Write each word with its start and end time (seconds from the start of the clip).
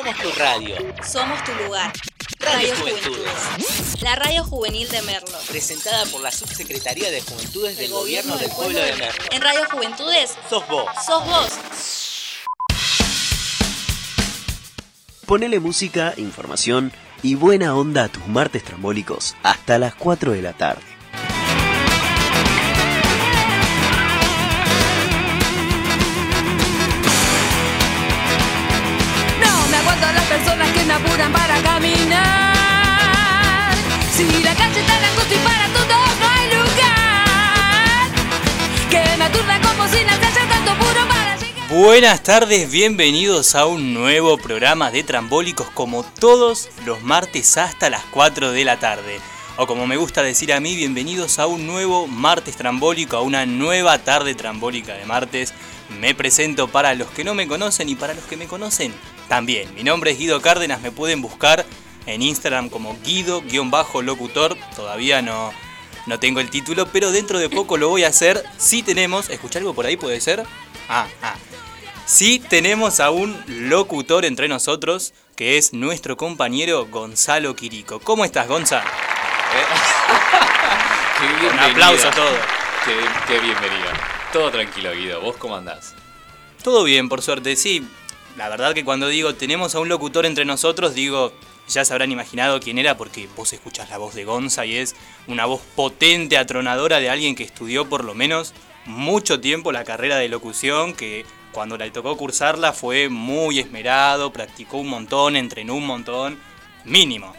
Somos 0.00 0.16
tu 0.16 0.30
radio. 0.38 0.76
Somos 1.06 1.44
tu 1.44 1.52
lugar. 1.62 1.92
Radio 2.38 2.70
Radio 2.70 2.74
Juventudes. 2.76 4.02
La 4.02 4.16
radio 4.16 4.44
juvenil 4.44 4.88
de 4.88 5.02
Merlo. 5.02 5.36
Presentada 5.46 6.06
por 6.06 6.22
la 6.22 6.30
Subsecretaría 6.30 7.10
de 7.10 7.20
Juventudes 7.20 7.76
del 7.76 7.90
Gobierno 7.90 8.38
del 8.38 8.50
Pueblo 8.50 8.78
de 8.78 8.96
Merlo. 8.96 9.24
En 9.30 9.42
Radio 9.42 9.60
Juventudes 9.70 10.38
Sos 10.48 10.66
vos. 10.68 10.86
sos 11.04 11.26
vos. 11.26 12.38
Ponele 15.26 15.60
música, 15.60 16.14
información 16.16 16.92
y 17.22 17.34
buena 17.34 17.76
onda 17.76 18.04
a 18.04 18.08
tus 18.08 18.26
martes 18.26 18.64
trambólicos 18.64 19.36
hasta 19.42 19.78
las 19.78 19.94
4 19.96 20.32
de 20.32 20.40
la 20.40 20.54
tarde. 20.54 20.89
Buenas 41.82 42.22
tardes, 42.22 42.70
bienvenidos 42.70 43.54
a 43.54 43.64
un 43.64 43.94
nuevo 43.94 44.36
programa 44.36 44.90
de 44.90 45.02
Trambólicos 45.02 45.70
como 45.70 46.02
todos 46.02 46.68
los 46.84 47.02
martes 47.02 47.56
hasta 47.56 47.88
las 47.88 48.04
4 48.10 48.52
de 48.52 48.66
la 48.66 48.78
tarde. 48.78 49.18
O 49.56 49.66
como 49.66 49.86
me 49.86 49.96
gusta 49.96 50.22
decir 50.22 50.52
a 50.52 50.60
mí, 50.60 50.76
bienvenidos 50.76 51.38
a 51.38 51.46
un 51.46 51.66
nuevo 51.66 52.06
martes 52.06 52.56
trambólico, 52.56 53.16
a 53.16 53.22
una 53.22 53.46
nueva 53.46 53.96
tarde 53.98 54.34
trambólica 54.34 54.92
de 54.92 55.06
martes. 55.06 55.54
Me 55.98 56.14
presento 56.14 56.68
para 56.68 56.94
los 56.94 57.08
que 57.12 57.24
no 57.24 57.32
me 57.32 57.48
conocen 57.48 57.88
y 57.88 57.94
para 57.94 58.12
los 58.12 58.24
que 58.24 58.36
me 58.36 58.46
conocen 58.46 58.92
también. 59.30 59.74
Mi 59.74 59.82
nombre 59.82 60.10
es 60.10 60.18
Guido 60.18 60.42
Cárdenas, 60.42 60.82
me 60.82 60.92
pueden 60.92 61.22
buscar 61.22 61.64
en 62.04 62.20
Instagram 62.20 62.68
como 62.68 62.94
Guido-locutor. 63.02 64.54
Todavía 64.76 65.22
no, 65.22 65.50
no 66.04 66.20
tengo 66.20 66.40
el 66.40 66.50
título, 66.50 66.92
pero 66.92 67.10
dentro 67.10 67.38
de 67.38 67.48
poco 67.48 67.78
lo 67.78 67.88
voy 67.88 68.04
a 68.04 68.08
hacer. 68.08 68.44
Si 68.58 68.82
tenemos, 68.82 69.30
¿escuché 69.30 69.60
algo 69.60 69.72
por 69.72 69.86
ahí 69.86 69.96
puede 69.96 70.20
ser? 70.20 70.44
Ah, 70.90 71.08
ah. 71.22 71.36
Sí 72.10 72.40
tenemos 72.40 72.98
a 72.98 73.12
un 73.12 73.40
locutor 73.46 74.24
entre 74.24 74.48
nosotros, 74.48 75.14
que 75.36 75.58
es 75.58 75.72
nuestro 75.72 76.16
compañero 76.16 76.86
Gonzalo 76.86 77.54
Quirico. 77.54 78.00
¿Cómo 78.00 78.24
estás, 78.24 78.48
Gonza? 78.48 78.82
Qué 81.20 81.46
Un 81.46 81.56
aplauso 81.56 82.08
a 82.08 82.10
todos. 82.10 82.36
Qué, 82.84 82.96
qué 83.28 83.38
bienvenida. 83.38 83.92
Todo 84.32 84.50
tranquilo, 84.50 84.92
Guido. 84.92 85.20
¿Vos 85.20 85.36
cómo 85.36 85.54
andás? 85.54 85.94
Todo 86.64 86.82
bien, 86.82 87.08
por 87.08 87.22
suerte, 87.22 87.54
sí. 87.54 87.86
La 88.36 88.48
verdad 88.48 88.74
que 88.74 88.84
cuando 88.84 89.06
digo 89.06 89.36
tenemos 89.36 89.76
a 89.76 89.78
un 89.78 89.88
locutor 89.88 90.26
entre 90.26 90.44
nosotros, 90.44 90.94
digo, 90.94 91.32
ya 91.68 91.84
se 91.84 91.92
habrán 91.92 92.10
imaginado 92.10 92.58
quién 92.58 92.78
era 92.78 92.96
porque 92.96 93.28
vos 93.36 93.52
escuchás 93.52 93.88
la 93.88 93.98
voz 93.98 94.16
de 94.16 94.24
Gonza 94.24 94.66
y 94.66 94.74
es 94.74 94.96
una 95.28 95.46
voz 95.46 95.60
potente, 95.76 96.38
atronadora 96.38 96.98
de 96.98 97.08
alguien 97.08 97.36
que 97.36 97.44
estudió 97.44 97.88
por 97.88 98.02
lo 98.02 98.16
menos 98.16 98.52
mucho 98.84 99.40
tiempo 99.40 99.70
la 99.70 99.84
carrera 99.84 100.16
de 100.16 100.28
locución, 100.28 100.94
que 100.94 101.24
cuando 101.52 101.76
le 101.76 101.90
tocó 101.90 102.16
cursarla 102.16 102.72
fue 102.72 103.08
muy 103.08 103.58
esmerado, 103.58 104.32
practicó 104.32 104.78
un 104.78 104.88
montón, 104.88 105.36
entrenó 105.36 105.74
un 105.74 105.86
montón, 105.86 106.38
mínimo. 106.84 107.34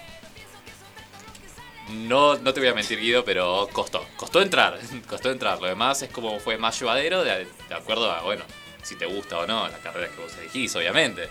No, 1.90 2.36
no 2.38 2.54
te 2.54 2.60
voy 2.60 2.70
a 2.70 2.74
mentir, 2.74 3.00
Guido, 3.00 3.26
pero 3.26 3.68
costó. 3.74 4.06
Costó 4.16 4.42
entrar. 4.42 4.80
Costó 5.08 5.30
entrar. 5.30 5.62
Lo 5.62 5.68
demás 5.68 6.02
es 6.02 6.10
como 6.10 6.40
fue 6.40 6.58
más 6.58 6.80
llevadero 6.80 7.24
de, 7.24 7.48
de 7.68 7.76
acuerdo 7.76 8.10
a, 8.12 8.22
bueno, 8.22 8.44
si 8.82 8.96
te 8.96 9.06
gusta 9.06 9.40
o 9.40 9.48
no 9.48 9.68
la 9.68 9.78
carrera 9.80 10.10
que 10.10 10.22
vos 10.22 10.34
elegís, 10.38 10.76
obviamente. 10.76 11.30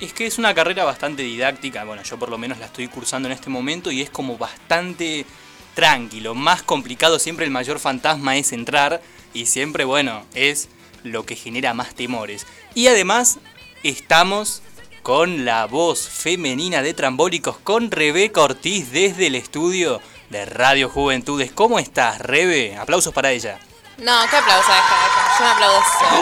Es 0.00 0.12
que 0.12 0.26
es 0.26 0.38
una 0.38 0.54
carrera 0.54 0.84
bastante 0.84 1.22
didáctica, 1.22 1.84
bueno, 1.84 2.02
yo 2.04 2.18
por 2.18 2.30
lo 2.30 2.38
menos 2.38 2.58
la 2.58 2.66
estoy 2.66 2.86
cursando 2.86 3.28
en 3.28 3.32
este 3.32 3.50
momento 3.50 3.90
y 3.90 4.00
es 4.00 4.10
como 4.10 4.38
bastante 4.38 5.26
tranquilo. 5.74 6.34
Más 6.34 6.62
complicado 6.62 7.18
siempre 7.18 7.44
el 7.44 7.50
mayor 7.50 7.80
fantasma 7.80 8.36
es 8.36 8.52
entrar 8.52 9.02
y 9.34 9.46
siempre, 9.46 9.84
bueno, 9.84 10.24
es 10.34 10.68
lo 11.12 11.24
que 11.24 11.36
genera 11.36 11.74
más 11.74 11.94
temores. 11.94 12.46
Y 12.74 12.88
además 12.88 13.38
estamos 13.82 14.62
con 15.02 15.44
la 15.44 15.66
voz 15.66 16.08
femenina 16.08 16.82
de 16.82 16.94
Trambólicos, 16.94 17.58
con 17.58 17.90
Rebeca 17.90 18.40
Ortiz 18.42 18.92
desde 18.92 19.26
el 19.28 19.34
estudio 19.34 20.00
de 20.30 20.44
Radio 20.44 20.88
Juventudes. 20.88 21.50
¿Cómo 21.52 21.78
estás, 21.78 22.20
Rebe? 22.20 22.76
Aplausos 22.76 23.14
para 23.14 23.30
ella. 23.30 23.58
No, 23.98 24.20
qué 24.30 24.36
aplauso, 24.36 24.70
deja, 24.70 25.04
deja. 25.04 25.38
Yo 25.38 25.44
me 25.44 25.50
aplaudo 25.50 25.82
sola. 25.98 26.18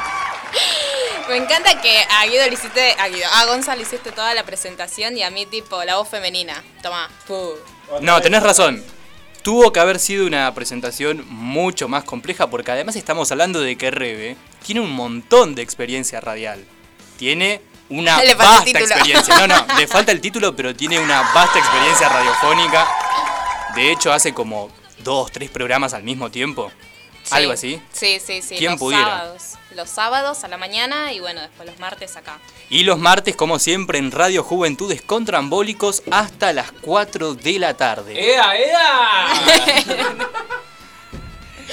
Me 1.28 1.36
encanta 1.38 1.80
que 1.80 2.04
a 2.08 2.24
Guido 2.26 2.46
le 2.46 2.54
hiciste, 2.54 2.94
a 3.00 3.08
Guido, 3.08 3.26
a 3.32 3.46
Gonzalo 3.46 3.78
le 3.78 3.82
hiciste 3.82 4.12
toda 4.12 4.32
la 4.32 4.44
presentación 4.44 5.18
y 5.18 5.24
a 5.24 5.30
mí 5.30 5.44
tipo 5.44 5.82
la 5.82 5.96
voz 5.96 6.08
femenina. 6.08 6.62
Toma. 6.82 7.10
Pu. 7.26 7.56
No, 8.00 8.20
tenés 8.20 8.44
razón. 8.44 8.84
Tuvo 9.46 9.72
que 9.72 9.78
haber 9.78 10.00
sido 10.00 10.26
una 10.26 10.52
presentación 10.54 11.24
mucho 11.28 11.86
más 11.86 12.02
compleja 12.02 12.50
porque 12.50 12.72
además 12.72 12.96
estamos 12.96 13.30
hablando 13.30 13.60
de 13.60 13.78
que 13.78 13.92
Rebe 13.92 14.36
tiene 14.64 14.80
un 14.80 14.90
montón 14.90 15.54
de 15.54 15.62
experiencia 15.62 16.20
radial. 16.20 16.64
Tiene 17.16 17.60
una 17.88 18.20
Le 18.24 18.34
vasta 18.34 18.68
experiencia. 18.68 19.38
No, 19.38 19.46
no, 19.46 19.64
le 19.78 19.86
falta 19.86 20.10
el 20.10 20.20
título, 20.20 20.56
pero 20.56 20.74
tiene 20.74 20.98
una 20.98 21.22
vasta 21.32 21.60
experiencia 21.60 22.08
radiofónica. 22.08 22.88
De 23.76 23.92
hecho, 23.92 24.12
hace 24.12 24.34
como 24.34 24.68
dos, 25.04 25.30
tres 25.30 25.48
programas 25.48 25.94
al 25.94 26.02
mismo 26.02 26.28
tiempo. 26.28 26.72
Sí. 27.26 27.34
Algo 27.34 27.52
así. 27.52 27.82
Sí, 27.92 28.18
sí, 28.24 28.40
sí. 28.40 28.56
¿Quién 28.56 28.72
los 28.72 28.80
pudiera? 28.80 29.04
sábados. 29.04 29.42
Los 29.74 29.90
sábados 29.90 30.44
a 30.44 30.48
la 30.48 30.56
mañana 30.56 31.12
y 31.12 31.20
bueno, 31.20 31.40
después 31.42 31.68
los 31.68 31.78
martes 31.78 32.16
acá. 32.16 32.38
Y 32.70 32.84
los 32.84 32.98
martes, 32.98 33.36
como 33.36 33.58
siempre, 33.58 33.98
en 33.98 34.10
Radio 34.10 34.42
Juventudes 34.42 35.02
con 35.02 35.24
Trambólicos 35.24 36.02
hasta 36.10 36.52
las 36.52 36.72
4 36.72 37.34
de 37.34 37.58
la 37.58 37.74
tarde. 37.76 38.14
¡Ea, 38.32 38.56
ea! 38.56 39.28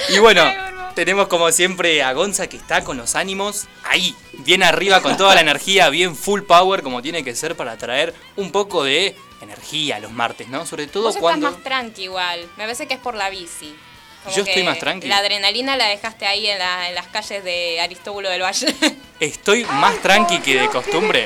Y 0.08 0.18
bueno, 0.18 0.42
tenemos 0.96 1.28
como 1.28 1.50
siempre 1.52 2.02
a 2.02 2.12
Gonza 2.12 2.48
que 2.48 2.56
está 2.56 2.82
con 2.82 2.96
los 2.96 3.14
ánimos 3.14 3.68
ahí, 3.84 4.14
bien 4.38 4.64
arriba, 4.64 5.00
con 5.00 5.16
toda 5.16 5.36
la 5.36 5.40
energía, 5.40 5.88
bien 5.88 6.16
full 6.16 6.42
power, 6.42 6.82
como 6.82 7.00
tiene 7.00 7.22
que 7.22 7.34
ser 7.36 7.56
para 7.56 7.76
traer 7.76 8.12
un 8.34 8.50
poco 8.50 8.82
de 8.82 9.16
energía 9.40 10.00
los 10.00 10.10
martes, 10.10 10.48
¿no? 10.48 10.66
Sobre 10.66 10.88
todo 10.88 11.04
Vos 11.04 11.16
cuando. 11.18 11.46
estás 11.46 11.60
más 11.60 11.64
tranqui 11.64 12.02
igual. 12.04 12.40
Me 12.56 12.64
parece 12.64 12.88
que 12.88 12.94
es 12.94 13.00
por 13.00 13.14
la 13.14 13.30
bici. 13.30 13.74
Como 14.24 14.36
Yo 14.36 14.42
estoy 14.42 14.62
más 14.62 14.78
tranqui. 14.78 15.06
La 15.06 15.18
adrenalina 15.18 15.76
la 15.76 15.86
dejaste 15.86 16.26
ahí 16.26 16.46
en, 16.46 16.58
la- 16.58 16.88
en 16.88 16.94
las 16.94 17.06
calles 17.08 17.44
de 17.44 17.80
Aristóbulo 17.80 18.28
del 18.30 18.42
Valle. 18.42 18.74
Estoy 19.20 19.64
más 19.64 20.00
tranqui 20.02 20.38
que 20.40 20.60
de 20.60 20.68
costumbre. 20.68 21.24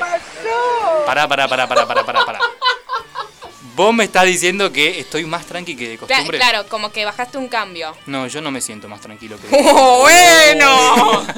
Pará, 1.05 1.27
pará, 1.27 1.47
pará, 1.47 1.67
pará, 1.67 1.87
pará, 1.87 2.05
pará, 2.05 2.25
pará. 2.25 2.39
Vos 3.75 3.93
me 3.93 4.03
estás 4.03 4.25
diciendo 4.25 4.71
que 4.73 4.99
estoy 4.99 5.23
más 5.25 5.45
tranqui 5.45 5.75
que 5.75 5.89
de 5.89 5.97
costumbre. 5.97 6.37
claro, 6.37 6.67
como 6.67 6.91
que 6.91 7.05
bajaste 7.05 7.37
un 7.37 7.47
cambio. 7.47 7.95
No, 8.05 8.27
yo 8.27 8.41
no 8.41 8.51
me 8.51 8.59
siento 8.59 8.89
más 8.89 8.99
tranquilo 8.99 9.37
que 9.39 9.47
de 9.47 9.57
¡Oh, 9.73 9.99
bueno! 10.01 11.25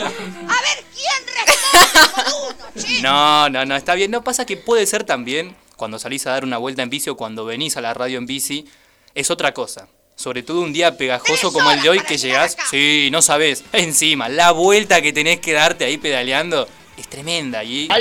No, 3.01 3.49
no, 3.49 3.65
no, 3.65 3.75
está 3.75 3.95
bien. 3.95 4.11
No 4.11 4.23
pasa 4.23 4.45
que 4.45 4.57
puede 4.57 4.85
ser 4.85 5.03
también 5.03 5.55
cuando 5.75 5.97
salís 5.99 6.25
a 6.27 6.31
dar 6.31 6.43
una 6.43 6.57
vuelta 6.57 6.81
en 6.83 6.89
bici 6.89 7.09
o 7.09 7.17
cuando 7.17 7.45
venís 7.45 7.77
a 7.77 7.81
la 7.81 7.93
radio 7.93 8.17
en 8.17 8.25
bici, 8.25 8.67
es 9.15 9.31
otra 9.31 9.53
cosa. 9.53 9.87
Sobre 10.15 10.43
todo 10.43 10.61
un 10.61 10.73
día 10.73 10.97
pegajoso 10.97 11.51
como 11.51 11.71
el 11.71 11.81
de 11.81 11.89
hoy 11.89 11.99
que 12.01 12.17
llegás, 12.17 12.55
sí, 12.69 13.09
no 13.11 13.21
sabés, 13.21 13.63
encima, 13.73 14.29
la 14.29 14.51
vuelta 14.51 15.01
que 15.01 15.13
tenés 15.13 15.39
que 15.39 15.53
darte 15.53 15.85
ahí 15.85 15.97
pedaleando 15.97 16.67
es 16.97 17.07
tremenda. 17.07 17.63
Y, 17.63 17.87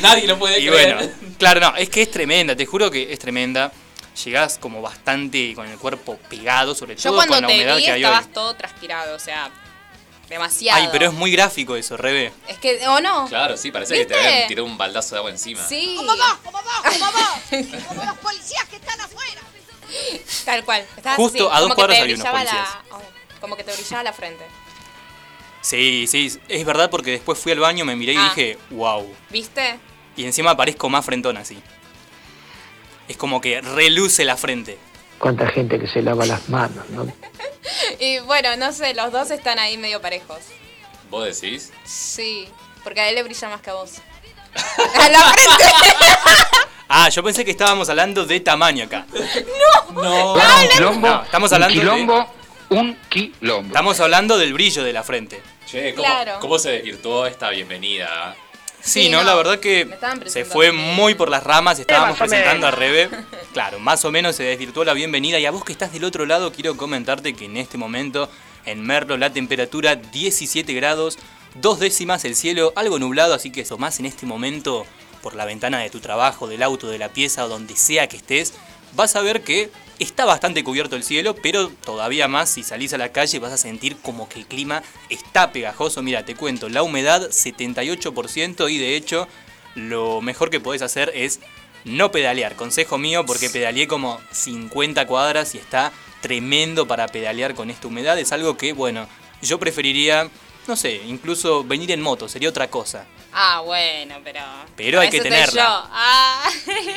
Nadie 0.00 0.26
lo 0.26 0.38
puede 0.38 0.60
y 0.60 0.68
creer. 0.68 0.96
bueno, 0.96 1.12
claro, 1.38 1.60
no, 1.60 1.76
es 1.76 1.88
que 1.88 2.02
es 2.02 2.10
tremenda, 2.10 2.54
te 2.56 2.66
juro 2.66 2.90
que 2.90 3.12
es 3.12 3.18
tremenda. 3.18 3.72
Llegás 4.24 4.56
como 4.58 4.80
bastante 4.80 5.52
con 5.54 5.66
el 5.66 5.76
cuerpo 5.78 6.18
pegado, 6.30 6.74
sobre 6.74 6.96
Yo 6.96 7.10
todo 7.10 7.16
cuando 7.16 7.34
con 7.34 7.42
la 7.42 7.48
te 7.48 7.54
humedad 7.54 7.76
vi 7.76 7.84
que 7.84 7.90
hay 7.90 8.04
hoy. 8.04 8.10
estabas 8.10 8.32
todo 8.32 8.54
transpirado, 8.54 9.14
o 9.14 9.18
sea, 9.18 9.50
demasiado. 10.28 10.80
Ay, 10.82 10.88
pero 10.92 11.06
es 11.06 11.12
muy 11.12 11.30
gráfico 11.30 11.76
eso, 11.76 11.96
Rebe. 11.96 12.32
Es 12.48 12.58
que, 12.58 12.86
¿o 12.88 13.00
no? 13.00 13.26
Claro, 13.28 13.56
sí, 13.56 13.70
parece 13.70 13.94
que 13.94 14.06
te 14.06 14.14
habían 14.14 14.48
tirado 14.48 14.66
un 14.66 14.76
baldazo 14.78 15.14
de 15.14 15.18
agua 15.18 15.30
encima. 15.30 15.66
Sí. 15.66 15.94
Como 15.96 16.12
vos, 16.16 16.38
como 16.44 16.58
vos, 16.62 16.72
como 16.82 17.12
vos, 17.12 17.84
como 17.88 18.04
los 18.04 18.18
policías 18.18 18.64
que 18.68 18.76
están 18.76 19.00
afuera. 19.00 19.40
Tal 20.44 20.64
cual. 20.64 20.84
Justo 21.16 21.50
así, 21.50 21.56
a 21.56 21.60
dos 21.60 21.76
te 21.76 21.82
había 21.82 22.14
unos 22.14 22.24
la- 22.24 22.32
policías. 22.32 22.68
ay, 22.92 23.04
Como 23.40 23.56
que 23.56 23.64
te 23.64 23.72
brillaba 23.72 24.02
la 24.02 24.12
frente. 24.12 24.44
Sí, 25.62 26.06
sí, 26.08 26.38
es 26.48 26.64
verdad 26.64 26.90
porque 26.90 27.10
después 27.12 27.38
fui 27.38 27.50
al 27.52 27.58
baño, 27.58 27.84
me 27.84 27.96
miré 27.96 28.12
y 28.12 28.16
Ah. 28.16 28.32
dije, 28.34 28.58
wow. 28.70 29.12
¿Viste? 29.30 29.78
Y 30.16 30.24
encima 30.24 30.56
parezco 30.56 30.88
más 30.88 31.04
frentón 31.04 31.36
así. 31.36 31.58
Es 33.08 33.16
como 33.16 33.40
que 33.40 33.60
reluce 33.60 34.24
la 34.24 34.36
frente. 34.36 34.78
Cuánta 35.18 35.46
gente 35.48 35.78
que 35.78 35.86
se 35.86 36.02
lava 36.02 36.24
las 36.26 36.48
manos, 36.48 36.88
¿no? 36.90 37.06
Y 37.98 38.18
bueno, 38.20 38.56
no 38.56 38.72
sé, 38.72 38.94
los 38.94 39.12
dos 39.12 39.30
están 39.30 39.58
ahí 39.58 39.76
medio 39.78 40.00
parejos. 40.00 40.38
¿Vos 41.10 41.24
decís? 41.40 41.72
Sí, 41.84 42.48
porque 42.84 43.00
a 43.00 43.08
él 43.08 43.14
le 43.16 43.22
brilla 43.22 43.48
más 43.48 43.60
que 43.60 43.70
a 43.70 43.74
vos. 43.74 43.92
¡A 45.00 45.08
la 45.08 45.20
frente! 45.20 45.64
Ah, 46.88 47.08
yo 47.08 47.20
pensé 47.24 47.44
que 47.44 47.50
estábamos 47.50 47.88
hablando 47.88 48.24
de 48.24 48.38
tamaño 48.38 48.84
acá. 48.84 49.06
No. 49.92 50.34
un 50.34 50.68
quilombo, 50.70 51.08
No, 51.08 51.22
estamos 51.24 51.50
un 51.50 51.54
hablando 51.56 51.74
de- 51.74 51.80
quilombo, 51.80 52.26
un 52.70 52.96
quilombo. 53.08 53.66
Estamos 53.66 53.98
hablando 53.98 54.38
del 54.38 54.52
brillo 54.52 54.84
de 54.84 54.92
la 54.92 55.02
frente. 55.02 55.42
Che, 55.66 55.92
¿cómo, 55.96 56.04
Claro. 56.06 56.38
cómo 56.40 56.60
se 56.60 56.70
desvirtuó 56.70 57.26
esta 57.26 57.50
bienvenida? 57.50 58.36
Sí, 58.86 59.02
Sí, 59.02 59.08
no, 59.08 59.18
no, 59.18 59.24
la 59.24 59.34
verdad 59.34 59.58
que 59.58 59.88
se 60.26 60.44
fue 60.44 60.70
muy 60.70 61.14
por 61.14 61.28
las 61.28 61.42
ramas, 61.42 61.80
estábamos 61.80 62.16
presentando 62.16 62.68
a 62.68 62.70
Rebe. 62.70 63.10
Claro, 63.52 63.78
más 63.78 64.04
o 64.04 64.12
menos 64.12 64.36
se 64.36 64.42
desvirtuó 64.42 64.84
la 64.84 64.92
bienvenida. 64.92 65.38
Y 65.40 65.46
a 65.46 65.50
vos 65.50 65.64
que 65.64 65.72
estás 65.72 65.90
del 65.90 66.04
otro 66.04 66.26
lado, 66.26 66.52
quiero 66.52 66.76
comentarte 66.76 67.34
que 67.34 67.46
en 67.46 67.56
este 67.56 67.78
momento 67.78 68.28
en 68.66 68.82
Merlo 68.82 69.16
la 69.16 69.32
temperatura 69.32 69.96
17 69.96 70.72
grados, 70.74 71.18
dos 71.54 71.80
décimas 71.80 72.24
el 72.26 72.36
cielo, 72.36 72.74
algo 72.76 72.98
nublado, 72.98 73.32
así 73.32 73.50
que 73.50 73.62
eso 73.62 73.78
más 73.78 73.98
en 73.98 74.04
este 74.04 74.26
momento 74.26 74.84
por 75.22 75.34
la 75.34 75.46
ventana 75.46 75.78
de 75.78 75.88
tu 75.88 76.00
trabajo, 76.00 76.46
del 76.46 76.62
auto, 76.62 76.88
de 76.88 76.98
la 76.98 77.08
pieza 77.08 77.46
o 77.46 77.48
donde 77.48 77.76
sea 77.76 78.08
que 78.08 78.18
estés, 78.18 78.52
vas 78.94 79.16
a 79.16 79.22
ver 79.22 79.42
que 79.42 79.70
está 79.98 80.24
bastante 80.24 80.64
cubierto 80.64 80.96
el 80.96 81.02
cielo, 81.02 81.34
pero 81.34 81.68
todavía 81.68 82.28
más 82.28 82.50
si 82.50 82.62
salís 82.62 82.92
a 82.92 82.98
la 82.98 83.12
calle 83.12 83.38
vas 83.38 83.52
a 83.52 83.56
sentir 83.56 83.96
como 83.96 84.28
que 84.28 84.38
el 84.38 84.46
clima 84.46 84.82
está 85.08 85.52
pegajoso. 85.52 86.02
Mira, 86.02 86.24
te 86.24 86.34
cuento, 86.34 86.68
la 86.68 86.82
humedad 86.82 87.30
78% 87.30 88.70
y 88.70 88.78
de 88.78 88.96
hecho 88.96 89.28
lo 89.74 90.20
mejor 90.20 90.50
que 90.50 90.60
podés 90.60 90.82
hacer 90.82 91.12
es 91.14 91.40
no 91.84 92.10
pedalear. 92.10 92.56
Consejo 92.56 92.98
mío 92.98 93.24
porque 93.24 93.50
pedaleé 93.50 93.86
como 93.86 94.20
50 94.32 95.06
cuadras 95.06 95.54
y 95.54 95.58
está 95.58 95.92
tremendo 96.20 96.88
para 96.88 97.06
pedalear 97.08 97.54
con 97.54 97.70
esta 97.70 97.86
humedad. 97.86 98.18
Es 98.18 98.32
algo 98.32 98.56
que, 98.56 98.72
bueno, 98.72 99.06
yo 99.42 99.58
preferiría, 99.58 100.28
no 100.68 100.76
sé, 100.76 101.02
incluso 101.06 101.64
venir 101.64 101.90
en 101.92 102.00
moto, 102.00 102.28
sería 102.28 102.48
otra 102.48 102.68
cosa. 102.68 103.06
Ah, 103.32 103.62
bueno, 103.64 104.16
pero. 104.24 104.40
Pero 104.76 105.00
hay 105.00 105.10
que 105.10 105.20
tenerla. 105.20 105.62
Yo. 105.62 105.88
Ah. 105.92 106.48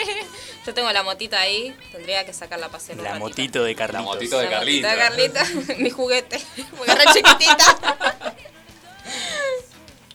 yo 0.66 0.74
tengo 0.74 0.92
la 0.92 1.04
motita 1.04 1.40
ahí, 1.40 1.76
tendría 1.92 2.26
que 2.26 2.34
sacarla 2.34 2.68
a 2.68 2.70
pasear. 2.70 2.98
La 3.00 3.16
motito 3.16 3.64
de 3.64 3.76
Carlitos. 3.76 4.06
La 4.06 4.14
motito 4.14 4.40
de 4.40 4.50
La 4.50 4.60
motita 4.60 4.92
de 4.92 4.98
Carlita. 4.98 5.44
Carlita, 5.44 5.76
mi 5.80 5.90
juguete. 5.90 6.40
Porque 6.78 6.96
re 6.96 7.06
chiquitita. 7.14 8.36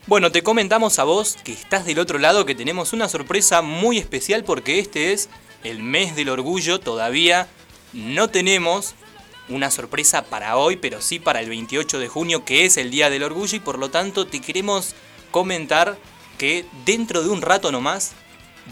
Bueno, 0.06 0.30
te 0.30 0.42
comentamos 0.42 0.98
a 0.98 1.04
vos 1.04 1.38
que 1.44 1.52
estás 1.52 1.86
del 1.86 1.98
otro 1.98 2.18
lado 2.18 2.44
que 2.44 2.54
tenemos 2.54 2.92
una 2.92 3.08
sorpresa 3.08 3.62
muy 3.62 3.96
especial 3.96 4.44
porque 4.44 4.78
este 4.78 5.14
es 5.14 5.30
el 5.62 5.82
mes 5.82 6.14
del 6.14 6.28
orgullo. 6.28 6.78
Todavía 6.78 7.48
no 7.94 8.28
tenemos 8.28 8.94
una 9.48 9.70
sorpresa 9.70 10.24
para 10.24 10.56
hoy, 10.56 10.76
pero 10.76 11.00
sí 11.00 11.18
para 11.18 11.40
el 11.40 11.48
28 11.48 11.98
de 11.98 12.08
junio 12.08 12.44
que 12.44 12.64
es 12.64 12.76
el 12.76 12.90
Día 12.90 13.10
del 13.10 13.22
Orgullo 13.22 13.56
y 13.56 13.60
por 13.60 13.78
lo 13.78 13.90
tanto 13.90 14.26
te 14.26 14.40
queremos 14.40 14.94
comentar 15.30 15.98
que 16.38 16.64
dentro 16.84 17.22
de 17.22 17.28
un 17.28 17.42
rato 17.42 17.70
nomás 17.70 18.12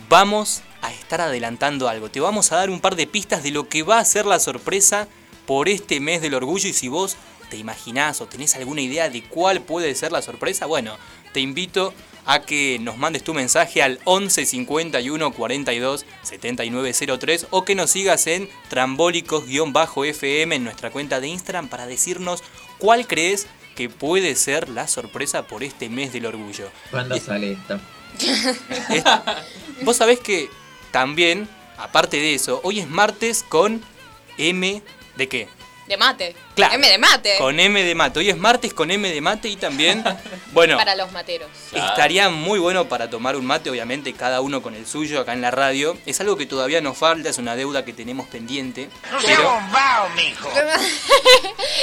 vamos 0.08 0.62
a 0.80 0.92
estar 0.92 1.20
adelantando 1.20 1.88
algo. 1.88 2.10
Te 2.10 2.20
vamos 2.20 2.52
a 2.52 2.56
dar 2.56 2.70
un 2.70 2.80
par 2.80 2.96
de 2.96 3.06
pistas 3.06 3.42
de 3.42 3.50
lo 3.50 3.68
que 3.68 3.82
va 3.82 3.98
a 3.98 4.04
ser 4.04 4.26
la 4.26 4.40
sorpresa 4.40 5.08
por 5.46 5.68
este 5.68 6.00
mes 6.00 6.22
del 6.22 6.34
orgullo 6.34 6.68
y 6.68 6.72
si 6.72 6.88
vos 6.88 7.16
te 7.50 7.56
imaginás 7.56 8.20
o 8.20 8.26
tenés 8.26 8.56
alguna 8.56 8.80
idea 8.80 9.10
de 9.10 9.22
cuál 9.22 9.60
puede 9.60 9.94
ser 9.94 10.12
la 10.12 10.22
sorpresa, 10.22 10.66
bueno, 10.66 10.96
te 11.32 11.40
invito 11.40 11.92
a 12.24 12.42
que 12.42 12.78
nos 12.80 12.96
mandes 12.98 13.24
tu 13.24 13.34
mensaje 13.34 13.82
al 13.82 13.98
11 14.04 14.46
51 14.46 15.32
42 15.32 16.06
79 16.22 16.92
03 17.18 17.46
o 17.50 17.64
que 17.64 17.74
nos 17.74 17.90
sigas 17.90 18.26
en 18.26 18.48
trambólicos-fm 18.68 20.54
en 20.54 20.64
nuestra 20.64 20.90
cuenta 20.90 21.20
de 21.20 21.28
Instagram 21.28 21.68
para 21.68 21.86
decirnos 21.86 22.42
cuál 22.78 23.06
crees 23.06 23.46
que 23.76 23.88
puede 23.88 24.34
ser 24.36 24.68
la 24.68 24.86
sorpresa 24.88 25.46
por 25.46 25.62
este 25.62 25.88
mes 25.88 26.12
del 26.12 26.26
orgullo. 26.26 26.68
¿Cuándo 26.90 27.18
sale 27.18 27.52
esto? 27.52 27.80
Es- 28.90 29.04
Vos 29.82 29.96
sabés 29.96 30.20
que 30.20 30.48
también, 30.90 31.48
aparte 31.78 32.18
de 32.18 32.34
eso, 32.34 32.60
hoy 32.62 32.78
es 32.80 32.88
martes 32.88 33.42
con 33.48 33.82
M 34.38 34.82
de 35.16 35.28
qué? 35.28 35.48
De 35.92 35.98
mate. 35.98 36.34
Claro. 36.54 36.72
M 36.72 36.88
de 36.88 36.96
mate. 36.96 37.36
Con 37.36 37.60
M 37.60 37.84
de 37.84 37.94
mate. 37.94 38.20
Hoy 38.20 38.30
es 38.30 38.38
martes 38.38 38.72
con 38.72 38.90
M 38.90 39.06
de 39.10 39.20
mate 39.20 39.50
y 39.50 39.56
también, 39.56 40.02
bueno, 40.52 40.78
Para 40.78 40.96
los 40.96 41.12
materos. 41.12 41.50
estaría 41.70 42.30
muy 42.30 42.58
bueno 42.58 42.88
para 42.88 43.10
tomar 43.10 43.36
un 43.36 43.44
mate, 43.44 43.68
obviamente 43.68 44.14
cada 44.14 44.40
uno 44.40 44.62
con 44.62 44.74
el 44.74 44.86
suyo 44.86 45.20
acá 45.20 45.34
en 45.34 45.42
la 45.42 45.50
radio. 45.50 45.98
Es 46.06 46.18
algo 46.22 46.38
que 46.38 46.46
todavía 46.46 46.80
nos 46.80 46.96
falta, 46.96 47.28
es 47.28 47.36
una 47.36 47.56
deuda 47.56 47.84
que 47.84 47.92
tenemos 47.92 48.26
pendiente. 48.28 48.88
Pero, 49.22 49.42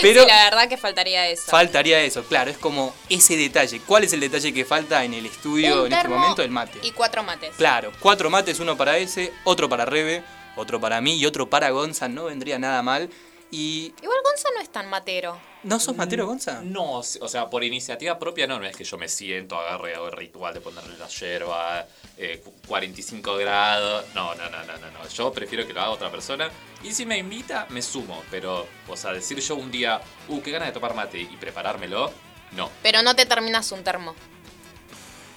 pero 0.01 0.23
sí, 0.23 0.27
la 0.27 0.43
verdad 0.45 0.67
que 0.67 0.77
faltaría 0.77 1.27
eso. 1.27 1.43
faltaría 1.51 2.01
eso, 2.01 2.23
claro, 2.23 2.49
es 2.49 2.57
como 2.57 2.95
ese 3.09 3.37
detalle. 3.37 3.79
¿Cuál 3.81 4.05
es 4.05 4.13
el 4.13 4.21
detalle 4.21 4.51
que 4.51 4.65
falta 4.65 5.03
en 5.03 5.13
el 5.13 5.27
estudio 5.27 5.81
Un 5.83 5.87
en 5.87 5.93
este 5.93 6.07
momento? 6.07 6.41
El 6.41 6.49
mate. 6.49 6.79
Y 6.81 6.91
cuatro 6.93 7.21
mates. 7.21 7.51
Claro, 7.57 7.91
cuatro 7.99 8.31
mates, 8.31 8.59
uno 8.59 8.75
para 8.75 8.97
ese, 8.97 9.31
otro 9.43 9.69
para 9.69 9.85
Rebe, 9.85 10.23
otro 10.55 10.79
para 10.79 10.99
mí 10.99 11.17
y 11.17 11.25
otro 11.27 11.47
para 11.49 11.69
Gonza, 11.69 12.07
no 12.07 12.25
vendría 12.25 12.57
nada 12.57 12.81
mal. 12.81 13.09
Y. 13.51 13.93
Igual 14.01 14.17
Gonza 14.23 14.49
no 14.55 14.61
es 14.61 14.69
tan 14.71 14.89
matero. 14.89 15.39
¿No 15.63 15.79
sos 15.79 15.95
matero, 15.95 16.25
Gonza? 16.25 16.61
No, 16.63 16.99
o 16.99 17.03
sea, 17.03 17.49
por 17.49 17.63
iniciativa 17.63 18.17
propia 18.17 18.47
no, 18.47 18.59
no 18.59 18.65
es 18.65 18.75
que 18.77 18.83
yo 18.85 18.97
me 18.97 19.09
siento, 19.09 19.59
agarre, 19.59 19.93
hago 19.95 20.05
el 20.07 20.13
ritual 20.13 20.53
de 20.53 20.61
ponerle 20.61 20.97
la 20.97 21.07
yerba, 21.07 21.85
eh, 22.17 22.41
cu- 22.43 22.53
45 22.67 23.35
grados. 23.35 24.05
No, 24.13 24.33
no, 24.35 24.49
no, 24.49 24.63
no, 24.63 24.77
no, 24.77 24.91
no. 24.91 25.07
Yo 25.09 25.33
prefiero 25.33 25.65
que 25.67 25.73
lo 25.73 25.81
haga 25.81 25.89
otra 25.89 26.09
persona. 26.11 26.49
Y 26.83 26.93
si 26.93 27.05
me 27.05 27.17
invita, 27.17 27.65
me 27.69 27.81
sumo. 27.81 28.23
Pero, 28.31 28.67
o 28.87 28.95
sea, 28.95 29.11
decir 29.11 29.39
yo 29.39 29.55
un 29.55 29.69
día, 29.71 29.99
uh, 30.29 30.41
qué 30.41 30.51
ganas 30.51 30.69
de 30.69 30.73
tomar 30.73 30.93
mate 30.93 31.19
y 31.19 31.35
preparármelo, 31.37 32.11
no. 32.53 32.69
Pero 32.81 33.01
no 33.01 33.15
te 33.15 33.25
terminas 33.25 33.71
un 33.73 33.83
termo. 33.83 34.15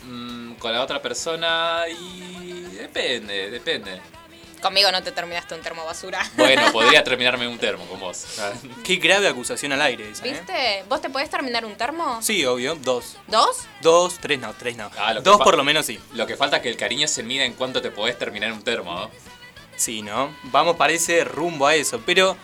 Mm, 0.04 0.54
con 0.54 0.72
la 0.72 0.82
otra 0.82 1.00
persona 1.00 1.84
y 1.88 2.62
depende, 2.76 3.50
depende. 3.50 4.00
Conmigo 4.62 4.90
no 4.92 5.02
te 5.02 5.10
terminaste 5.12 5.54
un 5.54 5.60
termo 5.60 5.84
basura. 5.84 6.24
Bueno, 6.36 6.62
podría 6.72 7.02
terminarme 7.04 7.46
un 7.48 7.58
termo 7.58 7.84
con 7.86 8.00
vos. 8.00 8.24
Qué 8.84 8.96
grave 8.96 9.28
acusación 9.28 9.72
al 9.72 9.82
aire 9.82 10.08
esa, 10.10 10.24
¿eh? 10.26 10.32
¿Viste? 10.32 10.84
¿Vos 10.88 11.02
te 11.02 11.10
podés 11.10 11.28
terminar 11.28 11.64
un 11.66 11.74
termo? 11.74 12.20
Sí, 12.22 12.44
obvio, 12.46 12.76
dos. 12.76 13.16
¿Dos? 13.26 13.64
Dos, 13.80 14.18
tres 14.20 14.38
no, 14.38 14.54
tres 14.54 14.76
no. 14.76 14.90
Ah, 14.96 15.12
lo 15.14 15.22
que 15.22 15.28
dos 15.28 15.38
fa- 15.38 15.44
por 15.44 15.56
lo 15.56 15.64
menos 15.64 15.84
sí. 15.84 15.98
Lo 16.14 16.26
que 16.26 16.36
falta 16.36 16.56
es 16.58 16.62
que 16.62 16.68
el 16.70 16.76
cariño 16.76 17.08
se 17.08 17.22
mida 17.22 17.44
en 17.44 17.54
cuánto 17.54 17.82
te 17.82 17.90
podés 17.90 18.18
terminar 18.18 18.52
un 18.52 18.62
termo, 18.62 18.94
¿no? 18.94 19.10
Sí, 19.76 20.02
¿no? 20.02 20.34
Vamos, 20.44 20.76
parece 20.76 21.24
rumbo 21.24 21.66
a 21.66 21.74
eso. 21.74 22.00
Pero 22.06 22.36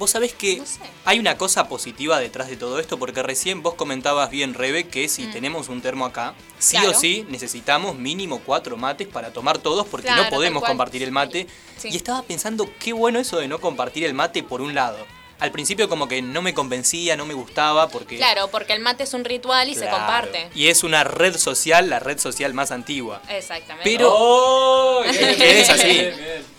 vos 0.00 0.10
sabés 0.10 0.32
que 0.32 0.56
No 0.56 0.66
sé. 0.66 0.80
hay 1.04 1.18
una 1.20 1.36
cosa 1.36 1.68
positiva 1.68 2.18
detrás 2.18 2.48
de 2.48 2.56
todo 2.56 2.80
esto, 2.80 2.98
porque 2.98 3.22
recién 3.22 3.62
vos 3.62 3.74
comentabas 3.74 4.30
bien, 4.30 4.54
Rebe, 4.54 4.88
que 4.88 5.08
si 5.08 5.24
Mm. 5.24 5.32
tenemos 5.32 5.68
un 5.68 5.80
termo 5.82 6.06
acá, 6.06 6.34
sí 6.58 6.76
Claro. 6.76 6.90
o 6.90 6.94
sí 6.94 7.24
necesitamos 7.28 7.94
mínimo 7.96 8.40
cuatro 8.44 8.76
mates 8.76 9.06
para 9.06 9.32
tomar 9.32 9.58
todos, 9.58 9.86
porque 9.86 10.06
Claro, 10.08 10.24
no 10.24 10.30
podemos 10.30 10.64
compartir 10.64 11.02
el 11.04 11.12
mate. 11.12 11.46
Sí. 11.76 11.90
Y 11.92 11.96
estaba 11.96 12.22
pensando 12.22 12.68
qué 12.80 12.92
bueno 12.94 13.18
eso 13.20 13.38
de 13.38 13.46
no 13.46 13.60
compartir 13.60 14.04
el 14.04 14.14
mate 14.14 14.42
por 14.42 14.60
un 14.62 14.74
lado. 14.74 15.06
Al 15.38 15.52
principio 15.52 15.88
como 15.88 16.06
que 16.08 16.20
no 16.20 16.42
me 16.42 16.52
convencía, 16.52 17.16
no 17.16 17.24
me 17.24 17.32
gustaba, 17.32 17.88
porque... 17.88 18.16
Claro, 18.18 18.48
porque 18.48 18.74
el 18.74 18.80
mate 18.80 19.04
es 19.04 19.14
un 19.14 19.24
ritual 19.24 19.68
y 19.70 19.74
se 19.74 19.88
comparte. 19.88 20.48
Y 20.54 20.68
es 20.68 20.82
una 20.82 21.02
red 21.04 21.36
social, 21.38 21.88
la 21.88 21.98
red 21.98 22.18
social 22.18 22.52
más 22.52 22.70
antigua. 22.70 23.22
Exactamente. 23.28 23.88
Pero- 23.90 24.12
¡Oh! 24.14 25.02
Es 25.04 25.68
así. 25.70 26.08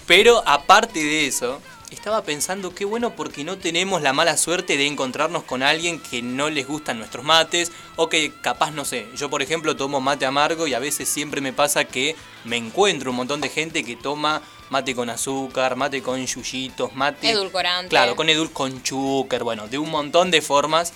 Pero 0.07 0.41
aparte 0.47 0.99
de 1.03 1.27
eso, 1.27 1.61
estaba 1.91 2.23
pensando 2.23 2.73
qué 2.73 2.85
bueno 2.85 3.15
porque 3.15 3.43
no 3.43 3.57
tenemos 3.57 4.01
la 4.01 4.13
mala 4.13 4.37
suerte 4.37 4.77
de 4.77 4.87
encontrarnos 4.87 5.43
con 5.43 5.61
alguien 5.61 5.99
que 5.99 6.21
no 6.21 6.49
les 6.49 6.65
gustan 6.67 6.97
nuestros 6.97 7.23
mates 7.25 7.71
o 7.97 8.09
que 8.09 8.31
capaz, 8.41 8.71
no 8.71 8.85
sé, 8.85 9.07
yo 9.15 9.29
por 9.29 9.41
ejemplo 9.41 9.75
tomo 9.75 9.99
mate 9.99 10.25
amargo 10.25 10.67
y 10.67 10.73
a 10.73 10.79
veces 10.79 11.09
siempre 11.09 11.41
me 11.41 11.53
pasa 11.53 11.83
que 11.83 12.15
me 12.45 12.57
encuentro 12.57 13.11
un 13.11 13.17
montón 13.17 13.41
de 13.41 13.49
gente 13.49 13.83
que 13.83 13.95
toma 13.97 14.41
mate 14.69 14.95
con 14.95 15.09
azúcar, 15.09 15.75
mate 15.75 16.01
con 16.01 16.25
yuyitos, 16.25 16.95
mate... 16.95 17.29
Edulcorante. 17.29 17.89
Claro, 17.89 18.15
con 18.15 18.29
edul, 18.29 18.51
con 18.51 18.81
chúcar, 18.81 19.43
bueno, 19.43 19.67
de 19.67 19.77
un 19.77 19.89
montón 19.89 20.31
de 20.31 20.41
formas 20.41 20.93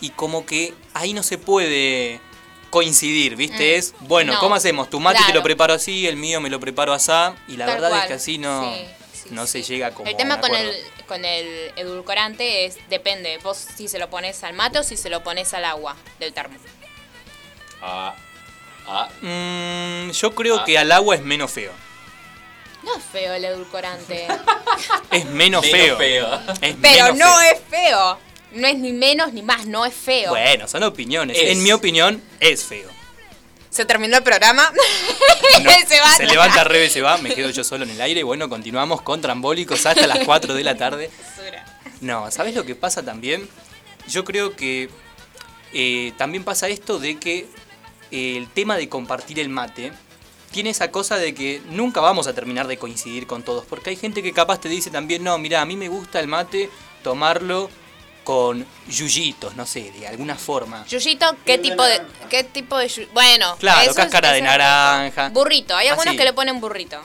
y 0.00 0.10
como 0.10 0.44
que 0.44 0.74
ahí 0.92 1.14
no 1.14 1.22
se 1.22 1.38
puede 1.38 2.20
coincidir, 2.70 3.36
¿viste? 3.36 3.76
Mm. 3.76 3.78
Es, 3.78 3.94
bueno, 4.00 4.32
No. 4.32 4.40
¿cómo 4.40 4.56
hacemos? 4.56 4.90
Tu 4.90 4.98
mate 4.98 5.20
te 5.24 5.34
lo 5.34 5.42
preparo 5.42 5.72
así, 5.74 6.08
el 6.08 6.16
mío 6.16 6.40
me 6.40 6.50
lo 6.50 6.58
preparo 6.58 6.92
así 6.92 7.12
y 7.46 7.56
la 7.56 7.66
Tal 7.66 7.80
verdad 7.80 8.00
es 8.00 8.06
que 8.06 8.14
así 8.14 8.38
no, 8.38 8.64
Sí, 8.64 8.86
sí, 9.22 9.28
no 9.30 9.46
se 9.46 9.62
llega 9.62 9.90
como 9.92 10.08
El 10.08 10.16
tema 10.16 10.40
con 10.40 10.54
el, 10.54 10.74
con 11.06 11.24
el 11.24 11.72
edulcorante 11.76 12.64
es, 12.66 12.76
depende, 12.88 13.38
vos 13.38 13.56
si 13.76 13.88
se 13.88 13.98
lo 13.98 14.08
pones 14.10 14.42
al 14.44 14.52
mate 14.54 14.78
o 14.78 14.82
si 14.82 14.96
se 14.96 15.08
lo 15.10 15.22
pones 15.22 15.52
al 15.54 15.64
agua 15.64 15.96
del 16.18 16.32
termo. 16.32 16.56
Ah, 17.80 18.14
ah, 18.86 19.08
Mm, 19.20 20.10
yo 20.10 20.34
creo 20.34 20.58
Ah. 20.60 20.64
que 20.64 20.78
al 20.78 20.92
agua 20.92 21.14
es 21.16 21.22
menos 21.22 21.50
feo. 21.50 21.72
No 22.84 22.96
es 22.96 23.04
feo 23.04 23.32
el 23.34 23.44
edulcorante, 23.44 24.26
Es 25.12 25.24
menos, 25.26 25.62
menos 25.64 25.66
feo. 25.66 25.96
feo. 25.98 26.34
Es 26.60 26.76
pero 26.80 27.04
menos 27.14 27.16
no 27.16 27.38
feo. 27.38 27.52
es 27.52 27.60
feo. 27.70 28.18
No 28.52 28.66
es 28.68 28.76
ni 28.76 28.92
menos 28.92 29.32
ni 29.32 29.40
más, 29.42 29.66
no 29.66 29.86
es 29.86 29.94
feo. 29.94 30.30
Bueno, 30.30 30.68
son 30.68 30.82
opiniones. 30.82 31.38
Es. 31.38 31.50
En 31.52 31.62
mi 31.62 31.72
opinión, 31.72 32.22
es 32.40 32.64
feo. 32.64 32.90
Se 33.72 33.86
terminó 33.86 34.16
el 34.18 34.22
programa. 34.22 34.70
No, 35.64 35.70
se 35.88 36.00
va. 36.00 36.16
se 36.16 36.26
levanta, 36.26 36.64
Rebe, 36.64 36.88
se 36.88 37.02
va, 37.02 37.18
me 37.18 37.34
quedo 37.34 37.50
yo 37.50 37.62
solo 37.62 37.84
en 37.84 37.90
el 37.90 38.00
aire 38.00 38.22
bueno, 38.22 38.48
continuamos 38.48 39.02
con 39.02 39.20
trambólicos 39.20 39.84
hasta 39.84 40.06
las 40.06 40.20
4 40.24 40.54
de 40.54 40.64
la 40.64 40.76
tarde. 40.76 41.10
No, 42.00 42.30
¿sabes 42.30 42.54
lo 42.54 42.64
que 42.64 42.74
pasa 42.74 43.02
también? 43.02 43.48
Yo 44.08 44.24
creo 44.24 44.56
que 44.56 44.88
eh, 45.72 46.12
también 46.16 46.42
pasa 46.44 46.68
esto 46.68 46.98
de 46.98 47.18
que 47.18 47.48
eh, 48.10 48.36
el 48.36 48.48
tema 48.48 48.76
de 48.76 48.88
compartir 48.88 49.40
el 49.40 49.48
mate 49.48 49.92
tiene 50.52 50.70
esa 50.70 50.90
cosa 50.90 51.16
de 51.16 51.34
que 51.34 51.60
nunca 51.70 52.00
vamos 52.00 52.26
a 52.26 52.34
terminar 52.34 52.66
de 52.66 52.78
coincidir 52.78 53.26
con 53.26 53.42
todos, 53.42 53.64
porque 53.66 53.90
hay 53.90 53.96
gente 53.96 54.22
que 54.22 54.32
capaz 54.32 54.60
te 54.60 54.68
dice 54.68 54.90
también, 54.90 55.22
no, 55.22 55.36
mira, 55.38 55.60
a 55.60 55.66
mí 55.66 55.76
me 55.76 55.88
gusta 55.88 56.20
el 56.20 56.28
mate 56.28 56.70
tomarlo 57.02 57.68
con 58.24 58.64
yuyitos, 58.88 59.56
no 59.56 59.66
sé, 59.66 59.90
de 59.92 60.06
alguna 60.06 60.36
forma. 60.36 60.84
Yuyito, 60.86 61.36
¿qué 61.44 61.58
tipo 61.58 61.82
de 61.84 62.00
qué 62.30 62.44
tipo 62.44 62.78
de 62.78 62.86
yu- 62.88 63.08
Bueno, 63.12 63.56
Claro, 63.58 63.80
eso 63.82 63.90
es- 63.90 63.96
cáscara 63.96 64.30
de 64.32 64.38
eso 64.38 64.46
naranja. 64.46 65.28
Burrito, 65.30 65.74
hay 65.76 65.88
algunos 65.88 66.08
Así. 66.10 66.16
que 66.18 66.24
le 66.24 66.32
ponen 66.32 66.60
burrito. 66.60 67.00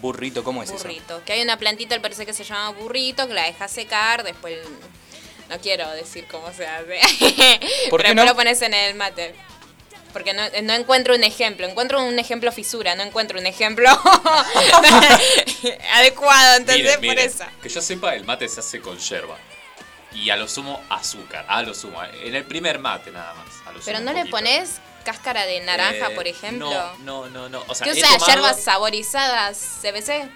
Burrito, 0.00 0.42
¿cómo 0.44 0.62
es 0.62 0.70
eso? 0.70 0.78
burrito. 0.78 1.22
Que 1.24 1.34
hay 1.34 1.42
una 1.42 1.58
plantita, 1.58 2.00
parece 2.00 2.24
que 2.26 2.32
se 2.32 2.44
llama 2.44 2.70
burrito, 2.70 3.26
que 3.28 3.34
la 3.34 3.44
deja 3.44 3.68
secar, 3.68 4.22
después 4.22 4.58
no 5.50 5.58
quiero 5.58 5.90
decir 5.92 6.26
cómo 6.30 6.50
se 6.52 6.66
hace. 6.66 7.00
¿Por 7.90 8.00
Pero 8.00 8.10
qué 8.10 8.14
no? 8.14 8.24
lo 8.24 8.34
pones 8.34 8.60
en 8.62 8.72
el 8.74 8.94
mate. 8.94 9.34
Porque 10.12 10.32
no, 10.32 10.42
no 10.62 10.72
encuentro 10.74 11.14
un 11.14 11.24
ejemplo, 11.24 11.66
encuentro 11.66 12.02
un 12.02 12.18
ejemplo 12.18 12.52
fisura, 12.52 12.94
no 12.94 13.02
encuentro 13.02 13.38
un 13.40 13.46
ejemplo 13.46 13.90
adecuado, 15.94 16.56
¿entendés? 16.56 17.00
Miren, 17.00 17.16
Por 17.16 17.24
eso. 17.24 17.44
Que 17.62 17.68
yo 17.68 17.80
sepa, 17.80 18.14
el 18.14 18.24
mate 18.24 18.48
se 18.48 18.60
hace 18.60 18.80
con 18.80 18.98
yerba. 18.98 19.36
Y 20.14 20.30
a 20.30 20.36
lo 20.36 20.48
sumo 20.48 20.82
azúcar. 20.88 21.44
A 21.48 21.62
lo 21.62 21.74
sumo. 21.74 22.02
En 22.04 22.34
el 22.34 22.44
primer 22.44 22.78
mate 22.78 23.10
nada 23.10 23.34
más. 23.34 23.46
a 23.66 23.72
lo 23.72 23.80
Pero 23.84 23.98
sumo 23.98 24.10
no 24.12 24.16
le 24.24 24.30
pones 24.30 24.80
cáscara 25.04 25.44
de 25.44 25.60
naranja, 25.60 26.08
Eh, 26.10 26.14
por 26.14 26.26
ejemplo. 26.26 26.70
No, 26.70 26.96
no, 26.98 27.26
no, 27.28 27.48
no. 27.48 27.64
O 27.68 27.74
sea, 27.74 27.84
¿Qué 27.84 27.90
he 27.90 28.02
usa? 28.02 28.08
tomado- 28.08 28.26
¿Yerbas 28.32 28.62
saborizadas 28.62 29.58
CBC? 29.82 30.28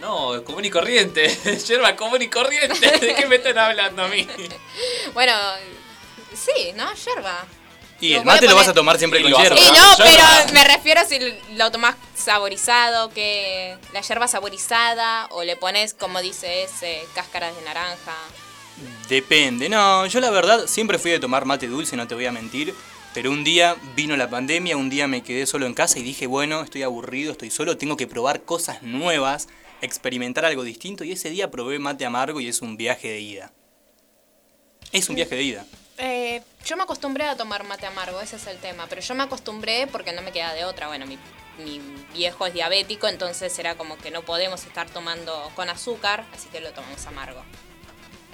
No, 0.00 0.42
común 0.44 0.64
y 0.64 0.70
corriente. 0.70 1.28
Yerba 1.68 1.94
común 1.94 2.20
y 2.22 2.28
corriente. 2.28 2.98
¿De 2.98 3.14
qué 3.14 3.26
me 3.26 3.36
están 3.36 3.56
hablando 3.58 4.02
a 4.04 4.08
mí? 4.08 4.26
Bueno, 5.14 5.32
sí, 6.34 6.72
¿no? 6.74 6.92
Yerba. 6.94 7.44
Y 8.00 8.12
el 8.14 8.20
a 8.20 8.24
mate 8.24 8.46
lo 8.48 8.56
vas 8.56 8.68
a 8.68 8.74
tomar 8.74 8.98
siempre 8.98 9.20
Y 9.20 9.22
con 9.22 9.34
a 9.34 9.36
hierba. 9.42 9.58
Y 9.58 9.64
tomar. 9.64 9.80
no, 9.80 9.96
Yerba. 9.96 10.40
pero 10.42 10.52
me 10.54 10.64
refiero 10.64 11.00
si 11.08 11.18
lo 11.54 11.70
tomás 11.70 11.94
saborizado, 12.14 13.10
que 13.10 13.78
la 13.92 14.00
yerba 14.02 14.26
saborizada, 14.28 15.26
o 15.30 15.44
le 15.44 15.56
pones, 15.56 15.94
como 15.94 16.20
dice 16.20 16.64
ese, 16.64 17.06
cáscaras 17.14 17.54
de 17.56 17.62
naranja. 17.62 18.14
Depende, 19.08 19.68
no, 19.68 20.06
yo 20.06 20.20
la 20.20 20.30
verdad 20.30 20.66
siempre 20.66 20.98
fui 20.98 21.10
de 21.10 21.20
tomar 21.20 21.44
mate 21.44 21.68
dulce, 21.68 21.96
no 21.96 22.06
te 22.06 22.14
voy 22.14 22.26
a 22.26 22.32
mentir. 22.32 22.74
Pero 23.16 23.30
un 23.30 23.44
día 23.44 23.76
vino 23.94 24.14
la 24.14 24.28
pandemia, 24.28 24.76
un 24.76 24.90
día 24.90 25.08
me 25.08 25.22
quedé 25.22 25.46
solo 25.46 25.64
en 25.64 25.72
casa 25.72 25.98
y 25.98 26.02
dije, 26.02 26.26
bueno, 26.26 26.60
estoy 26.60 26.82
aburrido, 26.82 27.32
estoy 27.32 27.48
solo, 27.48 27.78
tengo 27.78 27.96
que 27.96 28.06
probar 28.06 28.42
cosas 28.42 28.82
nuevas, 28.82 29.48
experimentar 29.80 30.44
algo 30.44 30.64
distinto. 30.64 31.02
Y 31.02 31.12
ese 31.12 31.30
día 31.30 31.50
probé 31.50 31.78
mate 31.78 32.04
amargo 32.04 32.42
y 32.42 32.48
es 32.48 32.60
un 32.60 32.76
viaje 32.76 33.08
de 33.08 33.20
ida. 33.20 33.52
Es 34.92 35.08
un 35.08 35.14
viaje 35.14 35.34
de 35.34 35.42
ida. 35.42 35.64
Eh, 35.96 36.42
yo 36.66 36.76
me 36.76 36.82
acostumbré 36.82 37.24
a 37.24 37.38
tomar 37.38 37.64
mate 37.64 37.86
amargo, 37.86 38.20
ese 38.20 38.36
es 38.36 38.46
el 38.48 38.58
tema. 38.58 38.86
Pero 38.86 39.00
yo 39.00 39.14
me 39.14 39.22
acostumbré 39.22 39.86
porque 39.86 40.12
no 40.12 40.20
me 40.20 40.30
queda 40.30 40.52
de 40.52 40.66
otra. 40.66 40.88
Bueno, 40.88 41.06
mi, 41.06 41.18
mi 41.64 41.80
viejo 42.12 42.44
es 42.44 42.52
diabético, 42.52 43.08
entonces 43.08 43.58
era 43.58 43.76
como 43.76 43.96
que 43.96 44.10
no 44.10 44.26
podemos 44.26 44.66
estar 44.66 44.90
tomando 44.90 45.50
con 45.54 45.70
azúcar, 45.70 46.26
así 46.34 46.50
que 46.50 46.60
lo 46.60 46.70
tomamos 46.72 47.06
amargo. 47.06 47.42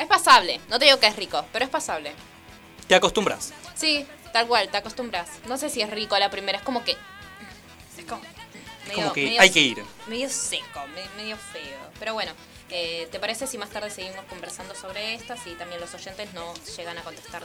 Es 0.02 0.08
pasable, 0.08 0.60
no 0.68 0.78
te 0.80 0.86
digo 0.86 0.98
que 0.98 1.06
es 1.06 1.14
rico, 1.16 1.44
pero 1.52 1.64
es 1.64 1.70
pasable. 1.70 2.12
Te 2.88 2.94
acostumbras. 2.96 3.52
Sí, 3.76 4.04
tal 4.32 4.48
cual, 4.48 4.68
te 4.68 4.76
acostumbras. 4.78 5.28
No 5.46 5.56
sé 5.56 5.70
si 5.70 5.80
es 5.80 5.88
rico 5.90 6.16
a 6.16 6.18
la 6.18 6.28
primera, 6.28 6.58
es 6.58 6.64
como 6.64 6.82
que. 6.82 6.96
Es 7.96 8.04
como. 8.08 8.20
Como 8.94 9.12
que 9.12 9.38
hay 9.38 9.50
que 9.50 9.60
ir. 9.60 9.84
Medio 10.08 10.28
seco, 10.28 10.80
me- 10.94 11.22
medio 11.22 11.36
feo. 11.36 11.78
Pero 12.00 12.14
bueno, 12.14 12.32
eh, 12.68 13.06
¿te 13.12 13.20
parece 13.20 13.46
si 13.46 13.56
más 13.58 13.70
tarde 13.70 13.90
seguimos 13.90 14.24
conversando 14.24 14.74
sobre 14.74 15.14
estas 15.14 15.46
y 15.46 15.52
también 15.54 15.80
los 15.80 15.94
oyentes 15.94 16.34
no 16.34 16.52
llegan 16.76 16.98
a 16.98 17.02
contestar 17.02 17.44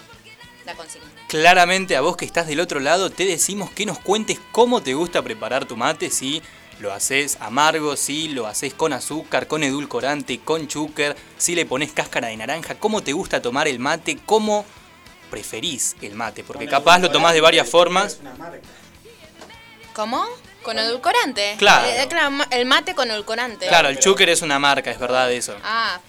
la 0.66 0.74
consigna? 0.74 1.08
Claramente 1.30 1.96
a 1.96 2.02
vos 2.02 2.18
que 2.18 2.26
estás 2.26 2.48
del 2.48 2.60
otro 2.60 2.80
lado 2.80 3.12
te 3.12 3.26
decimos 3.26 3.70
que 3.70 3.86
nos 3.86 4.00
cuentes 4.00 4.40
cómo 4.52 4.82
te 4.82 4.96
gusta 4.96 5.22
preparar 5.22 5.66
tu 5.66 5.78
mate, 5.78 6.10
si 6.10 6.42
lo 6.80 6.94
haces 6.94 7.38
amargo, 7.40 7.96
si 7.96 8.30
lo 8.30 8.48
haces 8.48 8.74
con 8.74 8.94
azúcar, 8.94 9.48
con 9.48 9.64
edulcorante, 9.64 10.40
con 10.40 10.68
chúcar, 10.68 11.16
si 11.38 11.56
le 11.56 11.66
pones 11.66 11.92
cáscara 11.92 12.28
de 12.28 12.38
naranja, 12.38 12.76
cómo 12.76 13.02
te 13.02 13.14
gusta 13.14 13.42
tomar 13.42 13.68
el 13.68 13.80
mate, 13.80 14.20
cómo 14.26 14.66
preferís 15.30 15.96
el 16.02 16.16
mate, 16.16 16.44
porque 16.44 16.68
capaz 16.68 17.00
lo 17.00 17.12
tomás 17.12 17.34
de 17.34 17.42
varias 17.42 17.70
formas. 17.70 18.20
¿Cómo? 19.94 20.26
Con 20.64 20.78
edulcorante. 20.78 21.56
Claro. 21.58 21.88
Eh, 21.88 22.08
claro, 22.10 22.46
el 22.52 22.66
mate 22.66 22.94
con 22.94 23.10
edulcorante. 23.10 23.68
Claro, 23.68 23.90
el 23.90 24.00
chúcar 24.00 24.30
es 24.30 24.42
una 24.42 24.60
marca, 24.60 24.92
es 24.92 25.00
verdad 25.00 25.32
eso. 25.32 25.56
Ah, 25.64 26.00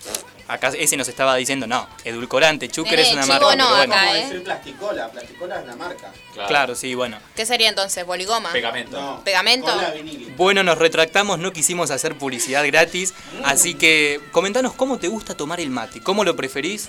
Acá 0.48 0.72
ese 0.78 0.96
nos 0.96 1.06
estaba 1.08 1.36
diciendo, 1.36 1.66
no, 1.66 1.86
edulcorante, 2.04 2.68
Nene, 2.68 3.02
es 3.02 3.12
una 3.12 3.22
chivo 3.22 3.34
marca. 3.34 3.56
no, 3.56 3.64
pero 3.66 3.76
bueno. 3.76 3.94
acá, 3.94 4.18
¿eh? 4.18 4.22
decir 4.24 4.42
plasticola, 4.44 5.08
plasticola 5.10 5.60
es 5.60 5.66
la 5.66 5.76
marca. 5.76 6.12
Claro, 6.48 6.74
sí, 6.74 6.94
bueno. 6.94 7.18
¿qué 7.36 7.44
sería 7.44 7.68
entonces? 7.68 8.06
¿Boligoma? 8.06 8.50
Pegamento. 8.50 8.98
No. 8.98 9.22
¿Pegamento? 9.22 9.70
Bueno, 10.38 10.62
nos 10.62 10.78
retractamos, 10.78 11.38
no 11.38 11.52
quisimos 11.52 11.90
hacer 11.90 12.16
publicidad 12.16 12.64
gratis, 12.66 13.12
así 13.44 13.74
que 13.74 14.22
comentanos 14.32 14.72
cómo 14.72 14.98
te 14.98 15.08
gusta 15.08 15.36
tomar 15.36 15.60
el 15.60 15.68
mate, 15.68 16.00
cómo 16.00 16.24
lo 16.24 16.34
preferís, 16.34 16.88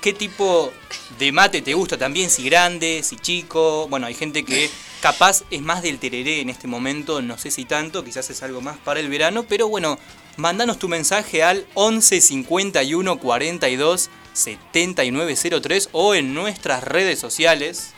qué 0.00 0.12
tipo 0.12 0.72
de 1.18 1.32
mate 1.32 1.62
te 1.62 1.74
gusta 1.74 1.98
también, 1.98 2.30
si 2.30 2.44
grande, 2.44 3.02
si 3.02 3.16
chico. 3.16 3.88
Bueno, 3.88 4.06
hay 4.06 4.14
gente 4.14 4.44
que 4.44 4.70
capaz 5.00 5.42
es 5.50 5.62
más 5.62 5.82
del 5.82 5.98
tereré 5.98 6.42
en 6.42 6.48
este 6.48 6.68
momento, 6.68 7.22
no 7.22 7.38
sé 7.38 7.50
si 7.50 7.64
tanto, 7.64 8.04
quizás 8.04 8.30
es 8.30 8.42
algo 8.44 8.60
más 8.60 8.76
para 8.78 9.00
el 9.00 9.08
verano, 9.08 9.44
pero 9.48 9.66
bueno, 9.66 9.98
mandanos 10.36 10.78
tu 10.78 10.88
mensaje 10.88 11.42
al 11.42 11.66
11 11.74 12.20
51 12.20 13.18
42 13.18 14.10
7903 14.32 15.88
o 15.92 16.14
en 16.14 16.34
nuestras 16.34 16.82
redes 16.84 17.18
sociales. 17.18 17.90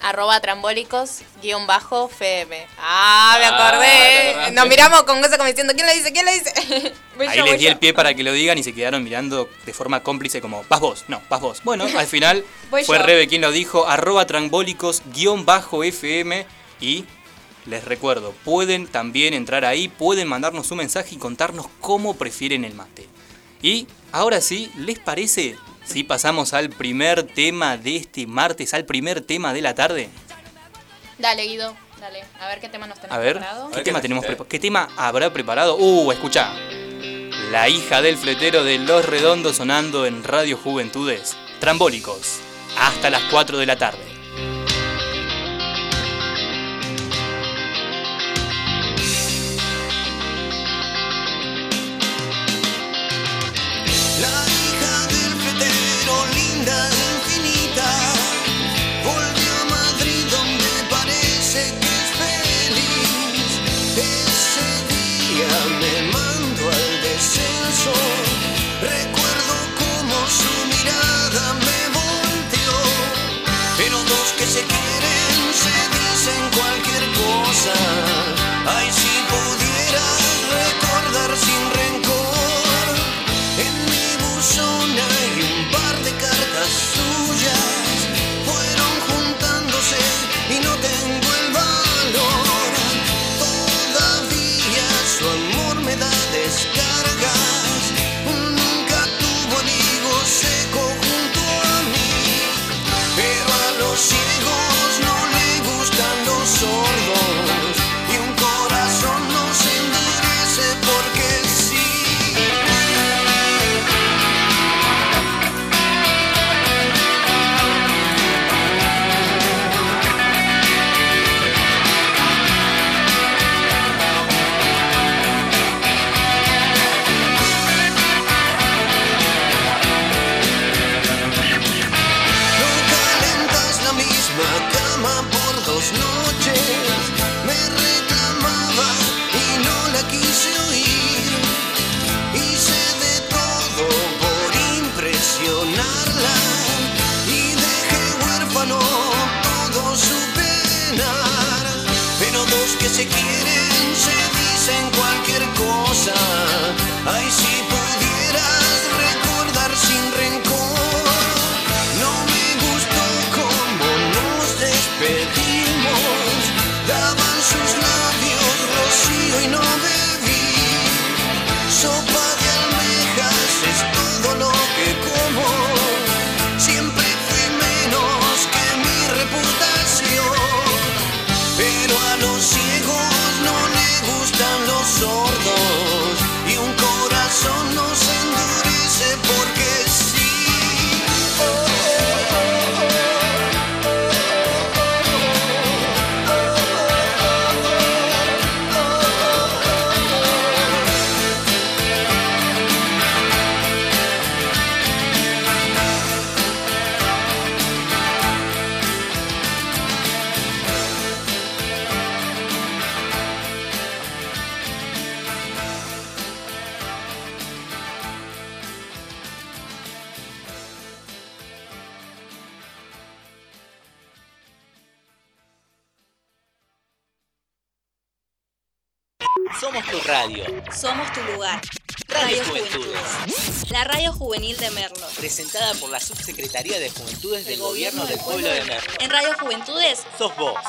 arroba 0.00 0.40
trambólicos 0.40 1.22
guion 1.42 1.66
bajo 1.66 2.08
FM. 2.08 2.66
Ah, 2.78 3.36
me 3.40 3.44
Ah, 3.46 3.48
¿te 3.48 3.54
acordé. 3.54 4.28
acordaste? 4.30 4.52
Nos 4.54 4.68
miramos 4.68 5.02
con 5.02 5.20
cosa 5.20 5.36
como 5.36 5.48
diciendo, 5.48 5.72
¿quién 5.74 5.86
lo 5.88 5.92
dice? 5.94 6.12
¿Quién 6.12 6.24
lo 6.24 6.32
dice? 6.32 6.52
Ahí 7.28 7.36
yo, 7.38 7.44
les 7.44 7.58
di 7.58 7.64
yo. 7.64 7.70
el 7.70 7.78
pie 7.78 7.92
para 7.92 8.14
que 8.14 8.22
lo 8.22 8.32
digan 8.32 8.56
y 8.58 8.62
se 8.62 8.72
quedaron 8.72 9.02
mirando 9.02 9.48
de 9.66 9.72
forma 9.72 10.04
cómplice 10.04 10.40
como, 10.40 10.64
vas 10.68 10.78
vos, 10.78 11.04
no, 11.08 11.20
vas 11.28 11.40
vos. 11.40 11.60
Bueno, 11.64 11.84
al 11.98 12.06
final 12.06 12.44
fue 12.70 12.84
yo. 12.84 12.94
Rebe 13.02 13.26
quien 13.26 13.40
lo 13.42 13.50
dijo, 13.50 13.88
arroba 13.88 14.24
trambólicos 14.28 15.02
guion 15.12 15.44
bajo 15.44 15.82
FM 15.82 16.46
y 16.80 17.04
les 17.68 17.84
recuerdo, 17.84 18.32
pueden 18.44 18.86
también 18.86 19.34
entrar 19.34 19.64
ahí, 19.64 19.88
pueden 19.88 20.28
mandarnos 20.28 20.70
un 20.70 20.78
mensaje 20.78 21.14
y 21.14 21.18
contarnos 21.18 21.66
cómo 21.80 22.14
prefieren 22.16 22.64
el 22.64 22.74
mate. 22.74 23.06
Y 23.62 23.86
ahora 24.12 24.40
sí, 24.40 24.70
¿les 24.76 24.98
parece 24.98 25.56
si 25.84 26.04
pasamos 26.04 26.54
al 26.54 26.70
primer 26.70 27.24
tema 27.24 27.76
de 27.76 27.96
este 27.96 28.26
martes, 28.26 28.74
al 28.74 28.84
primer 28.84 29.20
tema 29.20 29.52
de 29.52 29.62
la 29.62 29.74
tarde? 29.74 30.08
Dale, 31.18 31.46
Guido, 31.46 31.76
dale. 32.00 32.24
A 32.40 32.48
ver 32.48 32.60
qué 32.60 32.68
tema 32.68 32.86
nos 32.86 33.00
tenemos 33.00 33.16
A 33.16 33.20
ver, 33.20 33.36
preparado. 33.36 33.70
¿qué 33.70 33.76
ver 33.76 33.84
tema 33.84 33.98
qué 33.98 34.02
tenemos? 34.02 34.24
¿Qué 34.48 34.58
tema 34.58 34.88
habrá 34.96 35.32
preparado? 35.32 35.76
Uh, 35.76 36.12
escucha. 36.12 36.52
La 37.50 37.68
hija 37.68 38.02
del 38.02 38.16
fletero 38.16 38.62
de 38.62 38.78
Los 38.78 39.04
Redondos 39.06 39.56
sonando 39.56 40.06
en 40.06 40.22
Radio 40.22 40.56
Juventudes. 40.56 41.36
Trambólicos. 41.60 42.40
Hasta 42.78 43.10
las 43.10 43.22
4 43.24 43.58
de 43.58 43.66
la 43.66 43.76
tarde. 43.76 44.17
Fletero, 56.68 57.07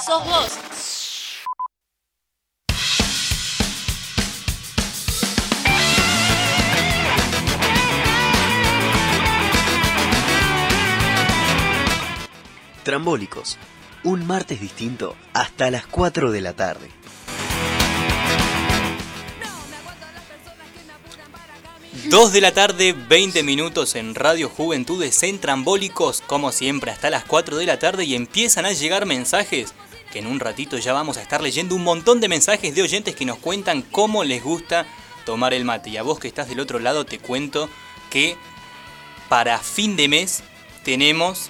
Sos 0.09 0.25
vos. 0.25 0.59
Trambólicos. 12.81 13.59
Un 14.03 14.25
martes 14.25 14.59
distinto 14.59 15.15
hasta 15.33 15.69
las 15.69 15.85
4 15.85 16.31
de 16.31 16.41
la 16.41 16.53
tarde. 16.53 16.89
Dos 22.05 22.33
de 22.33 22.41
la 22.41 22.51
tarde, 22.51 22.93
20 22.93 23.43
minutos 23.43 23.93
en 23.93 24.15
Radio 24.15 24.49
Juventudes 24.49 25.21
en 25.21 25.37
Trambólicos, 25.37 26.21
como 26.25 26.51
siempre, 26.51 26.89
hasta 26.89 27.11
las 27.11 27.25
4 27.25 27.57
de 27.57 27.67
la 27.67 27.77
tarde 27.77 28.05
y 28.05 28.15
empiezan 28.15 28.65
a 28.65 28.71
llegar 28.71 29.05
mensajes 29.05 29.75
que 30.11 30.19
en 30.19 30.27
un 30.27 30.39
ratito 30.39 30.77
ya 30.77 30.93
vamos 30.93 31.17
a 31.17 31.21
estar 31.21 31.41
leyendo 31.41 31.75
un 31.75 31.83
montón 31.83 32.19
de 32.19 32.27
mensajes 32.27 32.73
de 32.73 32.81
oyentes 32.81 33.15
que 33.15 33.25
nos 33.25 33.37
cuentan 33.37 33.81
cómo 33.81 34.23
les 34.23 34.43
gusta 34.43 34.85
tomar 35.25 35.53
el 35.53 35.65
mate. 35.65 35.91
Y 35.91 35.97
a 35.97 36.03
vos 36.03 36.19
que 36.19 36.27
estás 36.27 36.49
del 36.49 36.59
otro 36.59 36.79
lado 36.79 37.05
te 37.05 37.19
cuento 37.19 37.69
que 38.09 38.35
para 39.27 39.59
fin 39.59 39.95
de 39.95 40.07
mes 40.07 40.43
tenemos 40.83 41.49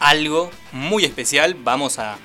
algo 0.00 0.50
muy 0.72 1.04
especial. 1.04 1.54
Vamos 1.54 1.98
a, 1.98 2.18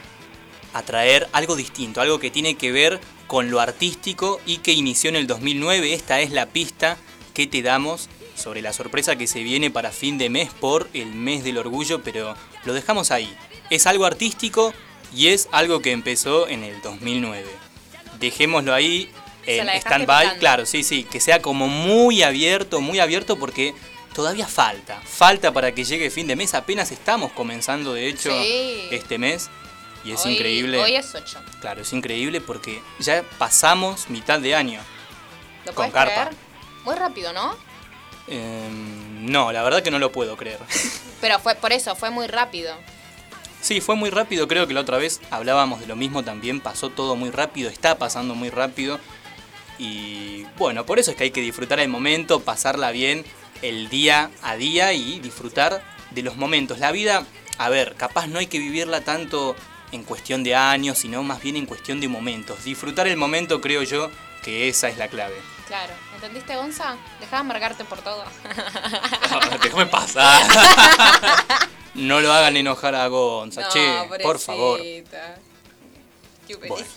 a 0.74 0.82
traer 0.84 1.28
algo 1.34 1.56
distinto, 1.56 2.02
algo 2.02 2.20
que 2.20 2.32
tiene 2.32 2.56
que 2.56 2.72
ver 2.72 3.02
con 3.28 3.52
lo 3.52 3.60
artístico 3.60 4.40
y 4.46 4.58
que 4.58 4.72
inició 4.72 5.10
en 5.10 5.18
el 5.18 5.28
2009. 5.28 5.94
Esta 5.94 6.22
es 6.22 6.32
la 6.32 6.48
pista 6.48 6.98
que 7.34 7.48
te 7.48 7.62
damos 7.62 8.10
sobre 8.36 8.62
la 8.62 8.74
sorpresa 8.74 9.18
que 9.18 9.28
se 9.28 9.44
viene 9.44 9.70
para 9.70 9.92
fin 9.92 10.18
de 10.18 10.30
mes 10.30 10.50
por 10.50 10.90
el 10.94 11.14
mes 11.14 11.44
del 11.44 11.58
orgullo, 11.58 12.02
pero 12.02 12.36
lo 12.64 12.74
dejamos 12.74 13.12
ahí. 13.12 13.36
Es 13.70 13.86
algo 13.86 14.06
artístico 14.06 14.74
y 15.14 15.28
es 15.30 15.48
algo 15.52 15.82
que 15.82 15.92
empezó 15.92 16.48
en 16.48 16.64
el 16.64 16.82
2009. 16.82 17.48
Dejémoslo 18.20 18.74
ahí 18.74 19.12
en 19.46 19.68
stand-by, 19.70 20.38
claro, 20.40 20.66
sí, 20.66 20.84
sí, 20.84 21.04
que 21.04 21.20
sea 21.20 21.42
como 21.42 21.68
muy 21.68 22.22
abierto, 22.24 22.82
muy 22.82 23.00
abierto 23.00 23.38
porque 23.38 23.74
todavía 24.14 24.48
falta, 24.48 25.00
falta 25.06 25.52
para 25.54 25.74
que 25.74 25.84
llegue 25.86 26.10
fin 26.10 26.28
de 26.28 26.36
mes, 26.36 26.54
apenas 26.54 26.92
estamos 26.92 27.32
comenzando 27.32 27.94
de 27.94 28.08
hecho 28.10 28.30
Sí. 28.32 28.88
este 28.92 29.18
mes 29.18 29.50
y 30.04 30.12
es 30.12 30.26
Hoy- 30.26 30.34
increíble. 30.34 30.80
Hoy 30.80 30.96
es 30.96 31.14
8. 31.16 31.40
Claro, 31.62 31.82
es 31.82 31.92
increíble 31.94 32.42
porque 32.42 32.82
ya 33.00 33.24
pasamos 33.38 34.10
mitad 34.10 34.40
de 34.40 34.56
año. 34.56 34.82
¿Lo 35.66 35.74
Con 35.74 35.90
carpa. 35.92 36.28
creer? 36.30 36.36
Muy 36.86 36.96
rápido, 36.96 37.34
¿no? 37.34 37.56
Em, 38.28 39.26
no, 39.32 39.52
la 39.52 39.64
verdad 39.64 39.82
que 39.82 39.92
no 39.92 40.00
lo 40.00 40.12
puedo 40.12 40.38
creer. 40.38 40.60
Pero 41.22 41.40
fue 41.40 41.56
por 41.56 41.74
eso, 41.74 41.96
fue 41.96 42.10
muy 42.12 42.28
rápido. 42.28 42.74
Sí, 43.62 43.82
fue 43.82 43.96
muy 43.96 44.10
rápido, 44.10 44.48
creo 44.48 44.68
que 44.68 44.74
la 44.74 44.82
otra 44.82 44.98
vez 44.98 45.20
hablábamos 45.32 45.82
de 45.82 45.88
lo 45.88 45.96
mismo 45.96 46.24
también, 46.24 46.62
pasó 46.62 46.90
todo 46.90 47.16
muy 47.16 47.30
rápido, 47.30 47.70
está 47.70 47.98
pasando 47.98 48.36
muy 48.36 48.50
rápido. 48.50 49.00
Y 49.78 50.46
bueno, 50.58 50.86
por 50.86 51.00
eso 51.00 51.12
es 51.12 51.18
que 51.18 51.26
hay 51.26 51.32
que 51.32 51.42
disfrutar 51.42 51.80
el 51.80 51.90
momento, 51.90 52.42
pasarla 52.42 52.92
bien 52.92 53.26
el 53.62 53.90
día 53.90 54.32
a 54.42 54.56
día 54.56 54.94
y 54.94 55.20
disfrutar 55.20 55.84
de 56.12 56.22
los 56.22 56.38
momentos. 56.38 56.80
La 56.80 56.92
vida, 56.92 57.26
a 57.58 57.70
ver, 57.70 57.96
capaz 57.96 58.28
no 58.28 58.40
hay 58.40 58.48
que 58.48 58.60
vivirla 58.60 59.02
tanto 59.02 59.56
en 59.92 60.04
cuestión 60.04 60.44
de 60.44 60.56
años, 60.56 60.98
sino 60.98 61.24
más 61.24 61.42
bien 61.42 61.56
en 61.56 61.66
cuestión 61.66 62.00
de 62.00 62.08
momentos. 62.08 62.64
Disfrutar 62.64 63.08
el 63.08 63.18
momento 63.18 63.62
creo 63.62 63.84
yo 63.84 64.10
que 64.44 64.70
esa 64.70 64.90
es 64.90 64.98
la 64.98 65.08
clave. 65.08 65.36
Claro. 65.68 65.94
¿Entendiste, 66.16 66.56
Gonza? 66.56 66.96
Deja 67.20 67.38
de 67.38 67.42
amargarte 67.42 67.86
por 67.86 68.00
todo. 68.00 68.24
Déjame 69.64 69.86
pasar. 69.86 70.48
No 72.00 72.22
lo 72.22 72.32
hagan 72.32 72.56
enojar 72.56 72.96
a 72.96 73.08
Gonza, 73.08 73.62
No, 73.62 73.70
che, 73.70 74.24
por 74.24 74.40
favor. 74.40 74.80
Qué 74.80 75.04
Bueno. 76.68 76.88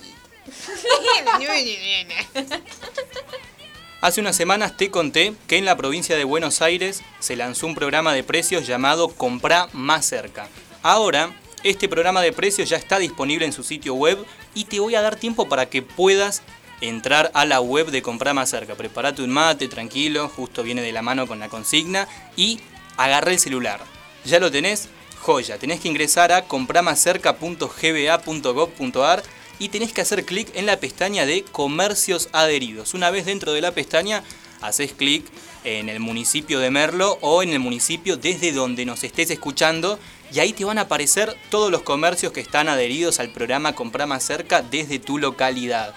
Hace 4.00 4.20
unas 4.20 4.36
semanas 4.36 4.76
te 4.76 4.90
conté 4.90 5.34
que 5.48 5.56
en 5.58 5.64
la 5.64 5.76
provincia 5.76 6.16
de 6.16 6.22
Buenos 6.24 6.62
Aires 6.62 7.02
se 7.18 7.34
lanzó 7.34 7.66
un 7.66 7.74
programa 7.74 8.14
de 8.14 8.22
precios 8.22 8.66
llamado 8.66 9.08
Comprá 9.08 9.68
más 9.72 10.06
cerca. 10.06 10.48
Ahora, 10.82 11.34
este 11.64 11.88
programa 11.88 12.22
de 12.22 12.32
precios 12.32 12.68
ya 12.68 12.76
está 12.76 12.98
disponible 12.98 13.44
en 13.44 13.52
su 13.52 13.64
sitio 13.64 13.94
web 13.94 14.24
y 14.54 14.64
te 14.64 14.78
voy 14.78 14.94
a 14.94 15.02
dar 15.02 15.16
tiempo 15.16 15.48
para 15.48 15.66
que 15.68 15.82
puedas 15.82 16.42
entrar 16.80 17.30
a 17.34 17.44
la 17.44 17.60
web 17.60 17.90
de 17.90 18.02
Comprá 18.02 18.34
más 18.34 18.50
cerca. 18.50 18.76
Prepárate 18.76 19.22
un 19.22 19.30
mate, 19.30 19.66
tranquilo, 19.66 20.28
justo 20.28 20.62
viene 20.62 20.82
de 20.82 20.92
la 20.92 21.02
mano 21.02 21.26
con 21.26 21.40
la 21.40 21.48
consigna 21.48 22.06
y 22.36 22.60
agarra 22.96 23.32
el 23.32 23.38
celular. 23.40 23.91
¿Ya 24.24 24.38
lo 24.38 24.50
tenés? 24.50 24.88
Joya, 25.20 25.58
tenés 25.58 25.80
que 25.80 25.88
ingresar 25.88 26.32
a 26.32 26.44
compramacerca.gba.gov.ar 26.44 29.22
y 29.58 29.68
tenés 29.68 29.92
que 29.92 30.00
hacer 30.00 30.24
clic 30.24 30.48
en 30.54 30.64
la 30.66 30.80
pestaña 30.80 31.26
de 31.26 31.44
comercios 31.44 32.28
adheridos. 32.32 32.94
Una 32.94 33.10
vez 33.10 33.26
dentro 33.26 33.52
de 33.52 33.60
la 33.60 33.72
pestaña, 33.72 34.24
haces 34.60 34.92
clic 34.92 35.24
en 35.64 35.88
el 35.88 36.00
municipio 36.00 36.58
de 36.58 36.70
Merlo 36.70 37.18
o 37.20 37.42
en 37.42 37.50
el 37.50 37.60
municipio 37.60 38.16
desde 38.16 38.52
donde 38.52 38.84
nos 38.84 39.04
estés 39.04 39.30
escuchando 39.30 39.98
y 40.32 40.40
ahí 40.40 40.52
te 40.52 40.64
van 40.64 40.78
a 40.78 40.82
aparecer 40.82 41.36
todos 41.50 41.70
los 41.70 41.82
comercios 41.82 42.32
que 42.32 42.40
están 42.40 42.68
adheridos 42.68 43.20
al 43.20 43.30
programa 43.30 43.74
Comprá 43.74 44.06
más 44.06 44.24
cerca 44.24 44.62
desde 44.62 44.98
tu 44.98 45.18
localidad. 45.18 45.94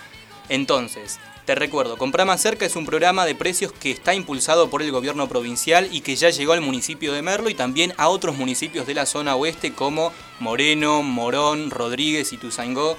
Entonces, 0.49 1.19
te 1.45 1.55
recuerdo, 1.55 1.97
Comprá 1.97 2.25
más 2.25 2.41
cerca 2.41 2.65
es 2.65 2.75
un 2.75 2.85
programa 2.85 3.25
de 3.25 3.35
precios 3.35 3.71
que 3.71 3.91
está 3.91 4.13
impulsado 4.13 4.69
por 4.69 4.81
el 4.81 4.91
gobierno 4.91 5.29
provincial 5.29 5.87
y 5.91 6.01
que 6.01 6.15
ya 6.15 6.29
llegó 6.29 6.53
al 6.53 6.61
municipio 6.61 7.13
de 7.13 7.21
Merlo 7.21 7.49
y 7.49 7.53
también 7.53 7.93
a 7.97 8.07
otros 8.09 8.35
municipios 8.35 8.87
de 8.87 8.95
la 8.95 9.05
zona 9.05 9.35
oeste 9.35 9.73
como 9.73 10.11
Moreno, 10.39 11.03
Morón, 11.03 11.69
Rodríguez, 11.69 12.33
Ituzaingó 12.33 12.97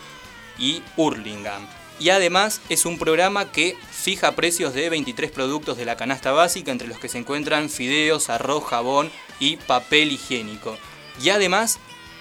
y 0.58 0.82
Hurlingham. 0.96 1.66
Y 1.98 2.10
además 2.10 2.60
es 2.68 2.84
un 2.84 2.98
programa 2.98 3.50
que 3.50 3.76
fija 3.90 4.32
precios 4.32 4.74
de 4.74 4.90
23 4.90 5.30
productos 5.30 5.76
de 5.76 5.86
la 5.86 5.96
canasta 5.96 6.30
básica, 6.30 6.70
entre 6.70 6.88
los 6.88 6.98
que 6.98 7.08
se 7.08 7.18
encuentran 7.18 7.70
fideos, 7.70 8.28
arroz, 8.28 8.64
jabón 8.64 9.10
y 9.40 9.56
papel 9.56 10.12
higiénico. 10.12 10.76
Y 11.22 11.30
además 11.30 11.78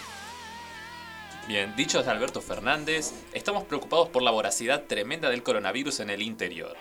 Bien, 1.49 1.75
dicho 1.77 1.99
desde 1.99 2.12
Alberto 2.12 2.40
Fernández, 2.40 3.12
estamos 3.33 3.64
preocupados 3.64 4.09
por 4.09 4.23
la 4.23 4.31
voracidad 4.31 4.85
tremenda 4.85 5.29
del 5.29 5.42
coronavirus 5.42 5.99
en 6.01 6.11
el 6.11 6.23
interior. 6.23 6.77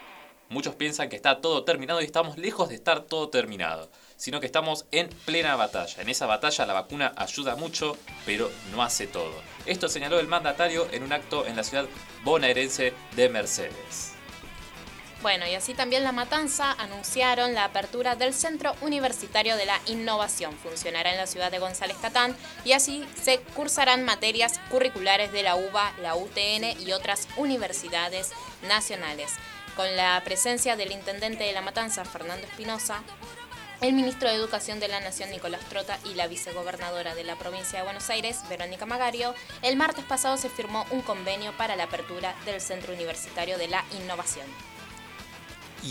Muchos 0.49 0.75
piensan 0.75 1.09
que 1.09 1.15
está 1.15 1.41
todo 1.41 1.63
terminado 1.63 2.01
y 2.01 2.05
estamos 2.05 2.37
lejos 2.37 2.69
de 2.69 2.75
estar 2.75 3.01
todo 3.01 3.29
terminado, 3.29 3.89
sino 4.21 4.39
que 4.39 4.45
estamos 4.45 4.85
en 4.91 5.09
plena 5.25 5.55
batalla. 5.55 5.99
En 5.99 6.07
esa 6.07 6.27
batalla 6.27 6.67
la 6.67 6.73
vacuna 6.73 7.11
ayuda 7.17 7.55
mucho, 7.55 7.97
pero 8.23 8.51
no 8.71 8.83
hace 8.83 9.07
todo. 9.07 9.33
Esto 9.65 9.89
señaló 9.89 10.19
el 10.19 10.27
mandatario 10.27 10.87
en 10.91 11.01
un 11.01 11.11
acto 11.11 11.47
en 11.47 11.55
la 11.55 11.63
ciudad 11.63 11.87
bonaerense 12.23 12.93
de 13.15 13.29
Mercedes. 13.29 14.13
Bueno, 15.23 15.47
y 15.47 15.55
así 15.55 15.73
también 15.73 16.03
La 16.03 16.11
Matanza 16.11 16.71
anunciaron 16.73 17.55
la 17.55 17.63
apertura 17.63 18.15
del 18.15 18.35
Centro 18.35 18.75
Universitario 18.81 19.57
de 19.57 19.65
la 19.65 19.79
Innovación. 19.87 20.55
Funcionará 20.55 21.09
en 21.09 21.17
la 21.17 21.25
ciudad 21.25 21.49
de 21.49 21.57
González 21.57 21.97
Catán 21.99 22.35
y 22.63 22.73
así 22.73 23.03
se 23.19 23.39
cursarán 23.55 24.05
materias 24.05 24.59
curriculares 24.69 25.31
de 25.31 25.41
la 25.41 25.55
UBA, 25.55 25.93
la 25.99 26.15
UTN 26.15 26.79
y 26.79 26.91
otras 26.91 27.27
universidades 27.37 28.29
nacionales. 28.67 29.31
Con 29.75 29.95
la 29.95 30.21
presencia 30.23 30.75
del 30.75 30.91
intendente 30.91 31.43
de 31.43 31.53
La 31.53 31.61
Matanza, 31.61 32.05
Fernando 32.05 32.45
Espinosa, 32.45 33.01
el 33.81 33.93
ministro 33.93 34.29
de 34.29 34.35
Educación 34.35 34.79
de 34.79 34.87
la 34.87 34.99
Nación, 34.99 35.31
Nicolás 35.31 35.67
Trota, 35.67 35.97
y 36.05 36.13
la 36.13 36.27
vicegobernadora 36.27 37.15
de 37.15 37.23
la 37.23 37.35
provincia 37.35 37.79
de 37.79 37.85
Buenos 37.85 38.09
Aires, 38.11 38.41
Verónica 38.47 38.85
Magario, 38.85 39.33
el 39.63 39.75
martes 39.75 40.05
pasado 40.05 40.37
se 40.37 40.49
firmó 40.49 40.85
un 40.91 41.01
convenio 41.01 41.51
para 41.57 41.75
la 41.75 41.85
apertura 41.85 42.35
del 42.45 42.61
Centro 42.61 42.93
Universitario 42.93 43.57
de 43.57 43.67
la 43.67 43.83
Innovación. 43.99 44.45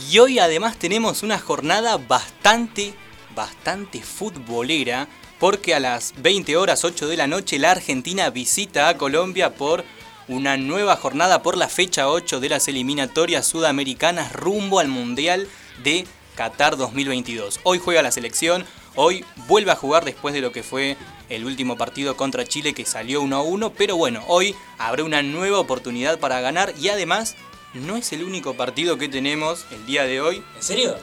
Y 0.09 0.18
hoy 0.20 0.38
además 0.38 0.76
tenemos 0.76 1.24
una 1.24 1.40
jornada 1.40 1.96
bastante, 1.96 2.94
bastante 3.35 4.00
futbolera, 4.03 5.09
porque 5.40 5.74
a 5.74 5.81
las 5.81 6.14
20 6.18 6.57
horas 6.57 6.85
8 6.85 7.09
de 7.09 7.16
la 7.16 7.26
noche 7.26 7.59
la 7.59 7.72
Argentina 7.72 8.31
visita 8.31 8.88
a 8.88 8.96
Colombia 8.96 9.55
por 9.55 9.85
una 10.29 10.57
nueva 10.57 10.94
jornada 10.94 11.42
por 11.42 11.57
la 11.57 11.68
fecha 11.68 12.09
8 12.09 12.38
de 12.38 12.50
las 12.50 12.68
eliminatorias 12.68 13.46
sudamericanas 13.46 14.33
rumbo 14.33 14.79
al 14.79 14.87
Mundial 14.87 15.48
de 15.83 16.07
Qatar 16.40 16.79
2022. 16.79 17.61
Hoy 17.64 17.79
juega 17.79 18.00
la 18.00 18.11
selección, 18.11 18.64
hoy 18.94 19.26
vuelve 19.46 19.72
a 19.72 19.76
jugar 19.76 20.07
después 20.07 20.33
de 20.33 20.40
lo 20.40 20.53
que 20.53 20.62
fue 20.62 20.96
el 21.29 21.44
último 21.44 21.76
partido 21.76 22.16
contra 22.16 22.46
Chile 22.46 22.72
que 22.72 22.87
salió 22.87 23.20
1 23.20 23.37
a 23.37 23.42
1, 23.42 23.74
pero 23.74 23.98
bueno, 23.98 24.24
hoy 24.26 24.55
habrá 24.79 25.05
una 25.05 25.22
nueva 25.22 25.59
oportunidad 25.59 26.18
para 26.18 26.40
ganar 26.40 26.72
y 26.81 26.88
además 26.88 27.37
no 27.74 27.98
es 27.98 28.14
el 28.14 28.24
único 28.24 28.55
partido 28.55 28.96
que 28.96 29.11
tenemos 29.11 29.66
el 29.70 29.85
día 29.85 30.05
de 30.05 30.22
hoy. 30.22 30.42
¿En 30.57 30.62
serio? 30.62 30.96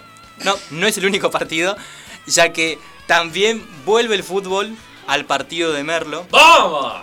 No, 0.44 0.56
no 0.72 0.88
es 0.88 0.98
el 0.98 1.06
único 1.06 1.30
partido, 1.30 1.78
ya 2.26 2.52
que 2.52 2.80
también 3.06 3.64
vuelve 3.86 4.16
el 4.16 4.24
fútbol 4.24 4.76
al 5.08 5.26
partido 5.26 5.72
de 5.72 5.84
Merlo. 5.84 6.28
¡Vamos! 6.30 6.94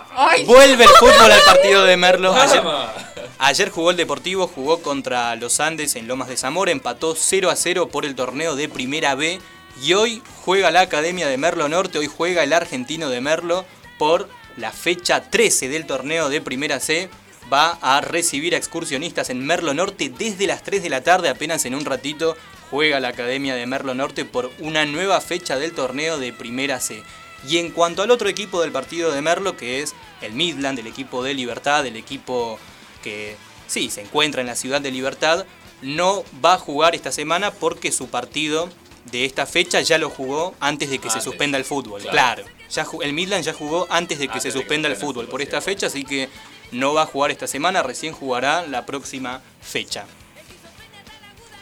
Vuelve 0.45 0.83
el 0.83 0.89
fútbol 0.91 1.31
al 1.31 1.41
partido 1.41 1.83
de 1.83 1.97
Merlo. 1.97 2.33
Ayer, 2.33 2.61
¡Vamos! 2.61 2.91
ayer 3.39 3.69
jugó 3.69 3.91
el 3.91 3.97
Deportivo, 3.97 4.47
jugó 4.47 4.81
contra 4.81 5.35
los 5.35 5.59
Andes 5.59 5.95
en 5.95 6.07
Lomas 6.07 6.27
de 6.27 6.37
Zamora, 6.37 6.71
empató 6.71 7.15
0 7.17 7.49
a 7.49 7.55
0 7.55 7.89
por 7.89 8.05
el 8.05 8.15
torneo 8.15 8.55
de 8.55 8.69
Primera 8.69 9.15
B 9.15 9.39
y 9.81 9.93
hoy 9.93 10.21
juega 10.43 10.71
la 10.71 10.81
Academia 10.81 11.27
de 11.27 11.37
Merlo 11.37 11.67
Norte, 11.67 11.97
hoy 11.97 12.07
juega 12.07 12.43
el 12.43 12.53
argentino 12.53 13.09
de 13.09 13.21
Merlo 13.21 13.65
por 13.97 14.29
la 14.55 14.71
fecha 14.71 15.29
13 15.29 15.67
del 15.67 15.85
torneo 15.85 16.29
de 16.29 16.41
Primera 16.41 16.79
C. 16.79 17.09
Va 17.51 17.77
a 17.81 18.01
recibir 18.01 18.55
a 18.55 18.57
excursionistas 18.57 19.29
en 19.29 19.45
Merlo 19.45 19.73
Norte 19.73 20.11
desde 20.15 20.47
las 20.47 20.63
3 20.63 20.81
de 20.81 20.89
la 20.89 21.01
tarde, 21.01 21.29
apenas 21.29 21.65
en 21.65 21.75
un 21.75 21.85
ratito 21.85 22.35
juega 22.71 22.99
la 22.99 23.09
Academia 23.09 23.55
de 23.55 23.65
Merlo 23.67 23.93
Norte 23.93 24.25
por 24.25 24.51
una 24.59 24.85
nueva 24.85 25.21
fecha 25.21 25.57
del 25.57 25.73
torneo 25.73 26.17
de 26.17 26.33
Primera 26.33 26.79
C. 26.79 27.03
Y 27.47 27.57
en 27.57 27.71
cuanto 27.71 28.01
al 28.01 28.11
otro 28.11 28.29
equipo 28.29 28.61
del 28.61 28.71
partido 28.71 29.11
de 29.11 29.21
Merlo, 29.21 29.55
que 29.55 29.81
es 29.81 29.93
el 30.21 30.33
Midland, 30.33 30.79
el 30.79 30.87
equipo 30.87 31.23
de 31.23 31.33
Libertad, 31.33 31.85
el 31.85 31.95
equipo 31.95 32.59
que 33.03 33.35
sí 33.67 33.89
se 33.89 34.01
encuentra 34.01 34.41
en 34.41 34.47
la 34.47 34.55
ciudad 34.55 34.81
de 34.81 34.91
Libertad, 34.91 35.45
no 35.81 36.23
va 36.43 36.55
a 36.55 36.57
jugar 36.57 36.95
esta 36.95 37.11
semana 37.11 37.51
porque 37.51 37.91
su 37.91 38.07
partido 38.07 38.69
de 39.11 39.25
esta 39.25 39.45
fecha 39.45 39.81
ya 39.81 39.97
lo 39.97 40.09
jugó 40.09 40.55
antes 40.59 40.89
de 40.89 40.99
que 40.99 41.09
se 41.09 41.21
suspenda 41.21 41.57
el 41.57 41.65
fútbol. 41.65 42.01
claro. 42.01 42.43
Claro, 42.43 42.55
ya 42.69 42.87
el 43.01 43.13
Midland 43.13 43.43
ya 43.43 43.53
jugó 43.53 43.85
antes 43.89 44.17
de 44.17 44.25
que 44.27 44.33
Antes 44.33 44.43
se 44.43 44.49
que 44.49 44.59
suspenda 44.59 44.89
el 44.89 44.95
fútbol 44.95 45.27
por 45.27 45.41
esta 45.41 45.61
fecha, 45.61 45.87
así 45.87 46.03
que 46.03 46.29
no 46.71 46.93
va 46.93 47.03
a 47.03 47.05
jugar 47.05 47.29
esta 47.29 47.47
semana, 47.47 47.83
recién 47.83 48.13
jugará 48.13 48.65
la 48.65 48.85
próxima 48.85 49.41
fecha. 49.61 50.05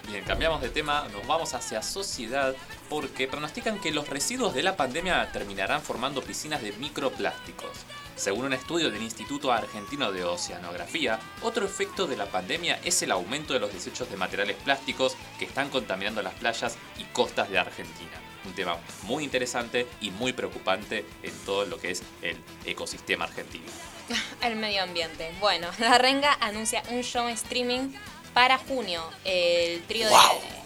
Bien, 0.08 0.24
cambiamos 0.24 0.62
de 0.62 0.70
tema, 0.70 1.08
nos 1.12 1.26
vamos 1.28 1.54
hacia 1.54 1.82
sociedad 1.82 2.56
porque 2.94 3.28
pronostican 3.28 3.80
que 3.80 3.92
los 3.92 4.08
residuos 4.08 4.54
de 4.54 4.62
la 4.62 4.78
pandemia 4.78 5.32
terminarán 5.32 5.82
formando 5.82 6.22
piscinas 6.22 6.62
de 6.62 6.74
microplásticos. 6.74 7.72
Según 8.16 8.46
un 8.46 8.54
estudio 8.54 8.92
del 8.92 9.02
Instituto 9.02 9.52
Argentino 9.52 10.12
de 10.12 10.24
Oceanografía, 10.24 11.20
otro 11.42 11.66
efecto 11.66 12.06
de 12.06 12.18
la 12.18 12.28
pandemia 12.28 12.80
es 12.84 13.02
el 13.02 13.10
aumento 13.10 13.54
de 13.54 13.60
los 13.60 13.74
desechos 13.74 14.12
de 14.12 14.18
materiales 14.18 14.58
plásticos 14.58 15.18
que 15.40 15.46
están 15.46 15.72
contaminando 15.72 16.22
las 16.22 16.36
playas 16.36 16.78
y 17.00 17.06
costas 17.06 17.50
de 17.50 17.58
Argentina. 17.58 18.12
Un 18.46 18.54
tema 18.54 18.78
muy 19.06 19.24
interesante 19.24 19.88
y 20.00 20.12
muy 20.12 20.32
preocupante 20.32 21.04
en 21.24 21.34
todo 21.46 21.66
lo 21.66 21.80
que 21.80 21.90
es 21.90 22.04
el 22.22 22.38
ecosistema 22.64 23.26
argentino. 23.26 23.66
El 24.44 24.56
medio 24.58 24.84
ambiente. 24.84 25.32
Bueno, 25.40 25.68
la 25.80 25.98
Renga 25.98 26.38
anuncia 26.42 26.84
un 26.92 27.02
show 27.02 27.28
en 27.28 27.34
streaming 27.34 27.90
para 28.34 28.58
junio. 28.58 29.04
El 29.24 29.82
trío 29.84 30.08
de 30.08 30.16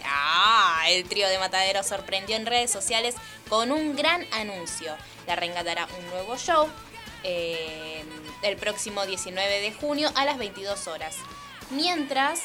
Ah, 0.04 0.84
el 0.88 1.04
trío 1.04 1.28
de 1.28 1.38
Matadero 1.38 1.82
sorprendió 1.82 2.36
en 2.36 2.46
redes 2.46 2.70
sociales 2.70 3.14
con 3.48 3.72
un 3.72 3.94
gran 3.94 4.26
anuncio. 4.32 4.96
La 5.26 5.36
Renga 5.36 5.62
dará 5.62 5.86
un 5.98 6.06
nuevo 6.10 6.36
show 6.38 6.68
eh, 7.24 8.04
el 8.42 8.56
próximo 8.56 9.04
19 9.04 9.60
de 9.60 9.72
junio 9.72 10.10
a 10.14 10.24
las 10.24 10.38
22 10.38 10.86
horas. 10.86 11.16
Mientras 11.70 12.40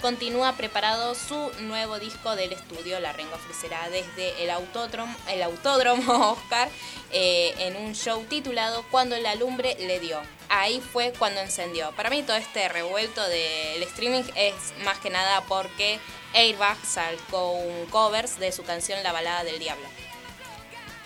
continúa 0.00 0.52
preparado 0.56 1.14
su 1.14 1.50
nuevo 1.60 1.98
disco 1.98 2.36
del 2.36 2.52
estudio, 2.52 3.00
La 3.00 3.12
Renga 3.12 3.34
ofrecerá 3.34 3.88
desde 3.90 4.42
el 4.42 4.50
autódromo, 4.50 5.14
el 5.28 5.42
autódromo 5.42 6.32
Oscar 6.32 6.68
eh, 7.12 7.54
en 7.58 7.76
un 7.76 7.94
show 7.94 8.24
titulado 8.28 8.84
Cuando 8.90 9.16
la 9.18 9.34
lumbre 9.34 9.76
le 9.80 10.00
dio. 10.00 10.20
Ahí 10.48 10.80
fue 10.80 11.12
cuando 11.18 11.40
encendió. 11.40 11.92
Para 11.92 12.10
mí 12.10 12.22
todo 12.22 12.36
este 12.36 12.68
revuelto 12.68 13.22
del 13.28 13.82
streaming 13.82 14.24
es 14.34 14.54
más 14.84 14.98
que 14.98 15.10
nada 15.10 15.42
porque 15.48 15.98
Airbag 16.34 16.78
sacó 16.84 17.52
un 17.52 17.86
covers 17.86 18.38
de 18.38 18.52
su 18.52 18.62
canción 18.62 19.02
La 19.02 19.12
balada 19.12 19.44
del 19.44 19.58
diablo. 19.58 19.86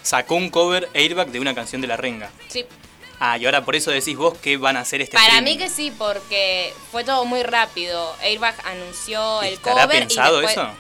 Sacó 0.03 0.35
un 0.35 0.51
cover 0.51 0.89
Airbag 0.95 1.29
de 1.29 1.39
una 1.39 1.55
canción 1.55 1.81
de 1.81 1.87
la 1.87 1.97
renga. 1.97 2.31
Sí, 2.49 2.67
Ah, 3.25 3.39
y 3.39 3.45
ahora 3.45 3.65
por 3.65 3.77
eso 3.77 3.93
decís 3.93 4.17
vos 4.17 4.37
que 4.39 4.57
van 4.57 4.77
a 4.77 4.81
hacer 4.81 5.01
este 5.01 5.15
Para 5.17 5.29
streaming. 5.35 5.53
mí 5.53 5.59
que 5.59 5.69
sí, 5.69 5.93
porque 5.97 6.75
fue 6.91 7.05
todo 7.05 7.25
muy 7.25 7.45
rápido. 7.45 8.13
Airbag 8.21 8.57
anunció 8.67 9.43
el 9.43 9.55
¿Estará 9.55 9.85
cover 9.85 9.99
pensado 10.01 10.39
y 10.43 10.47
después... 10.47 10.67
eso? 10.67 10.77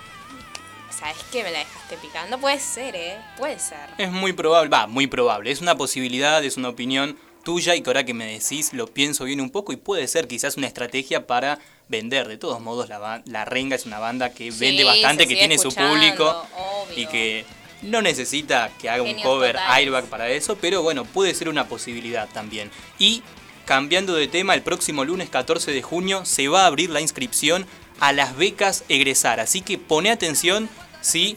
¿Sabes 0.98 1.16
qué? 1.31 1.44
Me 1.44 1.52
la 1.52 1.61
dejaste 1.61 1.96
picando. 1.98 2.38
Puede 2.38 2.59
ser, 2.59 2.96
¿eh? 2.96 3.18
Puede 3.38 3.59
ser. 3.61 3.78
Es 3.98 4.11
muy 4.11 4.33
probable, 4.33 4.68
va, 4.70 4.87
muy 4.88 5.07
probable. 5.07 5.52
Es 5.52 5.61
una 5.61 5.76
posibilidad, 5.76 6.42
es 6.44 6.57
una 6.57 6.68
opinión 6.70 7.16
tuya 7.44 7.74
y 7.76 7.81
que 7.83 7.90
ahora 7.90 8.05
que 8.05 8.14
me 8.14 8.26
decís 8.26 8.72
lo 8.72 8.87
pienso 8.87 9.24
bien 9.24 9.40
un 9.40 9.50
poco 9.50 9.72
y 9.72 9.76
puede 9.76 10.07
ser 10.09 10.26
quizás 10.28 10.57
una 10.57 10.66
estrategia 10.66 11.26
para 11.28 11.59
vender. 11.88 12.26
De 12.28 12.38
todos 12.38 12.61
modos, 12.61 12.88
la, 12.88 13.22
la 13.24 13.44
Renga 13.44 13.76
es 13.76 13.87
una 13.87 13.98
banda 14.00 14.31
que 14.33 14.50
Sí, 14.50 14.59
vende 14.61 14.83
bastante, 14.85 15.28
que 15.28 15.37
tiene 15.37 15.59
su 15.59 15.72
público 15.74 16.44
obvio. 16.57 16.98
y 16.98 17.07
que 17.07 17.44
no 17.83 18.01
necesita 18.03 18.71
que 18.81 18.88
haga 18.88 19.03
un 19.03 19.21
cover 19.21 19.57
totales. 19.57 19.77
Airbag 19.77 20.05
para 20.07 20.31
eso, 20.31 20.57
pero 20.57 20.83
bueno, 20.83 21.05
puede 21.05 21.35
ser 21.35 21.49
una 21.49 21.68
posibilidad 21.68 22.29
también. 22.29 22.71
Y 22.99 23.23
cambiando 23.64 24.14
de 24.14 24.29
tema, 24.29 24.55
el 24.55 24.62
próximo 24.62 25.05
lunes 25.05 25.29
14 25.29 25.73
de 25.73 25.83
junio 25.83 26.25
se 26.25 26.49
va 26.49 26.62
a 26.62 26.66
abrir 26.66 26.90
la 26.90 27.01
inscripción 27.01 27.66
a 28.01 28.12
las 28.12 28.37
becas 28.37 28.85
egresar, 28.88 29.38
así 29.40 29.61
que 29.61 29.79
pone 29.79 30.11
atención 30.11 30.68
si 31.01 31.37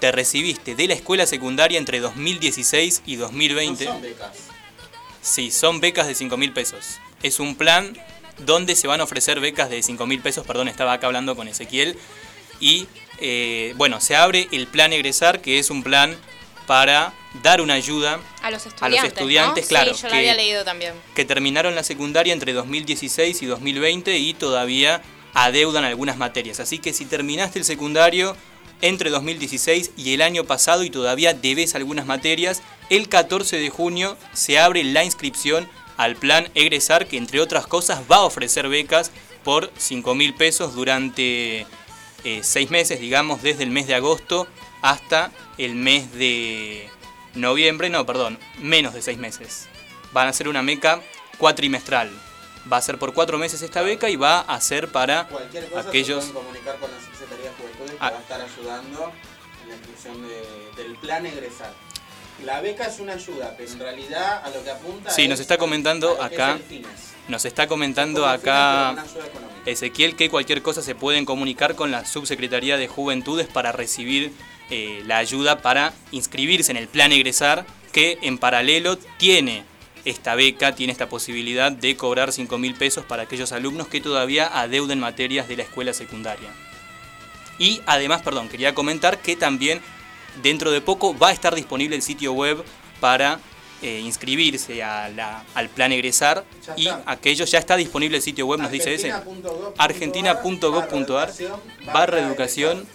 te 0.00 0.12
recibiste 0.12 0.74
de 0.74 0.86
la 0.86 0.94
escuela 0.94 1.26
secundaria 1.26 1.78
entre 1.78 2.00
2016 2.00 3.02
y 3.06 3.16
2020. 3.16 3.84
No 3.84 3.92
son 3.92 4.02
becas. 4.02 4.36
Sí, 5.22 5.50
son 5.50 5.80
becas 5.80 6.06
de 6.06 6.14
5 6.14 6.36
mil 6.36 6.52
pesos. 6.52 7.00
Es 7.22 7.40
un 7.40 7.56
plan 7.56 7.96
donde 8.38 8.76
se 8.76 8.86
van 8.86 9.00
a 9.00 9.04
ofrecer 9.04 9.40
becas 9.40 9.70
de 9.70 9.82
5 9.82 10.06
mil 10.06 10.20
pesos, 10.20 10.46
perdón, 10.46 10.68
estaba 10.68 10.92
acá 10.92 11.06
hablando 11.06 11.34
con 11.36 11.48
Ezequiel. 11.48 11.96
Y 12.60 12.86
eh, 13.18 13.74
bueno, 13.76 14.00
se 14.00 14.16
abre 14.16 14.48
el 14.52 14.66
plan 14.66 14.92
egresar, 14.92 15.40
que 15.40 15.58
es 15.58 15.70
un 15.70 15.82
plan 15.82 16.16
para 16.66 17.12
dar 17.42 17.60
una 17.60 17.74
ayuda 17.74 18.20
A 18.42 18.50
los 18.50 18.64
estudiantes. 18.66 19.00
a 19.00 19.02
los 19.02 19.12
estudiantes, 19.12 19.64
¿no? 19.64 19.68
claro, 19.68 19.94
Sí, 19.94 20.02
yo 20.02 20.08
lo 20.08 20.12
que- 20.12 20.18
había 20.18 20.34
leído 20.34 20.64
también. 20.64 20.94
que 21.14 21.24
terminaron 21.24 21.74
la 21.74 21.82
secundaria 21.82 22.32
entre 22.32 22.52
2016 22.52 23.42
y 23.42 23.46
2020 23.46 24.16
y 24.18 24.34
todavía 24.34 25.02
adeudan 25.34 25.84
algunas 25.84 26.16
materias. 26.16 26.60
Así 26.60 26.78
que 26.78 26.92
si 26.92 27.04
terminaste 27.06 27.58
el 27.58 27.64
secundario, 27.64 28.36
entre 28.80 29.10
2016 29.10 29.90
y 29.96 30.14
el 30.14 30.22
año 30.22 30.44
pasado 30.44 30.84
y 30.84 30.90
todavía 30.90 31.34
debes 31.34 31.74
algunas 31.74 32.06
materias, 32.06 32.62
el 32.90 33.08
14 33.08 33.56
de 33.58 33.70
junio 33.70 34.16
se 34.32 34.58
abre 34.58 34.84
la 34.84 35.04
inscripción 35.04 35.68
al 35.96 36.16
plan 36.16 36.48
Egresar 36.54 37.06
que 37.06 37.16
entre 37.16 37.40
otras 37.40 37.66
cosas 37.66 38.02
va 38.10 38.16
a 38.16 38.24
ofrecer 38.24 38.68
becas 38.68 39.10
por 39.44 39.70
5 39.76 40.14
mil 40.14 40.34
pesos 40.34 40.74
durante 40.74 41.66
eh, 42.24 42.40
seis 42.42 42.70
meses, 42.70 43.00
digamos, 43.00 43.42
desde 43.42 43.62
el 43.62 43.70
mes 43.70 43.86
de 43.86 43.94
agosto 43.94 44.46
hasta 44.82 45.30
el 45.58 45.74
mes 45.74 46.12
de 46.12 46.88
noviembre, 47.34 47.90
no, 47.90 48.04
perdón, 48.06 48.38
menos 48.58 48.94
de 48.94 49.02
seis 49.02 49.18
meses. 49.18 49.66
Van 50.12 50.28
a 50.28 50.32
ser 50.32 50.48
una 50.48 50.62
beca 50.62 51.00
cuatrimestral. 51.38 52.10
Va 52.72 52.78
a 52.78 52.82
ser 52.82 52.98
por 52.98 53.12
cuatro 53.12 53.36
meses 53.38 53.60
esta 53.62 53.82
beca 53.82 54.08
y 54.08 54.16
va 54.16 54.40
a 54.40 54.60
ser 54.60 54.88
para 54.90 55.26
Cualquier 55.28 55.68
cosa 55.68 55.88
aquellos... 55.88 56.24
se 56.24 56.30
pueden 56.32 56.46
comunicar 56.48 56.78
con 56.78 56.90
la 56.90 56.98
Secretaría 56.98 57.50
de 57.50 57.56
Juventudes 57.56 57.90
que 57.90 57.96
Ah. 58.00 58.10
va 58.10 58.16
a 58.18 58.20
estar 58.20 58.40
ayudando 58.40 59.12
en 59.62 59.68
la 59.68 59.74
inscripción 59.76 60.22
de- 60.28 60.82
del 60.82 60.96
plan 60.96 61.26
egresar. 61.26 61.72
La 62.44 62.60
beca 62.60 62.86
es 62.86 62.98
una 63.00 63.12
ayuda, 63.14 63.54
pero 63.56 63.70
en 63.70 63.78
realidad 63.78 64.42
a 64.44 64.48
lo 64.50 64.64
que 64.64 64.70
apunta 64.70 65.10
Sí, 65.10 65.22
es 65.24 65.28
nos 65.28 65.40
está 65.40 65.56
comentando 65.58 66.20
acá, 66.22 66.58
nos 67.28 67.44
está 67.44 67.66
comentando 67.68 68.26
acá 68.26 68.90
una 68.92 69.02
ayuda 69.02 69.26
económica. 69.26 69.53
Ezequiel 69.66 70.16
que 70.16 70.30
cualquier 70.30 70.62
cosa 70.62 70.82
se 70.82 70.94
pueden 70.94 71.24
comunicar 71.24 71.74
con 71.74 71.90
la 71.90 72.04
Subsecretaría 72.04 72.76
de 72.76 72.88
Juventudes 72.88 73.46
para 73.46 73.72
recibir 73.72 74.32
eh, 74.70 75.02
la 75.06 75.18
ayuda 75.18 75.62
para 75.62 75.94
inscribirse 76.10 76.72
en 76.72 76.78
el 76.78 76.88
plan 76.88 77.12
egresar 77.12 77.66
que 77.92 78.18
en 78.22 78.38
paralelo 78.38 78.98
tiene 79.18 79.64
esta 80.04 80.34
beca, 80.34 80.74
tiene 80.74 80.92
esta 80.92 81.08
posibilidad 81.08 81.72
de 81.72 81.96
cobrar 81.96 82.32
5 82.32 82.58
mil 82.58 82.74
pesos 82.74 83.04
para 83.04 83.22
aquellos 83.22 83.52
alumnos 83.52 83.88
que 83.88 84.00
todavía 84.00 84.46
adeuden 84.46 85.00
materias 85.00 85.48
de 85.48 85.56
la 85.56 85.62
escuela 85.62 85.94
secundaria. 85.94 86.50
Y 87.58 87.80
además, 87.86 88.22
perdón, 88.22 88.48
quería 88.48 88.74
comentar 88.74 89.18
que 89.18 89.36
también 89.36 89.80
dentro 90.42 90.70
de 90.70 90.80
poco 90.80 91.16
va 91.16 91.28
a 91.28 91.32
estar 91.32 91.54
disponible 91.54 91.96
el 91.96 92.02
sitio 92.02 92.32
web 92.32 92.62
para 93.00 93.40
eh, 93.84 94.00
inscribirse 94.00 94.82
a 94.82 95.08
la- 95.10 95.44
al 95.54 95.68
plan 95.68 95.92
egresar 95.92 96.44
y 96.76 96.86
está. 96.88 97.02
aquello 97.06 97.44
ya 97.44 97.58
está 97.58 97.76
disponible 97.76 98.16
el 98.16 98.22
sitio 98.22 98.46
web, 98.46 98.58
nos 98.60 98.70
dice 98.70 98.94
ese 98.94 99.12
Argentina.gov.ar, 99.78 101.32
barra 101.92 102.18
educación 102.20 102.86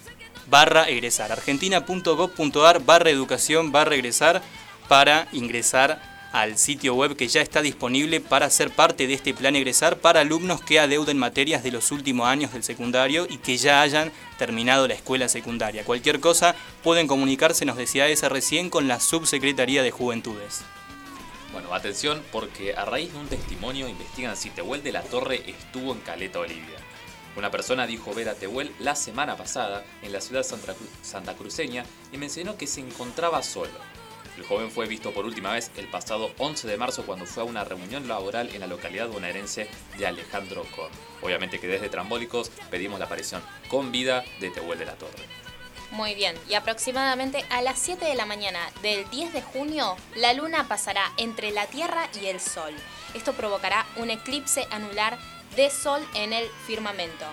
barra 0.49 0.89
egresar 0.89 1.32
argentina.gov.ar 1.32 2.80
barra 2.84 3.10
educación 3.12 3.71
barra 3.71 3.95
egresar 3.95 4.41
para 4.88 5.28
ingresar 5.32 6.02
al 6.32 6.58
sitio 6.60 6.93
web 6.95 7.15
que 7.15 7.28
ya 7.28 7.41
está 7.41 7.62
disponible 7.62 8.19
para 8.19 8.49
ser 8.52 8.69
parte 8.71 9.08
de 9.08 9.13
este 9.15 9.34
plan 9.34 9.56
egresar 9.56 9.97
para 9.97 10.21
alumnos 10.21 10.62
que 10.62 10.80
adeuden 10.80 11.17
materias 11.17 11.63
de 11.63 11.71
los 11.71 11.91
últimos 11.91 12.28
años 12.28 12.54
del 12.54 12.63
secundario 12.63 13.25
y 13.30 13.38
que 13.38 13.58
ya 13.58 13.82
hayan 13.82 14.12
terminado 14.38 14.88
la 14.88 14.93
escuela 14.93 15.28
secundaria. 15.28 15.84
Cualquier 15.84 16.19
cosa 16.19 16.56
pueden 16.84 17.08
comunicarse, 17.08 17.65
nos 17.65 17.78
decía 17.78 18.08
esa 18.08 18.30
recién, 18.30 18.69
con 18.69 18.88
la 18.88 18.99
Subsecretaría 18.99 19.82
de 19.82 19.89
Juventudes. 19.91 20.62
Bueno, 21.52 21.74
atención 21.74 22.24
porque 22.32 22.76
a 22.76 22.86
raíz 22.86 23.12
de 23.12 23.20
un 23.20 23.28
testimonio 23.28 23.88
investigan 23.88 24.38
si 24.38 24.50
Tehuel 24.52 24.84
de 24.84 24.92
la 24.92 25.02
Torre 25.02 25.44
estuvo 25.50 25.94
en 25.94 26.00
Caleta 26.02 26.40
Olivia. 26.40 26.78
Una 27.36 27.50
persona 27.50 27.88
dijo 27.88 28.14
ver 28.14 28.30
a 28.30 28.36
Tehuel 28.36 28.72
la 28.80 28.96
semana 28.96 29.36
pasada 29.36 29.84
en 30.02 30.12
la 30.12 30.22
ciudad 30.22 30.44
santa 30.44 30.74
Cru- 30.74 30.88
santacruceña 31.02 31.86
y 32.12 32.18
mencionó 32.18 32.56
que 32.58 32.68
se 32.68 32.82
encontraba 32.82 33.42
solo. 33.42 33.72
El 34.38 34.46
joven 34.46 34.72
fue 34.72 34.88
visto 34.88 35.12
por 35.12 35.26
última 35.26 35.52
vez 35.54 35.72
el 35.76 35.88
pasado 35.88 36.32
11 36.38 36.68
de 36.68 36.78
marzo 36.78 37.04
cuando 37.06 37.26
fue 37.26 37.44
a 37.44 37.46
una 37.46 37.64
reunión 37.64 38.08
laboral 38.08 38.50
en 38.54 38.62
la 38.62 38.68
localidad 38.68 39.08
bonaerense 39.10 39.68
de 39.98 40.08
Alejandro 40.08 40.64
Cor. 40.76 40.90
Obviamente 41.22 41.60
que 41.60 41.68
desde 41.68 41.90
Trambólicos 41.90 42.50
pedimos 42.70 43.00
la 43.00 43.06
aparición 43.06 43.42
con 43.70 43.92
vida 43.92 44.24
de 44.40 44.50
Tehuel 44.52 44.80
de 44.80 44.86
la 44.86 44.94
Torre. 44.96 45.26
Muy 45.91 46.13
bien, 46.13 46.36
y 46.47 46.54
aproximadamente 46.54 47.43
a 47.49 47.63
las 47.63 47.80
7 47.80 48.06
de 48.06 48.13
la 48.13 48.28
mañana 48.28 48.60
del 48.84 49.10
10 49.10 49.34
de 49.34 49.41
junio, 49.41 49.97
la 50.15 50.34
luna 50.34 50.67
pasará 50.67 51.12
entre 51.17 51.49
la 51.52 51.65
Tierra 51.65 52.08
y 52.21 52.28
el 52.28 52.39
Sol. 52.39 52.73
Esto 53.15 53.34
provocará 53.34 53.88
un 53.95 54.12
eclipse 54.12 54.67
anular 54.69 55.17
de 55.56 55.71
Sol 55.71 56.06
en 56.13 56.32
el 56.32 56.47
firmamento. 56.67 57.25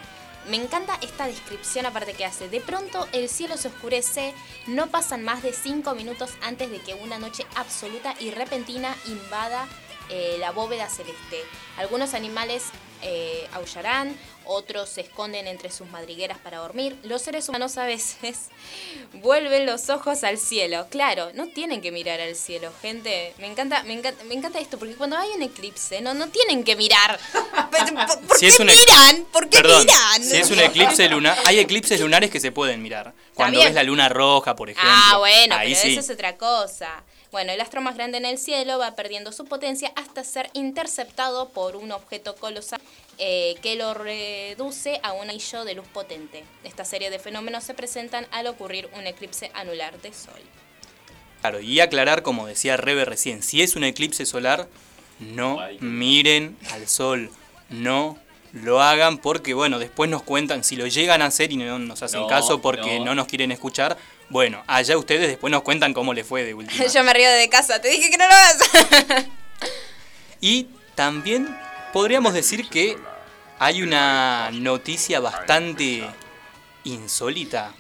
Me 0.48 0.56
encanta 0.56 0.98
esta 1.02 1.26
descripción 1.26 1.84
aparte 1.84 2.14
que 2.14 2.24
hace. 2.24 2.48
De 2.48 2.60
pronto 2.60 3.06
el 3.12 3.28
cielo 3.28 3.58
se 3.58 3.68
oscurece, 3.68 4.32
no 4.66 4.86
pasan 4.86 5.22
más 5.22 5.42
de 5.42 5.52
5 5.52 5.94
minutos 5.94 6.30
antes 6.40 6.70
de 6.70 6.80
que 6.80 6.94
una 6.94 7.18
noche 7.18 7.44
absoluta 7.56 8.14
y 8.20 8.30
repentina 8.30 8.96
invada 9.06 9.66
eh, 10.08 10.36
la 10.38 10.52
bóveda 10.52 10.88
celeste. 10.88 11.42
Algunos 11.76 12.14
animales 12.14 12.66
eh, 13.08 13.46
aullarán, 13.52 14.16
otros 14.44 14.88
se 14.88 15.02
esconden 15.02 15.46
entre 15.46 15.70
sus 15.70 15.88
madrigueras 15.90 16.38
para 16.38 16.58
dormir. 16.58 16.96
Los 17.04 17.22
seres 17.22 17.48
humanos 17.48 17.78
a 17.78 17.86
veces 17.86 18.48
vuelven 19.12 19.64
los 19.64 19.88
ojos 19.90 20.24
al 20.24 20.38
cielo. 20.38 20.88
Claro, 20.90 21.30
no 21.34 21.46
tienen 21.46 21.80
que 21.80 21.92
mirar 21.92 22.20
al 22.20 22.34
cielo, 22.34 22.72
gente. 22.82 23.32
Me 23.38 23.46
encanta, 23.46 23.84
me 23.84 23.92
encanta, 23.92 24.24
me 24.24 24.34
encanta 24.34 24.58
esto, 24.58 24.76
porque 24.76 24.96
cuando 24.96 25.16
hay 25.16 25.30
un 25.30 25.42
eclipse, 25.42 26.00
no, 26.00 26.14
no 26.14 26.28
tienen 26.28 26.64
que 26.64 26.74
mirar. 26.74 27.18
¿Por, 27.32 28.20
por 28.26 28.38
Si 28.38 28.50
qué 28.50 28.64
miran? 28.64 29.24
¿Por 29.32 29.48
qué 29.48 29.58
Perdón, 29.58 29.86
miran? 29.86 30.24
si 30.24 30.36
es 30.36 30.50
un 30.50 30.58
eclipse 30.58 31.08
lunar, 31.08 31.38
hay 31.44 31.60
eclipses 31.60 32.00
lunares 32.00 32.30
que 32.30 32.40
se 32.40 32.50
pueden 32.50 32.82
mirar. 32.82 33.14
Cuando 33.34 33.58
bien. 33.58 33.68
ves 33.68 33.74
la 33.76 33.84
luna 33.84 34.08
roja, 34.08 34.56
por 34.56 34.68
ejemplo. 34.70 34.90
Ah, 34.92 35.18
bueno, 35.18 35.54
ahí 35.54 35.70
pero 35.74 35.82
sí. 35.82 35.92
eso 35.92 36.00
es 36.00 36.10
otra 36.10 36.36
cosa. 36.36 37.04
Bueno, 37.32 37.52
el 37.52 37.60
astro 37.60 37.80
más 37.80 37.96
grande 37.96 38.18
en 38.18 38.24
el 38.24 38.38
cielo 38.38 38.78
va 38.78 38.94
perdiendo 38.94 39.32
su 39.32 39.44
potencia 39.44 39.92
hasta 39.96 40.24
ser 40.24 40.48
interceptado 40.52 41.50
por 41.50 41.76
un 41.76 41.92
objeto 41.92 42.36
colosal 42.36 42.80
eh, 43.18 43.56
que 43.62 43.76
lo 43.76 43.94
reduce 43.94 45.00
a 45.02 45.12
un 45.12 45.28
anillo 45.28 45.64
de 45.64 45.74
luz 45.74 45.86
potente. 45.88 46.44
Esta 46.64 46.84
serie 46.84 47.10
de 47.10 47.18
fenómenos 47.18 47.64
se 47.64 47.74
presentan 47.74 48.26
al 48.30 48.46
ocurrir 48.46 48.88
un 48.94 49.06
eclipse 49.06 49.50
anular 49.54 50.00
de 50.00 50.12
sol. 50.12 50.40
Claro, 51.40 51.60
y 51.60 51.80
aclarar, 51.80 52.22
como 52.22 52.46
decía 52.46 52.76
Rebe 52.76 53.04
recién, 53.04 53.42
si 53.42 53.62
es 53.62 53.76
un 53.76 53.84
eclipse 53.84 54.26
solar, 54.26 54.68
no 55.18 55.60
miren 55.80 56.56
al 56.72 56.88
sol, 56.88 57.30
no 57.70 58.18
lo 58.62 58.82
hagan 58.82 59.18
porque, 59.18 59.54
bueno, 59.54 59.78
después 59.78 60.08
nos 60.08 60.22
cuentan, 60.22 60.64
si 60.64 60.76
lo 60.76 60.86
llegan 60.86 61.22
a 61.22 61.26
hacer 61.26 61.52
y 61.52 61.56
no 61.56 61.78
nos 61.78 62.02
hacen 62.02 62.20
No, 62.20 62.26
caso 62.26 62.60
porque 62.60 62.98
no. 62.98 63.06
no. 63.06 63.14
nos 63.14 63.26
quieren 63.26 63.52
escuchar, 63.52 63.96
bueno, 64.28 64.62
allá 64.66 64.96
ustedes 64.96 65.28
después 65.28 65.50
nos 65.50 65.62
cuentan 65.62 65.92
cómo 65.94 66.14
les 66.14 66.26
fue 66.26 66.44
de 66.44 66.54
última. 66.54 66.86
Yo 66.94 67.04
me 67.04 67.12
río 67.12 67.30
de 67.30 67.48
casa, 67.48 67.80
te 67.80 67.88
dije 67.88 68.10
que 68.10 68.18
no 68.18 68.24
lo 68.26 68.34
hagas. 68.34 69.26
Y 70.38 70.68
también 70.94 71.48
podríamos 71.94 72.34
decir 72.34 72.68
que 72.68 72.98
hay 73.58 73.82
una 73.82 74.50
noticia 74.52 75.18
bastante 75.18 76.06
insólita. 76.84 77.72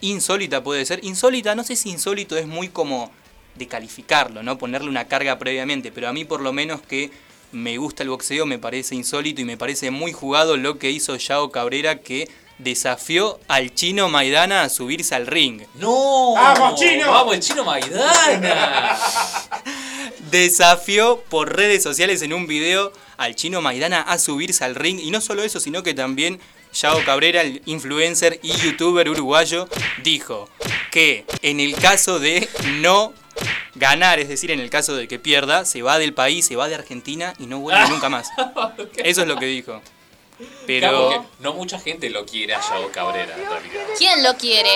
Insólita 0.00 0.62
puede 0.62 0.86
ser. 0.86 1.00
Insólita, 1.04 1.56
no 1.56 1.64
sé 1.64 1.74
si 1.74 1.90
insólito 1.90 2.36
es 2.36 2.46
muy 2.46 2.68
como 2.68 3.10
de 3.56 3.66
calificarlo, 3.66 4.44
¿no? 4.44 4.58
Ponerle 4.58 4.88
una 4.88 5.08
carga 5.08 5.38
previamente, 5.40 5.90
pero 5.90 6.08
a 6.08 6.12
mí 6.12 6.24
por 6.24 6.40
lo 6.40 6.52
menos 6.52 6.80
que 6.80 7.10
me 7.52 7.78
gusta 7.78 8.02
el 8.02 8.10
boxeo 8.10 8.46
me 8.46 8.58
parece 8.58 8.94
insólito 8.94 9.40
y 9.40 9.44
me 9.44 9.56
parece 9.56 9.90
muy 9.90 10.12
jugado 10.12 10.56
lo 10.56 10.78
que 10.78 10.90
hizo 10.90 11.16
Yao 11.16 11.50
Cabrera 11.50 12.00
que 12.00 12.28
desafió 12.58 13.38
al 13.48 13.74
chino 13.74 14.08
Maidana 14.08 14.62
a 14.62 14.68
subirse 14.68 15.14
al 15.14 15.26
ring. 15.26 15.62
¡No! 15.74 16.34
¡Vamos, 16.34 16.80
chino! 16.80 17.10
¡Vamos, 17.10 17.34
el 17.34 17.40
chino 17.40 17.64
Maidana! 17.64 18.98
desafió 20.30 21.22
por 21.28 21.56
redes 21.56 21.82
sociales 21.82 22.22
en 22.22 22.32
un 22.32 22.46
video 22.46 22.92
al 23.16 23.34
chino 23.34 23.62
Maidana 23.62 24.02
a 24.02 24.18
subirse 24.18 24.64
al 24.64 24.74
ring. 24.74 24.98
Y 25.00 25.10
no 25.10 25.20
solo 25.20 25.42
eso, 25.42 25.60
sino 25.60 25.82
que 25.82 25.94
también 25.94 26.40
Yao 26.74 27.02
Cabrera, 27.04 27.42
el 27.42 27.62
influencer 27.64 28.38
y 28.42 28.52
youtuber 28.52 29.08
uruguayo, 29.08 29.68
dijo 30.02 30.48
que 30.90 31.24
en 31.42 31.60
el 31.60 31.74
caso 31.76 32.18
de 32.18 32.48
no 32.80 33.14
ganar, 33.74 34.18
es 34.18 34.28
decir, 34.28 34.50
en 34.50 34.60
el 34.60 34.70
caso 34.70 34.96
de 34.96 35.08
que 35.08 35.18
pierda, 35.18 35.64
se 35.64 35.82
va 35.82 35.98
del 35.98 36.14
país, 36.14 36.46
se 36.46 36.56
va 36.56 36.68
de 36.68 36.74
Argentina 36.74 37.34
y 37.38 37.46
no 37.46 37.60
vuelve 37.60 37.88
nunca 37.88 38.08
más. 38.08 38.28
Eso 38.96 39.22
es 39.22 39.28
lo 39.28 39.36
que 39.36 39.46
dijo. 39.46 39.80
Pero 40.66 41.26
no 41.40 41.54
mucha 41.54 41.78
gente 41.80 42.10
lo 42.10 42.24
quiere 42.24 42.54
a 42.54 42.60
Yao 42.60 42.90
Cabrera, 42.92 43.34
en 43.34 43.48
realidad. 43.48 43.86
¿Quién 43.96 44.22
lo 44.22 44.36
quiere? 44.36 44.70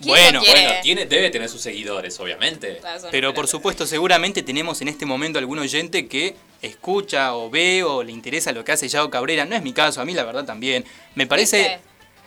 ¿Quién 0.00 0.14
Bueno, 0.14 0.38
lo 0.38 0.44
quiere? 0.44 0.62
Bueno, 0.62 0.80
tiene, 0.82 1.06
debe 1.06 1.30
tener 1.30 1.48
sus 1.48 1.60
seguidores, 1.60 2.18
obviamente. 2.20 2.80
Pero 3.10 3.34
por 3.34 3.46
supuesto, 3.46 3.86
seguramente 3.86 4.42
tenemos 4.42 4.80
en 4.80 4.88
este 4.88 5.04
momento 5.04 5.38
algún 5.38 5.58
oyente 5.58 6.08
que 6.08 6.36
escucha 6.62 7.34
o 7.34 7.50
ve 7.50 7.82
o 7.84 8.02
le 8.02 8.12
interesa 8.12 8.52
lo 8.52 8.64
que 8.64 8.72
hace 8.72 8.88
Yao 8.88 9.10
Cabrera. 9.10 9.44
No 9.44 9.54
es 9.54 9.62
mi 9.62 9.72
caso, 9.72 10.00
a 10.00 10.04
mí 10.04 10.14
la 10.14 10.24
verdad 10.24 10.44
también. 10.44 10.84
Me 11.14 11.26
parece 11.26 11.80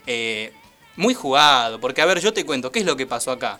eh, 0.05 0.51
muy 0.95 1.13
jugado, 1.13 1.79
porque 1.79 2.01
a 2.01 2.05
ver, 2.05 2.19
yo 2.19 2.31
te 2.31 2.45
cuento, 2.45 2.71
¿qué 2.71 2.79
es 2.79 2.85
lo 2.85 2.95
que 2.95 3.07
pasó 3.07 3.31
acá? 3.31 3.59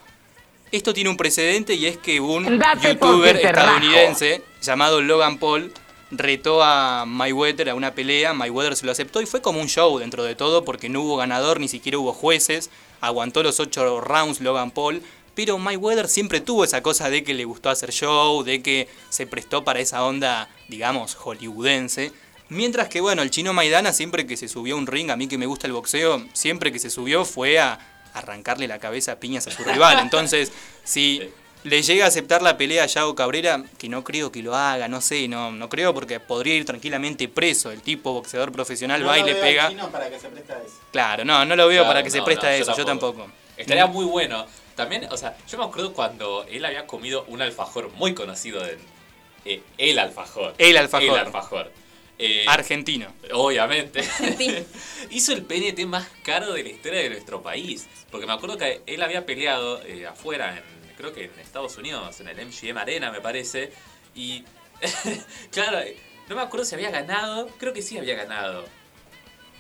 Esto 0.72 0.94
tiene 0.94 1.10
un 1.10 1.18
precedente 1.18 1.76
y 1.76 1.86
es 1.86 1.98
que 1.98 2.20
un 2.20 2.60
youtuber 2.82 3.38
estadounidense 3.38 4.42
llamado 4.62 5.02
Logan 5.02 5.38
Paul 5.38 5.72
retó 6.12 6.64
a 6.64 7.06
Mayweather 7.06 7.70
a 7.70 7.76
una 7.76 7.94
pelea, 7.94 8.34
Mayweather 8.34 8.76
se 8.76 8.86
lo 8.86 8.92
aceptó 8.92 9.22
y 9.22 9.26
fue 9.26 9.42
como 9.42 9.62
un 9.62 9.68
show 9.68 9.98
dentro 10.00 10.24
de 10.24 10.36
todo 10.36 10.66
porque 10.66 10.90
no 10.90 11.02
hubo 11.02 11.18
ganador, 11.18 11.60
ni 11.60 11.68
siquiera 11.68 11.98
hubo 11.98 12.14
jueces, 12.14 12.70
aguantó 13.02 13.44
los 13.44 13.60
ocho 13.60 14.02
rounds 14.02 14.42
Logan 14.42 14.72
Paul, 14.72 15.02
pero 15.36 15.58
Mayweather 15.58 16.08
siempre 16.08 16.40
tuvo 16.40 16.64
esa 16.64 16.82
cosa 16.82 17.10
de 17.10 17.24
que 17.24 17.34
le 17.34 17.46
gustó 17.46 17.70
hacer 17.70 17.92
show, 17.92 18.44
de 18.44 18.62
que 18.62 18.88
se 19.10 19.28
prestó 19.28 19.64
para 19.64 19.80
esa 19.80 20.04
onda, 20.04 20.50
digamos, 20.70 21.16
hollywoodense. 21.16 22.12
Mientras 22.48 22.90
que, 22.90 23.02
bueno, 23.02 23.22
el 23.22 23.32
chino 23.32 23.54
Maidana 23.54 23.92
siempre 23.92 24.26
que 24.28 24.38
se 24.38 24.48
subió 24.48 24.76
a 24.76 24.78
un 24.78 24.88
ring, 24.88 25.10
a 25.10 25.18
mí 25.18 25.28
que 25.28 25.38
me 25.38 25.46
gusta 25.46 25.68
el 25.68 25.74
boxeo, 25.74 26.26
siempre 26.34 26.72
que 26.72 26.80
se 26.80 26.90
subió 26.90 27.26
fue 27.26 27.60
a 27.60 27.80
arrancarle 28.16 28.68
la 28.68 28.80
cabeza 28.80 29.14
a 29.14 29.16
piñas 29.20 29.46
a 29.48 29.52
su 29.52 29.64
rival. 29.64 30.00
Entonces, 30.00 30.52
si 30.84 31.22
le 31.64 31.82
llega 31.82 32.06
a 32.06 32.08
aceptar 32.08 32.42
la 32.42 32.58
pelea 32.58 32.84
a 32.84 32.86
Yago 32.88 33.16
Cabrera, 33.16 33.64
que 33.78 33.90
no 33.90 34.04
creo 34.04 34.32
que 34.32 34.42
lo 34.44 34.56
haga, 34.56 34.88
no 34.88 35.02
sé, 35.02 35.28
no, 35.28 35.52
no 35.52 35.68
creo 35.70 35.94
porque 35.94 36.20
podría 36.20 36.56
ir 36.56 36.66
tranquilamente 36.66 37.28
preso. 37.28 37.72
El 37.72 37.82
tipo 37.82 38.14
boxeador 38.14 38.52
profesional 38.52 39.02
No 39.02 39.08
va 39.08 39.18
y 39.18 39.22
lo 39.22 39.28
le 39.28 39.36
pega. 39.36 39.72
para 39.92 40.10
que 40.10 40.20
se 40.20 40.30
preste 40.30 40.54
a 40.54 40.58
eso. 40.58 40.80
Claro, 40.92 41.26
no, 41.26 41.44
no 41.46 41.56
lo 41.56 41.68
veo 41.68 41.82
Claro, 41.82 41.90
para 41.90 42.04
que 42.04 42.10
se 42.12 42.20
no, 42.20 42.26
preste 42.26 42.46
no, 42.46 42.52
a 42.52 42.58
yo 42.58 42.64
eso, 42.64 42.78
yo 42.78 42.86
tampoco. 42.86 43.28
Estaría 43.58 43.88
muy 43.88 44.06
bueno. 44.06 44.46
También, 44.76 45.08
o 45.10 45.18
sea, 45.18 45.38
yo 45.50 45.58
me 45.58 45.64
acuerdo 45.64 45.94
cuando 45.94 46.46
él 46.50 46.66
había 46.66 46.86
comido 46.86 47.24
un 47.30 47.42
alfajor 47.42 47.92
muy 47.94 48.14
conocido 48.14 48.62
de 48.62 48.78
eh, 49.46 49.62
el 49.78 49.98
alfajor. 50.00 50.54
El 50.58 50.76
alfajor. 50.78 51.08
El 51.08 51.16
alfajor. 51.16 51.72
Eh, 52.18 52.46
Argentino. 52.48 53.08
Obviamente. 53.34 54.02
Hizo 55.10 55.34
el 55.34 55.44
PNT 55.44 55.86
más 55.86 56.08
caro 56.24 56.54
de 56.54 56.64
la 56.64 56.70
historia 56.70 57.02
de 57.02 57.10
nuestro 57.10 57.42
país. 57.42 57.88
Porque 58.10 58.26
me 58.26 58.34
acuerdo 58.34 58.58
que 58.58 58.82
él 58.86 59.02
había 59.04 59.26
peleado 59.26 59.82
eh, 59.84 60.08
afuera, 60.08 60.58
en, 60.58 60.64
creo 60.98 61.14
que 61.14 61.26
en 61.26 61.40
Estados 61.40 61.78
Unidos, 61.78 62.20
en 62.22 62.28
el 62.30 62.46
MGM 62.46 62.78
Arena, 62.78 63.12
me 63.12 63.22
parece. 63.22 63.72
Y, 64.16 64.44
claro, 65.52 65.80
eh, 65.80 65.98
no 66.30 66.36
me 66.36 66.42
acuerdo 66.42 66.66
si 66.66 66.76
había 66.76 66.92
ganado. 66.92 67.48
Creo 67.58 67.74
que 67.74 67.82
sí 67.82 67.98
había 67.98 68.16
ganado. 68.16 68.66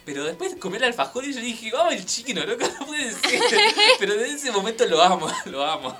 Pero 0.05 0.23
después 0.23 0.55
comí 0.57 0.77
el 0.77 0.83
alfajor 0.83 1.25
y 1.25 1.33
yo 1.33 1.41
dije, 1.41 1.71
vamos 1.71 1.95
el 1.95 2.05
chino, 2.05 2.45
loco, 2.45 2.65
no 2.79 2.85
puede 2.85 3.11
ser. 3.11 3.41
Pero 3.99 4.13
desde 4.13 4.35
ese 4.35 4.51
momento 4.51 4.85
lo 4.85 5.01
amo, 5.01 5.27
lo 5.45 5.65
amo. 5.65 5.97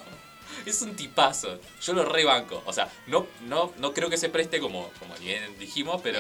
Es 0.65 0.81
un 0.81 0.95
tipazo. 0.95 1.59
Yo 1.81 1.93
lo 1.93 2.05
rebanco. 2.05 2.61
O 2.65 2.73
sea, 2.73 2.89
no, 3.07 3.27
no, 3.47 3.71
no 3.77 3.93
creo 3.93 4.09
que 4.09 4.17
se 4.17 4.29
preste 4.29 4.59
como, 4.59 4.89
como 4.99 5.15
bien 5.17 5.43
dijimos, 5.59 6.01
pero 6.03 6.19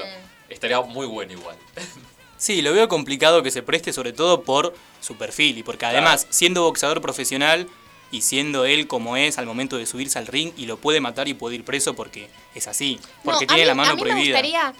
estaría 0.49 0.79
muy 0.81 1.05
bueno 1.07 1.33
igual. 1.33 1.57
Sí, 2.37 2.61
lo 2.61 2.73
veo 2.73 2.89
complicado 2.89 3.41
que 3.43 3.49
se 3.49 3.63
preste, 3.63 3.93
sobre 3.93 4.11
todo 4.11 4.43
por 4.43 4.75
su 4.99 5.15
perfil 5.15 5.57
y 5.57 5.63
porque 5.63 5.85
además, 5.85 6.27
siendo 6.29 6.63
boxeador 6.63 6.99
profesional 7.01 7.65
y 8.11 8.23
siendo 8.23 8.65
él 8.65 8.87
como 8.87 9.15
es 9.15 9.37
al 9.37 9.45
momento 9.45 9.77
de 9.77 9.85
subirse 9.85 10.19
al 10.19 10.27
ring 10.27 10.51
y 10.57 10.65
lo 10.65 10.75
puede 10.75 10.99
matar 10.99 11.29
y 11.29 11.33
puede 11.33 11.55
ir 11.55 11.63
preso 11.63 11.93
porque 11.95 12.27
es 12.53 12.67
así, 12.67 12.99
porque 13.23 13.45
No, 13.45 13.47
tiene 13.47 13.53
a 13.53 13.63
mí- 13.63 13.67
la 13.69 13.75
mano 13.75 13.91
a 13.91 13.95
mí 13.95 14.01
prohibida. 14.01 14.41
Me 14.41 14.47
gustaría, 14.49 14.73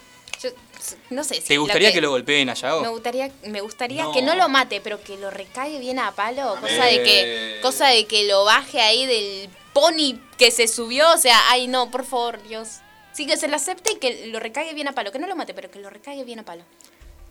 no 1.10 1.24
sé 1.24 1.36
si 1.36 1.42
¿Te 1.42 1.58
gustaría 1.58 1.92
que... 1.92 2.02
lo 2.02 2.10
golpeen 2.10 2.50
a 2.50 2.54
Yago? 2.54 2.82
Me 2.82 2.90
gustaría, 2.90 3.32
me 3.46 3.62
gustaría 3.62 4.04
No. 4.04 4.12
que 4.12 4.22
no 4.22 4.36
lo 4.36 4.50
mate, 4.50 4.82
pero 4.82 5.02
que 5.02 5.18
lo 5.18 5.32
recague 5.32 5.80
bien 5.80 6.00
a 6.00 6.12
palo, 6.14 6.56
cosa 6.62 6.86
de 6.86 7.04
que, 7.04 7.60
cosa 7.62 7.88
de 7.88 8.06
que 8.06 8.28
lo 8.28 8.44
baje 8.46 8.80
ahí 8.82 9.06
del 9.06 9.50
pony 9.74 10.20
que 10.38 10.52
se 10.52 10.68
subió, 10.68 11.12
o 11.14 11.18
sea, 11.18 11.40
ay 11.50 11.68
no, 11.68 11.92
por 11.92 12.06
favor, 12.06 12.42
Dios. 12.48 12.80
Sí 13.14 13.26
que 13.26 13.38
se 13.38 13.48
lo 13.48 13.56
acepte 13.56 13.94
y 13.94 13.96
que 13.96 14.28
lo 14.28 14.40
recague 14.40 14.74
bien 14.74 14.88
a 14.88 14.92
palo, 14.94 15.12
que 15.12 15.20
no 15.20 15.28
lo 15.28 15.36
mate, 15.36 15.54
pero 15.54 15.72
que 15.72 15.80
lo 15.80 15.90
recague 15.90 16.24
bien 16.24 16.40
a 16.40 16.44
palo. 16.44 16.64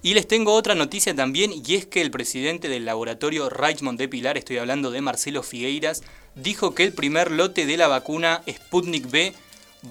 Y 0.03 0.13
les 0.13 0.29
tengo 0.29 0.53
otra 0.53 0.75
noticia 0.75 1.15
también, 1.15 1.51
y 1.67 1.75
es 1.77 1.87
que 1.87 2.03
el 2.03 2.11
presidente 2.11 2.69
del 2.69 2.85
laboratorio 2.85 3.49
Reichmond 3.49 3.99
de 3.99 4.07
Pilar, 4.09 4.37
estoy 4.37 4.59
hablando 4.59 4.91
de 4.91 5.01
Marcelo 5.01 5.43
Figueiras, 5.43 6.03
dijo 6.35 6.75
que 6.75 6.85
el 6.85 6.93
primer 6.93 7.31
lote 7.31 7.65
de 7.65 7.79
la 7.79 7.89
vacuna 7.89 8.43
Sputnik 8.51 9.11
B 9.11 9.33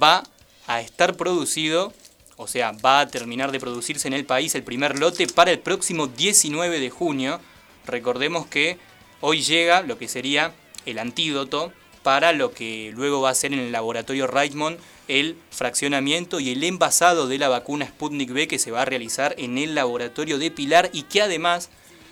va 0.02 0.23
a 0.67 0.82
estar 0.82 1.15
producido, 1.15 1.93
o 2.37 2.47
sea, 2.47 2.71
va 2.71 3.01
a 3.01 3.07
terminar 3.07 3.51
de 3.51 3.59
producirse 3.59 4.07
en 4.07 4.13
el 4.13 4.25
país 4.25 4.55
el 4.55 4.63
primer 4.63 4.99
lote 4.99 5.27
para 5.27 5.51
el 5.51 5.59
próximo 5.59 6.07
19 6.07 6.79
de 6.79 6.89
junio. 6.89 7.39
Recordemos 7.85 8.47
que 8.47 8.77
hoy 9.21 9.41
llega 9.41 9.81
lo 9.81 9.97
que 9.97 10.07
sería 10.07 10.53
el 10.85 10.99
antídoto 10.99 11.71
para 12.01 12.33
lo 12.33 12.51
que 12.51 12.91
luego 12.93 13.21
va 13.21 13.29
a 13.29 13.35
ser 13.35 13.53
en 13.53 13.59
el 13.59 13.71
laboratorio 13.71 14.27
Reichmond 14.27 14.77
el 15.07 15.37
fraccionamiento 15.51 16.39
y 16.39 16.51
el 16.51 16.63
envasado 16.63 17.27
de 17.27 17.37
la 17.37 17.49
vacuna 17.49 17.87
Sputnik 17.87 18.31
B 18.31 18.47
que 18.47 18.59
se 18.59 18.71
va 18.71 18.81
a 18.81 18.85
realizar 18.85 19.35
en 19.37 19.57
el 19.57 19.75
laboratorio 19.75 20.37
de 20.37 20.51
Pilar 20.51 20.89
y 20.93 21.03
que 21.03 21.21
además 21.21 21.69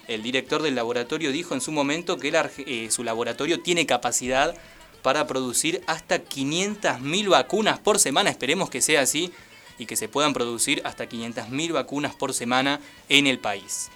el 0.07 0.23
director 0.23 0.62
del 0.62 0.75
laboratorio 0.75 1.31
dijo 1.31 1.53
en 1.53 1.62
su 1.62 1.71
momento 1.71 2.17
que 2.17 2.34
eh, 2.57 2.91
su 2.91 3.03
laboratorio 3.03 3.62
tiene 3.62 3.86
capacidad 3.86 4.55
para 5.01 5.25
producir 5.25 5.81
hasta 5.88 6.23
500.000 6.23 7.29
vacunas 7.29 7.79
por 7.79 7.97
semana. 7.97 8.29
Esperemos 8.29 8.69
que 8.69 8.81
sea 8.81 9.01
así 9.01 9.31
y 9.77 9.86
que 9.86 9.95
se 9.95 10.07
puedan 10.07 10.34
producir 10.34 10.81
hasta 10.86 11.07
500.000 11.07 11.73
vacunas 11.73 12.15
por 12.15 12.34
semana 12.34 12.79
en 13.10 13.27
el 13.27 13.39
país. 13.39 13.89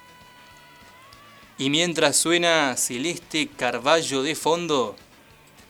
Y 1.58 1.70
mientras 1.70 2.18
suena 2.18 2.76
Celeste 2.76 3.48
Carballo 3.48 4.24
de 4.24 4.36
fondo, 4.36 4.96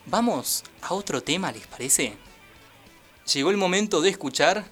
vamos 0.06 0.64
a 0.82 0.94
otro 0.94 1.22
tema, 1.22 1.52
¿les 1.52 1.68
parece? 1.68 2.14
Llegó 3.32 3.52
el 3.52 3.58
momento 3.58 4.02
de 4.02 4.10
escuchar 4.10 4.66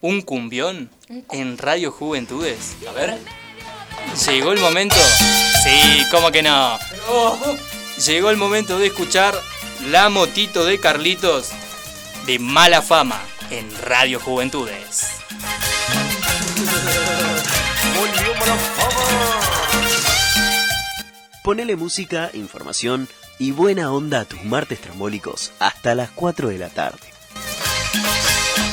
un 0.00 0.22
cumbión 0.22 0.90
en 1.30 1.58
Radio 1.58 1.92
Juventudes. 1.92 2.76
A 2.88 2.92
ver. 2.92 3.18
Llegó 4.26 4.52
el 4.52 4.60
momento. 4.60 4.96
Sí, 5.62 6.04
¿cómo 6.10 6.32
que 6.32 6.42
no? 6.42 6.78
Llegó 8.04 8.30
el 8.30 8.36
momento 8.36 8.78
de 8.78 8.88
escuchar 8.88 9.34
La 9.90 10.08
Motito 10.08 10.64
de 10.64 10.80
Carlitos 10.80 11.50
de 12.26 12.38
Mala 12.40 12.82
Fama 12.82 13.22
en 13.52 13.70
Radio 13.82 14.18
Juventudes. 14.18 15.08
Volvió 17.94 18.34
mala 18.40 18.56
fama. 18.56 19.40
Ponele 21.44 21.76
música, 21.76 22.30
información 22.32 23.08
y 23.38 23.50
buena 23.50 23.92
onda 23.92 24.20
a 24.20 24.24
tus 24.24 24.42
martes 24.44 24.80
trambólicos 24.80 25.52
hasta 25.58 25.94
las 25.94 26.10
4 26.12 26.48
de 26.48 26.58
la 26.58 26.70
tarde. 26.70 27.06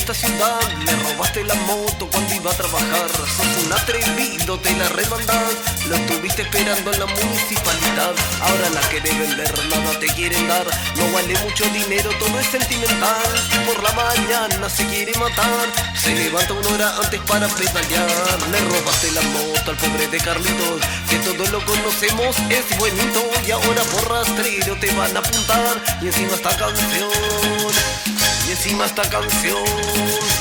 esta 0.00 0.14
ciudad. 0.14 0.60
Le 0.86 0.92
robaste 0.96 1.44
la 1.44 1.54
moto 1.54 2.08
cuando 2.10 2.34
iba 2.34 2.50
a 2.50 2.54
trabajar. 2.54 3.08
Sos 3.36 3.64
un 3.64 3.72
atrevido, 3.72 4.58
te 4.58 4.70
la 4.76 4.88
remandás. 4.88 5.52
Lo 5.88 5.96
estuviste 5.96 6.42
esperando 6.42 6.92
en 6.92 7.00
la 7.00 7.06
municipalidad. 7.06 8.14
Ahora 8.40 8.70
la 8.70 8.80
querés 8.88 9.18
vender, 9.18 9.52
nada 9.68 9.98
te 10.00 10.06
quieren 10.08 10.48
dar. 10.48 10.66
No 10.96 11.12
vale 11.12 11.38
mucho 11.44 11.64
dinero, 11.70 12.10
todo 12.18 12.40
es 12.40 12.46
sentimental. 12.46 13.30
Y 13.54 13.58
por 13.66 13.82
la 13.82 13.92
mañana 13.92 14.68
se 14.70 14.86
quiere 14.86 15.12
matar. 15.18 15.66
Se 15.94 16.14
levanta 16.14 16.52
una 16.54 16.68
hora 16.68 16.96
antes 17.02 17.20
para 17.20 17.46
pedalear. 17.48 18.38
Le 18.50 18.60
robaste 18.72 19.10
la 19.12 19.22
moto 19.22 19.70
al 19.70 19.76
pobre 19.76 20.06
de 20.08 20.18
Carlitos. 20.18 20.80
Que 21.08 21.16
todos 21.18 21.50
lo 21.50 21.64
conocemos, 21.64 22.36
es 22.48 22.78
buenito. 22.78 23.30
Y 23.46 23.50
ahora 23.50 23.82
por 23.92 24.10
rastrero 24.10 24.78
te 24.80 24.90
van 24.94 25.14
a 25.16 25.20
apuntar. 25.20 25.76
Y 26.00 26.06
encima 26.06 26.34
esta 26.34 26.56
canción. 26.56 28.19
Y 28.50 28.52
encima 28.52 28.84
esta 28.84 29.08
canción 29.08 29.62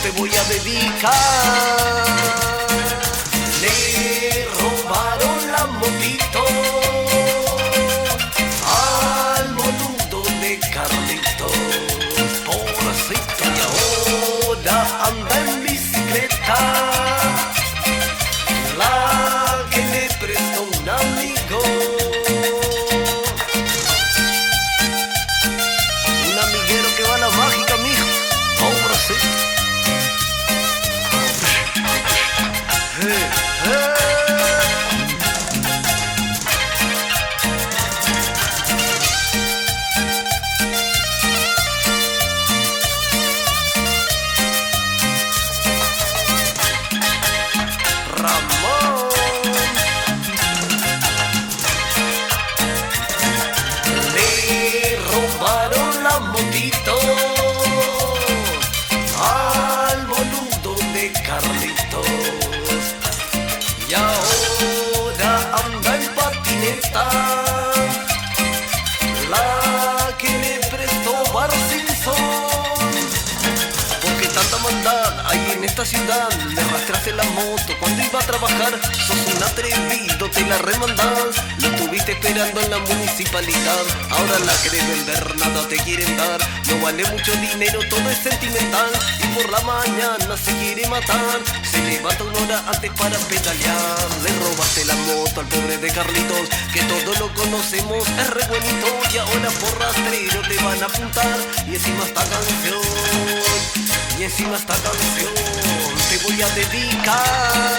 te 0.02 0.10
voy 0.18 0.32
a 0.36 0.44
dedicar. 0.46 1.14
Le 3.62 4.48
robaron 4.60 5.52
la 5.52 5.68
motito 5.68 6.79
la 77.20 77.32
moto 77.32 77.74
cuando 77.80 78.04
iba 78.04 78.20
a 78.20 78.24
trabajar. 78.24 78.74
Sos 79.08 79.36
un 79.36 79.44
atrevido, 79.44 80.30
te 80.30 80.42
la 80.46 80.58
remandás. 80.60 81.36
Lo 81.60 81.70
tuviste 81.76 82.14
esperando 82.14 82.62
en 82.62 82.70
la 82.70 82.80
municipalidad. 82.80 83.84
Ahora 84.10 84.40
la 84.46 84.56
querés 84.62 84.88
vender, 84.88 85.38
nada 85.38 85.68
te 85.68 85.78
quieren 85.78 86.16
dar. 86.18 86.40
No 86.68 86.80
vale 86.84 87.04
mucho 87.12 87.32
dinero, 87.48 87.80
todo 87.90 88.10
es 88.10 88.20
sentimental. 88.20 88.92
Y 89.24 89.28
por 89.36 89.52
la 89.52 89.62
mañana 89.62 90.38
se 90.38 90.52
quiere 90.60 90.88
matar. 90.88 91.40
Se 91.70 91.80
levanta 91.84 92.24
una 92.24 92.40
hora 92.40 92.64
antes 92.72 92.92
para 92.92 93.18
pedalear. 93.18 94.08
Le 94.24 94.32
robaste 94.44 94.86
la 94.86 94.96
moto 94.96 95.42
al 95.42 95.48
pobre 95.48 95.78
de 95.78 95.90
Carlitos, 95.92 96.48
que 96.74 96.82
todos 96.84 97.20
lo 97.20 97.34
conocemos, 97.34 98.08
es 98.08 98.30
re 98.30 98.46
buenito. 98.48 98.88
Y 99.14 99.18
ahora 99.18 99.50
por 99.60 99.78
rastrero 99.80 100.42
te 100.48 100.56
van 100.64 100.84
a 100.84 100.86
apuntar. 100.86 101.40
Y 101.68 101.76
encima 101.76 102.06
esta 102.06 102.24
canción, 102.24 102.82
y 104.18 104.24
encima 104.24 104.56
esta 104.56 104.76
canción 104.76 105.69
voy 106.30 106.42
a 106.42 106.50
dedicar. 106.50 107.79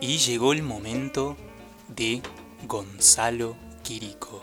Y 0.00 0.18
llegó 0.18 0.52
el 0.52 0.62
momento 0.62 1.36
de 1.88 2.22
Gonzalo 2.66 3.56
Quirico. 3.82 4.40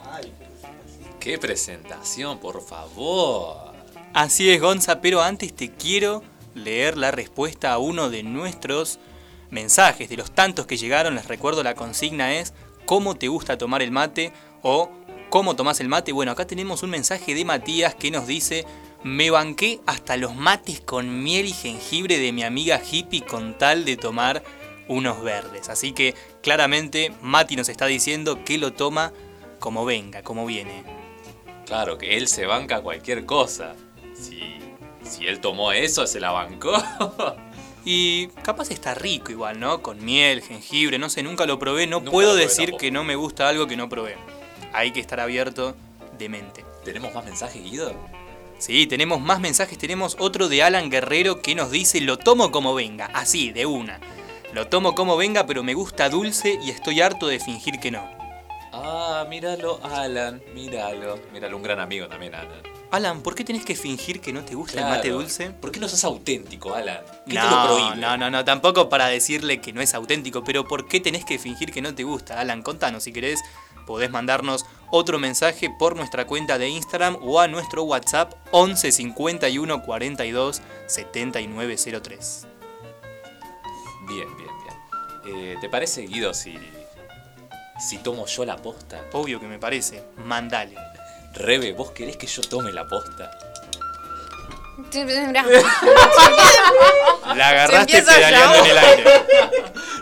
Qué 1.19 1.37
presentación, 1.37 2.39
por 2.39 2.61
favor. 2.61 3.73
Así 4.13 4.49
es, 4.49 4.61
Gonza, 4.61 4.99
pero 5.01 5.21
antes 5.21 5.55
te 5.55 5.71
quiero 5.71 6.23
leer 6.53 6.97
la 6.97 7.11
respuesta 7.11 7.71
a 7.71 7.77
uno 7.77 8.09
de 8.09 8.23
nuestros 8.23 8.99
mensajes, 9.49 10.09
de 10.09 10.17
los 10.17 10.31
tantos 10.31 10.65
que 10.65 10.77
llegaron. 10.77 11.15
Les 11.15 11.27
recuerdo, 11.27 11.63
la 11.63 11.75
consigna 11.75 12.33
es 12.33 12.53
¿Cómo 12.85 13.15
te 13.15 13.29
gusta 13.29 13.57
tomar 13.57 13.81
el 13.81 13.91
mate? 13.91 14.33
o 14.61 14.89
¿Cómo 15.29 15.55
tomás 15.55 15.79
el 15.79 15.87
mate? 15.87 16.11
Bueno, 16.11 16.31
acá 16.31 16.45
tenemos 16.45 16.83
un 16.83 16.91
mensaje 16.91 17.33
de 17.33 17.45
Matías 17.45 17.95
que 17.95 18.11
nos 18.11 18.27
dice 18.27 18.65
Me 19.03 19.31
banqué 19.31 19.79
hasta 19.85 20.17
los 20.17 20.35
mates 20.35 20.81
con 20.81 21.23
miel 21.23 21.47
y 21.47 21.53
jengibre 21.53 22.19
de 22.19 22.31
mi 22.31 22.43
amiga 22.43 22.79
hippie 22.79 23.21
con 23.25 23.57
tal 23.57 23.85
de 23.85 23.97
tomar 23.97 24.43
unos 24.87 25.21
verdes. 25.23 25.69
Así 25.69 25.91
que 25.93 26.15
claramente 26.41 27.11
Mati 27.21 27.55
nos 27.55 27.69
está 27.69 27.85
diciendo 27.85 28.43
que 28.43 28.57
lo 28.57 28.73
toma 28.73 29.13
como 29.59 29.85
venga, 29.85 30.21
como 30.23 30.45
viene. 30.45 30.83
Claro, 31.65 31.97
que 31.97 32.17
él 32.17 32.27
se 32.27 32.45
banca 32.45 32.81
cualquier 32.81 33.25
cosa. 33.25 33.75
Si, 34.13 34.39
si 35.03 35.25
él 35.27 35.39
tomó 35.39 35.71
eso, 35.71 36.05
se 36.07 36.19
la 36.19 36.31
bancó. 36.31 36.73
Y 37.87 38.29
capaz 38.41 38.71
está 38.71 38.95
rico 38.95 39.31
igual, 39.31 39.59
¿no? 39.59 39.83
Con 39.83 40.03
miel, 40.03 40.41
jengibre, 40.41 40.97
no 40.97 41.07
sé, 41.07 41.21
nunca 41.21 41.45
lo 41.45 41.59
probé. 41.59 41.85
No 41.85 41.99
Nunca 41.99 42.09
puedo 42.09 42.35
decir 42.35 42.65
tampoco. 42.65 42.81
que 42.81 42.89
no 42.89 43.03
me 43.03 43.15
gusta 43.15 43.47
algo 43.47 43.67
que 43.67 43.77
no 43.77 43.87
probé. 43.89 44.17
Hay 44.73 44.89
que 44.89 44.99
estar 44.99 45.19
abierto 45.19 45.75
de 46.17 46.27
mente. 46.27 46.65
¿Tenemos 46.83 47.13
más 47.13 47.23
mensajes, 47.25 47.61
Guido? 47.63 47.93
Sí, 48.57 48.87
tenemos 48.87 49.21
más 49.21 49.39
mensajes. 49.39 49.77
Tenemos 49.77 50.15
otro 50.17 50.49
de 50.49 50.63
Alan 50.63 50.89
Guerrero 50.89 51.43
que 51.43 51.53
nos 51.53 51.69
dice, 51.69 52.01
lo 52.01 52.17
tomo 52.17 52.49
como 52.49 52.73
venga, 52.73 53.05
así, 53.13 53.51
de 53.51 53.67
una. 53.67 53.99
Lo 54.53 54.67
tomo 54.67 54.95
como 54.95 55.17
venga, 55.17 55.45
pero 55.45 55.63
me 55.63 55.73
gusta 55.73 56.09
dulce 56.09 56.57
y 56.63 56.69
estoy 56.69 57.01
harto 57.01 57.27
de 57.27 57.39
fingir 57.39 57.79
que 57.79 57.91
no. 57.91 58.07
Ah, 58.71 59.25
míralo, 59.29 59.79
Alan, 59.83 60.41
míralo. 60.53 61.19
Míralo, 61.31 61.57
un 61.57 61.63
gran 61.63 61.79
amigo 61.79 62.07
también, 62.07 62.35
Alan. 62.35 62.61
Alan, 62.91 63.21
¿por 63.21 63.35
qué 63.35 63.43
tenés 63.43 63.65
que 63.65 63.75
fingir 63.75 64.21
que 64.21 64.31
no 64.31 64.43
te 64.45 64.55
gusta 64.55 64.79
el 64.79 64.85
mate 64.85 65.09
dulce? 65.09 65.49
¿Por 65.49 65.71
qué 65.71 65.79
no 65.79 65.89
sos 65.89 66.03
auténtico, 66.05 66.73
Alan? 66.73 66.99
¿Qué 67.25 67.33
te 67.33 67.41
lo 67.41 67.49
No, 67.49 67.65
prohíbe? 67.65 67.95
no, 67.97 68.15
no, 68.15 68.29
no, 68.29 68.45
tampoco 68.45 68.87
para 68.87 69.07
decirle 69.07 69.59
que 69.59 69.73
no 69.73 69.81
es 69.81 69.93
auténtico, 69.93 70.43
pero 70.43 70.65
¿por 70.67 70.87
qué 70.87 70.99
tenés 70.99 71.25
que 71.25 71.39
fingir 71.39 71.71
que 71.73 71.81
no 71.81 71.93
te 71.95 72.03
gusta? 72.03 72.39
Alan, 72.39 72.61
contanos 72.61 73.03
si 73.03 73.11
querés, 73.11 73.41
podés 73.85 74.11
mandarnos 74.11 74.65
otro 74.91 75.19
mensaje 75.19 75.69
por 75.77 75.95
nuestra 75.95 76.25
cuenta 76.27 76.57
de 76.57 76.69
Instagram 76.69 77.17
o 77.21 77.39
a 77.41 77.47
nuestro 77.47 77.83
WhatsApp 77.83 78.33
11 78.51 78.91
51 78.91 79.81
42 79.81 80.61
7903. 80.87 82.47
Bien, 84.07 84.27
bien, 84.37 84.49
bien. 84.63 84.75
Eh, 85.27 85.57
¿Te 85.59 85.69
parece, 85.69 86.01
Guido, 86.01 86.33
si, 86.33 86.57
si 87.79 87.97
tomo 87.99 88.25
yo 88.25 88.45
la 88.45 88.57
posta? 88.57 89.05
Obvio 89.13 89.39
que 89.39 89.47
me 89.47 89.59
parece, 89.59 90.03
mandale. 90.17 90.75
Rebe, 91.33 91.73
¿vos 91.73 91.91
querés 91.91 92.17
que 92.17 92.27
yo 92.27 92.41
tome 92.43 92.71
la 92.71 92.87
posta? 92.87 93.31
La 97.35 97.49
agarraste 97.49 98.01
pedaleando 98.01 98.59
en 98.59 98.65
el 98.65 98.77
aire. 98.77 99.25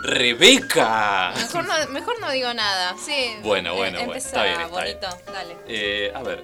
¡Rebeca! 0.03 1.31
Mejor 1.35 1.65
no, 1.65 1.87
mejor 1.89 2.19
no 2.19 2.31
digo 2.31 2.53
nada. 2.53 2.95
Sí. 3.03 3.37
Bueno, 3.41 3.73
bueno, 3.75 3.99
eh, 3.99 4.05
bueno, 4.05 4.13
empezá, 4.13 4.27
está 4.27 4.43
bien, 4.43 4.61
está 4.61 4.83
bien. 4.83 4.99
bonito. 4.99 5.31
Dale. 5.31 5.57
Eh, 5.67 6.11
a 6.13 6.21
ver, 6.23 6.43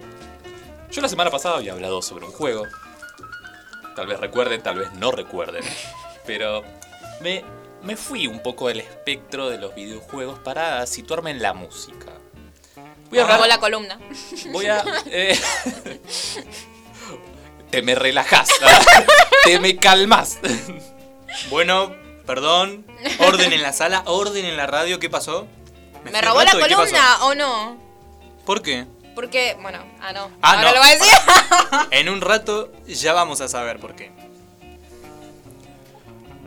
yo 0.91 1.01
la 1.01 1.09
semana 1.09 1.29
pasada 1.29 1.57
había 1.57 1.73
hablado 1.73 2.01
sobre 2.01 2.25
un 2.25 2.31
juego. 2.31 2.63
Tal 3.95 4.07
vez 4.07 4.19
recuerden, 4.19 4.63
tal 4.63 4.79
vez 4.79 4.91
no 4.93 5.11
recuerden. 5.11 5.63
Pero 6.25 6.63
me, 7.21 7.43
me 7.83 7.95
fui 7.95 8.27
un 8.27 8.41
poco 8.41 8.67
del 8.67 8.79
espectro 8.79 9.49
de 9.49 9.57
los 9.57 9.75
videojuegos 9.75 10.39
para 10.39 10.85
situarme 10.85 11.31
en 11.31 11.41
la 11.41 11.53
música. 11.53 12.07
Voy 13.09 13.19
a 13.19 13.23
hablar. 13.23 13.47
la 13.47 13.59
columna. 13.59 13.99
Voy 14.51 14.67
a. 14.67 14.83
eh, 15.07 15.39
te 17.71 17.81
me 17.81 17.95
relajás. 17.95 18.49
te 19.43 19.59
me 19.59 19.77
calmas. 19.77 20.39
Bueno, 21.51 21.95
perdón, 22.25 22.85
orden 23.19 23.53
en 23.53 23.61
la 23.61 23.71
sala, 23.71 24.01
orden 24.07 24.45
en 24.45 24.57
la 24.57 24.65
radio, 24.65 24.99
¿qué 24.99 25.11
pasó? 25.11 25.47
¿Me 26.11 26.19
robó 26.21 26.41
la 26.41 26.51
columna 26.51 27.23
o 27.25 27.35
no? 27.35 27.77
¿Por 28.45 28.63
qué? 28.63 28.87
Porque, 29.13 29.55
bueno, 29.61 29.79
ah, 30.01 30.11
no. 30.11 30.31
Ah, 30.41 30.53
Ahora 30.53 30.69
no. 30.69 30.73
lo 30.73 30.79
voy 30.81 30.89
a 30.89 30.93
decir. 30.93 31.13
En 31.91 32.09
un 32.09 32.21
rato 32.21 32.71
ya 32.87 33.13
vamos 33.13 33.41
a 33.41 33.47
saber 33.47 33.79
por 33.79 33.95
qué. 33.95 34.11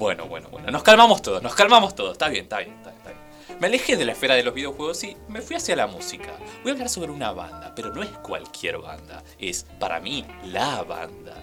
Bueno, 0.03 0.27
bueno, 0.27 0.49
bueno. 0.51 0.69
Nos 0.73 0.83
calmamos 0.83 1.23
todos, 1.23 1.41
nos 1.45 1.55
calmamos 1.55 1.95
todos. 1.95 2.15
Está 2.15 2.29
bien, 2.29 2.43
está 2.43 2.59
bien, 2.59 2.73
está 2.73 2.91
bien. 2.91 2.99
está 2.99 3.11
bien. 3.13 3.59
Me 3.61 3.69
alejé 3.69 3.97
de 3.97 4.05
la 4.05 4.11
esfera 4.13 4.35
de 4.35 4.43
los 4.43 4.53
videojuegos 4.53 5.05
y 5.05 5.17
me 5.29 5.41
fui 5.43 5.55
hacia 5.55 5.77
la 5.77 5.87
música. 5.87 6.33
Voy 6.65 6.71
a 6.71 6.75
hablar 6.75 6.89
sobre 6.89 7.13
una 7.13 7.31
banda, 7.31 7.73
pero 7.77 7.95
no 7.95 8.03
es 8.03 8.09
cualquier 8.09 8.79
banda. 8.79 9.23
Es, 9.39 9.65
para 9.79 10.01
mí, 10.01 10.27
la 10.47 10.83
banda. 10.83 11.37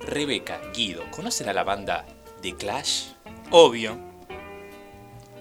Rebeca, 0.00 0.60
Guido, 0.74 1.04
¿conocen 1.12 1.48
a 1.48 1.52
la 1.52 1.62
banda 1.62 2.04
The 2.40 2.56
Clash? 2.56 3.10
Obvio. 3.52 3.96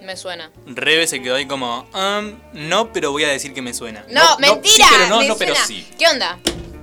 Me 0.03 0.15
suena. 0.15 0.51
Rebe 0.67 1.07
se 1.07 1.19
quedó 1.19 1.36
ahí 1.36 1.47
como, 1.47 1.88
"Um, 1.95 2.38
no, 2.53 2.93
pero 2.93 3.11
voy 3.11 3.23
a 3.23 3.29
decir 3.29 3.55
que 3.55 3.63
me 3.63 3.73
suena. 3.73 4.05
No, 4.09 4.21
no, 4.38 4.53
mentira. 4.53 4.75
sí, 4.75 4.84
pero 4.88 5.07
no, 5.09 5.19
me 5.21 5.27
no, 5.29 5.36
pero 5.36 5.55
suena. 5.55 5.65
sí. 5.67 5.88
¿Qué 5.97 6.05
onda? 6.07 6.38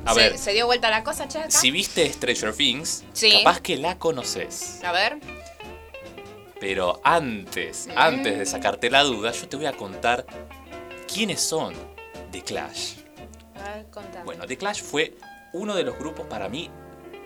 A 0.09 0.15
¿Se, 0.15 0.21
ver. 0.21 0.39
¿Se 0.39 0.53
dio 0.53 0.67
vuelta 0.67 0.91
la 0.91 1.05
cosa, 1.05 1.29
chaca? 1.29 1.51
Si 1.51 1.71
viste 1.71 2.11
Stranger 2.13 2.55
Things, 2.55 3.05
Sí. 3.13 3.31
capaz 3.33 3.61
que 3.61 3.77
la 3.77 3.99
conoces. 3.99 4.83
A 4.83 4.93
ver. 4.93 5.19
Pero 6.61 7.01
antes, 7.05 7.87
Mm. 7.87 7.93
antes 7.97 8.39
de 8.39 8.47
sacarte 8.47 8.91
la 8.91 9.03
duda, 9.05 9.33
yo 9.33 9.49
te 9.49 9.57
voy 9.57 9.67
a 9.67 9.73
contar 9.73 10.27
quiénes 11.13 11.41
son 11.41 11.75
The 12.33 12.43
Clash. 12.43 12.95
A 13.65 13.75
ver, 13.75 13.87
contame. 13.91 14.25
Bueno, 14.25 14.47
The 14.47 14.57
Clash 14.57 14.83
fue 14.83 15.15
uno 15.53 15.75
de 15.75 15.83
los 15.85 15.97
grupos 15.99 16.27
para 16.27 16.49
mí 16.49 16.71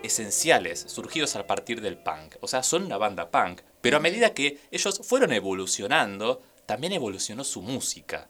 esenciales, 0.03 0.83
surgidos 0.87 1.35
a 1.35 1.47
partir 1.47 1.81
del 1.81 1.97
punk. 1.97 2.35
O 2.41 2.47
sea, 2.47 2.61
son 2.63 2.83
una 2.83 2.97
banda 2.97 3.31
punk, 3.31 3.61
pero 3.81 3.97
a 3.97 3.99
medida 3.99 4.33
que 4.33 4.59
ellos 4.71 4.99
fueron 5.03 5.31
evolucionando, 5.31 6.41
también 6.65 6.93
evolucionó 6.93 7.43
su 7.43 7.61
música. 7.61 8.27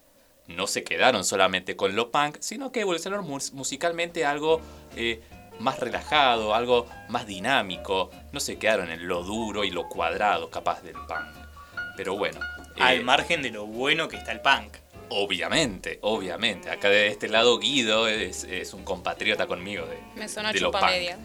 No 0.47 0.67
se 0.67 0.83
quedaron 0.83 1.23
solamente 1.23 1.75
con 1.75 1.95
lo 1.95 2.11
punk, 2.11 2.37
sino 2.39 2.71
que 2.71 2.81
evolucionaron 2.81 3.25
mus- 3.25 3.53
musicalmente 3.53 4.25
a 4.25 4.31
algo 4.31 4.61
eh, 4.95 5.21
más 5.59 5.79
relajado, 5.79 6.53
algo 6.53 6.87
más 7.09 7.25
dinámico. 7.25 8.11
No 8.31 8.39
se 8.39 8.57
quedaron 8.57 8.91
en 8.91 9.07
lo 9.07 9.23
duro 9.23 9.63
y 9.63 9.71
lo 9.71 9.87
cuadrado 9.87 10.49
capaz 10.49 10.81
del 10.81 10.93
punk. 10.95 11.47
Pero 11.95 12.17
bueno. 12.17 12.39
Al 12.79 12.97
eh, 12.97 13.01
margen 13.01 13.41
de 13.41 13.51
lo 13.51 13.65
bueno 13.65 14.07
que 14.09 14.17
está 14.17 14.31
el 14.31 14.41
punk. 14.41 14.73
Obviamente, 15.09 15.99
obviamente. 16.01 16.69
Acá 16.71 16.89
de 16.89 17.07
este 17.07 17.29
lado 17.29 17.59
Guido 17.59 18.07
es, 18.07 18.43
es 18.45 18.73
un 18.73 18.83
compatriota 18.83 19.45
conmigo 19.47 19.85
de, 19.85 19.99
Me 20.15 20.27
sonó 20.27 20.51
de 20.51 20.59
lo 20.59 20.67
chupa 20.67 20.79
punk. 20.79 20.89
media. 20.91 21.19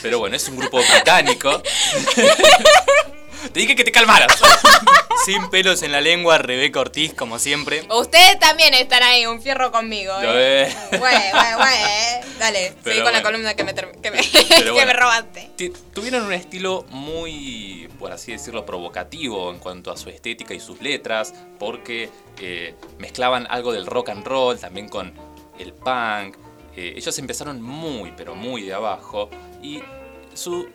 Pero 0.00 0.18
bueno, 0.20 0.36
es 0.36 0.48
un 0.48 0.56
grupo 0.56 0.78
británico. 0.78 1.60
Te 3.52 3.60
dije 3.60 3.74
que 3.74 3.84
te 3.84 3.90
calmaras. 3.92 4.40
Sin 5.24 5.50
pelos 5.50 5.82
en 5.82 5.92
la 5.92 6.00
lengua, 6.00 6.38
Rebeca 6.38 6.80
Ortiz, 6.80 7.12
como 7.14 7.38
siempre. 7.38 7.84
Ustedes 7.90 8.38
también 8.38 8.72
están 8.74 9.02
ahí, 9.02 9.26
un 9.26 9.42
fierro 9.42 9.70
conmigo. 9.70 10.14
Lo 10.22 10.32
¿eh? 10.38 10.74
ve. 10.90 10.98
Güey, 10.98 11.30
güey, 11.30 11.54
güey. 11.56 12.38
Dale, 12.38 12.72
Pero 12.82 12.94
seguí 12.94 13.04
con 13.04 13.12
la 13.12 13.22
columna 13.22 13.54
que 13.54 13.64
me, 13.64 13.74
que 13.74 14.10
me, 14.10 14.18
que 14.48 14.70
bueno. 14.70 14.86
me 14.86 14.92
robaste. 14.94 15.50
Tuvieron 15.92 16.24
un 16.24 16.32
estilo 16.32 16.86
muy, 16.88 17.88
por 17.98 18.12
así 18.12 18.32
decirlo, 18.32 18.64
provocativo 18.64 19.50
en 19.50 19.58
cuanto 19.58 19.90
a 19.90 19.96
su 19.96 20.08
estética 20.08 20.54
y 20.54 20.60
sus 20.60 20.80
letras, 20.80 21.34
porque 21.58 22.08
eh, 22.40 22.74
mezclaban 22.98 23.46
algo 23.50 23.72
del 23.72 23.86
rock 23.86 24.08
and 24.10 24.26
roll 24.26 24.58
también 24.58 24.88
con 24.88 25.12
el 25.58 25.74
punk. 25.74 26.36
Eh, 26.76 26.94
ellos 26.96 27.18
empezaron 27.18 27.60
muy, 27.60 28.12
pero 28.16 28.34
muy 28.34 28.62
de 28.62 28.72
abajo 28.72 29.28
y 29.62 29.82
su, 30.34 30.68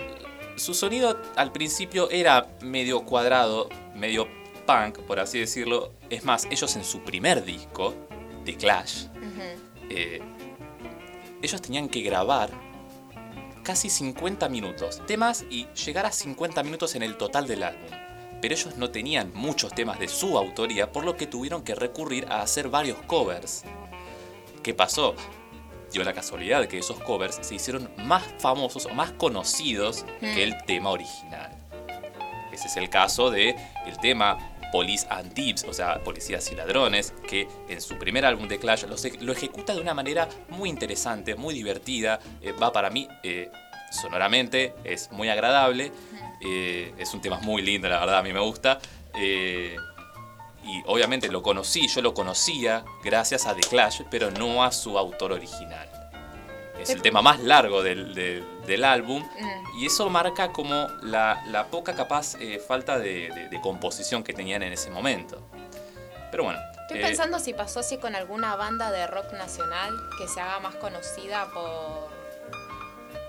su 0.55 0.73
sonido 0.73 1.19
al 1.35 1.51
principio 1.51 2.09
era 2.09 2.47
medio 2.61 3.01
cuadrado, 3.05 3.69
medio 3.95 4.27
punk, 4.65 4.99
por 4.99 5.19
así 5.19 5.39
decirlo. 5.39 5.91
Es 6.09 6.23
más, 6.23 6.47
ellos 6.49 6.75
en 6.75 6.83
su 6.83 7.01
primer 7.01 7.43
disco, 7.43 7.93
The 8.43 8.55
Clash, 8.55 9.05
eh, 9.89 10.21
ellos 11.41 11.61
tenían 11.61 11.89
que 11.89 12.01
grabar 12.01 12.49
casi 13.63 13.89
50 13.89 14.47
minutos 14.49 15.01
temas 15.05 15.45
y 15.49 15.67
llegar 15.85 16.05
a 16.05 16.11
50 16.11 16.63
minutos 16.63 16.95
en 16.95 17.03
el 17.03 17.17
total 17.17 17.47
del 17.47 17.63
álbum. 17.63 17.89
Pero 18.41 18.53
ellos 18.53 18.77
no 18.77 18.91
tenían 18.91 19.31
muchos 19.33 19.73
temas 19.73 19.99
de 19.99 20.07
su 20.07 20.37
autoría, 20.37 20.91
por 20.91 21.03
lo 21.03 21.15
que 21.15 21.25
tuvieron 21.27 21.63
que 21.63 21.73
recurrir 21.73 22.27
a 22.29 22.41
hacer 22.41 22.69
varios 22.69 22.97
covers. 23.07 23.63
¿Qué 24.61 24.73
pasó? 24.73 25.15
Dio 25.91 26.03
la 26.03 26.13
casualidad 26.13 26.61
de 26.61 26.67
que 26.67 26.77
esos 26.77 26.99
covers 27.01 27.39
se 27.41 27.55
hicieron 27.55 27.89
más 28.05 28.23
famosos 28.39 28.85
o 28.85 28.93
más 28.93 29.11
conocidos 29.11 30.05
que 30.19 30.43
el 30.43 30.55
tema 30.65 30.89
original. 30.89 31.51
Ese 32.51 32.67
es 32.67 32.77
el 32.77 32.89
caso 32.89 33.31
de 33.31 33.55
el 33.85 33.97
tema 33.99 34.55
Police 34.71 35.07
and 35.09 35.33
Thieves, 35.33 35.63
o 35.63 35.73
sea, 35.73 36.03
Policías 36.03 36.51
y 36.51 36.55
Ladrones, 36.55 37.13
que 37.27 37.47
en 37.69 37.79
su 37.81 37.97
primer 37.97 38.25
álbum 38.25 38.47
de 38.47 38.59
Clash 38.59 38.83
lo, 38.83 39.31
ejecuta 39.31 39.73
de 39.73 39.79
una 39.79 39.93
manera 39.93 40.27
muy 40.49 40.69
interesante, 40.69 41.35
muy 41.35 41.53
divertida. 41.53 42.19
eh, 42.41 42.51
va 42.51 42.73
para 42.73 42.89
mí 42.89 43.07
eh, 43.23 43.49
sonoramente, 43.91 44.73
es 44.83 45.09
muy 45.11 45.29
agradable. 45.29 45.93
eh, 46.41 46.93
es 46.97 47.13
un 47.13 47.21
tema 47.21 47.39
muy 47.39 47.61
lindo, 47.61 47.87
la 47.87 47.99
verdad, 47.99 48.19
a 48.19 48.23
mí 48.23 48.33
me 48.33 48.41
gusta. 48.41 48.79
Y 50.65 50.83
obviamente 50.87 51.27
lo 51.29 51.41
conocí, 51.43 51.87
yo 51.87 52.01
lo 52.01 52.13
conocía 52.13 52.83
gracias 53.03 53.45
a 53.45 53.55
The 53.55 53.61
Clash, 53.61 54.01
pero 54.09 54.31
no 54.31 54.63
a 54.63 54.71
su 54.71 54.97
autor 54.97 55.31
original. 55.33 55.89
Es 56.79 56.89
el 56.89 57.01
tema 57.01 57.21
más 57.21 57.39
largo 57.39 57.81
del, 57.81 58.13
del- 58.13 58.43
del 58.67 58.83
álbum 58.83 59.23
Mm. 59.23 59.79
y 59.79 59.85
eso 59.85 60.09
marca 60.09 60.51
como 60.51 60.87
la, 61.03 61.41
la 61.47 61.67
poca 61.67 61.95
capaz 61.95 62.35
eh, 62.39 62.59
falta 62.59 62.99
de, 62.99 63.29
de- 63.29 63.47
de 63.49 63.61
composición 63.61 64.23
que 64.23 64.33
tenían 64.33 64.61
en 64.63 64.73
ese 64.73 64.89
momento. 64.91 65.41
Pero 66.31 66.43
bueno. 66.43 66.59
Estoy 66.81 66.99
eh, 66.99 67.01
pensando 67.01 67.39
si 67.39 67.53
pasó 67.53 67.79
así 67.79 67.97
con 67.97 68.13
alguna 68.15 68.55
banda 68.57 68.91
de 68.91 69.07
rock 69.07 69.31
nacional 69.33 69.95
que 70.19 70.27
se 70.27 70.41
haga 70.41 70.59
más 70.59 70.75
conocida 70.75 71.47
por. 71.53 72.09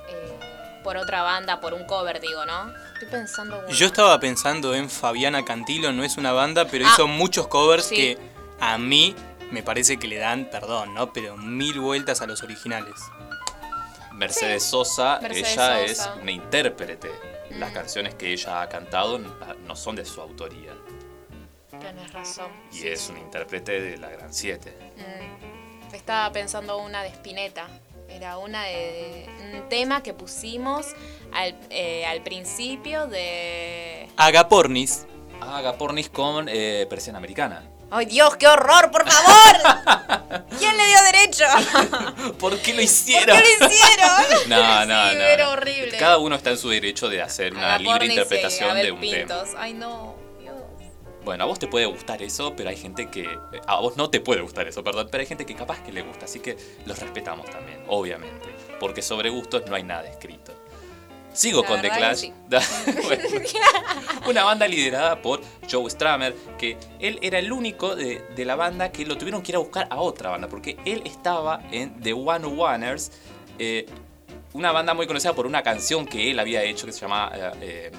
eh, 0.09 0.39
por 0.87 0.97
otra 0.99 1.23
banda, 1.23 1.59
por 1.59 1.75
un 1.75 1.85
cover, 1.85 2.21
digo, 2.21 2.47
¿no? 2.47 2.73
Estoy 2.95 3.09
pensando. 3.09 3.65
en 3.67 3.75
Yo 3.75 3.87
estaba 3.87 4.21
pensando 4.21 4.73
en 4.73 4.89
Fabiana 4.89 5.45
Cantilo, 5.45 5.91
no 5.93 6.05
es 6.05 6.17
una 6.17 6.31
banda, 6.31 6.67
pero 6.69 6.87
Ah, 6.87 6.91
hizo 6.93 7.09
muchos 7.09 7.49
covers 7.49 7.87
sí. 7.87 7.97
que 7.97 8.19
a 8.61 8.79
mí 8.79 9.13
me 9.51 9.65
parece 9.65 9.99
que 9.99 10.07
le 10.07 10.19
dan, 10.19 10.45
perdón, 10.49 10.95
¿no? 10.95 11.13
Pero 11.13 11.37
mil 11.37 11.81
vueltas 11.81 12.21
a 12.23 12.27
los 12.29 12.45
originales. 12.45 12.95
Mercedes 14.13 14.63
Sosa, 14.63 15.19
Mercedes 15.21 15.53
ella 15.55 15.81
Sosa. 15.81 15.85
es 15.85 16.11
una 16.23 16.31
intérprete. 16.31 17.11
Las 17.51 17.71
Mm. 17.71 17.75
canciones 17.75 18.15
que 18.15 18.33
ella 18.33 18.63
ha 18.63 18.69
cantado 18.69 19.19
no 19.19 19.75
son 19.75 19.97
de 19.97 20.05
su 20.05 20.21
autoría. 20.21 20.73
Tenés 21.71 22.13
razón. 22.13 22.47
Y 22.73 22.87
es 22.87 23.09
una 23.09 23.19
intérprete 23.19 23.81
de 23.81 23.97
la 23.99 24.09
Gran 24.11 24.33
7. 24.33 24.73
Mm. 24.97 25.95
Estaba 25.97 26.33
pensando 26.33 26.79
una 26.79 27.03
de 27.03 27.09
Spinetta. 27.09 27.67
Era 28.09 28.39
una 28.39 28.65
de, 28.65 29.27
un 29.55 29.69
tema 29.69 30.03
que 30.03 30.15
pusimos 30.15 30.87
al, 31.33 31.55
eh, 31.71 32.05
al 32.07 32.23
principio 32.23 33.07
de. 33.07 34.09
Agapornis. 34.17 35.07
Haga 35.41 35.77
pornis 35.77 36.09
con 36.09 36.49
eh, 36.49 36.87
Persiana 36.89 37.19
Americana. 37.19 37.63
¡Ay 37.91 38.07
Dios, 38.07 38.37
qué 38.37 38.49
horror, 38.49 38.91
por 38.91 39.09
favor! 39.09 40.45
¿Quién 40.59 40.77
le 40.77 40.87
dio 40.87 41.03
derecho? 41.05 41.45
¿Por 42.39 42.59
qué 42.59 42.73
lo 42.73 42.77
¿Por 42.79 42.85
hicieron? 42.85 43.37
qué 43.37 43.45
lo 43.61 43.67
hicieron? 43.69 44.49
No, 44.49 44.87
no, 44.87 45.11
Sí, 45.11 45.17
no. 45.17 45.23
era 45.23 45.51
horrible. 45.51 45.97
Cada 45.99 46.19
uno 46.19 46.35
está 46.35 46.51
en 46.51 46.59
su 46.59 46.69
derecho 46.71 47.09
de 47.09 47.23
hacer 47.23 47.53
una 47.55 47.79
libre 47.79 48.07
y 48.07 48.09
interpretación 48.11 48.77
de 48.77 48.91
un 48.91 49.01
tema. 49.01 49.35
Ay, 49.59 49.75
no. 49.75 50.17
Bueno, 51.27 51.43
a 51.43 51.47
vos 51.49 51.59
te 51.59 51.67
puede 51.67 51.87
gustar 51.87 52.23
eso, 52.23 52.55
pero 52.55 52.71
hay 52.71 52.77
gente 52.77 53.11
que. 53.11 53.27
A 53.67 53.81
vos 53.81 53.97
no 53.97 54.09
te 54.09 54.21
puede 54.21 54.43
gustar 54.43 54.69
eso, 54.69 54.85
perdón, 54.85 55.09
pero 55.11 55.23
hay 55.23 55.27
gente 55.27 55.45
que 55.45 55.57
capaz 55.57 55.83
que 55.83 55.91
le 55.91 56.03
gusta, 56.03 56.27
así 56.27 56.39
que 56.39 56.57
los 56.87 57.01
respetamos 57.01 57.51
también, 57.51 57.83
obviamente. 57.89 58.49
Porque 58.79 59.03
sobre 59.03 59.29
gustos 59.29 59.65
no 59.67 59.75
hay 59.75 59.83
nada 59.83 60.09
escrito. 60.09 60.53
Sigo 61.33 61.63
La 61.63 61.67
con 61.67 61.83
The 61.83 61.91
Clash. 61.91 62.31
Bueno, 63.03 63.25
una 64.29 64.45
banda 64.45 64.69
liderada 64.69 65.21
por 65.21 65.41
Joe 65.69 65.91
Stramer, 65.91 66.33
que 66.59 66.79
él 67.01 67.19
era 67.21 67.41
el 67.41 67.51
único 67.51 67.97
de, 67.97 68.25
de 68.37 68.45
la 68.45 68.55
banda 68.55 68.93
que 68.93 69.05
lo 69.05 69.19
tuvieron 69.19 69.43
que 69.43 69.51
ir 69.51 69.57
a 69.57 69.59
buscar 69.59 69.89
a 69.91 69.97
otra 69.97 70.31
banda, 70.31 70.47
porque 70.47 70.77
él 70.85 71.03
estaba 71.05 71.61
en 71.73 72.01
The 72.03 72.13
One 72.13 72.47
Oneers, 72.47 73.11
eh, 73.59 73.85
una 74.53 74.71
banda 74.71 74.95
muy 74.95 75.09
conocida 75.09 75.33
por 75.33 75.49
una 75.49 75.65
canción 75.65 76.07
que 76.07 76.31
él 76.31 76.39
había 76.39 76.63
hecho 76.63 76.87
que 76.87 76.93
se 76.93 77.01
llama 77.01 77.33
eh, 77.35 77.51
eh, 77.61 77.91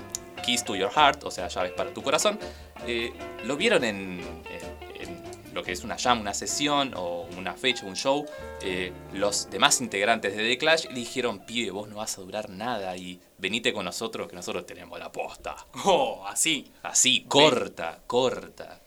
Keys 0.45 0.63
to 0.63 0.77
Your 0.77 0.89
Heart, 0.89 1.25
o 1.25 1.31
sea, 1.31 1.49
llaves 1.49 1.73
para 1.73 1.93
tu 1.93 2.01
corazón. 2.01 2.39
Eh, 2.85 3.11
lo 3.45 3.57
vieron 3.57 3.83
en, 3.83 4.19
en- 4.49 5.01
en 5.01 5.53
lo 5.53 5.63
que 5.63 5.71
es 5.71 5.83
una 5.83 5.97
jam, 5.97 6.21
una 6.21 6.33
sesión 6.33 6.93
o 6.95 7.27
una 7.37 7.53
fecha, 7.53 7.85
un 7.85 7.95
show. 7.95 8.25
eh, 8.61 8.91
los 9.13 9.49
demás 9.49 9.81
integrantes 9.81 10.35
de 10.35 10.43
The 10.47 10.57
Clash 10.57 10.85
le 10.85 10.93
dijeron, 10.95 11.39
pibe, 11.45 11.71
vos 11.71 11.87
no 11.89 11.95
vas 11.97 12.17
a 12.17 12.21
durar 12.21 12.49
nada 12.49 12.95
y 12.97 13.19
venite 13.39 13.73
con 13.73 13.85
nosotros 13.85 14.27
que 14.27 14.35
nosotros 14.35 14.65
tenemos 14.65 14.99
la 14.99 15.11
posta. 15.11 15.55
Oh, 15.85 16.25
así. 16.27 16.71
Así, 16.83 17.21
corta, 17.27 17.99
corta. 18.05 18.79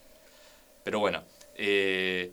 Pero 0.83 0.99
bueno, 0.99 1.23
eh, 1.55 2.31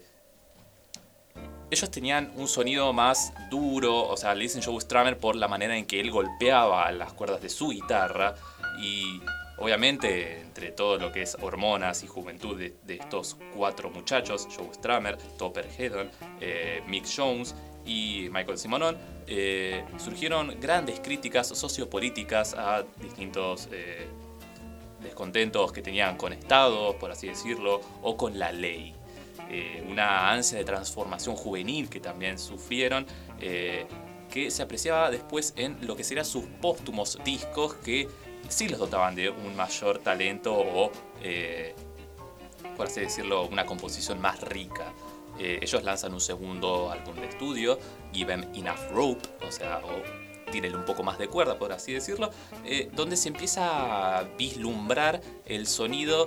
ellos 1.70 1.90
tenían 1.90 2.32
un 2.36 2.48
sonido 2.48 2.92
más 2.94 3.32
duro, 3.50 4.06
o 4.08 4.16
sea, 4.16 4.34
le 4.34 4.42
dicen 4.44 4.62
Joe 4.62 4.80
Stramer 4.80 5.18
por 5.18 5.36
la 5.36 5.48
manera 5.48 5.76
en 5.76 5.84
que 5.86 6.00
él 6.00 6.10
golpeaba 6.10 6.90
las 6.92 7.12
cuerdas 7.12 7.42
de 7.42 7.50
su 7.50 7.68
guitarra 7.68 8.34
y 8.80 9.20
obviamente 9.60 10.40
entre 10.40 10.70
todo 10.72 10.98
lo 10.98 11.12
que 11.12 11.22
es 11.22 11.36
hormonas 11.40 12.02
y 12.02 12.06
juventud 12.06 12.58
de, 12.58 12.94
estos 12.94 13.36
cuatro 13.54 13.90
muchachos, 13.90 14.48
Joe 14.54 14.72
Stramer, 14.74 15.16
Topper 15.36 15.68
Hedon, 15.76 16.10
eh, 16.40 16.82
Mick 16.86 17.06
Jones 17.14 17.54
y 17.84 18.28
Michael 18.30 18.58
Simonon, 18.58 18.96
eh, 19.26 19.84
surgieron 19.98 20.56
grandes 20.60 21.00
críticas 21.00 21.48
sociopolíticas 21.48 22.54
a 22.54 22.84
distintos 23.00 23.68
eh, 23.72 24.06
descontentos 25.02 25.72
que 25.72 25.82
tenían 25.82 26.16
con 26.16 26.32
estados, 26.32 26.94
por 26.96 27.10
así 27.10 27.28
decirlo, 27.28 27.80
o 28.02 28.16
con 28.16 28.38
la 28.38 28.52
ley. 28.52 28.94
Una 29.88 30.30
ansia 30.30 30.58
de 30.58 30.64
transformación 30.64 31.34
juvenil 31.34 31.88
que 31.88 32.00
también 32.00 32.38
sufrieron, 32.38 33.06
que 33.38 34.50
se 34.50 34.62
apreciaba 34.62 35.10
después 35.10 35.54
en 35.56 35.78
lo 35.86 35.96
que 35.96 36.04
serían 36.04 36.26
sus 36.26 36.44
póstumos 36.60 37.18
discos 37.24 37.72
que 37.76 38.08
sí 38.48 38.68
los 38.68 38.78
dotaban 38.78 39.14
de 39.14 39.30
un 39.30 39.56
mayor 39.56 39.98
talento 39.98 40.54
o, 40.54 40.90
eh, 41.22 41.74
por 42.76 42.86
así 42.86 43.00
decirlo, 43.00 43.46
una 43.46 43.66
composición 43.66 44.20
más 44.20 44.40
rica. 44.42 44.92
Eh, 45.38 45.60
ellos 45.62 45.84
lanzan 45.84 46.14
un 46.14 46.20
segundo 46.20 46.90
álbum 46.90 47.14
de 47.16 47.26
estudio, 47.26 47.78
Give 48.12 48.32
Them 48.32 48.50
Enough 48.54 48.90
Rope, 48.92 49.28
o 49.46 49.52
sea, 49.52 49.80
o 49.84 50.28
un 50.74 50.84
poco 50.86 51.02
más 51.02 51.18
de 51.18 51.28
cuerda, 51.28 51.58
por 51.58 51.72
así 51.72 51.92
decirlo, 51.92 52.30
eh, 52.64 52.88
donde 52.94 53.16
se 53.18 53.28
empieza 53.28 54.18
a 54.18 54.22
vislumbrar 54.22 55.20
el 55.44 55.66
sonido, 55.66 56.26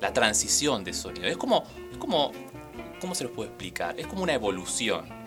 la 0.00 0.12
transición 0.12 0.84
de 0.84 0.92
sonido. 0.92 1.26
Es 1.26 1.36
como, 1.36 1.64
es 1.90 1.98
como, 1.98 2.30
¿cómo 3.00 3.16
se 3.16 3.24
los 3.24 3.32
puedo 3.32 3.48
explicar? 3.48 3.98
Es 3.98 4.06
como 4.06 4.22
una 4.22 4.32
evolución. 4.32 5.17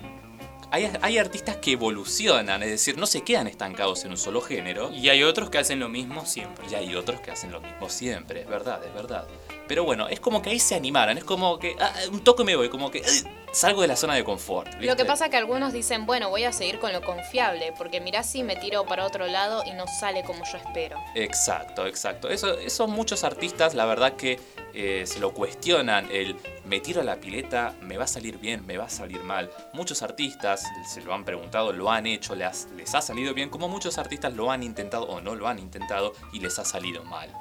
Hay, 0.72 0.90
hay 1.02 1.18
artistas 1.18 1.58
que 1.58 1.74
evolucionan, 1.74 2.64
es 2.64 2.70
decir, 2.70 2.98
no 2.98 3.06
se 3.06 3.22
quedan 3.22 3.48
estancados 3.48 4.06
en 4.06 4.12
un 4.12 4.18
solo 4.18 4.42
género. 4.42 4.90
Y 4.92 5.10
hay 5.10 5.24
otros 5.24 5.50
que 5.50 5.58
hacen 5.58 5.80
lo 5.80 5.90
mismo 5.90 6.26
siempre. 6.26 6.66
Y 6.72 6.76
hay 6.76 6.96
otros 6.96 7.20
que 7.20 7.32
hacen 7.32 7.52
lo 7.52 7.60
mismo 7.60 7.90
siempre, 7.90 8.42
es 8.42 8.48
verdad, 8.48 8.84
es 8.86 8.94
verdad. 8.94 9.28
Pero 9.72 9.86
bueno, 9.86 10.10
es 10.10 10.20
como 10.20 10.42
que 10.42 10.50
ahí 10.50 10.60
se 10.60 10.76
animaran, 10.76 11.18
es 11.18 11.24
como 11.24 11.58
que 11.58 11.78
ah, 11.80 11.94
un 12.12 12.20
toque 12.26 12.44
me 12.44 12.58
voy, 12.58 12.68
como 12.68 12.92
que 12.92 12.98
eh, 12.98 13.24
salgo 13.54 13.82
de 13.82 13.88
la 13.88 13.96
zona 13.96 14.16
de 14.16 14.26
confort. 14.26 14.70
Lo 14.82 14.98
que 14.98 15.06
pasa 15.06 15.30
que 15.30 15.38
algunos 15.38 15.72
dicen, 15.72 16.06
bueno, 16.06 16.30
voy 16.30 16.44
a 16.44 16.52
seguir 16.52 16.78
con 16.78 16.92
lo 16.92 17.02
confiable, 17.02 17.74
porque 17.78 18.02
mirá 18.02 18.22
si 18.22 18.44
me 18.44 18.58
tiro 18.58 18.86
para 18.86 19.06
otro 19.06 19.28
lado 19.28 19.64
y 19.66 19.72
no 19.72 19.86
sale 19.88 20.26
como 20.26 20.44
yo 20.44 20.58
espero. 20.58 20.98
Exacto, 21.16 21.88
exacto. 21.88 22.28
Eso, 22.28 22.60
eso 22.60 22.86
muchos 22.88 23.24
artistas, 23.24 23.74
la 23.74 23.86
verdad 23.86 24.18
que 24.18 24.42
eh, 24.74 25.04
se 25.06 25.22
lo 25.22 25.34
cuestionan, 25.34 26.10
el 26.12 26.36
me 26.66 26.82
tiro 26.82 27.00
a 27.00 27.06
la 27.06 27.16
pileta, 27.16 27.74
me 27.80 27.96
va 27.96 28.04
a 28.04 28.08
salir 28.08 28.40
bien, 28.40 28.66
me 28.68 28.76
va 28.76 28.88
a 28.88 28.90
salir 28.90 29.24
mal. 29.24 29.50
Muchos 29.72 30.02
artistas 30.02 30.66
se 30.86 31.00
lo 31.00 31.14
han 31.14 31.24
preguntado, 31.24 31.72
lo 31.72 31.90
han 31.90 32.08
hecho, 32.08 32.36
les, 32.36 32.68
les 32.76 32.94
ha 32.94 33.02
salido 33.02 33.34
bien, 33.34 33.50
como 33.50 33.70
muchos 33.70 33.98
artistas 33.98 34.34
lo 34.34 34.52
han 34.52 34.64
intentado 34.64 35.06
o 35.06 35.22
no 35.22 35.34
lo 35.34 35.48
han 35.48 35.60
intentado 35.60 36.12
y 36.34 36.42
les 36.42 36.60
ha 36.60 36.66
salido 36.66 37.06
mal. 37.06 37.34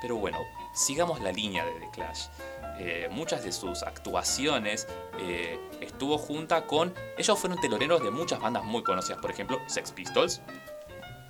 Pero 0.00 0.14
bueno, 0.14 0.38
sigamos 0.78 1.20
la 1.20 1.32
línea 1.32 1.64
de 1.64 1.72
The 1.72 1.90
Clash. 1.92 2.26
Eh, 2.80 3.08
muchas 3.10 3.42
de 3.42 3.50
sus 3.50 3.82
actuaciones 3.82 4.86
eh, 5.18 5.58
estuvo 5.80 6.16
junta 6.16 6.66
con... 6.66 6.94
Ellos 7.16 7.38
fueron 7.38 7.60
teloneros 7.60 8.02
de 8.02 8.10
muchas 8.10 8.40
bandas 8.40 8.64
muy 8.64 8.82
conocidas, 8.82 9.18
por 9.20 9.30
ejemplo, 9.30 9.58
Sex 9.66 9.90
Pistols, 9.90 10.40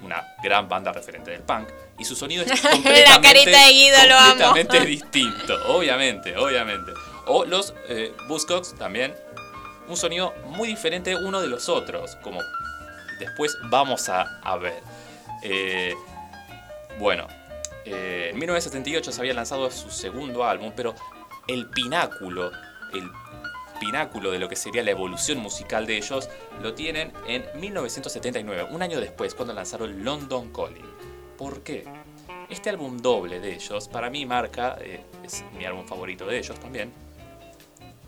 una 0.02 0.22
gran 0.42 0.68
banda 0.68 0.92
referente 0.92 1.30
del 1.30 1.42
punk, 1.42 1.68
y 1.98 2.04
su 2.04 2.14
sonido 2.14 2.44
es 2.44 2.50
completamente, 2.60 3.04
La 3.08 3.20
carita 3.20 3.64
de 3.64 3.72
Guido, 3.72 4.06
lo 4.06 4.14
amo. 4.16 4.44
completamente 4.44 4.80
distinto, 4.86 5.54
obviamente, 5.68 6.36
obviamente. 6.36 6.92
O 7.26 7.44
los 7.44 7.74
eh, 7.88 8.14
Buzzcocks 8.28 8.74
también, 8.76 9.14
un 9.88 9.96
sonido 9.96 10.34
muy 10.46 10.68
diferente 10.68 11.16
uno 11.16 11.40
de 11.40 11.48
los 11.48 11.68
otros, 11.68 12.16
como 12.16 12.40
después 13.18 13.56
vamos 13.70 14.08
a, 14.08 14.38
a 14.42 14.56
ver. 14.56 14.82
Eh, 15.42 15.94
bueno, 16.98 17.26
eh, 17.92 18.30
en 18.30 18.38
1978 18.38 19.12
se 19.12 19.20
había 19.20 19.34
lanzado 19.34 19.70
su 19.70 19.90
segundo 19.90 20.44
álbum, 20.44 20.72
pero 20.74 20.94
el 21.46 21.68
pináculo, 21.70 22.50
el 22.92 23.10
pináculo 23.80 24.30
de 24.30 24.38
lo 24.38 24.48
que 24.48 24.56
sería 24.56 24.82
la 24.82 24.90
evolución 24.90 25.38
musical 25.38 25.86
de 25.86 25.96
ellos, 25.96 26.28
lo 26.62 26.74
tienen 26.74 27.12
en 27.26 27.44
1979, 27.58 28.68
un 28.70 28.82
año 28.82 29.00
después, 29.00 29.34
cuando 29.34 29.54
lanzaron 29.54 30.04
London 30.04 30.52
Calling. 30.52 30.84
¿Por 31.36 31.62
qué? 31.62 31.84
Este 32.50 32.70
álbum 32.70 32.98
doble 32.98 33.40
de 33.40 33.54
ellos, 33.54 33.88
para 33.88 34.10
mí 34.10 34.26
marca, 34.26 34.76
eh, 34.80 35.04
es 35.24 35.44
mi 35.56 35.64
álbum 35.64 35.86
favorito 35.86 36.26
de 36.26 36.38
ellos 36.38 36.58
también, 36.58 36.92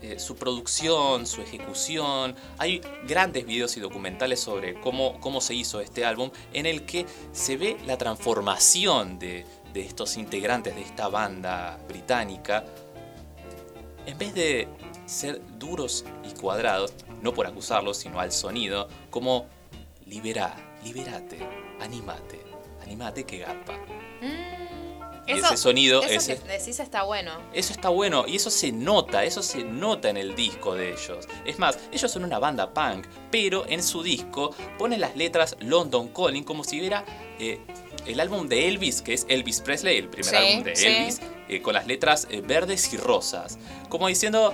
eh, 0.01 0.17
su 0.17 0.35
producción, 0.35 1.27
su 1.27 1.41
ejecución. 1.41 2.35
Hay 2.57 2.81
grandes 3.07 3.45
videos 3.45 3.77
y 3.77 3.79
documentales 3.79 4.39
sobre 4.39 4.73
cómo, 4.79 5.19
cómo 5.19 5.41
se 5.41 5.53
hizo 5.53 5.79
este 5.79 6.05
álbum, 6.05 6.31
en 6.53 6.65
el 6.65 6.85
que 6.85 7.05
se 7.31 7.55
ve 7.55 7.77
la 7.85 7.99
transformación 7.99 9.19
de, 9.19 9.45
de 9.73 9.81
estos 9.81 10.17
integrantes 10.17 10.75
de 10.75 10.81
esta 10.81 11.07
banda 11.07 11.79
británica. 11.87 12.63
En 14.05 14.17
vez 14.17 14.33
de 14.33 14.67
ser 15.05 15.41
duros 15.57 16.05
y 16.27 16.33
cuadrados, 16.39 16.93
no 17.21 17.33
por 17.33 17.45
acusarlos, 17.47 17.97
sino 17.97 18.19
al 18.19 18.31
sonido, 18.31 18.87
como 19.09 19.45
liberá, 20.07 20.55
liberate, 20.83 21.39
animate, 21.79 22.41
animate 22.83 23.23
que 23.23 23.37
garpa. 23.39 23.77
Y 25.27 25.33
ese 25.33 25.55
sonido, 25.55 26.01
eso 26.03 26.13
ese- 26.33 26.37
que 26.41 26.47
decís 26.47 26.79
está 26.79 27.03
bueno. 27.03 27.31
eso 27.53 27.71
está 27.71 27.89
bueno 27.89 28.25
y 28.27 28.35
eso 28.37 28.49
se 28.49 28.71
nota, 28.71 29.23
eso 29.23 29.43
se 29.43 29.63
nota 29.63 30.09
en 30.09 30.17
el 30.17 30.35
disco 30.35 30.73
de 30.73 30.89
ellos. 30.93 31.27
Es 31.45 31.59
más, 31.59 31.77
ellos 31.91 32.11
son 32.11 32.23
una 32.25 32.39
banda 32.39 32.73
punk, 32.73 33.05
pero 33.29 33.65
en 33.67 33.83
su 33.83 34.01
disco 34.01 34.53
ponen 34.79 34.99
las 34.99 35.15
letras 35.15 35.55
London 35.59 36.09
Calling 36.09 36.43
como 36.43 36.63
si 36.63 36.79
hubiera 36.79 37.05
eh, 37.39 37.61
el 38.05 38.19
álbum 38.19 38.47
de 38.47 38.67
Elvis, 38.67 39.01
que 39.01 39.13
es 39.13 39.25
Elvis 39.29 39.61
Presley, 39.61 39.97
el 39.97 40.07
primer 40.07 40.29
Sí, 40.29 40.35
álbum 40.35 40.63
de 40.63 40.75
sí. 40.75 40.87
Elvis, 40.87 41.21
eh, 41.49 41.61
con 41.61 41.73
las 41.73 41.87
letras 41.87 42.27
eh, 42.29 42.41
verdes 42.41 42.93
y 42.93 42.97
rosas. 42.97 43.57
Como 43.89 44.07
diciendo, 44.07 44.53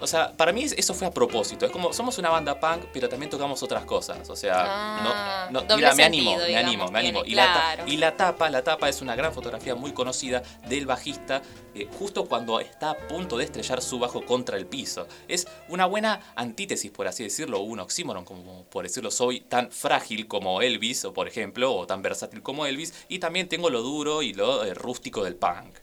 o 0.00 0.06
sea, 0.06 0.32
para 0.32 0.52
mí 0.52 0.64
eso 0.64 0.94
fue 0.94 1.06
a 1.06 1.10
propósito. 1.10 1.66
Es 1.66 1.72
como, 1.72 1.92
somos 1.92 2.18
una 2.18 2.30
banda 2.30 2.58
punk, 2.58 2.86
pero 2.92 3.08
también 3.08 3.30
tocamos 3.30 3.62
otras 3.62 3.84
cosas. 3.84 4.28
O 4.28 4.36
sea, 4.36 4.56
Ah, 4.58 5.48
no, 5.50 5.62
no, 5.62 5.76
mira, 5.76 5.94
me 5.94 6.04
animo, 6.04 6.36
me 6.36 6.46
digamos, 6.46 6.68
animo, 6.68 6.90
me 6.90 6.98
animo. 6.98 7.24
Y, 7.24 7.34
la, 7.34 7.44
claro. 7.44 7.84
y 7.86 7.96
la 7.96 8.16
tapa, 8.16 8.50
la 8.50 8.62
tapa 8.62 8.88
es 8.88 9.00
una 9.00 9.14
gran 9.14 9.32
fotografía 9.32 9.74
muy 9.74 9.92
conocida 9.92 10.42
del 10.68 10.86
bajista, 10.86 11.42
eh, 11.74 11.88
justo 11.98 12.26
cuando 12.26 12.60
está 12.60 12.90
a 12.90 12.96
punto 12.96 13.38
de 13.38 13.44
estrellar 13.44 13.82
su 13.82 13.98
bajo 13.98 14.24
contra 14.24 14.56
el 14.56 14.66
piso. 14.66 15.06
Es 15.28 15.46
una 15.68 15.86
buena 15.86 16.32
antítesis, 16.36 16.90
por 16.90 17.06
así 17.06 17.22
decirlo, 17.24 17.60
un 17.60 17.80
oxímoron, 17.80 18.24
como 18.24 18.64
por 18.64 18.84
decirlo, 18.84 19.10
soy 19.10 19.40
tan 19.40 19.70
frágil 19.70 20.26
como 20.26 20.62
Elvis, 20.62 21.04
o 21.04 21.12
por 21.12 21.28
ejemplo, 21.28 21.74
o 21.74 21.86
tan 21.86 22.02
versátil 22.02 22.42
como 22.42 22.66
Elvis, 22.66 22.94
y 23.08 23.18
también 23.18 23.48
tengo 23.48 23.70
lo 23.70 23.82
duro 23.82 24.22
y 24.22 24.32
lo 24.32 24.64
eh, 24.64 24.74
rústico 24.74 25.24
del 25.24 25.36
punk. 25.36 25.78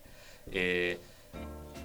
Eh, 0.52 1.00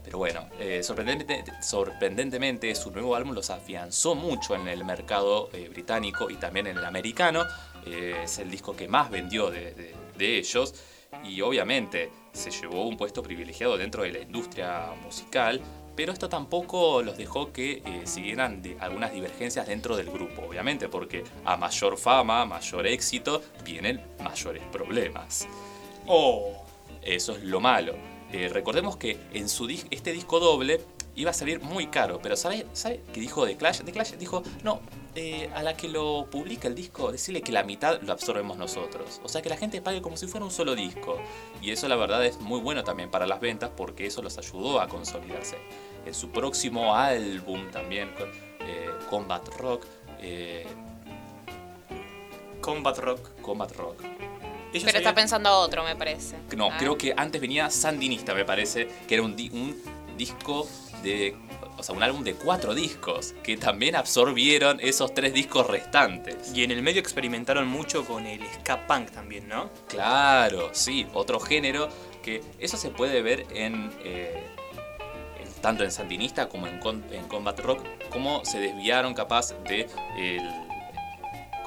pero 0.09 0.18
bueno, 0.20 0.48
eh, 0.59 0.80
sorprendente- 0.82 1.44
sorprendentemente 1.61 2.74
su 2.74 2.90
nuevo 2.90 3.14
álbum 3.14 3.34
los 3.34 3.50
afianzó 3.50 4.14
mucho 4.14 4.54
en 4.54 4.66
el 4.66 4.82
mercado 4.82 5.50
eh, 5.52 5.68
británico 5.68 6.30
y 6.30 6.36
también 6.36 6.66
en 6.66 6.78
el 6.78 6.84
americano. 6.86 7.44
Eh, 7.84 8.22
es 8.24 8.38
el 8.38 8.50
disco 8.50 8.74
que 8.74 8.88
más 8.88 9.11
vendió 9.11 9.50
de, 9.50 9.74
de- 9.74 9.94
de 10.16 10.38
ellos 10.38 10.74
y 11.24 11.42
obviamente 11.42 12.11
se 12.32 12.50
llevó 12.50 12.86
un 12.88 12.96
puesto 12.96 13.22
privilegiado 13.22 13.76
dentro 13.76 14.02
de 14.02 14.12
la 14.12 14.18
industria 14.20 14.92
musical. 15.04 15.61
Pero 15.94 16.12
esto 16.12 16.30
tampoco 16.30 17.02
los 17.02 17.18
dejó 17.18 17.52
que 17.52 17.82
eh, 17.84 18.02
siguieran 18.06 18.62
de 18.62 18.78
algunas 18.80 19.12
divergencias 19.12 19.66
dentro 19.66 19.94
del 19.94 20.11
grupo, 20.11 20.42
obviamente, 20.48 20.88
porque 20.88 21.22
a 21.44 21.59
mayor 21.59 21.98
fama, 21.98 22.46
mayor 22.46 22.86
éxito, 22.86 23.42
vienen 23.62 24.00
mayores 24.24 24.62
problemas. 24.72 25.46
Oh. 26.06 26.64
Eso 27.02 27.32
es 27.36 27.42
lo 27.44 27.61
malo. 27.61 27.94
Eh, 28.32 28.48
recordemos 28.52 28.96
que 28.96 29.18
en 29.32 29.48
su 29.48 29.66
dis- 29.66 29.86
este 29.90 30.12
disco 30.12 30.38
doble 30.38 30.80
iba 31.16 31.30
a 31.30 31.34
salir 31.34 31.60
muy 31.60 31.86
caro, 31.88 32.20
pero 32.22 32.36
¿sabe, 32.36 32.66
sabe 32.74 33.00
qué 33.12 33.20
dijo 33.20 33.46
The 33.46 33.56
Clash? 33.56 33.80
The 33.80 33.90
Clash 33.90 34.12
dijo, 34.12 34.42
no, 34.62 34.80
eh, 35.14 35.50
a 35.54 35.62
la 35.62 35.76
que 35.76 35.88
lo 35.88 36.26
publica 36.30 36.68
el 36.68 36.74
disco, 36.74 37.10
decirle 37.10 37.40
que 37.42 37.50
la 37.52 37.64
mitad 37.64 38.00
lo 38.02 38.12
absorbemos 38.12 38.56
nosotros. 38.56 39.20
O 39.24 39.28
sea, 39.28 39.42
que 39.42 39.48
la 39.48 39.56
gente 39.56 39.80
pague 39.82 40.00
como 40.02 40.16
si 40.16 40.26
fuera 40.28 40.44
un 40.44 40.52
solo 40.52 40.74
disco. 40.76 41.18
Y 41.62 41.70
eso 41.70 41.88
la 41.88 41.96
verdad 41.96 42.24
es 42.24 42.38
muy 42.38 42.60
bueno 42.60 42.84
también 42.84 43.10
para 43.10 43.26
las 43.26 43.40
ventas 43.40 43.70
porque 43.76 44.06
eso 44.06 44.22
los 44.22 44.36
ayudó 44.38 44.80
a 44.80 44.86
consolidarse. 44.88 45.56
En 46.06 46.14
su 46.14 46.30
próximo 46.30 46.94
álbum 46.94 47.70
también, 47.72 48.10
eh, 48.60 48.90
Combat 49.10 49.48
Rock, 49.58 49.86
Combat 52.60 52.98
Rock. 52.98 53.40
Combat 53.40 53.72
Rock. 53.76 54.02
Ellos 54.72 54.84
Pero 54.84 54.98
está 54.98 55.14
pensando 55.14 55.50
otro, 55.60 55.82
me 55.84 55.96
parece. 55.96 56.36
No, 56.56 56.68
Ah. 56.70 56.76
creo 56.78 56.98
que 56.98 57.14
antes 57.16 57.40
venía 57.40 57.70
Sandinista, 57.70 58.34
me 58.34 58.44
parece, 58.44 58.88
que 59.06 59.14
era 59.14 59.22
un, 59.22 59.34
di- 59.34 59.50
un 59.50 59.74
disco 60.16 60.68
de. 61.02 61.36
O 61.78 61.82
sea, 61.84 61.94
un 61.94 62.02
álbum 62.02 62.24
de 62.24 62.34
cuatro 62.34 62.74
discos, 62.74 63.34
que 63.44 63.56
también 63.56 63.94
absorbieron 63.94 64.80
esos 64.80 65.14
tres 65.14 65.32
discos 65.32 65.66
restantes. 65.68 66.52
Y 66.52 66.64
en 66.64 66.72
el 66.72 66.82
medio 66.82 67.00
experimentaron 67.00 67.68
mucho 67.68 68.04
con 68.04 68.26
el 68.26 68.40
ska 68.54 68.84
punk 68.88 69.10
también, 69.10 69.46
¿no? 69.48 69.70
Claro, 69.86 70.70
sí, 70.72 71.06
otro 71.14 71.38
género 71.38 71.88
que 72.22 72.42
eso 72.58 72.76
se 72.76 72.90
puede 72.90 73.22
ver 73.22 73.46
en. 73.54 73.92
eh, 74.04 74.42
en- 75.40 75.62
tanto 75.62 75.84
en 75.84 75.90
Sandinista 75.92 76.48
como 76.48 76.66
en, 76.66 76.78
Con- 76.80 77.04
en 77.12 77.26
Combat 77.28 77.58
Rock, 77.60 77.80
cómo 78.10 78.44
se 78.44 78.58
desviaron 78.58 79.14
capaz 79.14 79.54
de. 79.68 79.88
el- 80.18 80.67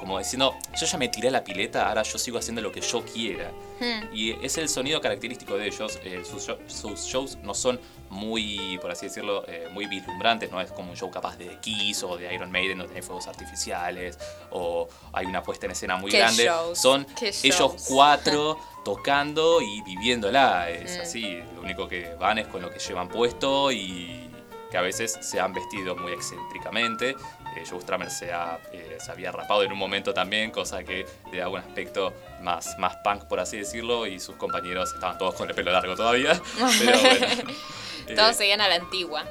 como 0.02 0.18
diciendo, 0.18 0.56
yo 0.78 0.84
ya 0.86 0.98
me 0.98 1.06
tiré 1.08 1.28
a 1.28 1.30
la 1.30 1.44
pileta, 1.44 1.88
ahora 1.88 2.02
yo 2.02 2.18
sigo 2.18 2.36
haciendo 2.38 2.60
lo 2.60 2.72
que 2.72 2.80
yo 2.80 3.04
quiera. 3.04 3.52
Hmm. 3.80 4.12
Y 4.12 4.32
es 4.44 4.58
el 4.58 4.68
sonido 4.68 5.00
característico 5.00 5.56
de 5.56 5.68
ellos. 5.68 5.98
eh, 6.04 6.22
sus, 6.28 6.46
show- 6.48 6.58
sus 6.66 7.00
shows 7.04 7.38
no 7.42 7.54
son 7.54 7.80
muy, 8.10 8.78
por 8.82 8.90
así 8.90 9.06
decirlo, 9.06 9.44
eh, 9.46 9.68
muy 9.72 9.86
vislumbrantes. 9.86 10.50
No 10.50 10.60
es 10.60 10.72
como 10.72 10.90
un 10.90 10.96
show 10.96 11.08
capaz 11.10 11.36
de 11.38 11.56
Kiss 11.60 12.02
o 12.02 12.16
de 12.16 12.34
Iron 12.34 12.50
Maiden, 12.50 12.78
no 12.78 12.84
tiene 12.86 13.00
fuegos 13.02 13.28
artificiales 13.28 14.18
o 14.50 14.88
hay 15.12 15.26
una 15.26 15.42
puesta 15.42 15.66
en 15.66 15.72
escena 15.72 15.96
muy 15.96 16.10
¿Qué 16.10 16.18
grande. 16.18 16.44
shows? 16.46 16.78
Son 16.80 17.04
¿Qué 17.18 17.28
ellos 17.28 17.56
shows? 17.56 17.84
cuatro 17.88 18.58
tocando 18.84 19.60
y 19.62 19.82
viviéndola. 19.82 20.68
Es 20.68 20.98
Mm. 20.98 21.00
así. 21.02 21.42
Lo 21.54 21.60
único 21.62 21.86
que 21.86 22.12
van 22.16 22.38
es 22.38 22.48
con 22.48 22.60
lo 22.60 22.70
que 22.70 22.80
llevan 22.80 23.08
puesto 23.08 23.70
y 23.70 24.28
que 24.70 24.78
a 24.78 24.82
veces 24.82 25.18
se 25.20 25.38
han 25.38 25.52
vestido 25.52 25.94
muy 25.96 26.12
excéntricamente. 26.12 27.14
Eh, 27.56 27.64
Joe 27.68 27.80
Strummer 27.80 28.10
se, 28.10 28.32
ha, 28.32 28.58
eh, 28.72 28.96
se 28.98 29.10
había 29.12 29.30
rapado 29.32 29.62
en 29.62 29.72
un 29.72 29.78
momento 29.78 30.14
también, 30.14 30.50
cosa 30.50 30.82
que 30.82 31.06
le 31.30 31.38
da 31.38 31.48
un 31.48 31.58
aspecto 31.58 32.12
más, 32.40 32.78
más 32.78 32.96
punk, 32.96 33.24
por 33.24 33.40
así 33.40 33.58
decirlo, 33.58 34.06
y 34.06 34.18
sus 34.20 34.36
compañeros 34.36 34.92
estaban 34.94 35.18
todos 35.18 35.34
con 35.34 35.48
el 35.48 35.54
pelo 35.54 35.70
largo 35.72 35.94
todavía. 35.94 36.40
Pero 36.78 36.98
bueno. 37.00 37.26
Eh, 38.08 38.16
Todos 38.16 38.34
seguían 38.34 38.60
a 38.60 38.66
la 38.66 38.74
antigua. 38.74 39.24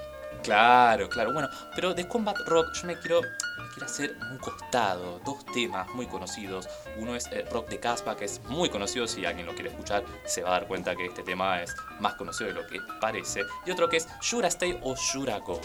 Claro, 0.44 1.10
claro. 1.10 1.34
Bueno, 1.34 1.50
pero 1.76 1.94
de 1.94 2.08
Combat 2.08 2.38
Rock 2.48 2.74
yo 2.74 2.88
me 2.88 2.98
quiero, 2.98 3.22
quiero 3.74 3.86
hacer 3.86 4.16
un 4.32 4.38
costado. 4.38 5.20
Dos 5.26 5.46
temas 5.48 5.88
muy 5.90 6.08
conocidos. 6.08 6.68
Uno 6.98 7.16
es 7.16 7.28
eh, 7.28 7.46
Rock 7.52 7.70
de 7.70 7.80
Caspa, 7.80 8.16
que 8.16 8.26
es 8.26 8.42
muy 8.46 8.70
conocido. 8.70 9.08
Si 9.08 9.26
alguien 9.26 9.46
lo 9.46 9.54
quiere 9.54 9.70
escuchar, 9.70 10.04
se 10.26 10.42
va 10.42 10.50
a 10.50 10.52
dar 10.54 10.68
cuenta 10.68 10.96
que 10.96 11.06
este 11.06 11.22
tema 11.24 11.62
es 11.62 11.76
más 12.00 12.16
conocido 12.16 12.48
de 12.48 12.62
lo 12.62 12.66
que 12.66 12.80
parece. 13.00 13.44
Y 13.66 13.72
otro 13.72 13.90
que 13.90 13.98
es 13.98 14.08
Shura 14.22 14.48
Stay 14.48 14.80
o 14.82 14.96
Shura 14.96 15.38
Go. 15.40 15.60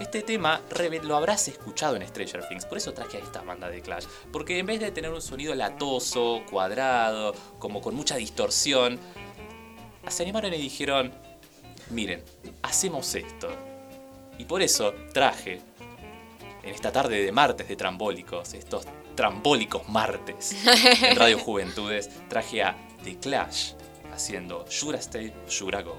Este 0.00 0.22
tema 0.22 0.60
lo 1.02 1.16
habrás 1.16 1.48
escuchado 1.48 1.96
en 1.96 2.06
Stranger 2.06 2.46
Things, 2.48 2.64
por 2.66 2.78
eso 2.78 2.92
traje 2.92 3.16
a 3.16 3.20
esta 3.20 3.42
banda 3.42 3.68
de 3.68 3.80
Clash. 3.80 4.04
Porque 4.32 4.58
en 4.58 4.66
vez 4.66 4.80
de 4.80 4.92
tener 4.92 5.10
un 5.10 5.20
sonido 5.20 5.54
latoso, 5.54 6.42
cuadrado, 6.48 7.34
como 7.58 7.80
con 7.80 7.96
mucha 7.96 8.16
distorsión, 8.16 8.98
se 10.06 10.22
animaron 10.22 10.54
y 10.54 10.58
dijeron, 10.58 11.12
miren, 11.90 12.22
hacemos 12.62 13.12
esto. 13.16 13.48
Y 14.38 14.44
por 14.44 14.62
eso 14.62 14.94
traje, 15.12 15.60
en 16.62 16.74
esta 16.74 16.92
tarde 16.92 17.24
de 17.24 17.32
martes 17.32 17.66
de 17.66 17.74
trambólicos, 17.74 18.54
estos 18.54 18.86
trambólicos 19.16 19.88
martes 19.88 20.54
en 21.02 21.16
Radio 21.16 21.38
Juventudes, 21.44 22.08
traje 22.28 22.62
a 22.62 22.76
The 23.02 23.18
Clash 23.18 23.72
haciendo 24.12 24.64
Shura 24.68 24.98
Stay, 24.98 25.32
Shura 25.48 25.82
Go. 25.82 25.98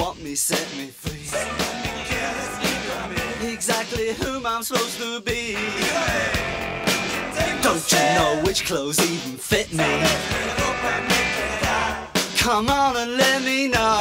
want 0.00 0.22
me, 0.22 0.34
set 0.34 0.66
me 0.78 0.86
free. 0.86 1.28
Exactly 3.52 4.14
whom 4.14 4.46
I'm 4.46 4.62
supposed 4.62 4.96
to 4.98 5.20
be. 5.20 5.56
Don't 7.62 7.92
you 7.92 7.98
know 8.18 8.40
which 8.42 8.64
clothes 8.64 8.98
even 8.98 9.36
fit 9.36 9.70
me? 9.74 9.90
Come 12.38 12.70
on 12.70 12.96
and 12.96 13.18
let 13.18 13.42
me 13.42 13.68
know. 13.68 14.00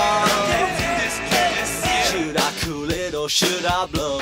Should 2.10 2.38
I 2.38 2.52
cool 2.62 2.90
it 2.90 3.14
or 3.14 3.28
should 3.28 3.66
I 3.66 3.86
blow? 3.88 4.22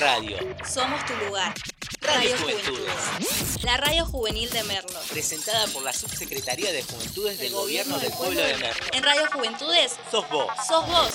Radio. 0.00 0.36
Somos 0.66 1.04
tu 1.04 1.14
lugar. 1.26 1.54
Radio 2.00 2.30
Radio 2.30 2.38
Juventudes. 2.38 2.94
Juventudes. 3.18 3.64
La 3.64 3.76
radio 3.76 4.06
juvenil 4.06 4.50
de 4.50 4.64
Merlo. 4.64 4.98
Presentada 5.10 5.66
por 5.68 5.82
la 5.82 5.92
Subsecretaría 5.92 6.72
de 6.72 6.82
Juventudes 6.82 7.38
del 7.38 7.52
Gobierno 7.52 7.98
del 7.98 8.10
Pueblo 8.12 8.40
de 8.40 8.56
Merlo. 8.56 8.86
En 8.92 9.02
Radio 9.04 9.22
Juventudes, 9.32 9.96
Sos 10.10 10.28
vos. 10.30 10.46
sos 10.66 10.86
vos. 10.86 11.12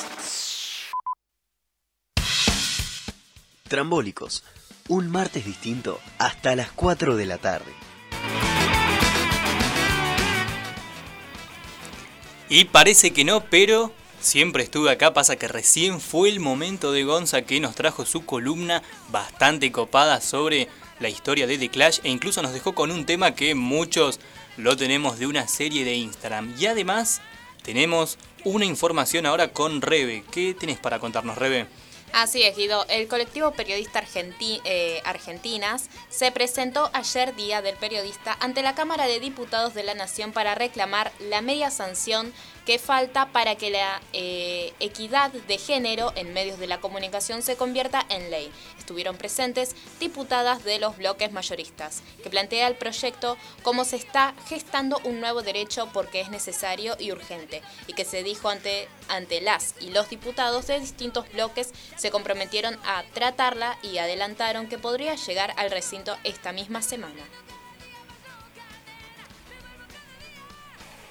Trambólicos. 3.67 4.43
Un 4.88 5.09
martes 5.09 5.45
distinto 5.45 5.99
hasta 6.19 6.55
las 6.55 6.71
4 6.71 7.15
de 7.15 7.25
la 7.25 7.39
tarde. 7.39 7.73
Y 12.47 12.65
parece 12.65 13.11
que 13.11 13.25
no, 13.25 13.43
pero 13.49 13.91
siempre 14.26 14.63
estuve 14.63 14.91
acá. 14.91 15.13
Pasa 15.13 15.36
que 15.36 15.47
recién 15.47 16.01
fue 16.01 16.30
el 16.30 16.39
momento 16.39 16.91
de 16.91 17.03
Gonza 17.03 17.43
que 17.43 17.59
nos 17.59 17.76
trajo 17.76 18.05
su 18.05 18.26
columna 18.26 18.82
bastante 19.09 19.71
copada 19.71 20.19
sobre 20.19 20.67
la 20.99 21.09
historia 21.09 21.47
de 21.47 21.57
The 21.57 21.69
Clash 21.69 21.99
e 22.03 22.09
incluso 22.09 22.41
nos 22.41 22.53
dejó 22.53 22.73
con 22.73 22.91
un 22.91 23.05
tema 23.05 23.36
que 23.36 23.55
muchos 23.55 24.19
lo 24.57 24.76
tenemos 24.76 25.19
de 25.19 25.28
una 25.28 25.47
serie 25.47 25.86
de 25.86 25.95
Instagram. 25.95 26.55
Y 26.59 26.65
además 26.65 27.21
tenemos 27.63 28.17
una 28.43 28.65
información 28.65 29.26
ahora 29.26 29.49
con 29.49 29.82
Rebe. 29.82 30.23
¿Qué 30.32 30.53
tenés 30.53 30.80
para 30.80 30.99
contarnos, 30.99 31.38
Rebe? 31.38 31.67
Así 32.13 32.43
es, 32.43 32.55
Guido. 32.55 32.86
El 32.88 33.07
colectivo 33.07 33.51
periodista 33.51 34.01
eh, 34.39 35.01
Argentinas 35.03 35.89
se 36.09 36.32
presentó 36.32 36.89
ayer, 36.93 37.36
Día 37.36 37.61
del 37.61 37.76
Periodista, 37.76 38.38
ante 38.39 38.61
la 38.61 38.73
Cámara 38.73 39.05
de 39.05 39.19
Diputados 39.19 39.73
de 39.73 39.84
la 39.84 39.95
Nación 39.95 40.32
para 40.32 40.55
reclamar 40.55 41.11
la 41.19 41.41
media 41.41 41.71
sanción 41.71 42.32
que 42.66 42.80
falta 42.80 43.28
para 43.28 43.55
que 43.55 43.70
la 43.70 44.01
eh, 44.13 44.74
equidad 44.80 45.32
de 45.32 45.57
género 45.57 46.11
en 46.16 46.34
medios 46.34 46.59
de 46.59 46.68
la 46.68 46.80
comunicación 46.80 47.41
se 47.41 47.55
convierta 47.55 48.05
en 48.09 48.32
ley. 48.32 48.51
Estuvieron 48.80 49.18
presentes 49.18 49.76
diputadas 49.99 50.63
de 50.63 50.80
los 50.80 50.97
bloques 50.97 51.32
mayoristas, 51.32 52.01
que 52.24 52.30
plantea 52.30 52.68
el 52.68 52.76
proyecto 52.76 53.38
como 53.61 53.86
se 53.86 53.97
está 53.97 54.34
gestando 54.47 54.99
un 55.03 55.20
nuevo 55.20 55.43
derecho 55.43 55.89
porque 55.93 56.22
es 56.22 56.30
necesario 56.30 56.95
y 56.99 57.11
urgente, 57.11 57.61
y 57.88 57.93
que 57.93 58.05
se 58.05 58.24
dijo 58.24 58.49
ante, 58.49 58.88
ante 59.07 59.41
las 59.41 59.76
y 59.80 59.91
los 59.91 60.09
diputados 60.09 60.68
de 60.68 60.80
distintos 60.80 61.32
bloques 61.32 61.72
se 61.95 62.11
comprometieron 62.11 62.78
a 62.86 63.03
tratarla 63.13 63.78
y 63.84 63.99
adelantaron 63.99 64.68
que 64.68 64.80
podría 64.80 65.16
llegar 65.16 65.53
al 65.57 65.72
recinto 65.72 66.18
esta 66.24 66.51
misma 66.51 66.82
semana. 66.82 67.24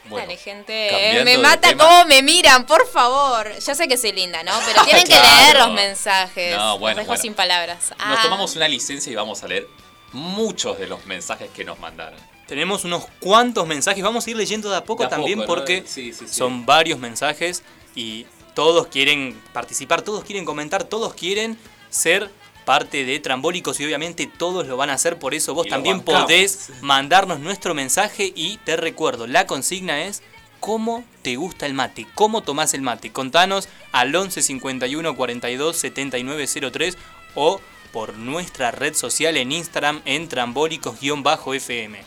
Bueno, 0.08 0.26
Dale, 0.26 0.36
gente. 0.36 1.18
eh, 1.20 1.24
me 1.24 1.38
mata 1.38 1.68
tema. 1.68 1.84
cómo 1.84 2.04
me 2.06 2.22
miran, 2.22 2.66
por 2.66 2.86
favor. 2.88 3.58
Ya 3.58 3.74
sé 3.74 3.88
que 3.88 3.96
soy 3.96 4.12
linda, 4.12 4.42
¿no? 4.42 4.52
Pero 4.66 4.82
tienen 4.84 5.04
que 5.06 5.14
leer 5.18 5.56
los 5.58 5.72
mensajes. 5.72 6.56
No, 6.56 6.78
bueno, 6.78 6.96
Los 6.96 7.04
dejo 7.04 7.08
bueno. 7.08 7.22
sin 7.22 7.34
palabras. 7.34 7.90
Nos 7.90 7.98
Ah. 8.18 8.20
tomamos 8.22 8.54
una 8.56 8.68
licencia 8.68 9.10
y 9.10 9.14
vamos 9.14 9.42
a 9.42 9.48
leer 9.48 9.66
muchos 10.12 10.78
de 10.78 10.86
los 10.86 11.04
mensajes 11.06 11.50
que 11.50 11.64
nos 11.64 11.78
mandaron. 11.78 12.18
Tenemos 12.46 12.84
unos 12.84 13.06
cuantos 13.20 13.66
mensajes, 13.66 14.04
vamos 14.04 14.26
a 14.26 14.30
ir 14.30 14.36
leyendo 14.36 14.68
de 14.70 14.76
a 14.76 14.84
poco 14.84 15.02
De 15.02 15.06
a 15.06 15.10
también 15.10 15.38
poco, 15.40 15.48
¿no? 15.48 15.54
porque 15.60 15.84
Sí, 15.86 16.12
sí, 16.12 16.28
sí. 16.28 16.34
son 16.34 16.66
varios 16.66 16.98
mensajes 16.98 17.62
y 17.94 18.26
todos 18.54 18.86
quieren 18.88 19.40
participar, 19.54 20.02
todos 20.02 20.22
quieren 20.24 20.44
comentar, 20.44 20.84
todos 20.84 21.14
quieren 21.14 21.58
ser 21.88 22.30
parte 22.64 23.04
de 23.04 23.20
Trambólicos 23.20 23.78
y 23.80 23.84
obviamente 23.84 24.26
todos 24.26 24.66
lo 24.66 24.76
van 24.76 24.90
a 24.90 24.94
hacer, 24.94 25.18
por 25.18 25.34
eso 25.34 25.54
vos 25.54 25.66
Y 25.66 25.70
también 25.70 26.00
podés 26.00 26.70
mandarnos 26.80 27.40
nuestro 27.40 27.74
mensaje 27.74 28.32
y 28.34 28.58
te 28.64 28.76
recuerdo, 28.76 29.26
la 29.26 29.46
consigna 29.46 30.04
es 30.04 30.22
¿Cómo 30.64 31.04
te 31.20 31.36
gusta 31.36 31.66
el 31.66 31.74
mate? 31.74 32.06
¿Cómo 32.14 32.42
tomás 32.42 32.72
el 32.72 32.80
mate? 32.80 33.12
Contanos 33.12 33.68
al 33.92 34.16
11 34.16 34.40
51 34.40 35.14
42 35.14 35.76
79 35.76 36.46
03 36.72 36.96
o 37.34 37.60
por 37.92 38.16
nuestra 38.16 38.70
red 38.70 38.94
social 38.94 39.36
en 39.36 39.52
Instagram 39.52 40.00
en 40.06 40.26
trambólicos-fm. 40.26 41.98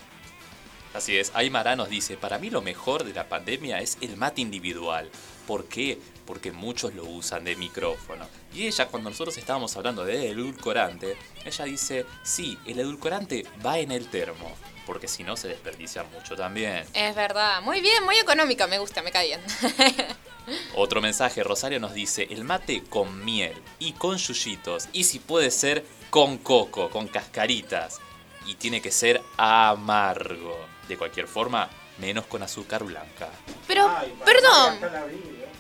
Así 0.96 1.18
es, 1.18 1.32
Aymara 1.36 1.76
nos 1.76 1.90
dice, 1.90 2.18
para 2.18 2.40
mí 2.40 2.50
lo 2.50 2.64
mejor 2.64 3.04
de 3.04 3.14
la 3.14 3.30
pandemia 3.30 3.80
es 3.80 4.00
el 4.02 4.18
mate 4.18 4.42
individual. 4.42 5.08
¿Por 5.46 5.66
qué? 5.66 6.00
Porque 6.28 6.52
muchos 6.52 6.94
lo 6.94 7.06
usan 7.06 7.44
de 7.46 7.56
micrófono. 7.56 8.28
Y 8.54 8.68
ella, 8.68 8.88
cuando 8.88 9.10
nosotros 9.10 9.36
estábamos 9.38 9.76
hablando 9.78 10.06
de 10.06 10.30
edulcorante, 10.30 11.18
ella 11.44 11.66
dice, 11.66 12.06
sí, 12.22 12.60
el 12.66 12.80
edulcorante 12.80 13.46
va 13.66 13.80
en 13.80 13.92
el 13.92 14.08
termo, 14.10 14.56
porque 14.86 15.08
si 15.08 15.24
no 15.24 15.36
se 15.36 15.48
desperdicia 15.48 16.04
mucho 16.04 16.36
también. 16.36 16.86
Es 16.94 17.16
verdad. 17.16 17.62
Muy 17.62 17.82
bien, 17.82 18.04
muy 18.04 18.18
económica. 18.18 18.68
Me 18.68 18.78
gusta, 18.78 19.02
me 19.02 19.12
cae 19.12 19.28
bien. 19.28 19.42
Otro 20.76 21.02
mensaje, 21.02 21.44
Rosario 21.44 21.80
nos 21.80 21.94
dice, 21.94 22.28
el 22.30 22.44
mate 22.44 22.84
con 22.84 23.26
miel 23.26 23.54
y 23.80 23.94
con 23.94 24.18
yuyitos, 24.18 24.88
y 24.94 25.04
si 25.04 25.20
puede 25.20 25.52
ser 25.52 25.84
con 26.10 26.38
coco, 26.38 26.90
con 26.90 27.08
cascaritas, 27.08 28.00
y 28.46 28.56
tiene 28.56 28.82
que 28.82 28.92
ser 28.92 29.22
amargo. 29.38 30.58
De 30.88 30.98
cualquier 30.98 31.28
forma, 31.28 31.70
menos 31.98 32.26
con 32.28 32.44
azúcar 32.44 32.84
blanca. 32.84 33.30
Pero, 33.68 33.90
Ay, 33.90 34.14
perdón. 34.24 34.80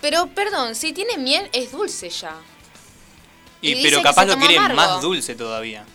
Pero, 0.01 0.27
perdón, 0.27 0.75
si 0.75 0.93
tiene 0.93 1.17
miel, 1.17 1.49
es 1.53 1.71
dulce 1.71 2.09
ya. 2.09 2.35
Y, 3.61 3.81
pero 3.81 4.01
capaz 4.01 4.25
lo 4.25 4.37
quiere 4.37 4.57
amargo. 4.57 4.75
más 4.75 5.01
dulce 5.01 5.35
todavía. 5.35 5.85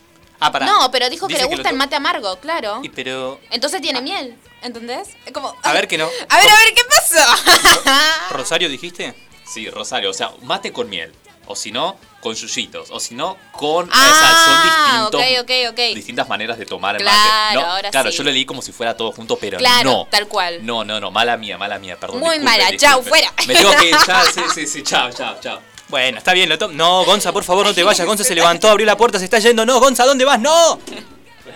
Ah, 0.41 0.51
pará. 0.51 0.67
No, 0.67 0.91
pero 0.91 1.09
dijo 1.09 1.29
que 1.29 1.35
Dice 1.35 1.47
le 1.47 1.55
gusta 1.55 1.71
el 1.71 1.77
mate 1.77 1.95
amargo, 1.95 2.37
claro. 2.41 2.81
Y 2.83 2.89
pero. 2.89 3.41
Entonces 3.51 3.81
tiene 3.81 4.01
miel, 4.03 4.37
¿entendés? 4.63 5.11
Es 5.25 5.33
como... 5.33 5.55
A 5.63 5.73
ver 5.73 5.87
que 5.87 5.97
no. 5.97 6.07
A 6.29 6.37
ver, 6.37 6.51
a 6.51 6.57
ver, 6.57 6.75
¿qué 6.75 6.83
pasó? 6.85 7.95
¿Rosario 8.31 8.69
dijiste? 8.69 9.15
Sí, 9.45 9.71
Rosario, 9.71 10.11
o 10.11 10.15
sea, 10.15 10.33
mate 10.43 10.73
con 10.73 10.89
miel. 10.91 11.13
O 11.47 11.57
si 11.57 11.73
no, 11.73 11.97
con 12.21 12.35
yuyitos. 12.35 12.91
O 12.91 13.01
si 13.01 13.15
no, 13.15 13.37
con... 13.51 13.89
Ah, 13.93 14.11
o 14.11 14.19
sea, 14.19 14.45
son 14.45 15.11
distintos, 15.11 15.43
ok, 15.43 15.43
ok, 15.43 15.73
ok. 15.73 15.95
distintas 15.97 16.29
maneras 16.29 16.57
de 16.57 16.67
tomar 16.67 16.95
el 16.97 17.03
Claro, 17.03 17.19
mate. 17.21 17.55
No, 17.67 17.73
ahora 17.73 17.91
claro, 17.91 18.11
sí. 18.11 18.19
yo 18.19 18.25
lo 18.25 18.31
leí 18.31 18.45
como 18.45 18.63
si 18.63 18.71
fuera 18.73 18.97
todo 18.97 19.11
junto, 19.13 19.37
pero 19.37 19.59
Claro, 19.59 19.91
no. 19.91 20.07
tal 20.11 20.29
cual. 20.29 20.65
No, 20.65 20.85
no, 20.85 21.01
no, 21.01 21.11
mala 21.11 21.37
mía, 21.37 21.59
mala 21.59 21.79
mía, 21.81 21.97
perdón. 21.99 22.21
Muy 22.21 22.39
mala, 22.39 22.65
chau, 22.77 23.01
disculpen. 23.01 23.09
fuera. 23.09 23.33
Me 23.49 23.55
tengo 23.55 23.71
que 23.77 23.89
ir, 23.91 23.97
ya, 24.07 24.23
sí, 24.35 24.41
sí, 24.55 24.67
sí, 24.67 24.83
chao, 24.83 25.11
chao, 25.11 25.37
chao. 25.41 25.61
Bueno, 25.89 26.19
está 26.19 26.33
bien, 26.33 26.49
lo 26.49 26.57
to- 26.57 26.69
No, 26.69 27.05
Gonza, 27.05 27.33
por 27.33 27.45
favor, 27.45 27.67
no 27.67 27.75
te 27.75 27.83
vayas. 27.83 28.07
Gonza 28.07 28.25
se 28.25 28.35
levantó, 28.35 28.71
abrió 28.71 28.87
la 28.87 28.97
puerta, 28.97 29.19
se 29.19 29.25
está 29.25 29.39
yendo. 29.41 29.67
No, 29.67 29.81
Gonza, 29.81 30.07
¿dónde 30.07 30.25
vas? 30.25 30.39
¡No! 30.41 30.79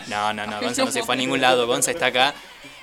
No, 0.08 0.32
no, 0.32 0.46
no, 0.46 0.60
Gonza 0.60 0.84
no 0.84 0.90
se 0.90 1.02
fue 1.04 1.14
a 1.14 1.18
ningún 1.18 1.40
lado. 1.40 1.66
Gonza 1.66 1.90
está 1.92 2.06
acá. 2.06 2.34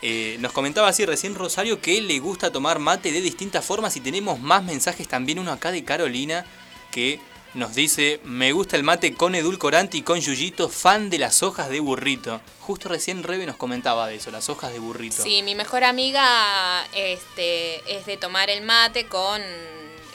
Eh, 0.01 0.35
nos 0.39 0.51
comentaba 0.51 0.89
así 0.89 1.05
recién 1.05 1.33
Rosario 1.35 1.79
que 1.79 2.01
le 2.01 2.19
gusta 2.19 2.51
tomar 2.51 2.79
mate 2.79 3.11
de 3.11 3.21
distintas 3.21 3.63
formas 3.63 3.95
y 3.95 4.01
tenemos 4.01 4.39
más 4.39 4.63
mensajes 4.63 5.07
también. 5.07 5.39
Uno 5.39 5.51
acá 5.51 5.71
de 5.71 5.83
Carolina 5.83 6.45
que 6.93 7.19
nos 7.53 7.75
dice: 7.75 8.19
Me 8.23 8.51
gusta 8.51 8.77
el 8.77 8.83
mate 8.83 9.13
con 9.15 9.35
edulcorante 9.35 9.97
y 9.97 10.01
con 10.01 10.19
yuyito, 10.19 10.69
fan 10.69 11.09
de 11.09 11.17
las 11.17 11.43
hojas 11.43 11.69
de 11.69 11.79
burrito. 11.79 12.41
Justo 12.61 12.87
recién 12.89 13.23
Rebe 13.23 13.45
nos 13.45 13.57
comentaba 13.57 14.07
de 14.07 14.15
eso, 14.15 14.31
las 14.31 14.49
hojas 14.49 14.71
de 14.71 14.79
burrito. 14.79 15.21
Sí, 15.21 15.41
mi 15.43 15.55
mejor 15.55 15.83
amiga 15.83 16.85
este, 16.95 17.97
es 17.97 18.05
de 18.05 18.17
tomar 18.17 18.49
el 18.49 18.63
mate 18.63 19.07
con 19.07 19.41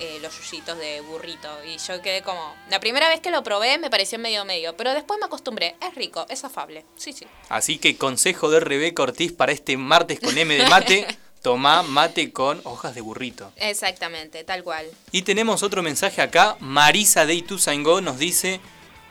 eh, 0.01 0.19
los 0.23 0.33
yuyitos 0.41 0.79
de 0.79 1.01
burrito. 1.01 1.49
Y 1.65 1.77
yo 1.79 2.01
quedé 2.01 2.23
como... 2.23 2.55
La 2.71 2.79
primera 2.79 3.09
vez 3.09 3.21
que 3.21 3.31
lo 3.31 3.43
probé 3.43 3.79
me 3.79 3.91
pareció 3.91 4.19
medio 4.19 4.45
medio, 4.45 4.77
pero 4.77 4.95
después 4.95 5.19
me 5.19 5.27
acostumbré. 5.27 5.77
Es 5.81 5.95
rico, 5.97 6.25
es 6.29 6.45
afable. 6.45 6.85
Sí, 6.97 7.13
sí. 7.13 7.27
Así 7.49 7.79
que 7.79 7.97
consejo 7.97 8.49
de 8.49 8.61
Rebeca 8.61 9.03
Ortiz 9.03 9.33
para 9.33 9.51
este 9.51 9.77
martes 9.77 10.21
con 10.21 10.39
M 10.39 10.55
de 10.55 10.69
mate: 10.69 11.07
tomá 11.49 11.83
mate 11.83 12.31
con 12.31 12.61
hojas 12.65 12.95
de 12.95 13.01
burrito. 13.01 13.51
Exactamente, 13.57 14.45
tal 14.45 14.63
cual. 14.63 14.85
Y 15.13 15.23
tenemos 15.23 15.63
otro 15.63 15.83
mensaje 15.83 16.21
acá. 16.21 16.59
Marisa 16.61 17.25
de 17.25 17.33
Ituzaingó 17.37 18.03
nos 18.03 18.19
dice: 18.19 18.61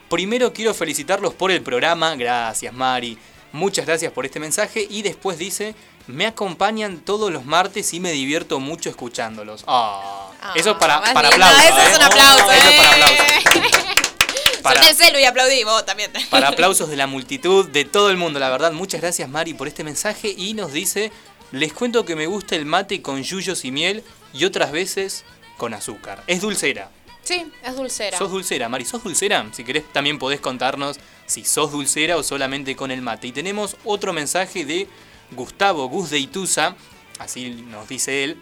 Primero 0.08 0.52
quiero 0.52 0.72
felicitarlos 0.72 1.34
por 1.34 1.50
el 1.50 1.62
programa. 1.62 2.14
Gracias, 2.14 2.72
Mari. 2.72 3.18
Muchas 3.50 3.86
gracias 3.86 4.12
por 4.12 4.24
este 4.24 4.38
mensaje. 4.38 4.86
Y 4.88 5.02
después 5.02 5.36
dice: 5.36 5.74
Me 6.06 6.26
acompañan 6.26 6.98
todos 6.98 7.32
los 7.32 7.44
martes 7.44 7.92
y 7.92 7.98
me 7.98 8.12
divierto 8.12 8.60
mucho 8.60 8.88
escuchándolos. 8.88 9.64
Ah, 9.66 10.30
eso 10.54 10.70
es 10.70 10.76
para, 10.76 11.02
para 11.12 11.30
aplausos. 11.30 11.64
Eso 11.64 11.78
es 11.80 11.92
¿eh? 11.92 11.96
un 11.96 12.02
aplauso. 12.02 12.52
Eso 12.52 12.68
es 12.68 12.76
para 12.76 12.98
eh. 12.98 13.02
aplausos. 13.02 13.88
Para- 14.62 14.94
celu 14.94 15.18
y 15.18 15.24
aplaudí, 15.24 15.64
vos 15.64 15.84
también. 15.86 16.12
Para 16.30 16.48
aplausos 16.48 16.88
de 16.88 16.96
la 16.96 17.06
multitud, 17.06 17.68
de 17.68 17.84
todo 17.84 18.10
el 18.10 18.16
mundo, 18.16 18.38
la 18.38 18.50
verdad. 18.50 18.72
Muchas 18.72 19.00
gracias, 19.00 19.28
Mari, 19.28 19.54
por 19.54 19.68
este 19.68 19.82
mensaje. 19.82 20.34
Y 20.36 20.54
nos 20.54 20.72
dice: 20.72 21.10
Les 21.52 21.72
cuento 21.72 22.04
que 22.04 22.16
me 22.16 22.26
gusta 22.26 22.56
el 22.56 22.66
mate 22.66 23.00
con 23.00 23.22
yuyos 23.22 23.64
y 23.64 23.70
miel 23.70 24.04
y 24.34 24.44
otras 24.44 24.70
veces 24.70 25.24
con 25.56 25.74
azúcar. 25.74 26.22
Es 26.26 26.40
dulcera. 26.40 26.90
Sí, 27.22 27.46
es 27.62 27.76
dulcera. 27.76 28.16
¿Sos 28.16 28.30
dulcera, 28.30 28.68
Mari? 28.68 28.84
¿Sos 28.84 29.02
dulcera? 29.02 29.46
Si 29.52 29.64
querés 29.64 29.84
también 29.92 30.18
podés 30.18 30.40
contarnos 30.40 30.98
si 31.26 31.44
sos 31.44 31.72
dulcera 31.72 32.16
o 32.16 32.22
solamente 32.22 32.74
con 32.74 32.90
el 32.90 33.02
mate. 33.02 33.26
Y 33.28 33.32
tenemos 33.32 33.76
otro 33.84 34.12
mensaje 34.12 34.64
de 34.64 34.88
Gustavo 35.32 35.88
Gus 35.88 36.10
de 36.10 36.18
Ituza, 36.18 36.74
así 37.18 37.50
nos 37.50 37.88
dice 37.88 38.24
él, 38.24 38.40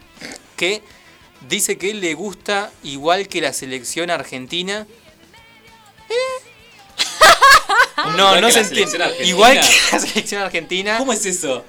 que 0.56 0.82
dice 1.48 1.78
que 1.78 1.94
le 1.94 2.14
gusta 2.14 2.70
igual 2.84 3.28
que 3.28 3.40
la 3.40 3.52
selección 3.52 4.10
argentina. 4.10 4.86
No, 7.96 8.36
Igual 8.36 8.40
no 8.42 8.46
que 8.48 8.52
se 8.52 8.60
entiende. 8.60 9.24
Igual 9.24 9.60
que 9.60 9.76
la 9.90 9.98
selección 9.98 10.42
argentina. 10.42 10.98
¿Cómo 10.98 11.12
es 11.14 11.24
eso? 11.24 11.64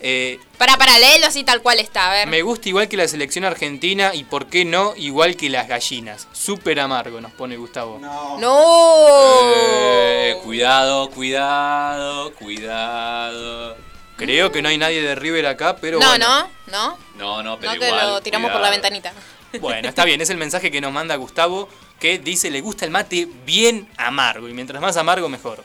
Eh, 0.00 0.38
Para, 0.58 0.76
para, 0.76 0.98
léelo 0.98 1.26
así 1.26 1.42
tal 1.42 1.60
cual 1.60 1.80
está, 1.80 2.10
a 2.10 2.14
ver. 2.14 2.28
me 2.28 2.42
gusta 2.42 2.68
igual 2.68 2.88
que 2.88 2.96
la 2.96 3.08
selección 3.08 3.44
argentina 3.44 4.14
y 4.14 4.24
por 4.24 4.46
qué 4.46 4.64
no 4.64 4.94
igual 4.96 5.36
que 5.36 5.48
las 5.50 5.66
gallinas. 5.68 6.28
Súper 6.32 6.78
amargo 6.80 7.20
nos 7.20 7.32
pone 7.32 7.56
Gustavo. 7.56 7.98
No. 7.98 8.38
¡No! 8.38 9.52
Eh, 9.56 10.36
cuidado, 10.44 11.10
cuidado, 11.10 12.32
cuidado. 12.34 13.76
Creo 14.16 14.50
que 14.50 14.62
no 14.62 14.68
hay 14.68 14.78
nadie 14.78 15.00
de 15.02 15.14
River 15.14 15.46
acá, 15.46 15.76
pero 15.76 16.00
no, 16.00 16.08
bueno. 16.08 16.26
no, 16.28 16.48
no. 16.66 16.98
No, 17.16 17.42
no, 17.42 17.58
pero 17.58 17.72
No 17.74 17.78
que 17.80 17.86
igual, 17.86 18.08
lo 18.10 18.20
tiramos 18.20 18.50
por 18.50 18.60
la 18.60 18.70
ventanita. 18.70 19.12
Bueno, 19.60 19.88
está 19.88 20.04
bien, 20.04 20.20
es 20.20 20.28
el 20.28 20.36
mensaje 20.36 20.70
que 20.70 20.78
nos 20.82 20.92
manda 20.92 21.16
Gustavo, 21.16 21.70
que 21.98 22.18
dice 22.18 22.50
le 22.50 22.60
gusta 22.60 22.84
el 22.84 22.90
mate 22.90 23.26
bien 23.46 23.88
amargo 23.96 24.46
y 24.46 24.52
mientras 24.52 24.78
más 24.82 24.98
amargo 24.98 25.30
mejor. 25.30 25.64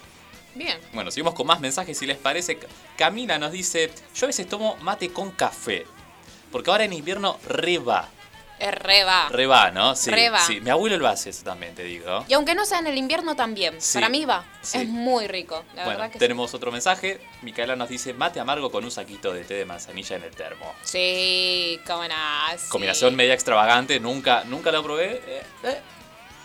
Bien. 0.55 0.77
Bueno, 0.93 1.11
seguimos 1.11 1.33
con 1.33 1.47
más 1.47 1.59
mensajes 1.59 1.97
si 1.97 2.05
les 2.05 2.17
parece. 2.17 2.59
Camila 2.97 3.37
nos 3.39 3.51
dice, 3.51 3.91
yo 4.15 4.25
a 4.25 4.27
veces 4.27 4.47
tomo 4.47 4.75
mate 4.81 5.11
con 5.11 5.31
café. 5.31 5.85
Porque 6.51 6.69
ahora 6.69 6.83
en 6.83 6.93
invierno 6.93 7.39
reba. 7.47 8.07
Es 8.59 8.73
re 8.75 9.03
va. 9.03 9.27
Reba, 9.29 9.71
¿no? 9.71 9.93
Sí, 9.95 10.09
Re 10.11 10.29
va. 10.29 10.39
sí. 10.39 10.61
Mi 10.61 10.69
abuelo 10.69 10.95
lo 10.97 11.07
hace 11.07 11.31
eso 11.31 11.43
también, 11.43 11.73
te 11.75 11.83
digo. 11.83 12.23
Y 12.29 12.33
aunque 12.33 12.53
no 12.55 12.63
sea 12.65 12.79
en 12.79 12.87
el 12.87 12.97
invierno 12.97 13.35
también. 13.35 13.81
Sí. 13.81 13.97
Para 13.97 14.07
mí 14.07 14.23
va. 14.23 14.45
Sí. 14.61 14.77
Es 14.77 14.87
muy 14.87 15.27
rico. 15.27 15.65
La 15.75 15.83
bueno, 15.85 15.99
verdad 15.99 16.13
que 16.13 16.19
tenemos 16.19 16.53
otro 16.53 16.71
mensaje. 16.71 17.19
Micaela 17.41 17.75
nos 17.75 17.89
dice, 17.89 18.13
mate 18.13 18.39
amargo 18.39 18.71
con 18.71 18.85
un 18.85 18.91
saquito 18.91 19.33
de 19.33 19.43
té 19.43 19.55
de 19.55 19.65
manzanilla 19.65 20.15
en 20.15 20.23
el 20.23 20.31
termo. 20.35 20.73
sí. 20.83 21.79
Cómo 21.85 22.07
no. 22.07 22.13
Combinación 22.69 23.15
media 23.15 23.33
extravagante, 23.33 23.99
nunca, 23.99 24.43
nunca 24.45 24.71
lo 24.71 24.81
probé. 24.83 25.21
eh, 25.25 25.43
eh, 25.63 25.81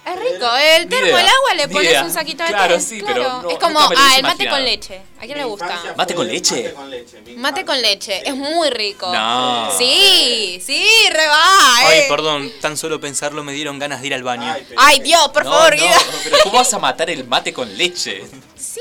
Es 0.07 0.16
rico. 0.18 0.46
El 0.57 0.88
termo, 0.88 1.07
idea, 1.07 1.20
el 1.20 1.26
agua, 1.28 1.55
le 1.55 1.68
pones 1.68 1.90
idea. 1.90 2.03
un 2.05 2.11
saquito 2.11 2.42
de 2.42 2.49
Claro, 2.49 2.74
té. 2.76 2.80
sí, 2.80 2.99
claro. 3.01 3.14
pero 3.14 3.42
no- 3.42 3.51
es 3.51 3.59
como, 3.59 3.78
ah, 3.80 4.16
el 4.16 4.22
mate 4.22 4.49
con 4.49 4.64
leche. 4.64 5.03
¿A 5.18 5.20
quién 5.26 5.36
le 5.38 5.44
gusta? 5.44 5.82
¿Mate 5.96 6.14
con 6.14 6.26
leche? 6.26 6.62
Mate 6.62 6.74
con 6.74 6.90
leche. 6.90 7.36
Mate 7.36 7.64
con 7.66 7.82
leche. 7.82 8.28
Es 8.28 8.34
muy 8.34 8.70
rico. 8.70 9.12
No. 9.12 9.70
Sí, 9.76 10.62
sí, 10.64 10.82
re 11.11 11.26
va. 11.26 11.76
Ay, 11.88 11.99
eh. 11.99 12.07
perdón, 12.09 12.51
tan 12.61 12.76
solo 12.78 12.99
pensarlo 13.01 13.44
me 13.44 13.53
dieron 13.53 13.78
ganas 13.78 14.01
de 14.01 14.07
ir 14.07 14.14
al 14.14 14.22
baño. 14.22 14.51
Ay, 14.51 14.64
pero- 14.66 14.80
Ay, 14.82 15.01
Dios, 15.01 15.28
por 15.28 15.44
no, 15.44 15.51
favor, 15.53 15.76
no, 15.76 15.86
pero 16.24 16.36
¿cómo 16.44 16.57
vas 16.59 16.72
a 16.72 16.78
matar 16.78 17.11
el 17.11 17.24
mate 17.26 17.53
con 17.53 17.76
leche? 17.76 18.22
Sí, 18.57 18.80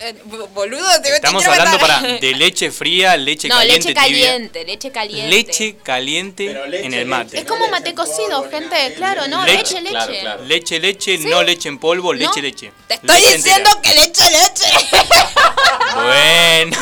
eh, 0.00 0.14
boludo, 0.54 0.86
te 1.02 1.10
Estamos 1.14 1.44
hablando 1.46 1.78
para 1.78 2.00
de 2.00 2.34
leche 2.34 2.70
fría, 2.70 3.16
leche 3.16 3.48
No, 3.48 3.56
caliente, 3.56 3.88
leche 3.90 4.00
tibia. 4.06 4.28
caliente, 4.28 4.64
leche 4.64 4.90
caliente. 4.92 5.28
Leche 5.36 5.76
caliente 5.82 6.54
leche, 6.68 6.86
en 6.86 6.94
el 6.94 7.06
mate. 7.06 7.38
Es 7.38 7.44
como 7.44 7.68
mate 7.68 7.94
cocido, 7.94 8.48
gente. 8.50 8.94
Claro, 8.96 9.26
no, 9.28 9.44
Leche, 9.44 9.58
leche, 9.58 9.80
leche. 9.80 9.90
claro, 9.90 10.12
claro. 10.20 10.44
Leche, 10.44 10.80
leche, 10.80 11.18
¿Sí? 11.18 11.26
no 11.26 11.42
leche 11.42 11.68
en 11.68 11.78
polvo, 11.78 12.12
leche, 12.12 12.30
¿No? 12.36 12.42
leche. 12.42 12.72
Te 12.88 12.94
estoy 12.94 13.20
Leche 13.20 13.36
diciendo 13.36 13.70
entera. 13.76 13.82
que 13.82 14.00
leche, 14.00 14.24
leche. 14.30 14.88
Bueno, 15.94 16.76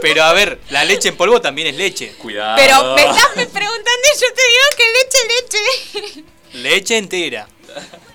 Pero 0.00 0.22
a 0.24 0.32
ver, 0.32 0.58
la 0.70 0.84
leche 0.84 1.08
en 1.10 1.16
polvo 1.16 1.40
también 1.40 1.68
es 1.68 1.74
leche. 1.76 2.14
Cuidado. 2.18 2.56
Pero 2.56 2.94
me 2.94 3.02
estás 3.02 3.36
me 3.36 3.46
preguntando 3.46 4.00
y 4.16 4.20
yo 4.20 4.26
te 4.34 4.42
digo 4.48 4.68
que 4.76 4.84
leche, 4.98 6.12
leche. 6.14 6.24
Leche 6.54 6.96
entera. 6.96 7.46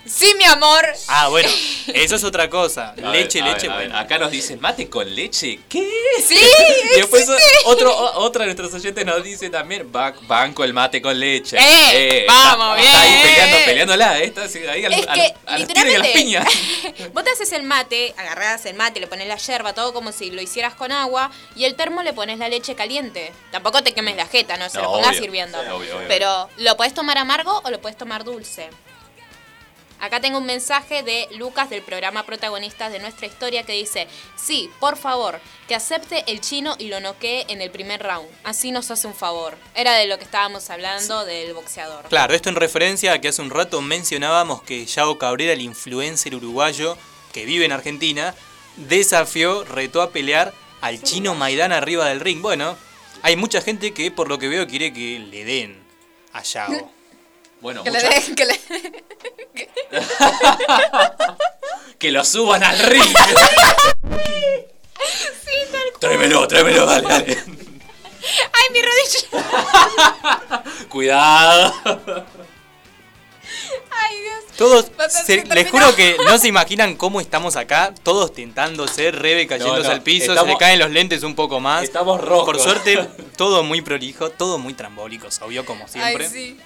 Sí, 0.06 0.34
mi 0.36 0.44
amor. 0.44 0.84
Ah, 1.08 1.28
bueno, 1.28 1.48
eso 1.94 2.16
es 2.16 2.24
otra 2.24 2.50
cosa. 2.50 2.90
A 2.90 2.92
ver, 2.94 3.04
leche, 3.06 3.40
a 3.40 3.44
ver, 3.44 3.54
leche, 3.54 3.66
a 3.68 3.76
ver, 3.76 3.86
bueno. 3.88 3.98
Acá 3.98 4.18
nos 4.18 4.30
dicen 4.30 4.60
mate 4.60 4.88
con 4.90 5.12
leche. 5.14 5.60
¿Qué? 5.68 5.88
Sí, 6.26 6.38
Y 6.94 6.96
después 6.98 7.22
existe. 7.28 7.42
otro, 7.64 7.90
o- 7.96 8.18
otra 8.24 8.40
de 8.44 8.54
nuestros 8.54 8.72
oyentes 8.74 9.04
nos 9.06 9.22
dice 9.24 9.48
también 9.50 9.90
ba- 9.90 10.14
banco 10.22 10.62
el 10.64 10.72
mate 10.74 11.00
con 11.00 11.18
leche. 11.18 11.56
¡Eh! 11.58 12.20
está- 12.20 12.32
Vamos, 12.56 12.78
está 12.84 13.00
ahí 13.02 13.10
bien. 13.10 13.22
peleando, 13.22 13.56
peleándola, 13.64 14.18
¿eh? 14.20 14.24
Está 14.24 14.42
ahí 14.72 14.84
al, 14.84 14.92
Es 14.92 15.08
al- 15.08 15.14
que, 15.14 15.20
a 15.46 15.58
y 15.58 15.94
a 15.94 15.98
las 15.98 16.08
piñas. 16.08 16.44
literalmente, 16.46 17.08
vos 17.14 17.24
te 17.24 17.30
haces 17.30 17.52
el 17.52 17.62
mate, 17.62 18.14
agarrás 18.18 18.66
el 18.66 18.74
mate, 18.74 19.00
le 19.00 19.06
pones 19.06 19.26
la 19.26 19.36
yerba, 19.36 19.72
todo 19.72 19.92
como 19.92 20.12
si 20.12 20.30
lo 20.30 20.42
hicieras 20.42 20.74
con 20.74 20.92
agua, 20.92 21.30
y 21.56 21.64
el 21.64 21.74
termo 21.76 22.02
le 22.02 22.12
pones 22.12 22.38
la 22.38 22.48
leche 22.48 22.74
caliente. 22.74 23.32
Tampoco 23.50 23.82
te 23.82 23.92
quemes 23.92 24.16
la 24.16 24.26
jeta, 24.26 24.56
no 24.58 24.68
se 24.68 24.78
No, 24.78 24.84
lo 24.84 24.90
pongas 24.92 25.16
obvio. 25.16 25.20
Sí, 25.60 25.66
obvio, 25.76 25.96
obvio. 25.96 26.08
Pero 26.08 26.48
lo 26.58 26.76
podés 26.76 26.92
tomar 26.94 27.16
amargo 27.18 27.60
o 27.64 27.70
lo 27.70 27.80
podés 27.80 27.96
tomar 27.96 28.22
dulce. 28.24 28.68
Acá 30.04 30.20
tengo 30.20 30.36
un 30.36 30.44
mensaje 30.44 31.02
de 31.02 31.26
Lucas 31.38 31.70
del 31.70 31.80
programa 31.80 32.26
Protagonistas 32.26 32.92
de 32.92 32.98
nuestra 32.98 33.26
historia 33.26 33.62
que 33.62 33.72
dice, 33.72 34.06
sí, 34.36 34.68
por 34.78 34.98
favor, 34.98 35.40
que 35.66 35.74
acepte 35.74 36.24
el 36.26 36.42
chino 36.42 36.76
y 36.78 36.88
lo 36.88 37.00
noquee 37.00 37.46
en 37.48 37.62
el 37.62 37.70
primer 37.70 38.02
round. 38.02 38.28
Así 38.44 38.70
nos 38.70 38.90
hace 38.90 39.06
un 39.06 39.14
favor. 39.14 39.56
Era 39.74 39.94
de 39.94 40.06
lo 40.06 40.18
que 40.18 40.24
estábamos 40.24 40.68
hablando 40.68 41.24
del 41.24 41.54
boxeador. 41.54 42.04
Claro, 42.10 42.34
esto 42.34 42.50
en 42.50 42.56
referencia 42.56 43.14
a 43.14 43.20
que 43.22 43.28
hace 43.28 43.40
un 43.40 43.48
rato 43.48 43.80
mencionábamos 43.80 44.62
que 44.62 44.84
Yao 44.84 45.16
Cabrera, 45.16 45.54
el 45.54 45.62
influencer 45.62 46.34
uruguayo 46.34 46.98
que 47.32 47.46
vive 47.46 47.64
en 47.64 47.72
Argentina, 47.72 48.34
desafió, 48.76 49.64
retó 49.64 50.02
a 50.02 50.10
pelear 50.10 50.52
al 50.82 51.02
chino 51.02 51.34
Maidana 51.34 51.78
arriba 51.78 52.06
del 52.10 52.20
ring. 52.20 52.42
Bueno, 52.42 52.76
hay 53.22 53.36
mucha 53.36 53.62
gente 53.62 53.94
que 53.94 54.10
por 54.10 54.28
lo 54.28 54.38
que 54.38 54.48
veo 54.48 54.66
quiere 54.66 54.92
que 54.92 55.18
le 55.18 55.46
den 55.46 55.82
a 56.34 56.42
Yao. 56.42 56.90
Bueno, 57.60 57.82
Que 57.82 57.90
le 57.90 57.98
den- 58.02 58.34
que 58.34 58.44
le- 58.44 58.60
que 61.98 62.10
lo 62.10 62.24
suban 62.24 62.64
al 62.64 62.78
ring. 62.78 63.14
Tráemelo, 66.00 66.46
tráemelo, 66.48 66.86
dale, 66.86 67.08
dale. 67.08 67.38
¡Ay, 68.52 68.72
mi 68.72 68.82
rodilla! 68.82 70.64
Cuidado. 70.88 71.74
¡Ay, 73.90 74.20
Dios! 74.20 74.44
Todos, 74.56 74.86
se- 75.24 75.44
les 75.44 75.70
juro 75.70 75.94
que 75.94 76.16
no 76.26 76.38
se 76.38 76.48
imaginan 76.48 76.96
cómo 76.96 77.20
estamos 77.20 77.56
acá, 77.56 77.94
todos 78.02 78.32
tentándose, 78.32 79.10
Rebe 79.10 79.46
cayéndose 79.46 79.82
No, 79.82 79.88
no, 79.88 79.94
al 79.94 80.02
piso, 80.02 80.34
se 80.34 80.46
le 80.46 80.56
caen 80.56 80.78
los 80.78 80.90
lentes 80.90 81.22
un 81.22 81.34
poco 81.34 81.60
más. 81.60 81.84
Estamos 81.84 82.20
rojos. 82.20 82.44
Por 82.44 82.60
suerte, 82.60 83.08
todo 83.36 83.62
muy 83.62 83.82
prolijo, 83.82 84.30
todo 84.30 84.58
muy 84.58 84.74
trambólico, 84.74 85.28
obvio 85.40 85.64
como 85.64 85.86
siempre. 85.88 86.26
Ay, 86.26 86.32
sí. 86.32 86.60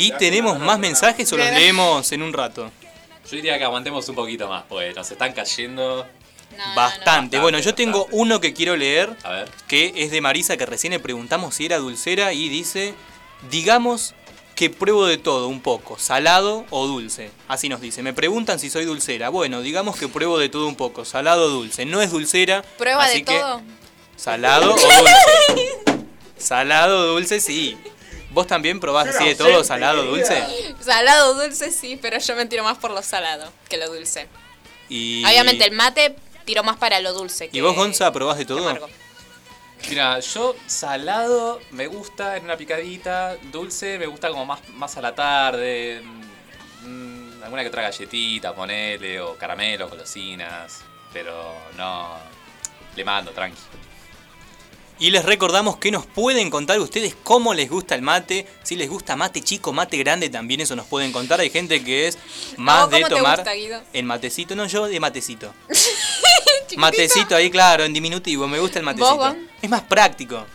Y 0.00 0.12
tenemos 0.12 0.58
más 0.58 0.78
mensajes 0.78 1.32
o 1.32 1.36
los 1.36 1.50
leemos 1.50 2.10
en 2.12 2.22
un 2.22 2.32
rato. 2.32 2.70
Yo 3.30 3.36
diría 3.36 3.58
que 3.58 3.64
aguantemos 3.64 4.08
un 4.08 4.14
poquito 4.14 4.48
más, 4.48 4.64
pues 4.68 4.94
nos 4.96 5.10
están 5.10 5.32
cayendo. 5.32 6.06
Bastante. 6.74 7.38
Bueno, 7.38 7.58
yo 7.60 7.74
tengo 7.74 8.08
uno 8.10 8.40
que 8.40 8.52
quiero 8.52 8.76
leer, 8.76 9.16
A 9.22 9.30
ver. 9.30 9.50
que 9.68 9.92
es 9.96 10.10
de 10.10 10.20
Marisa, 10.20 10.56
que 10.56 10.66
recién 10.66 10.92
le 10.92 10.98
preguntamos 10.98 11.54
si 11.54 11.66
era 11.66 11.78
dulcera 11.78 12.32
y 12.32 12.48
dice, 12.48 12.94
digamos 13.50 14.14
que 14.56 14.68
pruebo 14.68 15.06
de 15.06 15.16
todo 15.16 15.48
un 15.48 15.60
poco, 15.60 15.98
salado 15.98 16.66
o 16.70 16.86
dulce. 16.86 17.30
Así 17.48 17.68
nos 17.68 17.80
dice. 17.80 18.02
Me 18.02 18.12
preguntan 18.12 18.58
si 18.58 18.68
soy 18.68 18.84
dulcera. 18.84 19.28
Bueno, 19.28 19.62
digamos 19.62 19.96
que 19.96 20.08
pruebo 20.08 20.38
de 20.38 20.48
todo 20.48 20.66
un 20.66 20.76
poco, 20.76 21.04
salado 21.04 21.44
o 21.44 21.48
dulce. 21.48 21.86
No 21.86 22.02
es 22.02 22.10
dulcera. 22.10 22.62
Prueba 22.76 23.04
así 23.04 23.18
de 23.18 23.24
que 23.24 23.38
todo. 23.38 23.62
Salado 24.16 24.74
o 24.74 24.76
dulce. 24.76 25.78
salado 26.36 26.98
o 26.98 27.06
dulce, 27.14 27.40
sí. 27.40 27.78
¿Vos 28.30 28.46
también 28.46 28.78
probás 28.78 29.08
así 29.08 29.24
de 29.24 29.34
todo, 29.34 29.64
salado 29.64 30.02
o 30.02 30.04
dulce? 30.04 30.42
Salado 30.80 31.34
dulce 31.34 31.72
sí, 31.72 31.98
pero 32.00 32.18
yo 32.18 32.36
me 32.36 32.46
tiro 32.46 32.62
más 32.62 32.78
por 32.78 32.92
lo 32.92 33.02
salado 33.02 33.52
que 33.68 33.76
lo 33.76 33.92
dulce. 33.92 34.28
Y... 34.88 35.24
Obviamente 35.24 35.64
el 35.64 35.72
mate 35.72 36.14
tiro 36.44 36.62
más 36.62 36.76
para 36.76 37.00
lo 37.00 37.12
dulce. 37.12 37.46
¿Y 37.46 37.48
que- 37.48 37.62
vos, 37.62 37.74
Gonza, 37.74 38.12
probás 38.12 38.38
de 38.38 38.44
todo? 38.44 38.88
Mira, 39.88 40.20
yo 40.20 40.54
salado 40.66 41.60
me 41.70 41.86
gusta 41.86 42.36
en 42.36 42.44
una 42.44 42.56
picadita, 42.56 43.36
dulce 43.50 43.98
me 43.98 44.06
gusta 44.06 44.28
como 44.28 44.44
más, 44.44 44.60
más 44.70 44.96
a 44.96 45.00
la 45.00 45.14
tarde, 45.14 46.02
mm, 46.82 47.42
alguna 47.42 47.62
que 47.62 47.68
otra 47.68 47.82
galletita, 47.82 48.54
ponele, 48.54 49.20
o 49.20 49.36
caramelo, 49.36 49.88
golosinas, 49.88 50.82
pero 51.12 51.54
no, 51.76 52.18
le 52.94 53.04
mando, 53.04 53.30
tranqui. 53.32 53.58
Y 55.00 55.10
les 55.10 55.24
recordamos 55.24 55.78
que 55.78 55.90
nos 55.90 56.04
pueden 56.04 56.50
contar 56.50 56.78
ustedes 56.78 57.16
cómo 57.24 57.54
les 57.54 57.70
gusta 57.70 57.94
el 57.94 58.02
mate, 58.02 58.46
si 58.62 58.76
les 58.76 58.88
gusta 58.90 59.16
mate 59.16 59.40
chico, 59.40 59.72
mate 59.72 59.96
grande, 59.96 60.28
también 60.28 60.60
eso 60.60 60.76
nos 60.76 60.86
pueden 60.86 61.10
contar. 61.10 61.40
Hay 61.40 61.48
gente 61.50 61.82
que 61.82 62.06
es 62.06 62.18
más 62.58 62.84
¿Cómo 62.84 62.96
de 62.98 63.02
te 63.04 63.08
tomar 63.08 63.36
gusta, 63.38 63.52
Guido? 63.54 63.80
en 63.94 64.04
matecito, 64.06 64.54
no 64.54 64.66
yo 64.66 64.86
de 64.86 65.00
matecito. 65.00 65.54
matecito 66.76 67.34
ahí, 67.34 67.50
claro, 67.50 67.84
en 67.84 67.92
diminutivo, 67.94 68.46
me 68.46 68.58
gusta 68.60 68.78
el 68.78 68.84
matecito. 68.84 69.16
¿Vos? 69.16 69.34
Es 69.62 69.70
más 69.70 69.80
práctico. 69.82 70.46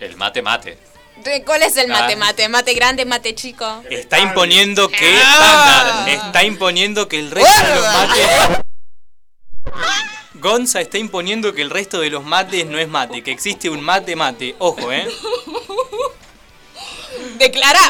El 0.00 0.16
mate 0.16 0.42
mate. 0.42 0.78
¿De- 1.24 1.42
¿Cuál 1.44 1.62
es 1.62 1.76
el 1.78 1.88
mate 1.88 2.12
Ah. 2.12 2.16
mate? 2.16 2.48
¿Mate 2.48 2.74
grande, 2.74 3.04
mate 3.04 3.34
chico? 3.34 3.82
Está 3.90 4.20
imponiendo 4.20 4.88
que 4.88 5.18
Ah. 5.24 6.04
está 6.08 6.44
imponiendo 6.44 7.08
que 7.08 7.18
el 7.18 7.30
resto 7.30 7.66
de 7.66 7.74
los 7.74 7.84
mates 7.84 8.58
Gonza 10.40 10.80
está 10.80 10.98
imponiendo 10.98 11.52
que 11.52 11.62
el 11.62 11.70
resto 11.70 12.00
de 12.00 12.10
los 12.10 12.24
mates 12.24 12.66
no 12.66 12.78
es 12.78 12.88
mate, 12.88 13.22
que 13.22 13.30
existe 13.32 13.68
un 13.70 13.82
mate 13.82 14.16
mate. 14.16 14.54
Ojo, 14.58 14.92
¿eh? 14.92 15.06
Declara. 17.38 17.80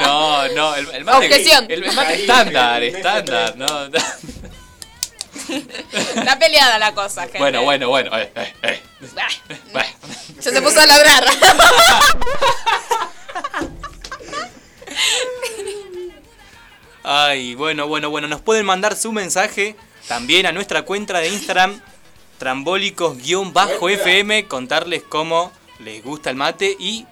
No, 0.00 0.48
no, 0.48 0.74
el, 0.74 0.88
el 0.90 1.04
mate. 1.04 1.26
Objeción. 1.26 1.66
El, 1.68 1.84
el 1.84 1.92
mate 1.94 2.14
estándar, 2.14 2.82
estándar, 2.82 3.56
no. 3.56 3.86
Está 6.14 6.38
peleada 6.38 6.78
la 6.78 6.94
cosa, 6.94 7.22
gente. 7.22 7.38
Bueno, 7.38 7.62
bueno, 7.62 7.88
bueno. 7.88 8.16
eh, 8.18 8.30
eh, 8.34 8.52
eh. 8.62 8.80
Ya 10.40 10.50
se 10.50 10.62
puso 10.62 10.80
a 10.80 10.86
ladrar. 10.86 11.24
Ay, 17.04 17.54
bueno, 17.54 17.86
bueno, 17.88 18.10
bueno, 18.10 18.28
nos 18.28 18.40
pueden 18.40 18.64
mandar 18.64 18.96
su 18.96 19.12
mensaje 19.12 19.76
también 20.08 20.46
a 20.46 20.52
nuestra 20.52 20.82
cuenta 20.82 21.18
de 21.20 21.28
Instagram, 21.28 21.80
trambólicos-fm, 22.38 24.46
contarles 24.48 25.02
cómo 25.08 25.52
les 25.80 26.02
gusta 26.04 26.30
el 26.30 26.36
mate 26.36 26.76
y 26.78 27.06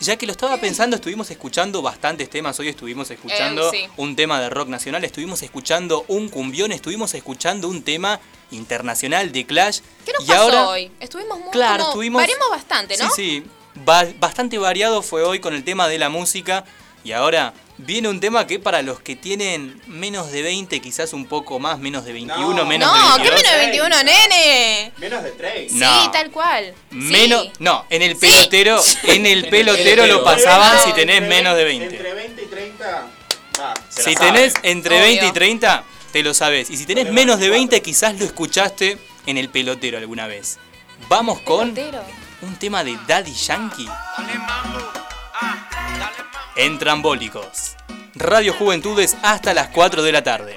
ya 0.00 0.16
que 0.16 0.26
lo 0.26 0.32
estaba 0.32 0.58
pensando, 0.58 0.96
estuvimos 0.96 1.30
escuchando 1.30 1.80
bastantes 1.80 2.28
temas, 2.28 2.58
hoy 2.60 2.68
estuvimos 2.68 3.10
escuchando 3.10 3.72
Eh, 3.72 3.86
sí. 3.86 3.90
un 3.96 4.14
tema 4.14 4.40
de 4.40 4.50
rock 4.50 4.68
nacional, 4.68 5.02
estuvimos 5.04 5.42
escuchando 5.42 6.04
un 6.08 6.28
cumbión, 6.28 6.70
estuvimos 6.72 7.14
escuchando 7.14 7.68
un 7.68 7.82
tema 7.82 8.20
internacional 8.50 9.32
de 9.32 9.46
Clash. 9.46 9.80
¿Qué 10.04 10.12
nos 10.12 10.24
y 10.24 10.26
pasó 10.26 10.42
ahora, 10.42 10.68
hoy? 10.68 10.90
Estuvimos 11.00 11.38
muy 11.40 11.50
Claro, 11.50 11.78
como- 11.84 11.90
estuvimos- 11.92 12.22
Variamos 12.22 12.50
bastante, 12.50 12.96
¿no? 12.98 13.08
Sí, 13.10 13.42
sí. 13.42 13.50
Ba- 13.84 14.06
bastante 14.20 14.58
variado 14.58 15.02
fue 15.02 15.22
hoy 15.22 15.40
con 15.40 15.54
el 15.54 15.64
tema 15.64 15.88
de 15.88 15.98
la 15.98 16.08
música. 16.10 16.64
Y 17.02 17.12
ahora 17.12 17.54
viene 17.78 18.08
un 18.08 18.20
tema 18.20 18.46
que 18.46 18.58
para 18.58 18.82
los 18.82 19.00
que 19.00 19.16
tienen 19.16 19.80
menos 19.86 20.30
de 20.32 20.42
20, 20.42 20.80
quizás 20.80 21.12
un 21.12 21.26
poco 21.26 21.58
más, 21.58 21.78
menos 21.78 22.04
de 22.04 22.12
21, 22.12 22.54
No. 22.54 22.64
menos 22.66 22.90
No, 22.90 23.16
de 23.18 23.22
¿qué 23.22 23.30
22. 23.30 23.34
menos 23.42 23.52
de 23.52 23.58
21, 23.58 24.02
nene? 24.02 24.92
Menos 24.98 25.22
de 25.22 25.30
3. 25.32 25.72
No. 25.72 26.02
Sí, 26.04 26.08
tal 26.12 26.30
cual. 26.30 26.74
Menos, 26.90 27.42
Sí. 27.42 27.52
no, 27.58 27.84
en 27.90 28.02
el 28.02 28.16
pelotero, 28.16 28.80
en 29.04 29.26
el 29.26 29.48
pelotero 29.48 30.06
lo 30.06 30.24
pasaban 30.24 30.78
si 30.82 30.90
Entre 30.90 31.06
tenés 31.06 31.28
menos 31.28 31.56
de 31.56 31.70
Entre 31.72 32.12
20. 32.12 32.12
20 32.14 32.42
y 32.42 32.46
30, 32.46 33.06
va. 33.60 33.74
Se 33.88 34.02
Si 34.04 34.14
tenés 34.14 34.54
entre 34.62 34.94
Obvio. 34.96 35.06
20 35.06 35.26
y 35.26 35.32
30, 35.32 35.84
te 36.12 36.22
lo 36.22 36.32
sabes. 36.34 36.70
Y 36.70 36.76
si 36.76 36.86
tenés 36.86 37.10
menos 37.12 37.38
de 37.38 37.50
20, 37.50 37.82
quizás 37.82 38.18
lo 38.18 38.24
escuchaste 38.24 38.98
en 39.26 39.36
el 39.38 39.48
pelotero 39.50 39.98
alguna 39.98 40.26
vez. 40.26 40.58
Vamos 41.08 41.40
con 41.40 41.74
Pelotero. 41.74 42.04
un 42.42 42.56
tema 42.56 42.82
de 42.84 42.96
Daddy 43.06 43.34
Yankee. 43.34 43.86
En 46.56 46.78
Trambólicos. 46.78 47.76
Radio 48.14 48.54
Juventudes 48.54 49.14
hasta 49.22 49.52
las 49.52 49.68
4 49.68 50.02
de 50.02 50.12
la 50.12 50.22
tarde. 50.22 50.54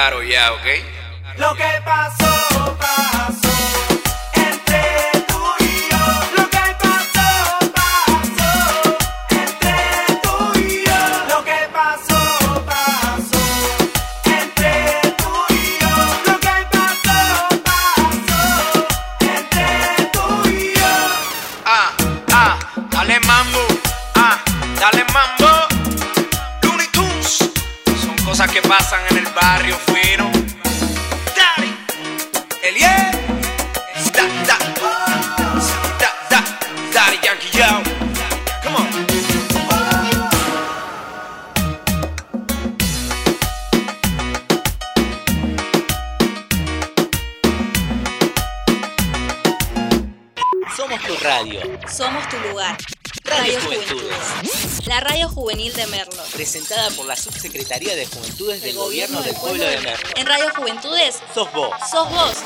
Claro 0.00 0.22
ya, 0.22 0.52
¿ok? 0.52 0.66
Vos. 62.08 62.44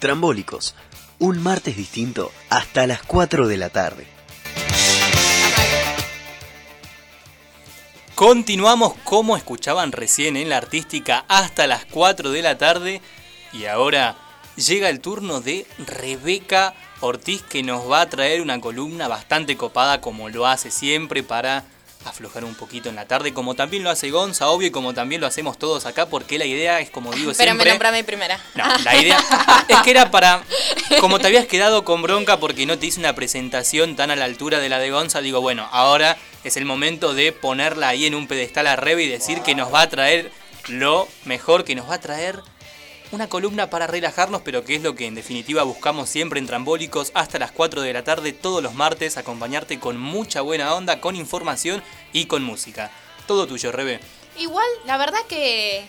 Trambólicos. 0.00 0.74
Un 1.20 1.42
martes 1.42 1.76
distinto 1.76 2.32
hasta 2.50 2.86
las 2.86 3.02
4 3.02 3.46
de 3.46 3.56
la 3.56 3.70
tarde. 3.70 4.06
Continuamos 8.14 8.94
como 9.04 9.36
escuchaban 9.36 9.92
recién 9.92 10.36
en 10.36 10.48
la 10.48 10.56
artística 10.56 11.24
hasta 11.28 11.66
las 11.66 11.84
4 11.84 12.30
de 12.30 12.42
la 12.42 12.58
tarde 12.58 13.00
y 13.52 13.66
ahora 13.66 14.16
llega 14.56 14.88
el 14.88 15.00
turno 15.00 15.40
de 15.40 15.66
Rebeca 15.78 16.74
Ortiz 17.04 17.42
que 17.42 17.62
nos 17.62 17.90
va 17.90 18.00
a 18.00 18.08
traer 18.08 18.40
una 18.40 18.60
columna 18.60 19.08
bastante 19.08 19.56
copada 19.56 20.00
como 20.00 20.28
lo 20.28 20.46
hace 20.46 20.70
siempre 20.70 21.22
para 21.22 21.64
aflojar 22.04 22.44
un 22.44 22.54
poquito 22.54 22.88
en 22.88 22.96
la 22.96 23.06
tarde, 23.06 23.32
como 23.32 23.54
también 23.54 23.82
lo 23.82 23.90
hace 23.90 24.10
Gonza, 24.10 24.48
obvio, 24.48 24.68
y 24.68 24.70
como 24.70 24.94
también 24.94 25.20
lo 25.20 25.26
hacemos 25.26 25.58
todos 25.58 25.86
acá, 25.86 26.06
porque 26.06 26.38
la 26.38 26.44
idea 26.44 26.80
es, 26.80 26.90
como 26.90 27.12
digo 27.12 27.32
Pero 27.36 27.52
me 27.52 27.56
siempre... 27.56 27.70
nombrame 27.70 28.04
primera. 28.04 28.38
No, 28.54 28.64
la 28.84 28.96
idea 28.96 29.18
es 29.68 29.78
que 29.78 29.90
era 29.90 30.10
para. 30.10 30.42
Como 31.00 31.18
te 31.18 31.26
habías 31.26 31.46
quedado 31.46 31.84
con 31.84 32.02
bronca 32.02 32.38
porque 32.38 32.66
no 32.66 32.78
te 32.78 32.86
hice 32.86 33.00
una 33.00 33.14
presentación 33.14 33.96
tan 33.96 34.10
a 34.10 34.16
la 34.16 34.24
altura 34.24 34.60
de 34.60 34.68
la 34.68 34.78
de 34.78 34.90
Gonza, 34.90 35.20
digo, 35.20 35.40
bueno, 35.40 35.68
ahora 35.72 36.16
es 36.42 36.56
el 36.56 36.64
momento 36.64 37.14
de 37.14 37.32
ponerla 37.32 37.88
ahí 37.88 38.06
en 38.06 38.14
un 38.14 38.26
pedestal 38.26 38.66
a 38.66 38.76
Rebe 38.76 39.04
y 39.04 39.08
decir 39.08 39.40
que 39.40 39.54
nos 39.54 39.72
va 39.72 39.82
a 39.82 39.88
traer 39.88 40.30
lo 40.68 41.08
mejor, 41.24 41.64
que 41.64 41.74
nos 41.74 41.88
va 41.88 41.94
a 41.94 42.00
traer 42.00 42.40
una 43.12 43.28
columna 43.28 43.70
para 43.70 43.86
relajarnos, 43.86 44.42
pero 44.42 44.64
que 44.64 44.76
es 44.76 44.82
lo 44.82 44.94
que 44.94 45.06
en 45.06 45.14
definitiva 45.14 45.62
buscamos 45.62 46.08
siempre 46.08 46.40
en 46.40 46.46
Trambólicos 46.46 47.12
hasta 47.14 47.38
las 47.38 47.52
4 47.52 47.80
de 47.82 47.92
la 47.92 48.02
tarde, 48.04 48.32
todos 48.32 48.62
los 48.62 48.74
martes, 48.74 49.16
acompañarte 49.16 49.78
con 49.78 49.98
mucha 49.98 50.40
buena 50.40 50.74
onda, 50.74 51.00
con 51.00 51.14
información 51.16 51.82
y 52.12 52.26
con 52.26 52.42
música. 52.42 52.90
Todo 53.26 53.46
tuyo, 53.46 53.70
Rebe. 53.72 54.00
Igual, 54.38 54.66
la 54.86 54.96
verdad 54.96 55.20
que 55.28 55.84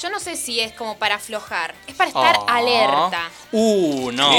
yo 0.00 0.10
no 0.10 0.20
sé 0.20 0.36
si 0.36 0.60
es 0.60 0.72
como 0.72 0.96
para 0.98 1.16
aflojar. 1.16 1.74
Es 1.88 1.94
para 1.96 2.08
estar 2.08 2.36
Ah. 2.46 2.56
alerta. 2.58 3.30
Uh, 3.50 4.12
no. 4.12 4.30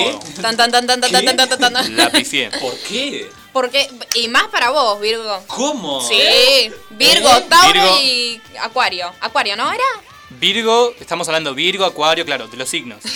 Tan, 0.42 0.56
tan, 0.56 0.72
tan, 0.72 0.88
tan, 0.88 1.02
tan, 1.02 1.12
tan, 1.12 1.36
tan, 1.36 1.50
tan, 1.60 1.74
tan. 1.74 1.98
La 1.98 2.10
pifié. 2.10 2.50
¿Por 2.62 2.78
qué? 2.88 3.30
Porque, 3.52 3.90
y 4.16 4.28
más 4.30 4.48
para 4.48 4.70
vos, 4.70 5.02
Virgo. 5.02 5.44
¿Cómo? 5.48 6.02
Sí, 6.02 6.72
Virgo, 6.92 7.30
¿Eh? 7.30 7.46
Tauro 7.50 7.74
Virgo. 7.74 8.00
y 8.02 8.42
Acuario. 8.62 9.12
Acuario, 9.20 9.58
¿no 9.58 9.70
era? 9.72 9.84
Virgo, 10.32 10.94
estamos 11.00 11.28
hablando 11.28 11.54
Virgo, 11.54 11.86
Acuario, 11.86 12.26
claro, 12.26 12.48
de 12.48 12.58
los 12.58 12.70
signos. 12.70 13.00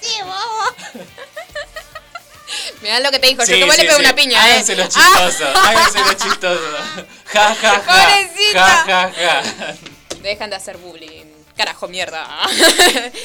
Sí, 0.00 0.20
vos. 0.22 0.72
Mirá 2.82 3.00
lo 3.00 3.10
que 3.10 3.18
te 3.18 3.26
dijo, 3.26 3.44
Sí, 3.44 3.52
yo 3.52 3.58
que 3.58 3.64
vos 3.64 3.74
sí, 3.74 3.82
le 3.82 3.88
pego 3.88 3.98
sí. 3.98 4.04
una 4.04 4.14
piña, 4.14 4.40
Háganse 4.42 4.74
¿eh? 4.74 4.76
lo 4.76 4.84
chistoso, 4.84 5.46
háganse 5.64 5.98
lo 5.98 6.12
chistoso. 6.12 6.62
Ja, 7.24 7.54
ja, 7.54 7.80
ja. 7.80 7.82
Pobrecita. 7.82 8.64
Ja, 8.64 8.84
ja, 8.86 9.12
ja. 9.12 9.74
Dejan 10.22 10.50
de 10.50 10.56
hacer 10.56 10.76
bullying. 10.76 11.24
Carajo, 11.56 11.88
mierda. 11.88 12.28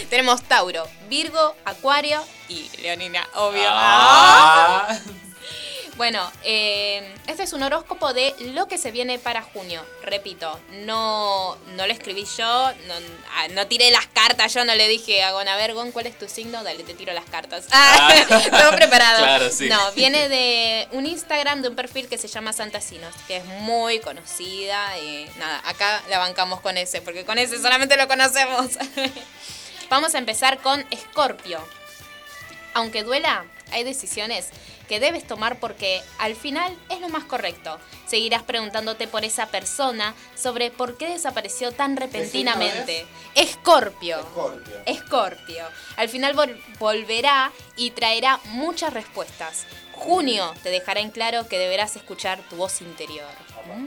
Tenemos 0.09 0.41
Tauro, 0.43 0.87
Virgo, 1.07 1.55
Acuario 1.65 2.23
y 2.49 2.69
Leonina, 2.81 3.27
obvio. 3.35 3.67
Ah. 3.67 4.97
Bueno, 5.97 6.31
eh, 6.43 7.13
este 7.27 7.43
es 7.43 7.53
un 7.53 7.63
horóscopo 7.63 8.13
de 8.13 8.33
lo 8.53 8.67
que 8.67 8.77
se 8.77 8.91
viene 8.91 9.19
para 9.19 9.41
junio. 9.41 9.85
Repito, 10.03 10.59
no, 10.85 11.57
no 11.75 11.85
lo 11.85 11.93
escribí 11.93 12.25
yo, 12.37 12.71
no, 12.87 12.93
ah, 13.35 13.47
no 13.51 13.67
tiré 13.67 13.91
las 13.91 14.07
cartas, 14.07 14.53
yo 14.53 14.63
no 14.65 14.73
le 14.73 14.87
dije 14.87 15.21
a 15.21 15.31
Gon, 15.31 15.47
a 15.47 15.57
ver, 15.57 15.73
Gon, 15.73 15.91
¿cuál 15.91 16.07
es 16.07 16.17
tu 16.17 16.27
signo? 16.27 16.63
Dale, 16.63 16.83
te 16.83 16.93
tiro 16.93 17.13
las 17.13 17.25
cartas. 17.25 17.65
Ah, 17.71 18.13
preparado. 18.75 19.19
Claro, 19.19 19.49
sí. 19.49 19.67
No, 19.69 19.91
viene 19.91 20.29
de 20.29 20.87
un 20.91 21.05
Instagram 21.05 21.61
de 21.61 21.69
un 21.69 21.75
perfil 21.75 22.07
que 22.07 22.17
se 22.17 22.27
llama 22.27 22.53
Santasinos, 22.53 23.13
que 23.27 23.37
es 23.37 23.45
muy 23.45 23.99
conocida 23.99 24.97
y 24.97 25.29
nada, 25.37 25.61
acá 25.65 26.01
la 26.09 26.19
bancamos 26.19 26.61
con 26.61 26.77
ese, 26.77 27.01
porque 27.01 27.25
con 27.25 27.37
ese 27.37 27.61
solamente 27.61 27.97
lo 27.97 28.07
conocemos. 28.07 28.67
Vamos 29.89 30.15
a 30.15 30.19
empezar 30.19 30.59
con 30.59 30.85
Escorpio. 30.89 31.59
Aunque 32.73 33.03
duela, 33.03 33.45
hay 33.71 33.83
decisiones 33.83 34.47
que 34.91 34.99
debes 34.99 35.25
tomar 35.25 35.57
porque 35.57 36.01
al 36.17 36.35
final 36.35 36.77
es 36.89 36.99
lo 36.99 37.07
más 37.07 37.23
correcto. 37.23 37.79
Seguirás 38.07 38.43
preguntándote 38.43 39.07
por 39.07 39.23
esa 39.23 39.45
persona 39.45 40.13
sobre 40.35 40.69
por 40.69 40.97
qué 40.97 41.07
desapareció 41.07 41.71
tan 41.71 41.95
repentinamente. 41.95 43.05
Escorpio. 43.35 44.19
Escorpio. 44.19 44.75
Escorpio. 44.85 45.63
Al 45.95 46.09
final 46.09 46.35
vol- 46.35 46.61
volverá 46.77 47.53
y 47.77 47.91
traerá 47.91 48.41
muchas 48.47 48.91
respuestas. 48.93 49.65
Junio 49.93 50.53
te 50.61 50.69
dejará 50.71 50.99
en 50.99 51.11
claro 51.11 51.47
que 51.47 51.57
deberás 51.57 51.95
escuchar 51.95 52.39
tu 52.49 52.57
voz 52.57 52.81
interior. 52.81 53.29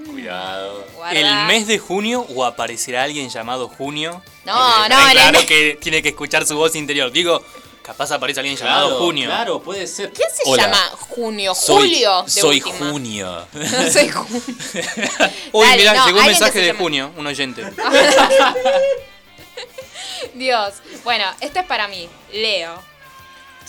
Cuidado. 0.06 0.86
Guarda. 0.94 1.20
¿El 1.20 1.47
mes 1.48 1.66
de 1.66 1.78
junio 1.78 2.24
o 2.35 2.47
aparecerá 2.47 3.02
alguien 3.02 3.28
llamado 3.28 3.68
Junio? 3.68 4.22
No, 4.47 4.55
Que 4.85 4.89
no, 4.89 5.06
el 5.06 5.12
claro 5.12 5.40
que 5.47 5.76
tiene 5.78 6.01
que 6.02 6.10
escuchar 6.10 6.47
su 6.47 6.56
voz 6.56 6.74
interior. 6.76 7.10
Digo, 7.12 7.44
capaz 7.85 8.11
aparece 8.12 8.40
alguien 8.40 8.56
llamado 8.56 8.89
Claro, 8.89 9.05
Junio. 9.05 9.27
Claro, 9.27 9.62
puede 9.62 9.86
ser. 9.86 10.11
¿Quién 10.12 10.28
se 10.35 10.43
Hola. 10.47 10.62
llama 10.65 10.78
Junio? 10.98 11.55
Soy- 11.55 11.77
Julio. 11.90 12.23
De 12.23 12.31
soy 12.31 12.56
última. 12.62 12.90
Junio. 12.90 13.47
soy 13.93 14.09
Junio. 14.09 14.43
Uy, 15.52 15.66
Dale, 15.66 15.77
mirá, 15.77 15.94
no, 15.94 16.06
llegó 16.06 16.19
un 16.20 16.27
mensaje 16.27 16.61
de 16.61 16.73
Junio, 16.73 17.12
un 17.16 17.27
oyente. 17.27 17.62
Dios. 20.35 20.74
Bueno, 21.05 21.24
este 21.40 21.61
es 21.61 21.66
para 21.66 21.86
mí, 21.89 22.09
Leo. 22.32 22.82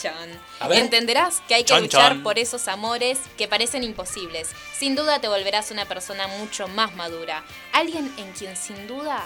Chan. 0.02 0.42
A 0.60 0.68
ver. 0.68 0.80
Entenderás 0.80 1.42
que 1.48 1.56
hay 1.56 1.64
que 1.64 1.80
luchar 1.80 2.22
por 2.24 2.38
esos 2.40 2.68
amores 2.68 3.20
que 3.38 3.48
parecen 3.48 3.84
imposibles. 3.84 4.50
Sin 4.78 4.96
duda 4.96 5.20
te 5.20 5.28
volverás 5.28 5.72
una 5.72 5.86
persona 5.86 6.28
mucho 6.28 6.68
más 6.68 6.96
madura. 6.96 7.44
Alguien 7.72 8.14
en 8.18 8.32
quien 8.34 8.56
sin 8.58 8.88
duda 8.88 9.26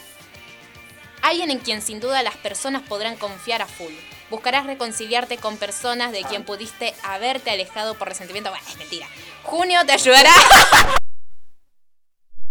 alguien 1.21 1.51
en 1.51 1.59
quien 1.59 1.81
sin 1.81 1.99
duda 1.99 2.23
las 2.23 2.37
personas 2.37 2.81
podrán 2.83 3.17
confiar 3.17 3.61
a 3.61 3.67
full. 3.67 3.91
Buscarás 4.29 4.65
reconciliarte 4.65 5.37
con 5.37 5.57
personas 5.57 6.11
de 6.11 6.23
quien 6.23 6.43
pudiste 6.43 6.93
haberte 7.03 7.49
alejado 7.51 7.95
por 7.95 8.07
resentimiento. 8.09 8.49
Bueno, 8.51 8.65
es 8.69 8.77
mentira. 8.77 9.07
Junio 9.43 9.79
te 9.85 9.93
ayudará. 9.93 10.31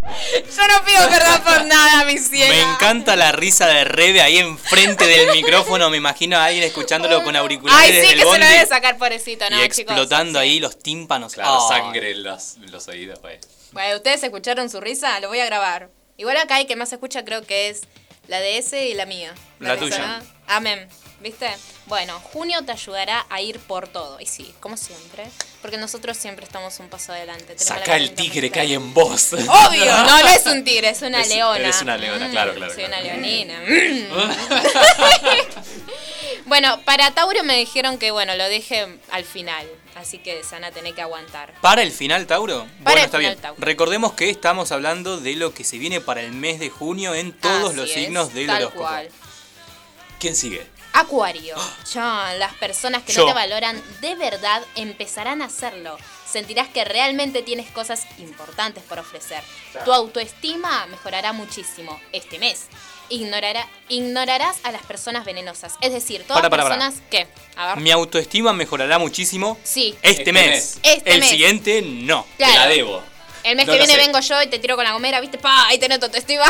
Yo 0.03 0.67
no 0.69 0.85
pido 0.85 1.09
perdón 1.11 1.43
por 1.43 1.65
nada, 1.67 2.05
mi 2.05 2.19
cielo. 2.19 2.53
Me 2.55 2.61
encanta 2.63 3.15
la 3.15 3.31
risa 3.33 3.67
de 3.67 3.85
Rebe 3.85 4.23
ahí 4.23 4.39
enfrente 4.39 5.07
del 5.07 5.31
micrófono. 5.33 5.91
Me 5.91 5.97
imagino 5.99 6.37
a 6.39 6.47
alguien 6.47 6.65
escuchándolo 6.65 7.23
con 7.23 7.37
auriculares 7.37 7.81
Ay, 7.81 7.93
sí, 7.93 7.97
desde 7.99 8.07
que 8.09 8.13
el 8.15 8.19
se 8.21 8.39
lo 8.39 8.47
debe 8.47 8.67
sacar, 8.67 8.97
pobrecito, 8.97 9.49
¿no, 9.51 9.57
y 9.63 9.69
chicos? 9.69 9.79
explotando 9.95 10.39
ahí 10.39 10.61
los 10.61 10.79
tímpanos. 10.79 11.35
Claro, 11.35 11.59
Oh. 11.59 11.69
sangre 11.69 12.13
en 12.13 12.23
los, 12.23 12.57
en 12.57 12.71
los 12.71 12.89
oídos, 12.89 13.19
pues. 13.21 13.41
Bueno, 13.73 13.97
¿ustedes 13.97 14.23
escucharon 14.23 14.71
su 14.71 14.81
risa? 14.81 15.19
Lo 15.21 15.29
voy 15.29 15.41
a 15.41 15.47
grabar. 15.47 15.91
Igual 16.17 16.37
acá 16.39 16.57
hay 16.57 16.67
que 16.67 16.75
más 16.77 16.89
se 16.89 16.95
escucha 16.97 17.25
creo 17.25 17.43
que 17.47 17.69
es 17.69 17.83
la 18.29 18.41
de 18.41 18.59
ese 18.59 18.87
y 18.89 18.95
la 18.95 19.05
mía. 19.07 19.35
La 19.61 19.75
risa, 19.77 19.97
tuya. 19.97 20.07
¿no? 20.19 20.25
Amén. 20.47 20.89
¿Viste? 21.21 21.51
Bueno, 21.87 22.21
junio 22.21 22.65
te 22.65 22.71
ayudará 22.71 23.27
a 23.29 23.41
ir 23.41 23.59
por 23.59 23.89
todo. 23.89 24.21
Y 24.21 24.27
sí, 24.27 24.55
como 24.61 24.77
siempre. 24.77 25.25
Porque 25.61 25.77
nosotros 25.77 26.17
siempre 26.17 26.45
estamos 26.45 26.79
un 26.79 26.89
paso 26.89 27.13
adelante. 27.13 27.59
Saca 27.59 27.97
el 27.97 28.15
tigre 28.15 28.51
que 28.51 28.61
hay 28.61 28.75
en 28.75 28.95
vos. 28.95 29.33
Obvio, 29.33 29.85
no, 30.05 30.23
no 30.23 30.29
es 30.29 30.47
un 30.47 30.63
tigre, 30.63 30.91
es 30.91 31.03
una 31.03 31.23
Es- 31.23 31.29
leona. 31.29 31.59
eres 31.59 31.83
una 31.83 31.97
leona, 31.97 32.29
Mm, 32.29 32.31
claro, 32.31 32.55
claro, 32.55 32.73
Soy 32.73 32.85
claro. 32.85 33.03
una 33.03 33.13
leonina. 33.15 33.61
Bueno, 36.47 36.81
para 36.87 37.11
Tauro 37.11 37.43
me 37.45 37.57
dijeron 37.59 37.99
que 37.99 38.11
bueno, 38.11 38.35
lo 38.35 38.45
deje 38.49 38.87
al 39.11 39.25
final. 39.25 39.67
Así 39.97 40.17
que 40.19 40.43
se 40.45 40.51
van 40.55 40.65
a 40.65 40.71
tener 40.71 40.95
que 40.95 41.03
aguantar. 41.03 41.53
¿Para 41.61 41.83
el 41.83 41.91
final, 41.93 42.27
Tauro? 42.27 42.61
Para 42.61 42.69
bueno, 42.85 42.99
el 43.01 43.05
está 43.05 43.19
final, 43.19 43.33
bien. 43.35 43.43
Tauro. 43.43 43.61
Recordemos 43.61 44.13
que 44.15 44.31
estamos 44.31 44.73
hablando 44.73 45.19
de 45.19 45.35
lo 45.35 45.53
que 45.53 45.65
se 45.65 45.77
viene 45.77 46.01
para 46.01 46.23
el 46.23 46.33
mes 46.33 46.59
de 46.61 46.71
junio 46.71 47.15
en 47.15 47.33
todos 47.33 47.71
Así 47.71 47.77
los 47.77 47.89
es, 47.91 47.95
signos 47.95 48.33
del 48.33 48.47
tal 48.47 48.63
horóscopo. 48.63 48.85
cual. 48.85 49.09
¿Quién 50.21 50.37
sigue? 50.37 50.67
Acuario. 51.01 51.57
John, 51.93 52.39
las 52.39 52.55
personas 52.55 53.03
que 53.03 53.13
Yo. 53.13 53.23
no 53.23 53.29
te 53.29 53.35
valoran 53.35 53.81
de 54.01 54.15
verdad 54.17 54.63
empezarán 54.77 55.43
a 55.43 55.47
hacerlo. 55.47 55.97
Sentirás 56.31 56.69
que 56.69 56.85
realmente 56.85 57.43
tienes 57.43 57.71
cosas 57.71 58.07
importantes 58.19 58.83
por 58.85 58.99
ofrecer. 58.99 59.43
Tu 59.85 59.93
autoestima 59.93 60.87
mejorará 60.87 61.33
muchísimo 61.33 61.99
este 62.13 62.39
mes. 62.39 62.67
Ignorará, 63.09 63.67
ignorarás 63.89 64.59
a 64.65 64.71
las 64.73 64.83
personas 64.83 65.25
venenosas. 65.25 65.75
Es 65.81 65.93
decir, 65.93 66.25
todas 66.27 66.43
para. 66.43 66.63
personas 66.65 66.97
que... 67.11 67.27
A 67.57 67.69
ver. 67.75 67.83
Mi 67.83 67.91
autoestima 67.91 68.53
mejorará 68.53 68.99
muchísimo 68.99 69.57
Sí. 69.65 69.97
este, 70.03 70.21
Este 70.21 70.33
mes. 70.35 70.47
mes. 70.51 70.79
Este 70.83 71.15
el 71.15 71.21
mes. 71.21 71.31
siguiente, 71.31 71.81
no. 71.83 72.27
Claro. 72.37 72.53
Te 72.53 72.59
la 72.59 72.67
debo. 72.69 73.03
El 73.49 73.57
mes 73.57 73.67
No 73.67 73.73
que 73.73 73.79
viene 73.79 73.95
sé. 73.95 73.99
vengo 74.01 74.21
yo 74.21 74.43
y 74.43 74.47
te 74.49 74.59
tiro 74.59 74.77
con 74.77 74.85
la 74.85 74.93
gomera, 74.93 75.21
¿viste? 75.21 75.39
Pa, 75.39 75.69
ahí 75.69 75.79
tenés 75.79 75.99
tu 76.01 76.07
autoestima. 76.07 76.45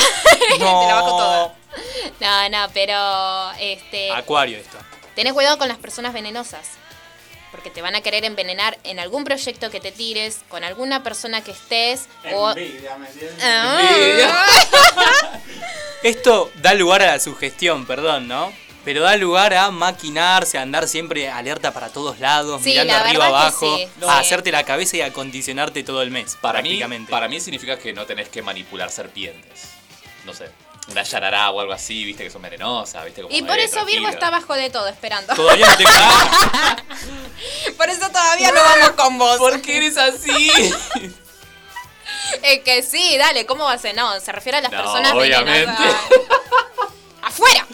No. 0.58 0.58
te 0.58 0.86
la 0.88 0.94
bajo 0.94 1.16
toda. 1.16 1.54
No, 2.20 2.48
no, 2.48 2.70
pero 2.74 3.52
este 3.60 4.10
Acuario 4.10 4.58
esto. 4.58 4.76
Tenés 5.14 5.32
cuidado 5.32 5.58
con 5.58 5.68
las 5.68 5.78
personas 5.78 6.12
venenosas. 6.12 6.66
Porque 7.52 7.70
te 7.70 7.80
van 7.82 7.94
a 7.94 8.00
querer 8.02 8.24
envenenar 8.24 8.78
en 8.84 8.98
algún 8.98 9.24
proyecto 9.24 9.70
que 9.70 9.80
te 9.80 9.90
tires, 9.90 10.40
con 10.48 10.64
alguna 10.64 11.02
persona 11.02 11.42
que 11.42 11.52
estés. 11.52 12.06
o... 12.32 12.50
Envidia, 12.50 12.96
¿me 12.98 13.06
entiendes? 13.08 13.42
Ah. 13.44 13.80
Esto 16.02 16.50
da 16.56 16.74
lugar 16.74 17.02
a 17.02 17.06
la 17.06 17.20
sugestión, 17.20 17.86
perdón, 17.86 18.28
¿no? 18.28 18.52
Pero 18.84 19.02
da 19.02 19.16
lugar 19.16 19.52
a 19.54 19.70
maquinarse, 19.70 20.56
a 20.56 20.62
andar 20.62 20.88
siempre 20.88 21.28
alerta 21.30 21.72
para 21.72 21.88
todos 21.90 22.18
lados, 22.20 22.62
Sí, 22.62 22.70
mirando 22.70 22.92
la 22.94 23.00
arriba 23.00 23.26
abajo, 23.26 23.76
sí, 23.76 23.84
a 23.84 23.86
sí. 23.86 24.20
hacerte 24.20 24.50
la 24.52 24.64
cabeza 24.64 24.96
y 24.96 25.00
a 25.02 25.12
condicionarte 25.12 25.82
todo 25.82 26.00
el 26.02 26.10
mes, 26.10 26.36
Para 26.40 26.62
mí, 26.62 26.68
prácticamente. 26.70 27.10
para 27.10 27.28
mí 27.28 27.40
significa 27.40 27.78
que 27.78 27.92
no 27.92 28.06
tenés 28.06 28.28
que 28.28 28.40
manipular 28.42 28.90
serpientes. 28.90 29.64
No 30.24 30.32
sé. 30.32 30.50
Una 30.90 31.02
yarará 31.02 31.50
o 31.50 31.60
algo 31.60 31.74
así, 31.74 32.02
viste 32.06 32.24
que 32.24 32.30
son 32.30 32.40
venenosas, 32.40 33.04
viste 33.04 33.20
como 33.20 33.34
Y 33.34 33.42
por 33.42 33.58
eso 33.58 33.84
Virgo 33.84 34.04
tranquilo. 34.04 34.08
está 34.08 34.28
abajo 34.28 34.54
de 34.54 34.70
todo, 34.70 34.88
esperando. 34.88 35.34
Todavía 35.34 35.66
no 35.66 35.76
tengo 35.76 35.90
nada. 35.90 36.76
por 37.76 37.90
eso 37.90 38.08
todavía 38.08 38.52
no 38.52 38.60
vamos 38.62 38.90
con 38.92 39.18
vos. 39.18 39.36
¿Por 39.36 39.60
qué 39.60 39.76
eres 39.78 39.98
así? 39.98 40.50
Es 42.42 42.60
que 42.62 42.82
sí, 42.82 43.16
dale, 43.16 43.46
¿cómo 43.46 43.64
va 43.64 43.72
a 43.72 43.78
ser? 43.78 43.94
No, 43.94 44.18
se 44.20 44.32
refiere 44.32 44.58
a 44.58 44.60
las 44.60 44.70
No, 44.72 44.78
personas 44.82 45.12
obviamente. 45.12 45.60
venenosas. 45.60 45.94
¡Afuera! 47.22 47.66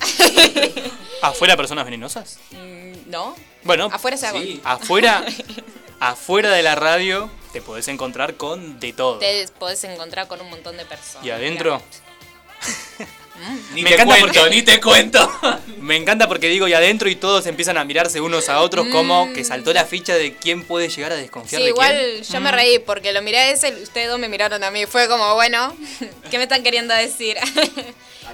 ¿Afuera 1.23 1.57
personas 1.57 1.85
venenosas? 1.85 2.39
Mm, 2.53 3.11
¿No? 3.11 3.37
Bueno, 3.63 3.89
Afuera 3.93 4.17
se 4.17 4.27
hago. 4.27 4.39
Sí. 4.41 4.61
afuera, 4.65 5.25
afuera 6.01 6.51
de 6.53 6.63
la 6.63 6.75
radio 6.75 7.31
te 7.53 7.61
podés 7.63 7.89
encontrar 7.89 8.35
con 8.37 8.79
de 8.81 8.93
todo. 8.93 9.19
Te 9.19 9.47
podés 9.59 9.83
encontrar 9.85 10.27
con 10.29 10.41
un 10.41 10.51
montón 10.51 10.77
de 10.77 10.85
personas. 10.85 11.25
Y 11.25 11.31
adentro, 11.31 11.81
Ni 13.75 13.83
Me 13.83 13.89
te 13.91 13.95
encanta 13.97 14.15
cuento, 14.21 14.41
porque- 14.41 14.55
ni 14.55 14.63
te 14.63 14.81
cuento. 14.81 15.33
me 15.81 15.97
encanta 15.97 16.29
porque 16.29 16.47
digo 16.49 16.69
y 16.69 16.73
adentro 16.73 17.09
y 17.11 17.17
todos 17.17 17.47
empiezan 17.47 17.77
a 17.77 17.85
mirarse 17.85 18.21
unos 18.21 18.49
a 18.49 18.61
otros 18.61 18.87
como 18.93 19.27
Mm. 19.27 19.33
que 19.35 19.45
saltó 19.45 19.73
la 19.73 19.85
ficha 19.85 20.15
de 20.15 20.37
quién 20.37 20.63
puede 20.63 20.89
llegar 20.89 21.13
a 21.13 21.17
desconfiar 21.17 21.59
Sí, 21.61 21.65
de 21.65 21.71
igual 21.71 21.93
quién. 21.97 22.23
yo 22.23 22.41
me 22.41 22.51
Mm. 22.53 22.55
reí 22.55 22.79
porque 22.79 23.13
lo 23.13 23.23
miré 23.23 23.39
a 23.39 23.51
ese 23.51 23.71
y 23.71 23.83
ustedes 23.83 24.09
dos 24.09 24.19
me 24.21 24.29
miraron 24.29 24.63
a 24.63 24.71
mí. 24.71 24.87
Fue 24.87 25.09
como, 25.09 25.35
bueno, 25.35 25.77
¿qué 26.31 26.37
me 26.39 26.45
están 26.45 26.63
queriendo 26.63 26.95
decir? 26.95 27.37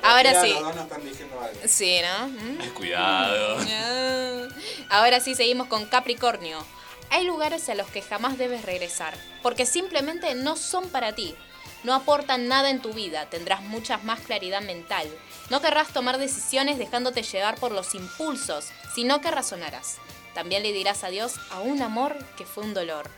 Ahora 0.05 0.41
sí. 0.41 0.53
Los 0.53 0.63
dos 0.63 0.75
nos 0.75 0.85
están 0.85 1.05
diciendo 1.05 1.41
algo. 1.41 1.61
Sí, 1.67 2.01
¿no? 2.03 2.29
Mm. 2.29 2.75
Cuidado. 2.75 3.59
Ah. 3.69 4.49
Ahora 4.89 5.21
sí 5.21 5.35
seguimos 5.35 5.69
con 5.69 5.87
Capricornio. 5.87 6.65
Hay 7.11 7.25
lugares 7.25 7.69
a 7.69 7.75
los 7.75 7.89
que 7.89 8.03
jamás 8.03 8.39
debes 8.39 8.65
regresar, 8.65 9.15
porque 9.43 9.67
simplemente 9.67 10.35
no 10.35 10.57
son 10.57 10.89
para 10.89 11.15
ti. 11.15 11.35
No 11.83 11.95
aportan 11.95 12.47
nada 12.47 12.71
en 12.71 12.81
tu 12.81 12.93
vida, 12.93 13.27
tendrás 13.27 13.63
mucha 13.63 13.97
más 13.99 14.21
claridad 14.21 14.61
mental. 14.61 15.09
No 15.49 15.61
querrás 15.61 15.89
tomar 15.89 16.19
decisiones 16.19 16.79
dejándote 16.79 17.23
llevar 17.23 17.57
por 17.57 17.73
los 17.73 17.95
impulsos, 17.95 18.67
sino 18.95 19.21
que 19.21 19.31
razonarás. 19.31 19.97
También 20.35 20.63
le 20.63 20.73
dirás 20.73 21.03
adiós 21.03 21.35
a 21.51 21.61
un 21.61 21.83
amor 21.83 22.17
que 22.37 22.45
fue 22.45 22.65
un 22.65 22.75
dolor. 22.75 23.11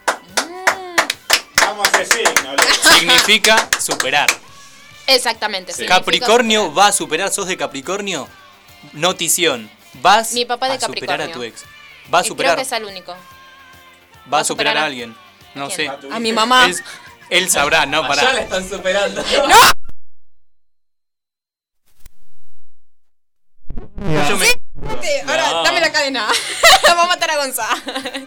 Vamos 1.56 1.88
a 1.92 2.02
ese 2.02 2.24
signo. 2.24 2.54
Significa 2.98 3.68
superar. 3.78 4.30
Exactamente. 5.06 5.72
significa 5.72 5.98
Capricornio 5.98 6.62
superar. 6.66 6.78
va 6.78 6.86
a 6.88 6.92
superar, 6.92 7.30
sos 7.32 7.46
de 7.46 7.56
Capricornio. 7.56 8.28
Notición. 8.92 9.70
Vas 9.94 10.32
Mi 10.32 10.44
papá 10.44 10.68
de 10.68 10.74
a 10.74 10.80
superar 10.80 11.20
a 11.20 11.30
tu 11.30 11.42
ex. 11.42 11.64
Va 12.12 12.20
a 12.20 12.24
superar. 12.24 12.54
Creo 12.54 12.64
que 12.66 12.74
es 12.74 12.80
el 12.80 12.84
único. 12.84 13.14
Va 14.32 14.40
a 14.40 14.44
superar 14.44 14.76
a 14.76 14.84
alguien. 14.86 15.14
No 15.54 15.68
quién? 15.68 15.76
sé. 16.00 16.08
A 16.10 16.18
mi 16.18 16.32
mamá. 16.32 16.66
Él, 16.66 16.76
él 17.30 17.50
sabrá, 17.50 17.84
no, 17.86 17.98
Allá 18.04 18.08
para. 18.08 18.32
la 18.32 18.40
están 18.40 18.68
superando. 18.68 19.22
Yo 24.28 24.36
me- 24.36 24.46
Sí, 24.46 25.08
ahora 25.28 25.48
No. 25.50 25.62
dame 25.64 25.80
la 25.80 25.92
cadena. 25.92 26.26
Vamos 26.86 27.04
a 27.04 27.08
matar 27.08 27.30
a 27.30 27.36
Gonza. 27.36 27.66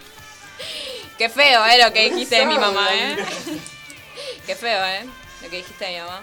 Qué 1.17 1.29
feo, 1.29 1.65
eh, 1.65 1.83
lo 1.83 1.91
que 1.93 2.09
dijiste 2.11 2.35
de 2.35 2.45
mi 2.45 2.57
mamá, 2.57 2.87
eh. 2.93 3.15
Qué 4.45 4.55
feo, 4.55 4.83
eh, 4.85 5.05
lo 5.41 5.49
que 5.49 5.57
dijiste 5.57 5.85
de 5.85 5.91
mi 5.93 5.99
mamá. 5.99 6.21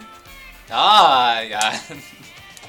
Ya. 0.72 1.82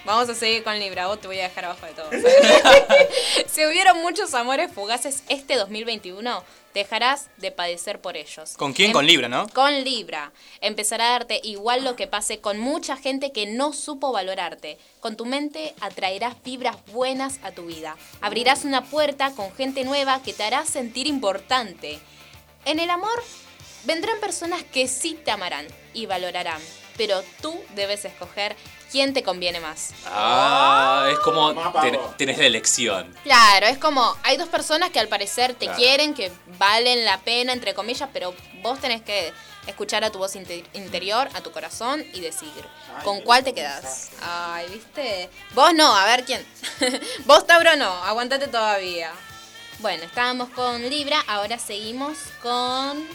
Vamos 0.05 0.27
a 0.27 0.35
seguir 0.35 0.63
con 0.65 0.77
Libra, 0.77 1.07
vos 1.07 1.21
te 1.21 1.27
voy 1.27 1.39
a 1.39 1.43
dejar 1.43 1.63
abajo 1.63 1.85
de 1.85 1.93
todo. 1.93 2.09
si 3.47 3.65
hubieron 3.65 4.01
muchos 4.01 4.33
amores 4.33 4.69
fugaces 4.69 5.23
este 5.29 5.55
2021, 5.55 6.43
dejarás 6.73 7.29
de 7.37 7.51
padecer 7.51 8.01
por 8.01 8.17
ellos. 8.17 8.55
¿Con 8.57 8.73
quién? 8.73 8.89
Em- 8.89 8.93
Con 8.93 9.07
Libra, 9.07 9.29
¿no? 9.29 9.47
Con 9.47 9.85
Libra. 9.85 10.33
Empezará 10.59 11.07
a 11.07 11.11
darte 11.11 11.39
igual 11.45 11.85
lo 11.85 11.95
que 11.95 12.07
pase 12.07 12.41
con 12.41 12.59
mucha 12.59 12.97
gente 12.97 13.31
que 13.31 13.45
no 13.45 13.71
supo 13.71 14.11
valorarte. 14.11 14.77
Con 14.99 15.15
tu 15.15 15.25
mente 15.25 15.73
atraerás 15.79 16.35
vibras 16.43 16.75
buenas 16.87 17.39
a 17.41 17.51
tu 17.51 17.67
vida. 17.67 17.95
Abrirás 18.19 18.65
una 18.65 18.83
puerta 18.83 19.31
con 19.31 19.55
gente 19.55 19.85
nueva 19.85 20.21
que 20.21 20.33
te 20.33 20.43
hará 20.43 20.65
sentir 20.65 21.07
importante. 21.07 21.97
En 22.65 22.79
el 22.81 22.89
amor 22.89 23.23
vendrán 23.85 24.19
personas 24.19 24.63
que 24.63 24.89
sí 24.89 25.17
te 25.23 25.31
amarán 25.31 25.65
y 25.93 26.07
valorarán. 26.07 26.61
Pero 26.97 27.23
tú 27.41 27.59
debes 27.75 28.05
escoger 28.05 28.55
quién 28.91 29.13
te 29.13 29.23
conviene 29.23 29.59
más. 29.59 29.89
Ah, 30.05 31.07
es 31.11 31.17
como 31.19 31.53
ten- 31.81 31.99
tenés 32.17 32.37
la 32.37 32.45
elección. 32.45 33.11
Claro, 33.23 33.65
es 33.65 33.77
como, 33.79 34.15
hay 34.23 34.37
dos 34.37 34.47
personas 34.49 34.91
que 34.91 34.99
al 34.99 35.07
parecer 35.07 35.53
te 35.55 35.65
Claro. 35.65 35.77
quieren, 35.79 36.13
que 36.13 36.31
valen 36.59 37.03
la 37.03 37.19
pena, 37.21 37.51
entre 37.53 37.73
comillas, 37.73 38.09
pero 38.13 38.35
vos 38.61 38.79
tenés 38.79 39.01
que 39.01 39.33
escuchar 39.65 40.03
a 40.03 40.11
tu 40.11 40.19
voz 40.19 40.35
inte- 40.35 40.65
interior, 40.73 41.27
a 41.33 41.41
tu 41.41 41.51
corazón 41.51 42.05
y 42.13 42.19
decidir 42.19 42.65
Ay, 42.97 43.03
con 43.03 43.21
cuál 43.21 43.43
te 43.43 43.53
quedas. 43.53 44.11
Ay, 44.21 44.67
¿viste? 44.69 45.29
Vos 45.55 45.73
no, 45.73 45.95
a 45.95 46.05
ver 46.05 46.25
quién. 46.25 46.45
vos, 47.25 47.47
Tauro, 47.47 47.75
no, 47.75 47.89
aguantate 48.03 48.47
todavía. 48.47 49.11
Bueno, 49.79 50.03
estábamos 50.03 50.49
con 50.49 50.87
Libra, 50.89 51.23
ahora 51.27 51.57
seguimos 51.57 52.17
con 52.43 53.07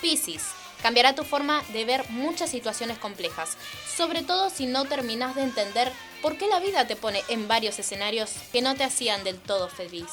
Piscis. 0.00 0.44
Cambiará 0.84 1.14
tu 1.14 1.24
forma 1.24 1.64
de 1.72 1.86
ver 1.86 2.04
muchas 2.10 2.50
situaciones 2.50 2.98
complejas, 2.98 3.56
sobre 3.96 4.22
todo 4.22 4.50
si 4.50 4.66
no 4.66 4.84
terminas 4.84 5.34
de 5.34 5.40
entender 5.40 5.90
por 6.20 6.36
qué 6.36 6.46
la 6.46 6.60
vida 6.60 6.86
te 6.86 6.94
pone 6.94 7.22
en 7.28 7.48
varios 7.48 7.78
escenarios 7.78 8.30
que 8.52 8.60
no 8.60 8.74
te 8.74 8.84
hacían 8.84 9.24
del 9.24 9.40
todo 9.40 9.70
feliz. 9.70 10.10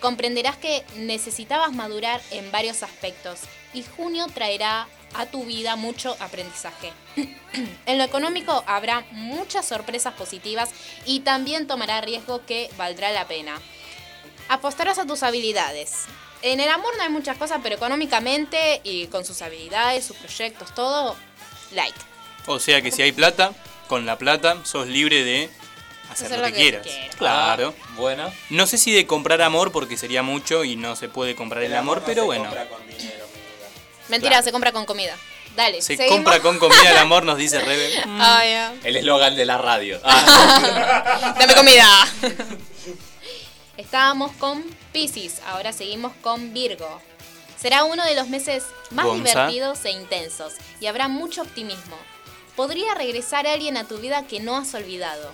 Comprenderás 0.00 0.56
que 0.56 0.84
necesitabas 0.96 1.72
madurar 1.72 2.20
en 2.32 2.50
varios 2.50 2.82
aspectos 2.82 3.42
y 3.72 3.84
junio 3.84 4.26
traerá 4.26 4.88
a 5.14 5.26
tu 5.26 5.44
vida 5.44 5.76
mucho 5.76 6.16
aprendizaje. 6.18 6.92
en 7.86 7.98
lo 7.98 8.02
económico 8.02 8.64
habrá 8.66 9.06
muchas 9.12 9.66
sorpresas 9.66 10.14
positivas 10.14 10.70
y 11.06 11.20
también 11.20 11.68
tomará 11.68 12.00
riesgo 12.00 12.44
que 12.44 12.68
valdrá 12.76 13.12
la 13.12 13.28
pena. 13.28 13.60
Apostarás 14.48 14.98
a 14.98 15.06
tus 15.06 15.22
habilidades. 15.22 16.06
En 16.42 16.60
el 16.60 16.68
amor 16.68 16.96
no 16.96 17.04
hay 17.04 17.08
muchas 17.08 17.36
cosas, 17.36 17.60
pero 17.62 17.76
económicamente 17.76 18.80
y 18.84 19.06
con 19.06 19.24
sus 19.24 19.42
habilidades, 19.42 20.04
sus 20.04 20.16
proyectos, 20.16 20.74
todo, 20.74 21.16
like. 21.72 21.98
O 22.46 22.58
sea 22.58 22.82
que 22.82 22.90
si 22.90 23.02
hay 23.02 23.12
plata, 23.12 23.52
con 23.88 24.06
la 24.06 24.18
plata 24.18 24.56
sos 24.64 24.88
libre 24.88 25.22
de 25.22 25.50
hacer, 26.10 26.38
lo, 26.38 26.46
que, 26.46 26.52
quieras. 26.52 26.86
Claro. 27.16 27.74
Ah, 27.80 27.88
bueno. 27.96 28.32
No 28.50 28.66
sé 28.66 28.76
si 28.76 28.92
de 28.92 29.06
comprar 29.06 29.40
amor 29.40 29.70
porque 29.70 29.96
sería 29.96 30.22
mucho 30.22 30.64
y 30.64 30.76
no 30.76 30.96
se 30.96 31.08
puede 31.08 31.36
comprar 31.36 31.62
el, 31.62 31.74
amor, 31.76 32.02
pero 32.04 32.24
bueno. 32.24 32.50
Mentira, 34.08 34.42
se 34.42 34.50
compra 34.50 34.72
con 34.72 34.84
comida. 34.84 35.16
Dale, 35.56 35.82
Se 35.82 35.96
¿seguimos? 35.96 36.16
compra 36.16 36.40
con 36.40 36.58
comida 36.58 36.90
el 36.90 36.98
amor, 36.98 37.24
nos 37.24 37.36
dice 37.36 37.60
Rebe. 37.64 37.92
Ah. 38.06 38.72
El 38.84 38.96
eslogan 38.96 39.36
de 39.36 39.44
la 39.44 39.58
radio. 39.58 40.00
Ah. 40.04 41.34
Dame 41.38 41.54
comida. 41.54 41.86
Estábamos 43.82 44.30
con 44.36 44.62
Pisces, 44.92 45.42
ahora 45.44 45.72
seguimos 45.72 46.12
con 46.22 46.54
Virgo. 46.54 47.00
Será 47.56 47.82
uno 47.82 48.04
de 48.04 48.14
los 48.14 48.28
meses 48.28 48.62
más 48.92 49.12
divertidos 49.12 49.84
e 49.84 49.90
intensos 49.90 50.54
y 50.80 50.86
habrá 50.86 51.08
mucho 51.08 51.42
optimismo. 51.42 51.96
Podría 52.54 52.94
regresar 52.94 53.48
alguien 53.48 53.76
a 53.76 53.84
tu 53.84 53.98
vida 53.98 54.24
que 54.28 54.38
no 54.38 54.56
has 54.56 54.72
olvidado. 54.74 55.32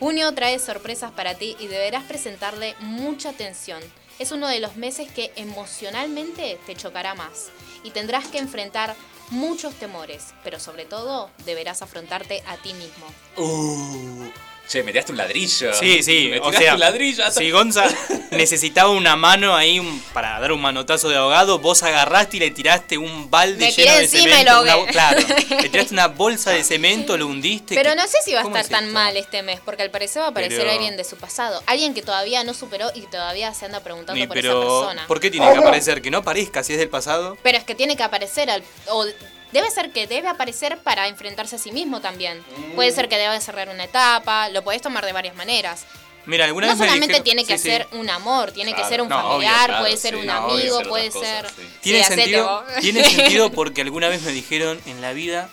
Junio 0.00 0.34
trae 0.34 0.58
sorpresas 0.58 1.12
para 1.12 1.36
ti 1.36 1.56
y 1.60 1.68
deberás 1.68 2.02
presentarle 2.02 2.74
mucha 2.80 3.30
atención. 3.30 3.80
Es 4.18 4.32
uno 4.32 4.48
de 4.48 4.58
los 4.58 4.74
meses 4.74 5.08
que 5.12 5.32
emocionalmente 5.36 6.58
te 6.66 6.74
chocará 6.74 7.14
más 7.14 7.50
y 7.84 7.90
tendrás 7.90 8.26
que 8.26 8.38
enfrentar 8.38 8.96
muchos 9.30 9.72
temores, 9.74 10.34
pero 10.42 10.58
sobre 10.58 10.84
todo 10.84 11.30
deberás 11.46 11.80
afrontarte 11.80 12.42
a 12.48 12.56
ti 12.56 12.74
mismo. 12.74 13.06
Uh, 13.36 14.26
che, 14.68 14.82
me 14.82 14.92
tiraste 14.92 15.12
un 15.12 15.18
ladrillo. 15.18 15.72
Sí, 15.74 16.02
sí, 16.02 16.28
Me 16.30 16.38
o 16.40 16.42
tiraste 16.44 16.64
sea, 16.64 16.74
un 16.74 16.80
ladrillo. 16.80 17.24
hasta- 17.24 17.40
si 17.40 17.50
Gonza 17.50 17.84
necesitaba 18.30 18.90
una 18.90 19.16
mano 19.16 19.56
ahí 19.56 19.78
un- 19.80 20.00
para 20.12 20.38
dar 20.40 20.52
un 20.52 20.60
manotazo 20.60 21.08
de 21.08 21.16
ahogado, 21.16 21.58
vos 21.58 21.82
agarraste 21.82 22.36
y 22.36 22.40
le 22.40 22.50
tiraste 22.50 22.98
un 22.98 23.30
balde 23.30 23.64
Me 23.66 23.72
lleno 23.72 23.92
tiré 23.92 23.98
de 23.98 24.04
y 24.04 24.08
cemento. 24.08 24.52
lo 24.52 24.62
una- 24.62 24.72
ahogué. 24.72 24.92
claro, 24.92 25.20
le 25.62 25.68
tiraste 25.70 25.94
una 25.94 26.08
bolsa 26.08 26.50
de 26.50 26.62
cemento, 26.64 27.16
lo 27.16 27.26
hundiste. 27.26 27.74
Pero 27.74 27.90
¿qué- 27.90 27.96
no 27.96 28.06
sé 28.06 28.18
si 28.24 28.34
va 28.34 28.40
a 28.40 28.44
estar 28.44 28.60
es 28.62 28.68
tan 28.68 28.84
esto? 28.84 28.94
mal 28.94 29.16
este 29.16 29.42
mes, 29.42 29.60
porque 29.64 29.82
al 29.82 29.90
parecer 29.90 30.22
va 30.22 30.26
a 30.26 30.30
aparecer 30.30 30.58
Pero- 30.58 30.70
alguien 30.72 30.96
de 30.96 31.04
su 31.04 31.16
pasado. 31.16 31.62
Alguien 31.66 31.94
que 31.94 32.02
todavía 32.02 32.44
no 32.44 32.52
superó 32.54 32.90
y 32.94 33.00
que 33.02 33.06
todavía 33.06 33.54
se 33.54 33.64
anda 33.66 33.80
preguntando 33.80 34.20
Ni, 34.20 34.26
por 34.26 34.36
esa 34.36 34.48
pero, 34.48 34.60
persona. 34.60 35.06
¿por 35.06 35.20
qué 35.20 35.30
tiene 35.30 35.50
que 35.52 35.58
aparecer? 35.58 36.02
Que 36.02 36.10
no 36.10 36.18
aparezca 36.18 36.62
si 36.62 36.74
es 36.74 36.78
del 36.78 36.88
pasado. 36.90 37.36
Pero 37.42 37.56
es 37.58 37.64
que 37.64 37.74
tiene 37.74 37.96
que 37.96 38.02
aparecer, 38.02 38.50
al- 38.50 38.62
o 38.88 39.06
debe 39.52 39.70
ser 39.70 39.90
que 39.92 40.06
debe 40.06 40.28
aparecer 40.28 40.78
para 40.78 41.08
enfrentarse 41.08 41.56
a 41.56 41.58
sí 41.58 41.72
mismo 41.72 42.00
también. 42.00 42.42
Puede 42.74 42.92
ser 42.92 43.08
que 43.08 43.16
deba 43.16 43.38
cerrar 43.40 43.68
una 43.68 43.84
etapa, 43.84 44.48
lo 44.50 44.62
podés 44.62 44.82
tomar 44.82 45.04
de 45.06 45.12
varias 45.12 45.34
maneras. 45.36 45.84
Mira, 46.26 46.44
alguna 46.44 46.66
No 46.66 46.72
vez 46.72 46.78
solamente 46.78 47.06
dijeron- 47.06 47.24
tiene 47.24 47.44
que 47.46 47.56
sí, 47.56 47.62
sí. 47.64 47.70
ser 47.70 47.88
un 47.92 48.10
amor, 48.10 48.52
tiene 48.52 48.72
Claro. 48.72 48.84
que 48.84 48.88
ser 48.90 49.00
un 49.02 49.08
No, 49.08 49.16
obvio, 49.18 49.30
familiar, 49.48 49.66
claro, 49.66 49.82
puede 49.84 49.96
ser 49.96 50.14
sí, 50.14 50.20
un 50.20 50.26
no, 50.26 50.32
amigo, 50.34 50.76
ser 50.78 50.88
puede 50.88 51.10
ser... 51.10 51.42
cosas, 51.44 51.56
sí. 51.56 51.68
Tiene, 51.80 52.04
sentido, 52.04 52.64
tiene 52.82 53.04
sentido 53.04 53.50
porque 53.52 53.80
alguna 53.80 54.08
vez 54.08 54.20
me 54.22 54.32
dijeron 54.32 54.78
en 54.84 55.00
la 55.00 55.12
vida, 55.14 55.48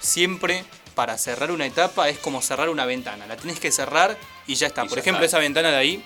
siempre 0.00 0.64
para 0.96 1.16
cerrar 1.18 1.50
una 1.52 1.66
etapa 1.66 2.08
es 2.08 2.18
como 2.18 2.42
cerrar 2.42 2.70
una 2.70 2.86
ventana. 2.86 3.26
La 3.26 3.36
tenés 3.36 3.60
que 3.60 3.70
cerrar 3.70 4.16
y 4.46 4.54
ya 4.54 4.66
está. 4.68 4.84
Y 4.84 4.88
Por 4.88 4.96
ya 4.98 5.02
ejemplo, 5.02 5.24
está. 5.24 5.36
esa 5.36 5.42
ventana 5.42 5.70
de 5.70 5.76
ahí, 5.76 6.04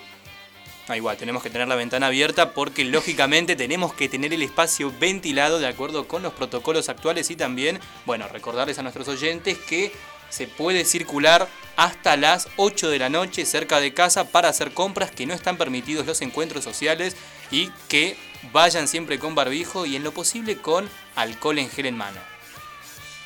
da 0.91 0.97
igual, 0.97 1.17
tenemos 1.17 1.43
que 1.43 1.51
tener 1.51 1.69
la 1.69 1.77
ventana 1.77 2.09
abierta 2.09 2.53
porque 2.53 2.85
lógicamente 2.85 3.57
tenemos 3.57 3.95
que 3.95 4.09
tener 4.09 4.35
el 4.35 4.43
espacio 4.43 4.93
ventilado 4.99 5.59
de 5.59 5.67
acuerdo 5.67 6.07
con 6.07 6.23
los 6.23 6.33
protocolos 6.33 6.89
actuales 6.89 7.31
y 7.31 7.37
también, 7.37 7.81
bueno, 8.07 8.29
recordarles 8.29 8.79
a 8.79 8.83
nuestros 8.83 9.09
oyentes 9.09 9.57
que 9.59 9.93
se 10.29 10.47
puede 10.47 10.85
circular 10.85 11.49
hasta 11.77 12.17
las 12.17 12.49
8 12.57 12.91
de 12.91 12.99
la 12.99 13.09
noche 13.09 13.47
cerca 13.47 13.81
de 13.81 13.95
casa 13.95 14.29
para 14.31 14.49
hacer 14.49 14.73
compras, 14.73 15.11
que 15.11 15.27
no 15.27 15.35
están 15.35 15.57
permitidos 15.57 16.07
los 16.07 16.21
encuentros 16.23 16.65
sociales 16.65 17.17
y 17.51 17.71
que 17.89 18.17
vayan 18.53 18.89
siempre 18.89 19.19
con 19.19 19.35
barbijo 19.35 19.87
y 19.87 19.97
en 19.97 20.05
lo 20.05 20.13
posible 20.13 20.57
con 20.57 20.89
alcohol 21.17 21.59
en 21.59 21.71
gel 21.71 21.87
en 21.87 21.97
mano. 21.97 22.21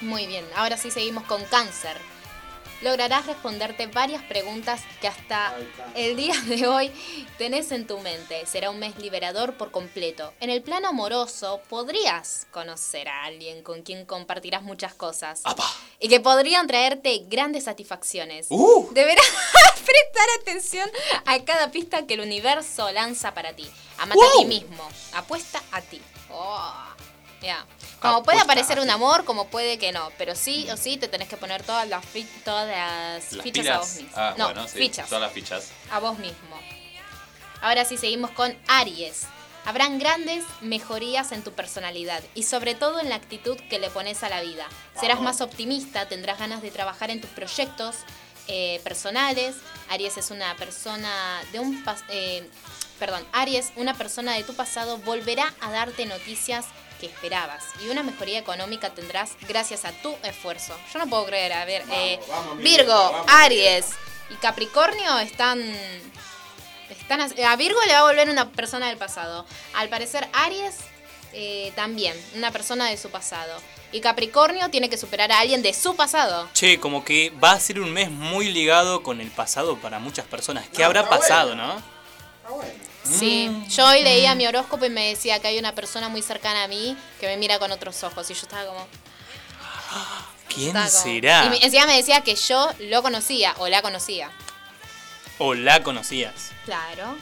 Muy 0.00 0.26
bien, 0.26 0.44
ahora 0.54 0.76
sí 0.76 0.90
seguimos 0.90 1.24
con 1.24 1.44
cáncer. 1.44 1.96
Lograrás 2.84 3.24
responderte 3.24 3.86
varias 3.86 4.22
preguntas 4.24 4.82
que 5.00 5.08
hasta 5.08 5.54
el 5.94 6.16
día 6.16 6.34
de 6.46 6.66
hoy 6.66 6.92
tenés 7.38 7.72
en 7.72 7.86
tu 7.86 7.98
mente. 8.00 8.44
Será 8.44 8.68
un 8.68 8.78
mes 8.78 8.98
liberador 8.98 9.56
por 9.56 9.70
completo. 9.70 10.34
En 10.38 10.50
el 10.50 10.60
plano 10.60 10.88
amoroso 10.88 11.62
podrías 11.70 12.46
conocer 12.50 13.08
a 13.08 13.24
alguien 13.24 13.62
con 13.62 13.80
quien 13.80 14.04
compartirás 14.04 14.62
muchas 14.62 14.92
cosas. 14.92 15.42
Y 15.98 16.10
que 16.10 16.20
podrían 16.20 16.66
traerte 16.66 17.22
grandes 17.26 17.64
satisfacciones. 17.64 18.48
Uh. 18.50 18.90
Deberás 18.92 19.24
prestar 19.74 20.28
atención 20.42 20.90
a 21.24 21.42
cada 21.42 21.70
pista 21.70 22.06
que 22.06 22.14
el 22.14 22.20
universo 22.20 22.92
lanza 22.92 23.32
para 23.32 23.56
ti. 23.56 23.66
Amate 23.96 24.20
a 24.20 24.40
ti 24.40 24.44
mismo. 24.44 24.86
Apuesta 25.14 25.62
a 25.72 25.80
ti. 25.80 26.02
Oh, 26.30 26.93
ya. 27.44 27.64
Como 28.00 28.22
puede 28.22 28.40
aparecer 28.40 28.80
un 28.80 28.90
amor, 28.90 29.24
como 29.24 29.46
puede 29.48 29.78
que 29.78 29.92
no. 29.92 30.10
Pero 30.18 30.34
sí 30.34 30.68
o 30.70 30.76
sí 30.76 30.96
te 30.96 31.08
tenés 31.08 31.28
que 31.28 31.36
poner 31.36 31.62
todas 31.62 31.88
las, 31.88 32.04
fi- 32.04 32.24
todas 32.44 32.66
las 32.68 33.32
Las 33.32 33.42
fichas 33.42 33.62
pilas. 33.62 33.76
a 33.76 33.78
vos 33.80 33.94
mismo. 33.96 34.12
Ah, 34.16 34.34
no, 34.36 34.44
bueno, 34.46 34.68
sí. 34.68 34.78
fichas. 34.78 35.08
Todas 35.08 35.22
las 35.22 35.32
fichas. 35.32 35.70
A 35.90 35.98
vos 36.00 36.18
mismo. 36.18 36.60
Ahora 37.62 37.84
sí 37.84 37.96
seguimos 37.96 38.30
con 38.30 38.56
Aries. 38.68 39.22
Habrán 39.66 39.98
grandes 39.98 40.44
mejorías 40.60 41.32
en 41.32 41.42
tu 41.42 41.52
personalidad 41.52 42.22
y 42.34 42.42
sobre 42.42 42.74
todo 42.74 43.00
en 43.00 43.08
la 43.08 43.14
actitud 43.16 43.56
que 43.70 43.78
le 43.78 43.88
pones 43.88 44.22
a 44.22 44.28
la 44.28 44.42
vida. 44.42 44.66
Serás 45.00 45.20
más 45.22 45.40
optimista, 45.40 46.06
tendrás 46.06 46.38
ganas 46.38 46.60
de 46.60 46.70
trabajar 46.70 47.10
en 47.10 47.22
tus 47.22 47.30
proyectos 47.30 47.96
eh, 48.46 48.78
personales. 48.84 49.56
Aries 49.88 50.18
es 50.18 50.30
una 50.30 50.54
persona 50.56 51.40
de 51.52 51.60
un 51.60 51.82
eh, 52.10 52.46
perdón, 52.98 53.24
Aries, 53.32 53.72
una 53.76 53.94
persona 53.94 54.34
de 54.34 54.44
tu 54.44 54.54
pasado 54.54 54.98
volverá 54.98 55.54
a 55.62 55.70
darte 55.70 56.04
noticias 56.04 56.66
que 57.00 57.06
esperabas 57.06 57.64
y 57.84 57.88
una 57.88 58.02
mejoría 58.02 58.38
económica 58.38 58.90
tendrás 58.90 59.32
gracias 59.48 59.84
a 59.84 59.92
tu 59.92 60.14
esfuerzo. 60.22 60.76
Yo 60.92 60.98
no 60.98 61.06
puedo 61.08 61.26
creer, 61.26 61.52
a 61.52 61.64
ver, 61.64 61.84
eh, 61.90 62.20
vamos, 62.28 62.58
Virgo, 62.58 62.76
Virgo, 62.78 63.12
vamos, 63.12 63.26
Aries 63.28 63.86
y 64.30 64.34
Capricornio 64.36 65.18
están 65.18 65.60
están 66.90 67.20
a 67.20 67.56
Virgo 67.56 67.78
le 67.86 67.92
va 67.92 68.00
a 68.00 68.02
volver 68.04 68.28
una 68.30 68.50
persona 68.50 68.88
del 68.88 68.96
pasado. 68.96 69.44
Al 69.74 69.88
parecer 69.88 70.28
Aries 70.32 70.76
eh, 71.32 71.72
también, 71.74 72.14
una 72.36 72.50
persona 72.50 72.86
de 72.86 72.96
su 72.96 73.10
pasado. 73.10 73.60
Y 73.92 74.00
Capricornio 74.00 74.70
tiene 74.70 74.88
que 74.88 74.96
superar 74.96 75.30
a 75.32 75.38
alguien 75.40 75.62
de 75.62 75.72
su 75.72 75.94
pasado. 75.94 76.48
Che, 76.52 76.80
como 76.80 77.04
que 77.04 77.30
va 77.42 77.52
a 77.52 77.60
ser 77.60 77.80
un 77.80 77.92
mes 77.92 78.10
muy 78.10 78.50
ligado 78.50 79.02
con 79.02 79.20
el 79.20 79.30
pasado 79.30 79.76
para 79.78 79.98
muchas 79.98 80.26
personas. 80.26 80.66
¿Qué 80.72 80.80
No, 80.80 80.86
habrá 80.86 81.08
pasado, 81.08 81.48
bueno. 81.48 81.66
no? 81.66 81.76
Está 81.76 82.50
bueno. 82.50 82.93
Sí, 83.04 83.50
yo 83.68 83.86
hoy 83.86 84.02
leía 84.02 84.34
mi 84.34 84.46
horóscopo 84.46 84.84
y 84.86 84.90
me 84.90 85.08
decía 85.10 85.38
que 85.38 85.48
hay 85.48 85.58
una 85.58 85.74
persona 85.74 86.08
muy 86.08 86.22
cercana 86.22 86.64
a 86.64 86.68
mí 86.68 86.96
que 87.20 87.26
me 87.26 87.36
mira 87.36 87.58
con 87.58 87.70
otros 87.70 88.02
ojos. 88.02 88.30
Y 88.30 88.34
yo 88.34 88.42
estaba 88.42 88.66
como. 88.66 88.86
¿Quién 90.48 90.68
estaba 90.68 90.88
como- 90.88 91.02
será? 91.02 91.56
Y 91.60 91.64
encima 91.64 91.86
me 91.86 91.96
decía 91.96 92.20
que 92.22 92.34
yo 92.34 92.70
lo 92.80 93.02
conocía 93.02 93.54
o 93.58 93.68
la 93.68 93.82
conocía. 93.82 94.30
¿O 95.38 95.54
la 95.54 95.82
conocías? 95.82 96.50
Claro. 96.64 97.16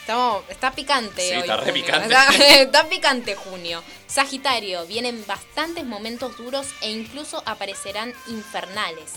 Estamos, 0.00 0.42
está 0.48 0.72
picante 0.72 1.22
Sí, 1.28 1.34
hoy. 1.34 1.40
está 1.40 1.56
re 1.58 1.70
junio. 1.70 1.84
picante. 1.84 2.06
Está, 2.06 2.28
está 2.62 2.88
picante 2.88 3.34
junio. 3.36 3.82
Sagitario, 4.06 4.86
vienen 4.86 5.24
bastantes 5.26 5.84
momentos 5.84 6.36
duros 6.36 6.66
e 6.80 6.90
incluso 6.90 7.42
aparecerán 7.46 8.12
infernales. 8.28 9.12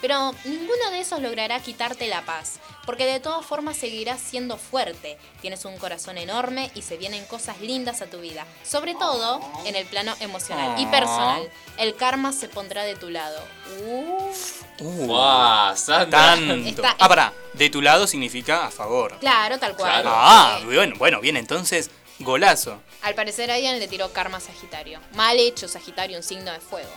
Pero 0.00 0.34
ninguno 0.44 0.90
de 0.90 1.00
esos 1.00 1.20
logrará 1.22 1.58
quitarte 1.60 2.06
la 2.06 2.22
paz, 2.22 2.54
porque 2.86 3.04
de 3.04 3.20
todas 3.20 3.44
formas 3.44 3.76
seguirás 3.76 4.20
siendo 4.20 4.56
fuerte. 4.56 5.18
Tienes 5.42 5.64
un 5.64 5.76
corazón 5.76 6.16
enorme 6.16 6.70
y 6.74 6.82
se 6.82 6.96
vienen 6.96 7.24
cosas 7.26 7.60
lindas 7.60 8.00
a 8.00 8.06
tu 8.06 8.20
vida, 8.20 8.46
sobre 8.64 8.94
todo 8.94 9.40
en 9.66 9.76
el 9.76 9.84
plano 9.86 10.14
emocional 10.20 10.80
y 10.80 10.86
Oh. 10.86 10.90
personal. 10.90 11.50
El 11.76 11.94
karma 11.96 12.32
se 12.32 12.48
pondrá 12.48 12.84
de 12.84 12.94
tu 12.96 13.10
lado. 13.10 13.38
Uf. 13.86 14.62
Uh, 14.80 15.06
¡Guau, 15.06 15.76
Sandra! 15.76 16.34
tanto. 16.36 16.54
Está- 16.68 16.96
Ah, 16.98 17.08
pará, 17.08 17.32
de 17.54 17.70
tu 17.70 17.82
lado 17.82 18.06
significa 18.06 18.66
a 18.66 18.70
favor. 18.70 19.18
Claro, 19.18 19.58
tal 19.58 19.76
cual. 19.76 19.90
Claro. 20.02 20.10
Ah, 20.12 20.58
Sí. 20.60 20.66
bueno, 20.66 20.94
bueno, 20.98 21.20
bien, 21.20 21.36
entonces, 21.36 21.90
golazo. 22.20 22.80
Al 23.02 23.14
parecer 23.14 23.50
alguien 23.50 23.78
le 23.78 23.88
tiró 23.88 24.12
karma 24.12 24.38
a 24.38 24.40
Sagitario. 24.40 25.00
Mal 25.14 25.38
hecho, 25.38 25.68
Sagitario, 25.68 26.16
un 26.16 26.22
signo 26.22 26.50
de 26.52 26.60
fuego. 26.60 26.90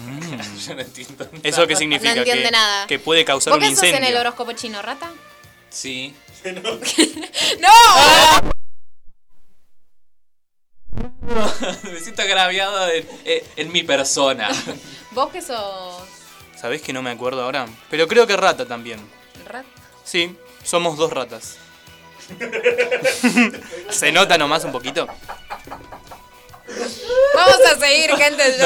Yo 0.66 0.74
no 0.74 0.80
entiendo. 0.82 1.24
nada. 1.24 1.38
¿Eso 1.42 1.66
qué 1.66 1.76
significa? 1.76 2.14
No 2.14 2.18
entiende 2.18 2.44
que, 2.44 2.50
nada. 2.50 2.86
que 2.86 2.98
puede 2.98 3.24
causar 3.24 3.52
¿Vos 3.54 3.62
un 3.62 3.68
qué 3.68 3.74
sos 3.74 3.82
en 3.84 3.88
el 3.90 3.94
incendio. 4.00 4.20
horóscopo 4.20 4.52
chino, 4.52 4.82
rata? 4.82 5.10
Sí. 5.70 6.14
¡No! 7.60 7.70
Me 11.84 12.00
siento 12.00 12.22
agraviado 12.22 12.88
en, 12.90 13.08
en- 13.24 13.42
en 13.56 13.72
mi 13.72 13.82
persona. 13.82 14.48
¿Vos 15.12 15.30
que 15.30 15.40
sos 15.42 16.02
¿Sabés 16.60 16.82
que 16.82 16.92
no 16.92 17.02
me 17.02 17.10
acuerdo 17.10 17.42
ahora? 17.42 17.66
Pero 17.88 18.06
creo 18.08 18.26
que 18.26 18.36
rata 18.36 18.66
también. 18.66 19.00
rata? 19.46 19.66
Sí, 20.04 20.36
somos 20.62 20.96
dos 20.98 21.10
ratas. 21.12 21.56
¿Se 23.90 24.12
nota 24.12 24.36
nomás 24.36 24.64
un 24.64 24.72
poquito? 24.72 25.08
Vamos 27.34 27.60
a 27.66 27.78
seguir, 27.78 28.16
gente. 28.16 28.56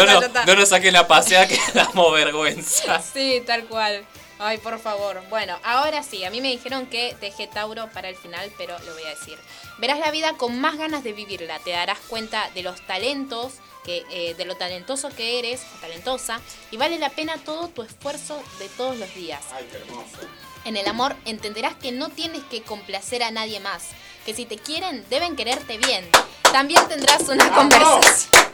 No, 0.46 0.54
nos 0.54 0.68
saquen 0.68 0.92
la 0.92 1.06
pasea 1.06 1.46
que 1.46 1.58
damos 1.74 2.12
vergüenza. 2.12 3.00
Sí, 3.00 3.42
tal 3.46 3.64
cual. 3.66 4.04
Ay, 4.38 4.58
por 4.58 4.78
favor. 4.80 5.22
Bueno, 5.30 5.58
ahora 5.62 6.02
sí, 6.02 6.24
a 6.24 6.30
mí 6.30 6.40
me 6.40 6.48
dijeron 6.48 6.86
que 6.86 7.16
dejé 7.20 7.46
Tauro 7.46 7.88
para 7.92 8.08
el 8.08 8.16
final, 8.16 8.50
pero 8.58 8.76
lo 8.80 8.92
voy 8.92 9.04
a 9.04 9.10
decir. 9.10 9.38
Verás 9.78 9.98
la 10.00 10.10
vida 10.10 10.34
con 10.36 10.60
más 10.60 10.76
ganas 10.76 11.04
de 11.04 11.12
vivirla, 11.12 11.58
te 11.60 11.70
darás 11.70 11.98
cuenta 12.08 12.50
de 12.54 12.62
los 12.62 12.80
talentos, 12.86 13.54
que, 13.84 14.04
eh, 14.10 14.34
de 14.34 14.44
lo 14.44 14.56
talentoso 14.56 15.10
que 15.10 15.38
eres, 15.38 15.60
o 15.76 15.80
talentosa, 15.80 16.40
y 16.70 16.76
vale 16.76 16.98
la 16.98 17.10
pena 17.10 17.36
todo 17.44 17.68
tu 17.68 17.82
esfuerzo 17.82 18.42
de 18.58 18.68
todos 18.70 18.96
los 18.98 19.14
días. 19.14 19.42
Ay, 19.52 19.66
qué 19.70 19.78
hermoso. 19.78 20.18
En 20.64 20.76
el 20.76 20.88
amor 20.88 21.14
entenderás 21.26 21.74
que 21.74 21.92
no 21.92 22.08
tienes 22.08 22.42
que 22.44 22.62
complacer 22.62 23.22
a 23.22 23.30
nadie 23.30 23.60
más, 23.60 23.90
que 24.24 24.34
si 24.34 24.46
te 24.46 24.56
quieren 24.56 25.04
deben 25.10 25.36
quererte 25.36 25.76
bien. 25.78 26.08
También 26.52 26.86
tendrás 26.88 27.22
una 27.28 27.52
conversación. 27.52 28.44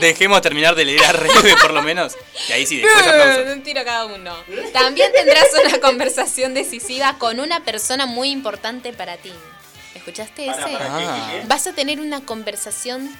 Dejemos 0.00 0.42
terminar 0.42 0.74
de 0.74 0.84
leer 0.84 1.02
a 1.04 1.12
Rebe 1.12 1.56
por 1.60 1.72
lo 1.72 1.82
menos. 1.82 2.14
Y 2.48 2.52
ahí 2.52 2.66
sí, 2.66 2.78
después 2.78 3.06
aplausos. 3.06 3.46
Un 3.54 3.62
tiro 3.62 3.84
cada 3.84 4.04
uno. 4.04 4.36
También 4.72 5.10
tendrás 5.12 5.46
una 5.64 5.80
conversación 5.80 6.54
decisiva 6.54 7.16
con 7.18 7.40
una 7.40 7.64
persona 7.64 8.06
muy 8.06 8.30
importante 8.30 8.92
para 8.92 9.16
ti. 9.16 9.32
¿Escuchaste 10.06 10.46
ese? 10.48 10.60
Para, 10.62 10.78
para, 10.78 10.98
¿qué, 10.98 11.04
Ah. 11.04 11.42
Vas 11.48 11.66
a 11.66 11.72
tener 11.72 11.98
una 12.00 12.20
conversación 12.24 13.10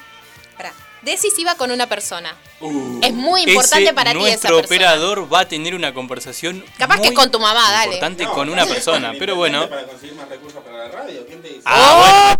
decisiva 1.02 1.54
con 1.56 1.70
una 1.72 1.86
persona. 1.88 2.36
Uh, 2.60 3.00
Es 3.02 3.12
muy 3.12 3.42
importante 3.42 3.84
ese 3.84 3.92
para 3.94 4.12
ti 4.12 4.18
esa 4.18 4.48
Nuestro 4.48 4.58
operador 4.58 5.32
va 5.32 5.40
a 5.40 5.48
tener 5.48 5.74
una 5.74 5.92
conversación. 5.92 6.64
Capaz 6.78 7.00
que 7.00 7.08
muy 7.08 7.14
con 7.14 7.30
tu 7.30 7.38
mamá, 7.40 7.70
dale. 7.72 7.94
Importante 7.94 8.24
No, 8.24 8.32
con 8.32 8.46
¿no 8.46 8.52
una 8.54 8.62
es 8.62 8.68
persona, 8.70 9.12
pero 9.18 9.34
bueno. 9.36 9.64
intendente 9.64 9.84
Para 9.84 9.92
conseguir 9.92 10.16
más 10.16 10.28
recursos 10.28 10.62
para 10.64 10.78
la 10.78 10.88
radio, 10.88 11.26
¿quién 11.26 11.42
te 11.42 11.48
dice? 11.48 11.62
Ah, 11.64 12.38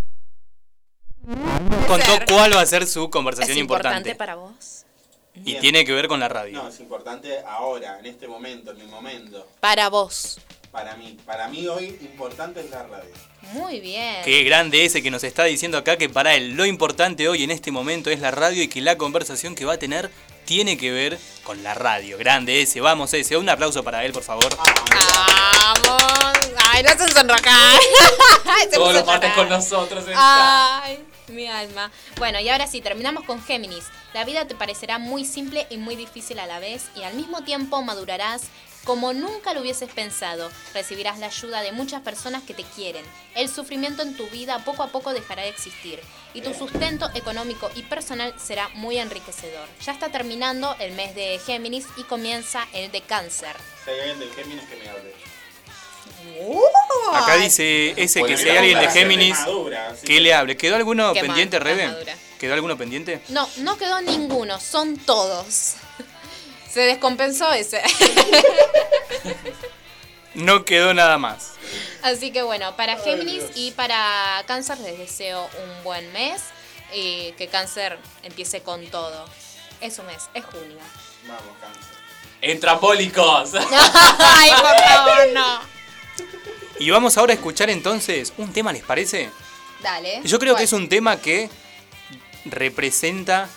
bueno. 1.27 1.87
Contó 1.89 2.07
ser. 2.13 2.25
cuál 2.27 2.57
va 2.57 2.61
a 2.61 2.67
ser 2.67 2.87
su 2.87 3.05
Es 3.05 3.11
conversación 3.11 3.59
importante 3.59 4.11
importante. 4.11 4.15
para 4.17 4.35
vos. 4.37 4.85
Y 5.35 5.41
Bien. 5.41 5.61
tiene 5.61 5.85
que 5.85 5.93
ver 5.93 6.09
con 6.09 6.19
la 6.21 6.29
radio. 6.29 6.63
No, 6.63 6.69
es 6.69 6.81
importante 6.81 7.41
ahora, 7.47 7.99
en 7.99 8.07
este 8.07 8.27
momento, 8.27 8.71
en 8.71 8.79
mi 8.79 8.87
momento. 8.87 9.47
Para 9.61 9.89
vos. 9.91 10.39
Para 10.73 10.95
mí, 10.97 11.17
para 11.27 11.49
mí 11.49 11.67
hoy 11.69 11.87
importante 12.01 12.61
es 12.61 12.71
la 12.71 12.83
radio. 12.85 13.11
Muy 13.53 13.81
bien. 13.81 14.23
Qué 14.25 14.43
grande 14.45 14.85
ese 14.85 15.03
que 15.03 15.11
nos 15.11 15.25
está 15.25 15.45
diciendo 15.45 15.79
acá 15.79 15.97
que 15.97 16.09
para 16.09 16.35
él 16.35 16.55
lo 16.57 16.67
importante 16.67 17.29
hoy 17.29 17.45
en 17.45 17.51
este 17.51 17.71
momento 17.71 18.11
es 18.11 18.21
la 18.21 18.31
radio 18.31 18.63
y 18.63 18.69
que 18.69 18.81
la 18.81 18.97
conversación 18.99 19.55
que 19.55 19.65
va 19.65 19.75
a 19.75 19.79
tener 19.79 20.11
tiene 20.45 20.77
que 20.77 20.91
ver 20.91 21.19
con 21.43 21.63
la 21.63 21.75
radio. 21.75 22.17
Grande 22.19 22.63
ese, 22.63 22.81
vamos 22.81 23.13
ese. 23.15 23.37
Un 23.37 23.49
aplauso 23.49 23.83
para 23.83 24.05
él, 24.05 24.13
por 24.13 24.23
favor. 24.23 24.49
Vamos. 24.57 26.03
Ay, 26.71 26.83
no 26.83 26.91
se 27.07 27.13
sonrojar. 27.13 27.81
Todos 28.73 28.95
los 28.95 29.07
martes 29.07 29.33
con 29.33 29.49
nosotros. 29.49 30.07
está. 30.07 30.83
Ay, 30.83 31.05
mi 31.29 31.47
alma. 31.47 31.91
Bueno, 32.19 32.41
y 32.41 32.49
ahora 32.49 32.67
sí, 32.67 32.81
terminamos 32.81 33.25
con 33.25 33.43
Géminis. 33.43 33.85
La 34.15 34.25
vida 34.25 34.47
te 34.47 34.55
parecerá 34.55 34.99
muy 34.99 35.25
simple 35.25 35.67
y 35.69 35.77
muy 35.77 35.97
difícil 35.97 36.39
a 36.39 36.47
la 36.47 36.59
vez 36.59 36.87
y 36.95 37.03
al 37.03 37.15
mismo 37.15 37.43
tiempo 37.43 37.83
madurarás 37.83 38.43
como 38.87 39.13
nunca 39.13 39.53
lo 39.53 39.61
hubieses 39.61 39.91
pensado. 39.91 40.51
Recibirás 40.73 41.19
la 41.19 41.27
ayuda 41.27 41.61
de 41.61 41.73
muchas 41.73 42.01
personas 42.03 42.43
que 42.45 42.55
te 42.55 42.63
quieren. 42.63 43.05
El 43.35 43.49
sufrimiento 43.51 44.03
en 44.03 44.17
tu 44.17 44.27
vida 44.29 44.61
poco 44.65 44.85
a 44.85 44.89
poco 44.89 45.13
dejará 45.13 45.43
de 45.43 45.49
existir 45.49 46.01
y 46.33 46.41
tu 46.41 46.55
sustento 46.55 47.11
económico 47.15 47.71
y 47.75 47.83
personal 47.83 48.33
será 48.39 48.69
muy 48.75 48.99
enriquecedor. 48.99 49.69
Ya 49.85 49.93
está 49.93 50.11
terminando 50.11 50.77
el 50.79 50.93
mes 50.93 51.15
de 51.15 51.41
Géminis 51.45 51.87
y 51.97 52.05
comienza 52.05 52.67
el 52.73 52.93
de 52.93 53.01
Cáncer. 53.01 53.57
Si 53.85 53.91
hay 53.91 54.01
alguien 54.01 54.21
del 54.21 54.33
Géminis 54.33 54.65
que 54.65 54.77
me 54.77 54.89
hable. 54.89 55.13
Acá 57.15 57.37
dice 57.37 57.95
ese 57.97 58.23
que 58.23 58.37
si 58.37 58.49
hay 58.49 58.57
alguien 58.59 58.79
de 58.79 58.89
Géminis 58.89 59.39
que 60.05 60.21
le 60.21 60.35
hable. 60.35 60.57
¿Quedó 60.57 60.77
alguno 60.77 61.13
pendiente, 61.15 61.59
Rebe? 61.59 61.91
¿Quedó 62.39 62.55
alguno 62.55 62.77
pendiente? 62.77 63.23
No, 63.31 63.49
no 63.59 63.79
quedó 63.79 64.01
ninguno, 64.03 64.61
son 64.61 64.99
todos. 64.99 65.77
Se 66.77 66.83
descompensó 66.83 67.51
ese. 67.55 67.81
No 70.35 70.67
quedó 70.67 70.93
nada 70.93 71.17
más. 71.17 71.53
Así 72.03 72.31
que 72.31 72.43
bueno, 72.43 72.77
para 72.77 72.99
Géminis 72.99 73.45
y 73.55 73.71
para 73.71 74.45
Cáncer 74.47 74.79
les 74.81 74.99
deseo 74.99 75.49
un 75.65 75.83
buen 75.83 76.13
mes 76.13 76.43
y 76.93 77.33
que 77.39 77.49
Cáncer 77.49 77.99
empiece 78.23 78.61
con 78.61 78.85
todo. 78.89 79.25
Es 79.81 79.99
un 79.99 80.05
mes, 80.05 80.29
es 80.35 80.45
junio. 80.45 80.77
Vamos, 81.27 81.57
cáncer. 81.59 81.97
¡Entrambólicos! 82.43 83.55
Ay, 84.19 84.51
por 84.51 84.85
favor, 84.85 85.29
no. 85.33 85.61
Y 86.79 86.91
vamos 86.91 87.17
ahora 87.17 87.33
a 87.33 87.37
escuchar 87.37 87.71
entonces 87.71 88.35
un 88.37 88.53
tema, 88.53 88.75
¿les 88.75 88.85
parece? 88.85 89.31
Dale. 89.81 90.21
Yo 90.25 90.39
creo 90.39 90.53
¿Cuál? 90.53 90.61
que 90.61 90.65
es 90.65 90.73
un 90.75 90.91
tema 90.91 91.17
que 91.17 91.49
representa 92.45 93.49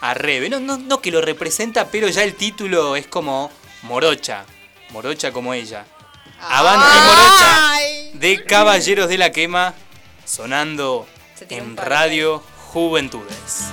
a 0.00 0.14
Rebe. 0.14 0.48
No, 0.48 0.60
no, 0.60 0.78
no 0.78 1.00
que 1.00 1.10
lo 1.10 1.20
representa, 1.20 1.88
pero 1.88 2.08
ya 2.08 2.22
el 2.22 2.34
título 2.34 2.96
es 2.96 3.06
como 3.06 3.50
Morocha. 3.82 4.44
Morocha 4.90 5.32
como 5.32 5.54
ella. 5.54 5.84
Avante 6.40 6.98
Morocha 7.00 7.70
de 8.14 8.44
Caballeros 8.44 9.08
de 9.08 9.18
la 9.18 9.32
Quema 9.32 9.74
sonando 10.24 11.06
en. 11.48 11.76
Radio 11.76 12.42
Juventudes. 12.72 13.72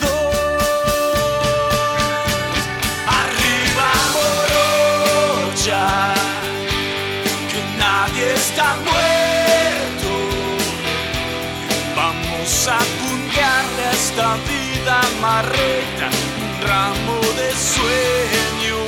Puntearle 12.63 13.85
a 13.85 13.91
esta 13.91 14.35
vida 14.47 15.01
marreta 15.19 16.09
un 16.43 16.61
ramo 16.61 17.19
de 17.35 17.49
sueños. 17.73 18.85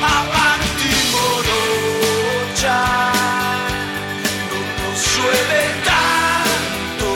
Avanti 0.00 0.94
morocha, 1.10 2.80
no 4.50 4.60
nos 4.78 5.00
llueve 5.16 5.62
tanto. 5.90 7.10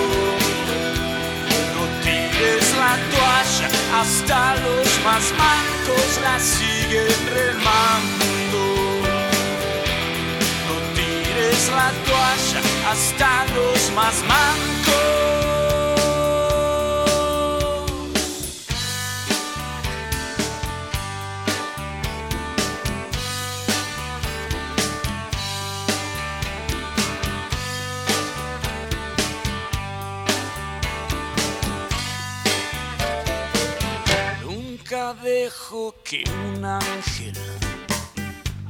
No 1.75 1.83
tires 2.03 2.67
la 2.77 2.95
toalla, 3.13 3.69
hasta 4.01 4.57
los 4.57 4.89
más 5.05 5.25
mancos 5.39 6.11
la 6.21 6.35
siguen 6.41 7.15
remando. 7.33 8.24
La 11.75 11.91
toalla, 12.07 12.61
hasta 12.91 13.45
los 13.55 13.91
más 13.95 14.17
mancos. 14.23 14.75
Nunca 34.43 35.15
dejo 35.15 35.95
que 36.05 36.25
un 36.31 36.65
ángel 36.65 37.35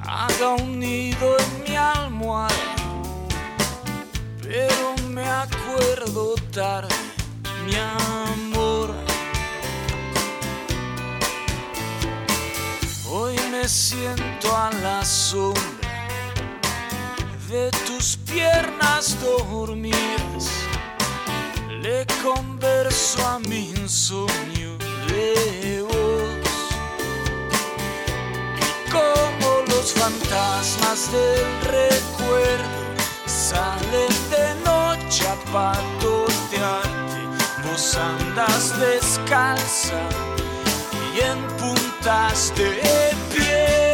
haga 0.06 0.50
un 0.54 0.78
nido 0.78 1.36
en 1.38 1.62
mi 1.64 1.76
almohada, 1.76 2.73
pero 4.54 4.94
me 5.08 5.28
acuerdo 5.28 6.36
tarde, 6.52 6.94
mi 7.66 7.74
amor. 7.74 8.94
Hoy 13.10 13.36
me 13.50 13.68
siento 13.68 14.56
a 14.56 14.70
la 14.80 15.04
sombra 15.04 15.62
de 17.48 17.68
tus 17.84 18.16
piernas 18.30 19.20
dormidas. 19.20 20.44
Le 21.82 22.06
converso 22.22 23.26
a 23.26 23.40
mi 23.40 23.70
insomnio 23.70 24.78
de 25.08 25.84
vos. 25.88 26.54
Y 28.68 28.90
como 28.92 29.64
los 29.66 29.92
fantasmas 29.94 31.10
del 31.10 31.44
recuerdo 31.62 32.83
salen 33.54 34.14
de 34.34 34.46
noche 34.68 35.24
a 35.26 35.36
patotearte, 35.52 37.22
vos 37.64 37.96
andas 37.96 38.78
descalza 38.80 40.00
y 41.14 41.20
en 41.20 41.38
puntas 41.58 42.52
de 42.56 42.70
pie. 43.32 43.93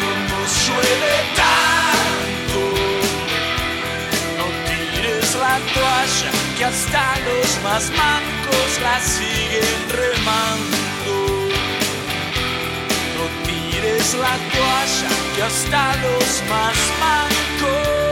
No 0.00 0.10
nos 0.30 0.50
llueve 0.66 1.14
tanto. 1.40 2.60
No 4.38 4.46
tires 4.66 5.34
la 5.34 5.56
toalla, 5.74 6.30
que 6.56 6.64
hasta 6.64 7.04
los 7.26 7.62
más 7.62 7.90
mancos 7.90 8.70
la 8.82 9.00
siguen 9.00 9.88
remando. 9.88 11.14
No 13.16 13.24
tires 13.46 14.14
la 14.14 14.36
toalla, 14.52 15.10
que 15.34 15.42
hasta 15.42 15.96
los 15.96 16.42
más 16.50 16.76
mancos. 17.00 18.11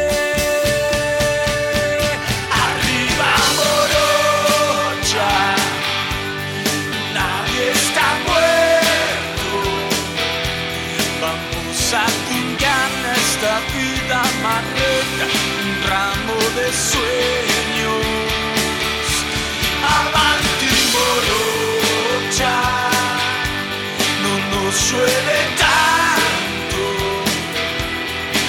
Llueve 24.91 25.39
tanto. 25.63 26.83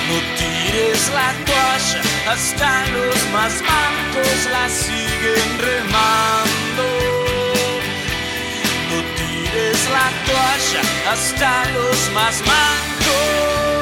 No 0.09 0.16
tires 0.39 1.02
la 1.19 1.31
toalla, 1.47 2.01
hasta 2.32 2.70
los 2.97 3.19
más 3.32 3.52
mancos 3.70 4.39
la 4.51 4.69
siguen 4.69 5.51
remando. 5.69 6.85
No 8.90 8.98
tires 9.19 9.81
la 9.97 10.09
toalla, 10.27 10.82
hasta 11.12 11.51
los 11.77 11.98
más 12.12 12.35
mancos. 12.51 13.82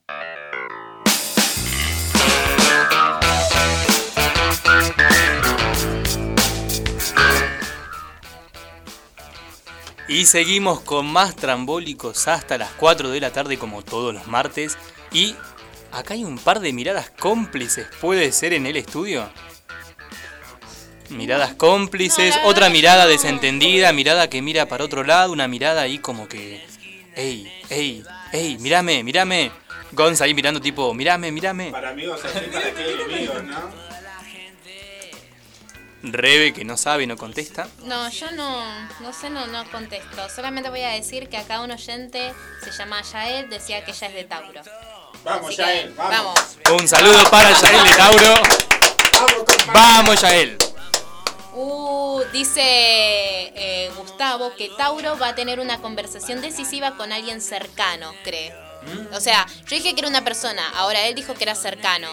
Y 10.11 10.25
seguimos 10.25 10.81
con 10.81 11.05
más 11.05 11.37
trambólicos 11.37 12.27
hasta 12.27 12.57
las 12.57 12.71
4 12.71 13.11
de 13.11 13.21
la 13.21 13.31
tarde 13.31 13.57
como 13.57 13.81
todos 13.81 14.13
los 14.13 14.27
martes. 14.27 14.77
Y 15.13 15.37
acá 15.93 16.15
hay 16.15 16.25
un 16.25 16.37
par 16.37 16.59
de 16.59 16.73
miradas 16.73 17.09
cómplices, 17.17 17.87
¿puede 18.01 18.33
ser 18.33 18.51
en 18.51 18.65
el 18.65 18.75
estudio? 18.75 19.29
Miradas 21.11 21.53
cómplices, 21.53 22.37
otra 22.43 22.69
mirada 22.69 23.07
desentendida, 23.07 23.93
mirada 23.93 24.29
que 24.29 24.41
mira 24.41 24.65
para 24.65 24.83
otro 24.83 25.05
lado, 25.05 25.31
una 25.31 25.47
mirada 25.47 25.83
ahí 25.83 25.97
como 25.97 26.27
que... 26.27 26.61
¡Ey, 27.15 27.49
ey, 27.69 28.03
ey, 28.33 28.57
mírame, 28.57 29.05
mírame! 29.05 29.49
Gonza 29.93 30.25
ahí 30.25 30.33
mirando 30.33 30.59
tipo, 30.59 30.93
mírame, 30.93 31.31
mírame. 31.31 31.71
Para 31.71 31.91
amigos 31.91 32.19
así, 32.25 32.47
para 32.51 32.67
enemigos, 32.67 33.43
¿no? 33.45 33.90
Rebe 36.03 36.53
que 36.53 36.65
no 36.65 36.77
sabe 36.77 37.03
y 37.03 37.07
no 37.07 37.15
contesta. 37.15 37.67
No, 37.83 38.09
yo 38.09 38.31
no, 38.31 38.63
no 39.01 39.13
sé, 39.13 39.29
no, 39.29 39.45
no 39.47 39.69
contesto. 39.69 40.29
Solamente 40.29 40.69
voy 40.69 40.81
a 40.81 40.89
decir 40.89 41.29
que 41.29 41.37
acá 41.37 41.61
un 41.61 41.71
oyente 41.71 42.33
se 42.63 42.71
llama 42.71 43.01
Yael, 43.03 43.49
decía 43.49 43.85
que 43.85 43.91
ella 43.91 44.07
es 44.07 44.13
de 44.13 44.23
Tauro. 44.23 44.61
Vamos, 45.23 45.47
Así 45.47 45.57
que, 45.57 45.61
Yael, 45.61 45.93
vamos. 45.93 46.57
Un 46.71 46.87
saludo 46.87 47.29
para 47.29 47.51
Yael 47.51 47.83
de 47.83 47.95
Tauro. 47.95 48.33
Vamos, 49.73 50.21
Yael. 50.21 50.57
Uh, 51.53 52.23
dice 52.31 52.61
eh, 52.63 53.91
Gustavo 53.97 54.55
que 54.55 54.69
Tauro 54.77 55.17
va 55.19 55.29
a 55.29 55.35
tener 55.35 55.59
una 55.59 55.81
conversación 55.81 56.41
decisiva 56.41 56.95
con 56.97 57.11
alguien 57.11 57.41
cercano, 57.41 58.11
cree. 58.23 58.53
O 59.13 59.19
sea, 59.19 59.45
yo 59.67 59.75
dije 59.75 59.93
que 59.93 59.99
era 59.99 60.07
una 60.07 60.23
persona, 60.23 60.67
ahora 60.75 61.05
él 61.05 61.13
dijo 61.13 61.35
que 61.35 61.43
era 61.43 61.53
cercano. 61.53 62.07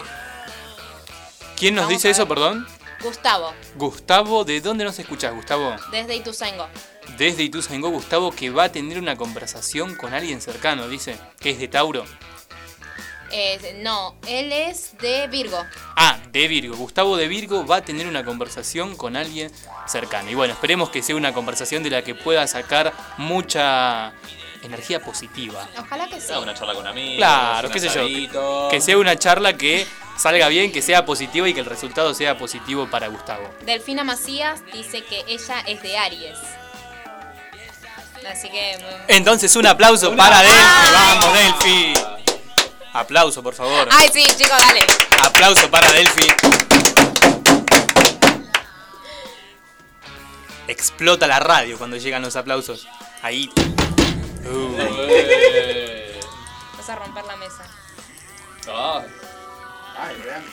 ¿Quién 1.57 1.73
nos 1.73 1.85
Vamos 1.85 1.97
dice 1.97 2.11
eso, 2.11 2.27
perdón? 2.27 2.67
Gustavo, 3.01 3.53
Gustavo, 3.75 4.43
¿de 4.43 4.59
dónde 4.61 4.83
nos 4.83 4.99
escuchás, 4.99 5.33
Gustavo? 5.33 5.75
desde 5.91 6.15
Ituzaingó. 6.15 6.67
Desde 7.17 7.43
Ituzaingó, 7.43 7.89
Gustavo, 7.89 8.31
que 8.31 8.49
va 8.49 8.65
a 8.65 8.71
tener 8.71 8.99
una 8.99 9.15
conversación 9.15 9.95
con 9.95 10.13
alguien 10.13 10.41
cercano, 10.41 10.87
dice, 10.87 11.17
que 11.39 11.51
es 11.51 11.59
de 11.59 11.67
Tauro. 11.67 12.05
Eh, 13.31 13.79
no, 13.83 14.15
él 14.27 14.51
es 14.51 14.97
de 14.97 15.27
Virgo. 15.27 15.63
Ah, 15.95 16.19
de 16.31 16.47
Virgo. 16.47 16.75
Gustavo 16.75 17.15
de 17.15 17.27
Virgo 17.27 17.65
va 17.65 17.77
a 17.77 17.85
tener 17.85 18.07
una 18.07 18.25
conversación 18.25 18.95
con 18.95 19.15
alguien 19.15 19.51
cercano. 19.87 20.29
Y 20.31 20.35
bueno, 20.35 20.53
esperemos 20.53 20.89
que 20.89 21.01
sea 21.03 21.15
una 21.15 21.33
conversación 21.33 21.83
de 21.83 21.91
la 21.91 22.03
que 22.03 22.15
pueda 22.15 22.47
sacar 22.47 22.91
mucha 23.17 24.13
energía 24.63 24.99
positiva. 25.01 25.67
Ojalá 25.77 26.07
que 26.07 26.19
sí. 26.19 26.31
Ah, 26.33 26.39
una 26.39 26.53
charla 26.53 26.73
con 26.73 26.85
amigos. 26.87 27.17
Claro, 27.17 27.69
qué 27.69 27.79
sé 27.79 27.89
yo. 27.89 28.67
Que 28.69 28.81
sea 28.81 28.97
una 28.97 29.15
charla 29.17 29.53
que 29.57 29.85
salga 30.17 30.47
bien, 30.49 30.71
que 30.71 30.81
sea 30.81 31.05
positiva 31.05 31.47
y 31.47 31.53
que 31.53 31.61
el 31.61 31.65
resultado 31.65 32.13
sea 32.13 32.37
positivo 32.37 32.87
para 32.89 33.07
Gustavo. 33.07 33.49
Delfina 33.61 34.03
Macías 34.03 34.61
dice 34.73 35.03
que 35.03 35.23
ella 35.27 35.61
es 35.65 35.81
de 35.81 35.97
Aries. 35.97 36.37
Así 38.29 38.49
que. 38.49 38.77
mm, 38.77 39.03
Entonces 39.07 39.55
un 39.55 39.65
aplauso 39.65 40.15
para 40.15 40.41
Delphi. 40.41 40.59
Vamos, 40.93 41.33
Delphi. 41.33 41.93
Aplauso, 42.91 43.41
por 43.41 43.53
favor. 43.53 43.87
Ay, 43.91 44.09
sí, 44.11 44.23
chicos, 44.37 44.57
dale. 44.57 44.81
Aplauso 45.23 45.69
para 45.71 45.89
Delphi. 45.91 46.27
Explota 50.67 51.27
la 51.27 51.39
radio 51.39 51.77
cuando 51.77 51.97
llegan 51.97 52.21
los 52.21 52.35
aplausos. 52.35 52.87
Ahí. 53.21 53.49
Uh. 54.51 54.77
Vas 56.77 56.89
a 56.89 56.95
romper 56.95 57.25
la 57.25 57.35
mesa. 57.37 57.63
Ay. 58.67 59.05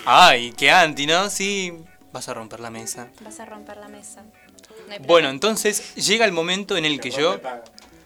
Ay, 0.04 0.52
qué 0.56 0.70
anti, 0.70 1.06
¿no? 1.06 1.30
Sí, 1.30 1.72
vas 2.12 2.28
a 2.28 2.34
romper 2.34 2.60
la 2.60 2.70
mesa. 2.70 3.08
Vas 3.20 3.40
a 3.40 3.46
romper 3.46 3.76
la 3.76 3.88
mesa. 3.88 4.24
No 4.88 4.98
Bueno, 5.06 5.30
entonces 5.30 5.94
llega 5.94 6.24
el 6.24 6.32
momento 6.32 6.76
en 6.76 6.84
el 6.84 7.00
que 7.00 7.10
yo 7.10 7.40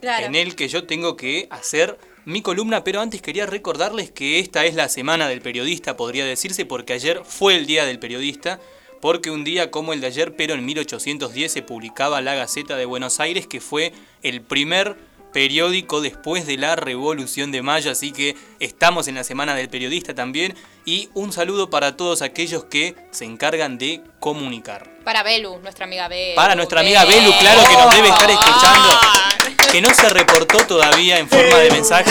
Claro. 0.00 0.26
en 0.26 0.34
el 0.34 0.56
que 0.56 0.68
yo 0.68 0.86
tengo 0.86 1.16
que 1.16 1.46
hacer 1.50 1.98
mi 2.24 2.40
columna, 2.42 2.84
pero 2.84 3.00
antes 3.00 3.20
quería 3.20 3.44
recordarles 3.46 4.10
que 4.10 4.38
esta 4.38 4.64
es 4.64 4.74
la 4.74 4.88
semana 4.88 5.28
del 5.28 5.42
periodista, 5.42 5.96
podría 5.96 6.24
decirse, 6.24 6.64
porque 6.64 6.92
ayer 6.94 7.22
fue 7.24 7.54
el 7.56 7.66
día 7.66 7.84
del 7.84 7.98
periodista, 7.98 8.60
porque 9.00 9.30
un 9.30 9.44
día 9.44 9.70
como 9.70 9.92
el 9.92 10.00
de 10.00 10.06
ayer, 10.06 10.36
pero 10.36 10.54
en 10.54 10.64
1810 10.64 11.52
se 11.52 11.62
publicaba 11.62 12.20
la 12.20 12.34
Gaceta 12.34 12.76
de 12.76 12.84
Buenos 12.86 13.20
Aires, 13.20 13.46
que 13.46 13.60
fue 13.60 13.92
el 14.22 14.40
primer 14.42 14.96
periódico 15.32 16.01
después 16.01 16.47
de 16.47 16.57
la 16.57 16.77
Revolución 16.77 17.52
de 17.52 17.62
Mayo, 17.62 17.90
así 17.90 18.12
que 18.12 18.36
estamos 18.59 19.09
en 19.09 19.15
la 19.15 19.24
semana 19.24 19.55
del 19.55 19.69
periodista 19.69 20.15
también, 20.15 20.55
y 20.85 21.09
un 21.15 21.32
saludo 21.32 21.70
para 21.70 21.97
todos 21.97 22.23
aquellos 22.23 22.65
que 22.65 22.94
se 23.11 23.24
encargan 23.24 23.78
de 23.78 24.02
comunicar. 24.19 24.90
Para 25.05 25.23
Belu, 25.23 25.59
nuestra 25.59 25.85
amiga 25.86 26.09
Belu. 26.09 26.35
Para 26.36 26.55
nuestra 26.55 26.81
amiga 26.81 27.05
Belu, 27.05 27.32
claro 27.39 27.62
que 27.69 27.74
nos 27.77 27.94
debe 27.94 28.09
estar 28.09 28.31
escuchando, 28.31 28.89
que 29.73 29.81
no 29.81 29.94
se 29.94 30.09
reportó 30.11 30.66
todavía 30.66 31.19
en 31.19 31.28
forma 31.28 31.59
de 31.59 31.70
mensaje. 31.70 32.11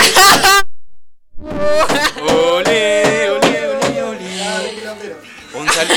Ole, 2.21 3.29
ole, 3.29 3.67
ole, 3.67 4.03
ole. 4.03 5.15
Un, 5.53 5.67
sal- 5.69 5.87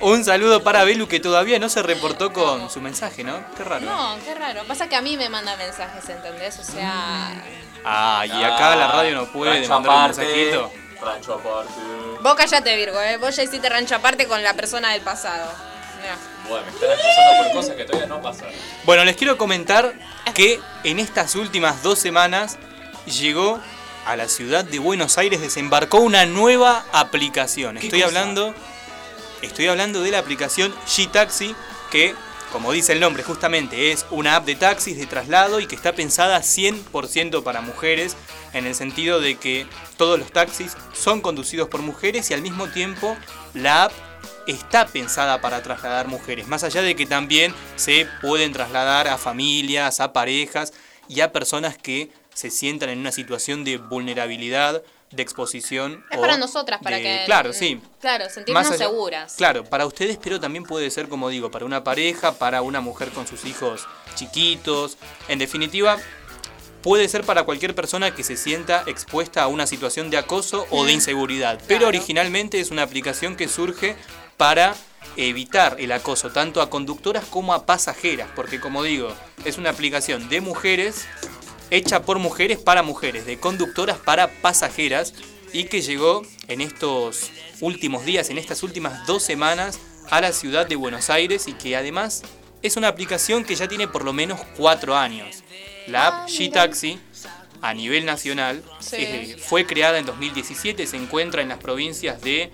un 0.00 0.24
saludo 0.24 0.62
para 0.62 0.84
Belu 0.84 1.08
que 1.08 1.20
todavía 1.20 1.58
no 1.58 1.68
se 1.68 1.82
reportó 1.82 2.32
con 2.32 2.70
su 2.70 2.80
mensaje, 2.80 3.24
¿no? 3.24 3.38
Qué 3.56 3.64
raro. 3.64 3.84
No, 3.84 4.16
qué 4.24 4.34
raro. 4.34 4.64
Pasa 4.64 4.88
que 4.88 4.96
a 4.96 5.02
mí 5.02 5.16
me 5.16 5.28
manda 5.28 5.56
mensajes, 5.56 6.08
¿entendés? 6.08 6.58
O 6.58 6.64
sea. 6.64 7.32
Ah, 7.84 8.24
y 8.26 8.30
acá 8.30 8.74
la 8.76 8.88
radio 8.88 9.14
no 9.14 9.26
puede 9.32 9.52
Rancho 9.52 9.68
mandar 9.68 9.96
un 9.96 10.16
mensajito. 10.16 10.72
Rancho 11.00 11.34
aparte. 11.34 11.72
Vos 12.22 12.34
callate, 12.34 12.76
Virgo, 12.76 13.00
¿eh? 13.00 13.16
Vos 13.18 13.36
ya 13.36 13.42
hiciste 13.42 13.68
rancho 13.68 13.94
aparte 13.94 14.26
con 14.26 14.42
la 14.42 14.54
persona 14.54 14.92
del 14.92 15.02
pasado. 15.02 15.52
Mirá. 16.00 16.16
Bueno, 16.48 16.66
me 16.66 16.72
están 16.72 16.90
acusando 16.90 17.42
por 17.44 17.52
cosas 17.52 17.76
que 17.76 17.84
todavía 17.84 18.08
no 18.08 18.22
pasaron. 18.22 18.54
Bueno, 18.84 19.04
les 19.04 19.16
quiero 19.16 19.36
comentar 19.36 19.94
que 20.34 20.60
en 20.84 20.98
estas 20.98 21.34
últimas 21.34 21.82
dos 21.82 21.98
semanas 21.98 22.58
llegó 23.06 23.60
a 24.06 24.16
la 24.16 24.28
ciudad 24.28 24.64
de 24.64 24.78
Buenos 24.78 25.18
Aires, 25.18 25.40
desembarcó 25.40 25.98
una 25.98 26.26
nueva 26.26 26.84
aplicación. 26.92 27.76
Estoy 27.76 28.00
cosa? 28.00 28.06
hablando, 28.06 28.54
estoy 29.46 29.66
hablando 29.68 30.02
de 30.02 30.10
la 30.10 30.18
aplicación 30.18 30.74
G-Taxi, 30.86 31.54
que, 31.90 32.14
como 32.52 32.72
dice 32.72 32.92
el 32.92 33.00
nombre, 33.00 33.22
justamente 33.22 33.92
es 33.92 34.06
una 34.10 34.36
app 34.36 34.44
de 34.44 34.56
taxis 34.56 34.96
de 34.98 35.06
traslado 35.06 35.60
y 35.60 35.66
que 35.66 35.74
está 35.74 35.94
pensada 35.94 36.40
100% 36.40 37.42
para 37.42 37.60
mujeres, 37.60 38.16
en 38.52 38.66
el 38.66 38.74
sentido 38.74 39.20
de 39.20 39.36
que 39.36 39.66
todos 39.96 40.18
los 40.18 40.32
taxis 40.32 40.76
son 40.92 41.20
conducidos 41.20 41.68
por 41.68 41.82
mujeres 41.82 42.30
y 42.30 42.34
al 42.34 42.42
mismo 42.42 42.68
tiempo 42.68 43.16
la 43.54 43.84
app 43.84 43.92
está 44.46 44.86
pensada 44.86 45.40
para 45.40 45.62
trasladar 45.62 46.06
mujeres, 46.06 46.46
más 46.46 46.62
allá 46.62 46.82
de 46.82 46.94
que 46.94 47.06
también 47.06 47.54
se 47.76 48.06
pueden 48.20 48.52
trasladar 48.52 49.08
a 49.08 49.18
familias, 49.18 50.00
a 50.00 50.12
parejas 50.12 50.72
y 51.08 51.20
a 51.20 51.32
personas 51.32 51.76
que 51.76 52.10
se 52.32 52.50
sientan 52.50 52.90
en 52.90 52.98
una 52.98 53.12
situación 53.12 53.64
de 53.64 53.78
vulnerabilidad, 53.78 54.82
de 55.16 55.22
exposición. 55.22 56.04
Es 56.10 56.18
o 56.18 56.20
para 56.20 56.36
nosotras, 56.36 56.80
para 56.82 56.96
de- 56.96 57.02
que. 57.02 57.22
Claro, 57.26 57.52
sí. 57.52 57.80
Claro, 58.00 58.28
sentirnos 58.30 58.66
allá- 58.66 58.76
seguras. 58.76 59.34
Claro, 59.36 59.64
para 59.64 59.86
ustedes, 59.86 60.18
pero 60.22 60.38
también 60.38 60.64
puede 60.64 60.90
ser, 60.90 61.08
como 61.08 61.28
digo, 61.28 61.50
para 61.50 61.64
una 61.64 61.82
pareja, 61.82 62.32
para 62.32 62.62
una 62.62 62.80
mujer 62.80 63.08
con 63.10 63.26
sus 63.26 63.44
hijos 63.44 63.86
chiquitos. 64.14 64.96
En 65.28 65.38
definitiva, 65.38 65.98
puede 66.82 67.08
ser 67.08 67.24
para 67.24 67.42
cualquier 67.44 67.74
persona 67.74 68.14
que 68.14 68.22
se 68.22 68.36
sienta 68.36 68.84
expuesta 68.86 69.42
a 69.42 69.48
una 69.48 69.66
situación 69.66 70.10
de 70.10 70.18
acoso 70.18 70.66
o 70.70 70.84
de 70.84 70.92
Mm. 70.92 70.94
inseguridad. 70.94 71.60
Pero 71.66 71.88
originalmente 71.88 72.60
es 72.60 72.70
una 72.70 72.82
aplicación 72.82 73.34
que 73.36 73.48
surge 73.48 73.96
para 74.36 74.74
evitar 75.16 75.76
el 75.80 75.92
acoso 75.92 76.30
tanto 76.30 76.60
a 76.60 76.68
conductoras 76.68 77.24
como 77.24 77.54
a 77.54 77.64
pasajeras, 77.64 78.28
porque 78.36 78.60
como 78.60 78.82
digo, 78.82 79.08
es 79.44 79.56
una 79.56 79.70
aplicación 79.70 80.28
de 80.28 80.40
mujeres 80.42 81.06
hecha 81.70 82.02
por 82.02 82.18
mujeres 82.18 82.58
para 82.58 82.82
mujeres, 82.82 83.26
de 83.26 83.38
conductoras 83.38 83.98
para 83.98 84.28
pasajeras 84.40 85.14
y 85.52 85.64
que 85.64 85.82
llegó 85.82 86.22
en 86.48 86.60
estos 86.60 87.30
últimos 87.60 88.04
días, 88.04 88.30
en 88.30 88.38
estas 88.38 88.62
últimas 88.62 89.06
dos 89.06 89.22
semanas 89.22 89.78
a 90.10 90.20
la 90.20 90.32
ciudad 90.32 90.66
de 90.66 90.76
Buenos 90.76 91.10
Aires 91.10 91.48
y 91.48 91.52
que 91.54 91.76
además 91.76 92.22
es 92.62 92.76
una 92.76 92.88
aplicación 92.88 93.44
que 93.44 93.54
ya 93.54 93.68
tiene 93.68 93.88
por 93.88 94.04
lo 94.04 94.12
menos 94.12 94.40
cuatro 94.56 94.96
años. 94.96 95.42
La 95.86 96.08
app 96.08 96.28
G-Taxi 96.28 96.98
a 97.62 97.74
nivel 97.74 98.04
nacional 98.04 98.62
Sí. 98.80 98.96
eh, 98.98 99.36
fue 99.40 99.66
creada 99.66 99.98
en 99.98 100.06
2017, 100.06 100.86
se 100.86 100.96
encuentra 100.96 101.42
en 101.42 101.48
las 101.48 101.58
provincias 101.58 102.20
de 102.20 102.50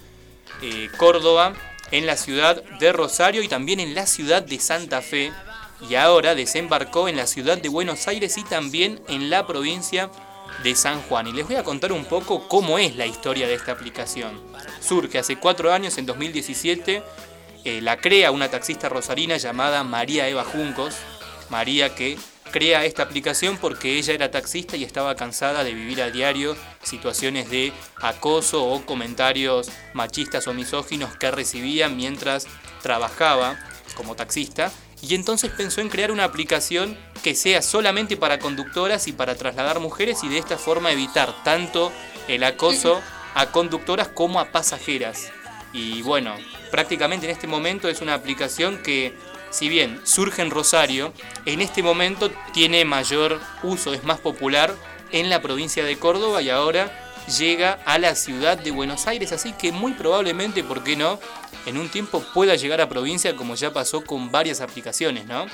eh, 0.63 0.89
Córdoba, 0.97 1.55
en 1.91 2.07
la 2.07 2.17
ciudad 2.17 2.63
de 2.79 2.93
Rosario 2.93 3.43
y 3.43 3.49
también 3.49 3.81
en 3.81 3.95
la 3.95 4.07
ciudad 4.07 4.43
de 4.43 4.59
Santa 4.59 5.03
Fe. 5.03 5.33
Y 5.89 5.95
ahora 5.97 6.35
desembarcó 6.35 7.09
en 7.09 7.17
la 7.17 7.27
ciudad 7.27 7.59
de 7.59 7.69
Buenos 7.69 8.07
Aires 8.09 8.39
y 8.39 8.45
también 8.45 9.01
en 9.09 9.31
la 9.31 9.47
provincia 9.47 10.11
de 10.63 10.75
San 10.75 11.03
Juan. 11.03 11.27
Y 11.27 11.33
les 11.33 11.47
voy 11.47 11.57
a 11.57 11.65
contar 11.65 11.93
un 11.93 12.05
poco 12.05 12.49
cómo 12.49 12.79
es 12.79 12.97
la 12.97 13.07
historia 13.07 13.47
de 13.49 13.55
esta 13.55 13.73
aplicación. 13.73 14.41
Surge 14.81 15.19
hace 15.19 15.37
cuatro 15.37 15.73
años, 15.73 15.99
en 15.99 16.07
2017, 16.07 17.03
eh, 17.65 17.81
la 17.81 17.97
crea 17.97 18.31
una 18.31 18.51
taxista 18.51 18.89
rosarina 18.89 19.37
llamada 19.37 19.85
María 19.85 20.29
Eva 20.29 20.45
Juncos. 20.45 20.97
María 21.49 21.95
que 21.95 22.17
crea 22.51 22.85
esta 22.85 23.03
aplicación 23.03 23.57
porque 23.57 23.99
ella 23.99 24.13
era 24.13 24.31
taxista 24.31 24.77
y 24.77 24.85
estaba 24.85 25.17
cansada 25.17 25.65
de 25.65 25.75
vivir 25.75 26.03
a 26.03 26.11
diario 26.11 26.57
situaciones 26.83 27.51
de 27.51 27.73
acoso 28.01 28.65
o 28.65 28.85
comentarios 28.85 29.71
machistas 29.95 30.47
o 30.49 30.55
misóginos 30.55 31.17
que 31.17 31.31
recibía 31.31 31.89
mientras 31.89 32.47
trabajaba 32.83 33.59
como 33.97 34.17
taxista. 34.17 34.73
Y 35.03 35.17
entonces 35.17 35.51
pensó 35.51 35.81
en 35.81 35.89
crear 35.89 36.13
una 36.13 36.25
aplicación 36.25 36.97
que 37.25 37.35
sea 37.35 37.61
solamente 37.61 38.17
para 38.17 38.39
conductoras 38.39 39.09
y 39.09 39.13
para 39.13 39.35
trasladar 39.35 39.81
mujeres 39.81 40.23
y 40.23 40.29
de 40.29 40.39
esta 40.39 40.57
forma 40.57 40.93
evitar 40.93 41.35
tanto 41.43 41.93
el 42.29 42.45
acoso 42.45 43.01
a 43.35 43.47
conductoras 43.47 44.09
como 44.09 44.39
a 44.39 44.53
pasajeras. 44.53 45.31
Y 45.73 46.03
bueno, 46.03 46.37
prácticamente 46.71 47.27
en 47.27 47.33
este 47.33 47.49
momento 47.49 47.89
es 47.89 48.01
una 48.01 48.15
aplicación 48.15 48.79
que, 48.79 49.13
si 49.51 49.69
bien 49.69 50.01
surge 50.05 50.41
en 50.41 50.51
Rosario, 50.51 51.13
en 51.47 51.61
este 51.61 51.83
momento 51.83 52.31
tiene 52.53 52.85
mayor 52.85 53.41
uso, 53.65 53.95
es 53.95 54.05
más 54.05 54.21
popular 54.21 54.73
en 55.11 55.31
la 55.31 55.43
provincia 55.43 55.85
de 55.85 55.99
Córdoba 55.99 56.43
y 56.43 56.51
ahora 56.51 57.11
llega 57.39 57.79
a 57.87 57.99
la 57.99 58.15
ciudad 58.15 58.57
de 58.57 58.71
Buenos 58.71 59.07
Aires. 59.07 59.33
Así 59.33 59.53
que 59.53 59.73
muy 59.73 59.93
probablemente, 59.93 60.63
¿por 60.63 60.85
qué 60.85 60.97
no? 60.97 61.19
En 61.67 61.79
un 61.79 61.89
tiempo 61.89 62.25
pueda 62.35 62.57
llegar 62.57 62.81
a 62.81 62.89
provincia 62.89 63.37
como 63.37 63.55
ya 63.55 63.73
pasó 63.73 64.05
con 64.05 64.31
varias 64.31 64.61
aplicaciones, 64.61 65.27
¿no? 65.27 65.47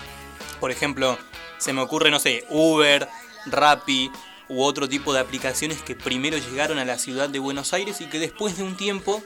Por 0.61 0.71
ejemplo, 0.71 1.19
se 1.59 1.73
me 1.73 1.81
ocurre, 1.81 2.11
no 2.11 2.19
sé, 2.19 2.45
Uber, 2.49 3.09
Rappi 3.47 4.11
u 4.49 4.63
otro 4.63 4.89
tipo 4.89 5.13
de 5.13 5.21
aplicaciones 5.21 5.83
que 5.83 5.95
primero 5.95 6.39
llegaron 6.39 6.79
a 6.79 6.85
la 6.85 6.99
ciudad 6.99 7.29
de 7.29 7.39
Buenos 7.39 7.73
Aires 7.73 8.01
y 8.01 8.07
que 8.07 8.19
después 8.19 8.57
de 8.57 8.63
un 8.63 8.77
tiempo 8.77 9.23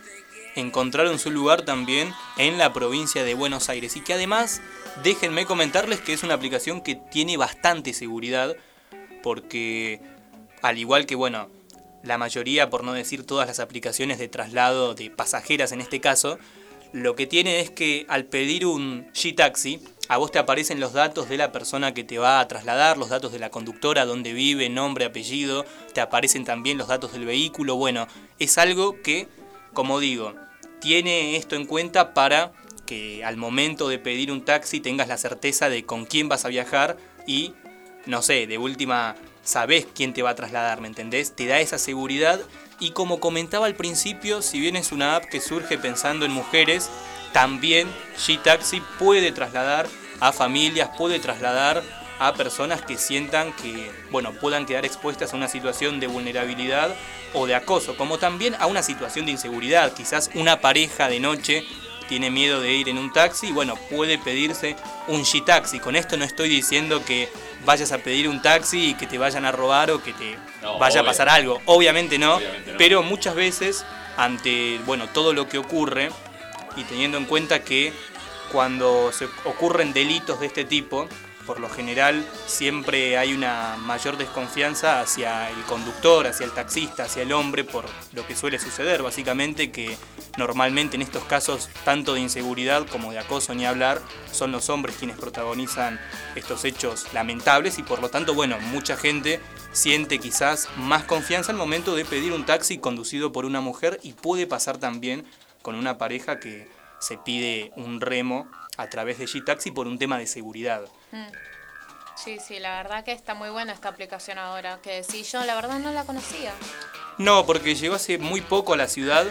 encontraron 0.56 1.18
su 1.18 1.30
lugar 1.30 1.62
también 1.62 2.12
en 2.36 2.58
la 2.58 2.72
provincia 2.72 3.24
de 3.24 3.34
Buenos 3.34 3.68
Aires. 3.68 3.96
Y 3.96 4.00
que 4.00 4.14
además, 4.14 4.60
déjenme 5.02 5.46
comentarles 5.46 6.00
que 6.00 6.12
es 6.12 6.22
una 6.22 6.34
aplicación 6.34 6.82
que 6.82 6.96
tiene 6.96 7.36
bastante 7.36 7.94
seguridad 7.94 8.56
porque 9.22 10.00
al 10.62 10.78
igual 10.78 11.06
que, 11.06 11.14
bueno, 11.14 11.48
la 12.02 12.18
mayoría, 12.18 12.68
por 12.68 12.84
no 12.84 12.92
decir 12.92 13.24
todas 13.24 13.46
las 13.46 13.60
aplicaciones 13.60 14.18
de 14.18 14.28
traslado 14.28 14.94
de 14.94 15.10
pasajeras 15.10 15.72
en 15.72 15.80
este 15.80 16.00
caso, 16.00 16.38
Lo 16.92 17.16
que 17.16 17.26
tiene 17.26 17.60
es 17.60 17.70
que 17.70 18.04
al 18.08 18.26
pedir 18.26 18.66
un 18.66 19.10
G-Taxi, 19.12 19.80
a 20.08 20.18
vos 20.18 20.30
te 20.30 20.38
aparecen 20.38 20.78
los 20.78 20.92
datos 20.92 21.28
de 21.30 21.38
la 21.38 21.50
persona 21.50 21.94
que 21.94 22.04
te 22.04 22.18
va 22.18 22.38
a 22.38 22.48
trasladar, 22.48 22.98
los 22.98 23.08
datos 23.08 23.32
de 23.32 23.38
la 23.38 23.50
conductora, 23.50 24.04
dónde 24.04 24.34
vive, 24.34 24.68
nombre, 24.68 25.06
apellido, 25.06 25.64
te 25.94 26.02
aparecen 26.02 26.44
también 26.44 26.76
los 26.76 26.88
datos 26.88 27.12
del 27.12 27.24
vehículo. 27.24 27.76
Bueno, 27.76 28.08
es 28.38 28.58
algo 28.58 29.00
que, 29.00 29.26
como 29.72 30.00
digo, 30.00 30.34
tiene 30.82 31.36
esto 31.36 31.56
en 31.56 31.64
cuenta 31.64 32.12
para 32.12 32.52
que 32.84 33.24
al 33.24 33.38
momento 33.38 33.88
de 33.88 33.98
pedir 33.98 34.30
un 34.30 34.44
taxi 34.44 34.80
tengas 34.80 35.08
la 35.08 35.16
certeza 35.16 35.70
de 35.70 35.86
con 35.86 36.04
quién 36.04 36.28
vas 36.28 36.44
a 36.44 36.48
viajar 36.48 36.98
y, 37.26 37.54
no 38.04 38.20
sé, 38.20 38.46
de 38.46 38.58
última, 38.58 39.16
sabés 39.42 39.86
quién 39.94 40.12
te 40.12 40.22
va 40.22 40.30
a 40.30 40.34
trasladar, 40.34 40.80
¿me 40.80 40.88
entendés? 40.88 41.34
Te 41.34 41.46
da 41.46 41.60
esa 41.60 41.78
seguridad 41.78 42.40
y 42.80 42.90
como 42.90 43.20
comentaba 43.20 43.66
al 43.66 43.74
principio, 43.74 44.42
si 44.42 44.60
bien 44.60 44.76
es 44.76 44.92
una 44.92 45.16
app 45.16 45.24
que 45.24 45.40
surge 45.40 45.78
pensando 45.78 46.24
en 46.24 46.32
mujeres, 46.32 46.90
también 47.32 47.88
G-Taxi 48.18 48.82
puede 48.98 49.32
trasladar 49.32 49.86
a 50.20 50.32
familias, 50.32 50.90
puede 50.96 51.18
trasladar 51.18 51.82
a 52.18 52.34
personas 52.34 52.82
que 52.82 52.98
sientan 52.98 53.52
que, 53.54 53.90
bueno, 54.10 54.32
puedan 54.32 54.66
quedar 54.66 54.84
expuestas 54.84 55.32
a 55.32 55.36
una 55.36 55.48
situación 55.48 55.98
de 55.98 56.06
vulnerabilidad 56.06 56.94
o 57.34 57.46
de 57.46 57.54
acoso, 57.54 57.96
como 57.96 58.18
también 58.18 58.54
a 58.60 58.66
una 58.66 58.82
situación 58.82 59.26
de 59.26 59.32
inseguridad. 59.32 59.92
Quizás 59.92 60.30
una 60.34 60.60
pareja 60.60 61.08
de 61.08 61.18
noche 61.18 61.64
tiene 62.02 62.30
miedo 62.30 62.60
de 62.60 62.72
ir 62.72 62.88
en 62.88 62.98
un 62.98 63.12
taxi 63.12 63.52
bueno, 63.52 63.76
puede 63.90 64.18
pedirse 64.18 64.76
un 65.08 65.24
G-Taxi. 65.24 65.80
Con 65.80 65.96
esto 65.96 66.16
no 66.16 66.24
estoy 66.24 66.48
diciendo 66.48 67.04
que 67.04 67.28
vayas 67.64 67.92
a 67.92 67.98
pedir 67.98 68.28
un 68.28 68.42
taxi 68.42 68.90
y 68.90 68.94
que 68.94 69.06
te 69.06 69.18
vayan 69.18 69.44
a 69.44 69.52
robar 69.52 69.90
o 69.90 70.02
que 70.02 70.12
te 70.12 70.36
No, 70.62 70.78
vaya 70.78 71.00
a 71.00 71.04
pasar 71.04 71.28
algo. 71.28 71.60
Obviamente 71.66 72.18
no, 72.18 72.36
Obviamente 72.36 72.72
no. 72.72 72.78
pero 72.78 73.02
muchas 73.02 73.34
veces 73.34 73.84
ante, 74.16 74.78
bueno, 74.86 75.08
todo 75.08 75.32
lo 75.32 75.48
que 75.48 75.58
ocurre 75.58 76.10
y 76.76 76.84
teniendo 76.84 77.18
en 77.18 77.24
cuenta 77.24 77.62
que 77.64 77.92
cuando 78.50 79.12
se 79.12 79.26
ocurren 79.44 79.92
delitos 79.92 80.40
de 80.40 80.46
este 80.46 80.64
tipo, 80.64 81.08
por 81.46 81.60
lo 81.60 81.68
general 81.68 82.24
siempre 82.46 83.18
hay 83.18 83.34
una 83.34 83.76
mayor 83.78 84.16
desconfianza 84.16 85.00
hacia 85.00 85.50
el 85.50 85.62
conductor, 85.64 86.26
hacia 86.26 86.46
el 86.46 86.52
taxista, 86.52 87.04
hacia 87.04 87.22
el 87.22 87.32
hombre, 87.32 87.64
por 87.64 87.84
lo 88.12 88.26
que 88.26 88.36
suele 88.36 88.58
suceder, 88.58 89.02
básicamente 89.02 89.70
que 89.70 89.96
normalmente 90.36 90.96
en 90.96 91.02
estos 91.02 91.24
casos 91.24 91.68
tanto 91.84 92.14
de 92.14 92.20
inseguridad 92.20 92.86
como 92.86 93.12
de 93.12 93.18
acoso 93.18 93.54
ni 93.54 93.66
hablar, 93.66 94.00
son 94.30 94.52
los 94.52 94.70
hombres 94.70 94.96
quienes 94.98 95.18
protagonizan 95.18 96.00
estos 96.34 96.64
hechos 96.64 97.12
lamentables 97.12 97.78
y 97.78 97.82
por 97.82 98.00
lo 98.00 98.08
tanto, 98.08 98.34
bueno, 98.34 98.58
mucha 98.60 98.96
gente 98.96 99.40
siente 99.72 100.18
quizás 100.18 100.68
más 100.76 101.04
confianza 101.04 101.52
al 101.52 101.58
momento 101.58 101.94
de 101.94 102.04
pedir 102.04 102.32
un 102.32 102.46
taxi 102.46 102.78
conducido 102.78 103.32
por 103.32 103.44
una 103.44 103.60
mujer 103.60 103.98
y 104.02 104.12
puede 104.12 104.46
pasar 104.46 104.78
también 104.78 105.24
con 105.62 105.74
una 105.74 105.98
pareja 105.98 106.38
que 106.40 106.68
se 107.00 107.18
pide 107.18 107.72
un 107.76 108.00
remo 108.00 108.48
a 108.76 108.88
través 108.88 109.18
de 109.18 109.26
G-Taxi 109.26 109.70
por 109.70 109.86
un 109.86 109.98
tema 109.98 110.18
de 110.18 110.26
seguridad. 110.26 110.84
Mm. 111.12 111.26
Sí, 112.16 112.38
sí, 112.46 112.58
la 112.58 112.76
verdad 112.76 113.04
que 113.04 113.12
está 113.12 113.34
muy 113.34 113.50
buena 113.50 113.72
esta 113.72 113.88
aplicación 113.88 114.38
ahora. 114.38 114.80
Que 114.82 115.02
sí, 115.02 115.22
yo 115.22 115.44
la 115.44 115.54
verdad 115.54 115.78
no 115.78 115.92
la 115.92 116.04
conocía. 116.04 116.52
No, 117.18 117.46
porque 117.46 117.74
llegó 117.74 117.94
hace 117.94 118.18
muy 118.18 118.40
poco 118.40 118.74
a 118.74 118.76
la 118.76 118.88
ciudad, 118.88 119.26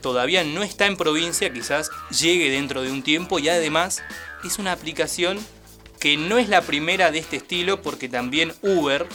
todavía 0.00 0.44
no 0.44 0.62
está 0.62 0.86
en 0.86 0.96
provincia, 0.96 1.52
quizás 1.52 1.90
llegue 2.10 2.50
dentro 2.50 2.82
de 2.82 2.92
un 2.92 3.02
tiempo 3.02 3.38
y 3.38 3.48
además 3.48 4.02
es 4.44 4.58
una 4.58 4.72
aplicación 4.72 5.38
que 6.00 6.16
no 6.16 6.38
es 6.38 6.48
la 6.48 6.62
primera 6.62 7.10
de 7.10 7.18
este 7.18 7.36
estilo 7.36 7.82
porque 7.82 8.08
también 8.08 8.54
Uber 8.62 9.06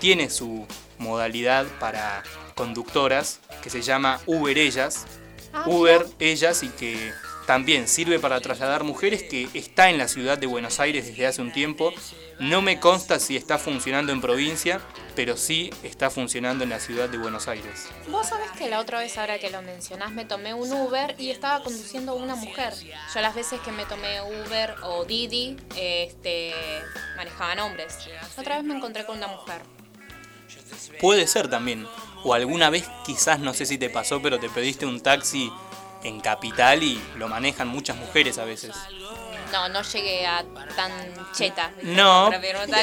tiene 0.00 0.30
su 0.30 0.66
modalidad 0.98 1.66
para 1.78 2.22
conductoras 2.54 3.40
que 3.62 3.70
se 3.70 3.82
llama 3.82 4.20
Uber 4.26 4.56
Ellas. 4.56 5.06
Ah, 5.52 5.64
Uber 5.66 6.06
Ellas 6.18 6.62
y 6.62 6.68
que 6.68 7.12
también 7.46 7.88
sirve 7.88 8.18
para 8.18 8.40
trasladar 8.40 8.84
mujeres 8.84 9.22
que 9.22 9.48
está 9.54 9.90
en 9.90 9.98
la 9.98 10.08
ciudad 10.08 10.38
de 10.38 10.46
Buenos 10.46 10.80
Aires 10.80 11.06
desde 11.06 11.26
hace 11.26 11.42
un 11.42 11.52
tiempo. 11.52 11.92
No 12.38 12.62
me 12.62 12.80
consta 12.80 13.18
si 13.18 13.36
está 13.36 13.58
funcionando 13.58 14.12
en 14.12 14.20
provincia, 14.20 14.80
pero 15.14 15.36
sí 15.36 15.70
está 15.82 16.10
funcionando 16.10 16.64
en 16.64 16.70
la 16.70 16.80
ciudad 16.80 17.08
de 17.08 17.18
Buenos 17.18 17.48
Aires. 17.48 17.88
Vos 18.08 18.28
sabés 18.28 18.50
que 18.52 18.68
la 18.68 18.80
otra 18.80 18.98
vez, 18.98 19.18
ahora 19.18 19.38
que 19.38 19.50
lo 19.50 19.62
mencionás, 19.62 20.12
me 20.12 20.24
tomé 20.24 20.54
un 20.54 20.72
Uber 20.72 21.14
y 21.18 21.30
estaba 21.30 21.62
conduciendo 21.62 22.14
una 22.14 22.34
mujer. 22.34 22.74
Yo 23.14 23.20
las 23.20 23.34
veces 23.34 23.60
que 23.60 23.72
me 23.72 23.84
tomé 23.84 24.20
Uber 24.22 24.74
o 24.84 25.04
Didi, 25.04 25.56
este, 25.76 26.52
manejaban 27.16 27.58
hombres. 27.60 27.98
Otra 28.36 28.56
vez 28.56 28.64
me 28.64 28.74
encontré 28.74 29.04
con 29.04 29.18
una 29.18 29.28
mujer. 29.28 29.62
Puede 31.00 31.26
ser 31.26 31.48
también. 31.48 31.86
O 32.24 32.34
alguna 32.34 32.70
vez 32.70 32.88
quizás, 33.04 33.40
no 33.40 33.52
sé 33.52 33.66
si 33.66 33.78
te 33.78 33.90
pasó, 33.90 34.22
pero 34.22 34.38
te 34.38 34.48
pediste 34.48 34.86
un 34.86 35.00
taxi 35.00 35.50
en 36.04 36.20
capital 36.20 36.82
y 36.82 37.00
lo 37.16 37.28
manejan 37.28 37.68
muchas 37.68 37.96
mujeres 37.96 38.38
a 38.38 38.44
veces. 38.44 38.74
No, 39.52 39.68
no 39.68 39.82
llegué 39.82 40.26
a 40.26 40.44
tan 40.76 40.90
cheta. 41.36 41.70
No, 41.82 42.30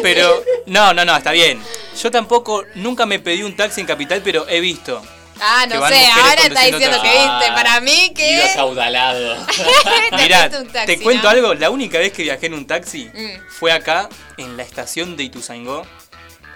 pero... 0.03 0.43
No, 0.67 0.93
no, 0.93 1.03
no, 1.03 1.17
está 1.17 1.31
bien. 1.31 1.61
Yo 1.99 2.11
tampoco, 2.11 2.63
nunca 2.75 3.05
me 3.05 3.19
pedí 3.19 3.41
un 3.43 3.55
taxi 3.55 3.81
en 3.81 3.87
capital, 3.87 4.21
pero 4.23 4.47
he 4.47 4.59
visto. 4.59 5.01
Ah, 5.41 5.65
no 5.67 5.87
sé, 5.87 6.05
ahora 6.05 6.41
está 6.43 6.63
diciendo 6.65 7.01
que 7.01 7.09
viste. 7.09 7.51
Para 7.53 7.79
mí 7.79 8.13
que... 8.13 8.43
acaudalado. 8.43 9.35
Te 10.09 10.17
Mirá, 10.17 10.49
taxi, 10.49 10.85
te 10.85 10.99
cuento 10.99 11.23
¿no? 11.23 11.29
algo, 11.29 11.53
la 11.53 11.69
única 11.69 11.97
vez 11.97 12.11
que 12.11 12.23
viajé 12.23 12.47
en 12.47 12.53
un 12.53 12.67
taxi 12.67 13.09
Mm. 13.13 13.39
fue 13.49 13.71
acá, 13.71 14.09
en 14.37 14.57
la 14.57 14.63
estación 14.63 15.15
de 15.15 15.23
Ituzaingó, 15.23 15.85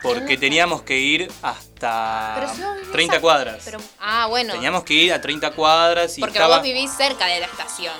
porque 0.03 0.37
teníamos 0.37 0.83
que 0.83 0.99
ir 0.99 1.31
hasta 1.41 2.33
Pero 2.35 2.53
si 2.53 2.61
vos 2.61 2.75
vivís 2.75 2.91
30 2.91 3.15
a- 3.15 3.21
cuadras. 3.21 3.61
Pero, 3.65 3.79
ah, 3.99 4.27
bueno. 4.27 4.53
Teníamos 4.53 4.83
que 4.83 4.93
ir 4.93 5.13
a 5.13 5.19
30 5.21 5.51
cuadras 5.51 6.17
y 6.17 6.21
Porque 6.21 6.37
estaba... 6.37 6.57
vos 6.57 6.63
vivís 6.63 6.91
cerca 6.91 7.25
de 7.25 7.39
la 7.39 7.45
estación. 7.47 7.95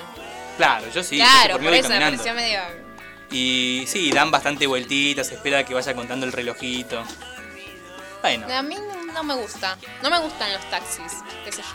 Claro, 0.56 0.86
yo 0.94 1.02
sí, 1.02 1.16
yo 1.18 1.24
claro, 1.24 1.54
por 1.54 1.64
por 1.64 1.74
eso 1.74 1.88
me 1.88 1.98
pareció 1.98 2.34
medio... 2.34 2.60
Y 3.30 3.84
sí, 3.88 4.12
dan 4.12 4.30
bastante 4.30 4.66
vueltitas, 4.68 5.32
espera 5.32 5.64
que 5.64 5.74
vaya 5.74 5.94
contando 5.94 6.24
el 6.26 6.30
relojito. 6.32 7.02
Bueno, 8.22 8.46
A 8.54 8.62
mí 8.62 8.76
no, 8.76 9.12
no 9.12 9.22
me 9.24 9.34
gusta. 9.34 9.76
No 10.02 10.10
me 10.10 10.18
gustan 10.20 10.52
los 10.52 10.62
taxis, 10.70 11.12
qué 11.44 11.50
sé 11.52 11.62
yo. 11.62 11.68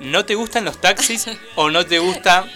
¿no 0.00 0.24
te 0.24 0.34
gustan 0.34 0.64
los 0.64 0.80
taxis 0.80 1.26
o 1.56 1.70
no 1.70 1.84
te 1.84 1.98
gusta... 1.98 2.46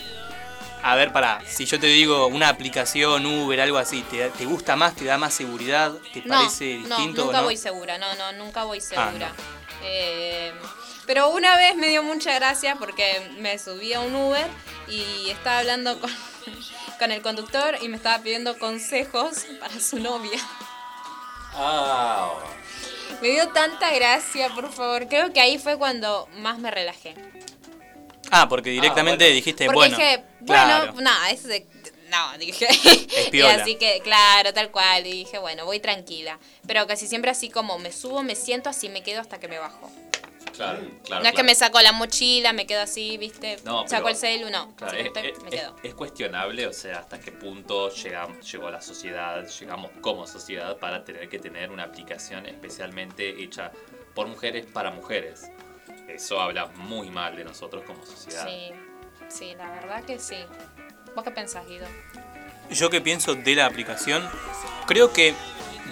A 0.86 0.94
ver, 0.96 1.12
pará, 1.12 1.40
si 1.46 1.64
yo 1.64 1.80
te 1.80 1.86
digo 1.86 2.26
una 2.26 2.48
aplicación, 2.50 3.24
Uber, 3.24 3.58
algo 3.60 3.78
así, 3.78 4.02
¿te, 4.02 4.28
te 4.28 4.44
gusta 4.44 4.76
más, 4.76 4.94
te 4.94 5.06
da 5.06 5.16
más 5.16 5.32
seguridad, 5.32 5.92
te 6.12 6.20
No, 6.22 6.34
parece 6.36 6.74
no, 6.80 6.88
distinto 6.96 7.24
nunca 7.24 7.38
o 7.38 7.40
no? 7.40 7.44
voy 7.44 7.56
segura, 7.56 7.96
no, 7.96 8.14
no, 8.16 8.32
nunca 8.32 8.64
voy 8.64 8.78
Ah, 8.78 8.80
segura. 9.10 9.32
Eh, 9.82 10.52
pero 11.06 11.30
una 11.30 11.56
vez 11.56 11.74
me 11.76 11.88
dio 11.88 12.02
mucha 12.02 12.34
gracia 12.34 12.76
porque 12.76 13.34
me 13.38 13.58
subí 13.58 13.94
a 13.94 14.00
un 14.00 14.14
Uber 14.14 14.46
y 14.86 15.30
estaba 15.30 15.60
hablando 15.60 15.98
con, 15.98 16.10
con 16.98 17.12
el 17.12 17.22
conductor 17.22 17.78
y 17.80 17.88
me 17.88 17.96
estaba 17.96 18.18
pidiendo 18.22 18.58
consejos 18.58 19.46
para 19.60 19.80
su 19.80 19.98
novia. 20.00 20.38
Ah, 21.54 22.30
Me 23.22 23.28
dio 23.30 23.48
tanta 23.48 23.90
gracia, 23.92 24.50
por 24.54 24.70
favor. 24.70 25.08
Creo 25.08 25.32
que 25.32 25.40
ahí 25.40 25.56
fue 25.58 25.78
cuando 25.78 26.28
más 26.38 26.58
me 26.58 26.70
relajé. 26.70 27.14
Ah, 28.36 28.48
porque 28.48 28.70
directamente 28.70 29.24
dijiste, 29.30 29.66
Porque 29.66 29.76
bueno, 29.76 29.96
dije, 29.96 30.24
bueno, 30.40 30.64
claro. 30.64 30.94
nada, 31.00 31.30
es 31.30 31.44
de... 31.44 31.66
No, 32.10 32.38
dije. 32.38 32.68
y 33.26 33.30
piola. 33.30 33.54
así 33.62 33.76
que, 33.76 34.00
claro, 34.04 34.52
tal 34.52 34.70
cual. 34.70 35.06
Y 35.06 35.12
dije, 35.12 35.38
bueno, 35.38 35.64
voy 35.64 35.80
tranquila. 35.80 36.38
Pero 36.66 36.86
casi 36.86 37.06
siempre 37.08 37.30
así 37.30 37.48
como 37.50 37.78
me 37.78 37.90
subo, 37.92 38.22
me 38.22 38.34
siento, 38.36 38.68
así 38.70 38.88
me 38.88 39.02
quedo 39.02 39.20
hasta 39.20 39.40
que 39.40 39.48
me 39.48 39.58
bajo. 39.58 39.90
claro, 40.54 40.78
claro. 41.04 41.22
no 41.22 41.28
es 41.28 41.34
que 41.34 41.42
me 41.42 41.54
saco 41.56 41.80
la 41.80 41.90
mochila, 41.92 42.52
me 42.52 42.66
quedo 42.66 42.82
así, 42.82 43.16
¿viste? 43.18 43.56
No, 43.64 43.88
saco 43.88 44.04
pero- 44.04 44.08
el 44.10 44.16
celu, 44.16 44.50
no. 44.50 44.76
Claro, 44.76 44.96
es, 44.96 45.02
no 45.02 45.06
estoy, 45.08 45.26
es- 45.28 45.42
me 45.42 45.48
es- 45.48 45.54
quedo. 45.60 45.76
es 45.82 45.94
cuestionable, 45.94 46.66
o 46.68 46.72
sea, 46.72 46.98
hasta 46.98 47.18
qué 47.18 47.32
punto 47.32 47.90
llegamos, 47.92 48.52
llegó 48.52 48.70
la 48.70 48.80
sociedad, 48.80 49.44
llegamos 49.48 49.90
como 50.00 50.26
sociedad 50.28 50.76
para 50.78 51.04
tener 51.04 51.28
que 51.28 51.38
tener 51.40 51.70
una 51.72 51.84
aplicación 51.84 52.46
especialmente 52.46 53.42
hecha 53.42 53.72
por 54.14 54.28
mujeres 54.28 54.66
para 54.66 54.90
mujeres. 54.92 55.50
Eso 56.08 56.40
habla 56.40 56.66
muy 56.76 57.10
mal 57.10 57.36
de 57.36 57.44
nosotros 57.44 57.82
como 57.86 58.04
sociedad. 58.04 58.46
Sí, 58.46 58.72
sí, 59.28 59.54
la 59.56 59.70
verdad 59.70 60.04
que 60.04 60.18
sí. 60.18 60.36
¿Vos 61.14 61.24
qué 61.24 61.30
pensás, 61.30 61.66
Guido? 61.66 61.86
Yo 62.70 62.90
que 62.90 63.00
pienso 63.00 63.34
de 63.34 63.54
la 63.54 63.66
aplicación, 63.66 64.28
creo 64.86 65.12
que 65.12 65.34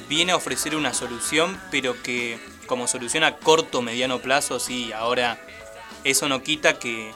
viene 0.09 0.33
a 0.33 0.37
ofrecer 0.37 0.75
una 0.75 0.95
solución, 0.95 1.61
pero 1.71 2.03
que 2.03 2.39
como 2.67 2.87
solución 2.87 3.25
a 3.25 3.37
corto 3.37 3.79
o 3.79 3.83
mediano 3.83 4.21
plazo, 4.21 4.59
sí, 4.59 4.93
ahora 4.93 5.39
eso 6.05 6.29
no 6.29 6.43
quita 6.43 6.79
que 6.79 7.13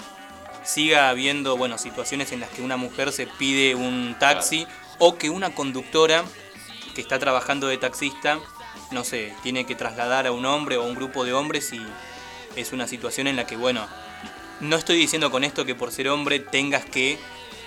siga 0.64 1.09
habiendo, 1.09 1.56
bueno, 1.56 1.78
situaciones 1.78 2.32
en 2.32 2.40
las 2.40 2.51
que 2.51 2.62
una 2.62 2.77
mujer 2.77 3.12
se 3.12 3.27
pide 3.27 3.74
un 3.74 4.16
taxi 4.18 4.66
o 4.98 5.16
que 5.16 5.31
una 5.31 5.55
conductora 5.55 6.24
que 6.94 7.01
está 7.01 7.18
trabajando 7.18 7.68
de 7.68 7.78
taxista, 7.78 8.39
no 8.90 9.05
sé, 9.05 9.35
tiene 9.43 9.64
que 9.64 9.74
trasladar 9.74 10.27
a 10.27 10.32
un 10.32 10.44
hombre 10.44 10.77
o 10.77 10.82
a 10.82 10.86
un 10.86 10.94
grupo 10.94 11.24
de 11.24 11.32
hombres 11.32 11.73
y 11.73 11.81
es 12.57 12.73
una 12.73 12.87
situación 12.87 13.27
en 13.27 13.37
la 13.37 13.47
que, 13.47 13.57
bueno, 13.57 13.87
no 14.61 14.77
estoy 14.77 14.97
diciendo 14.97 15.31
con 15.31 15.45
esto 15.45 15.65
que 15.65 15.74
por 15.74 15.93
ser 15.93 16.09
hombre 16.09 16.41
tengas 16.41 16.85
que 16.85 17.19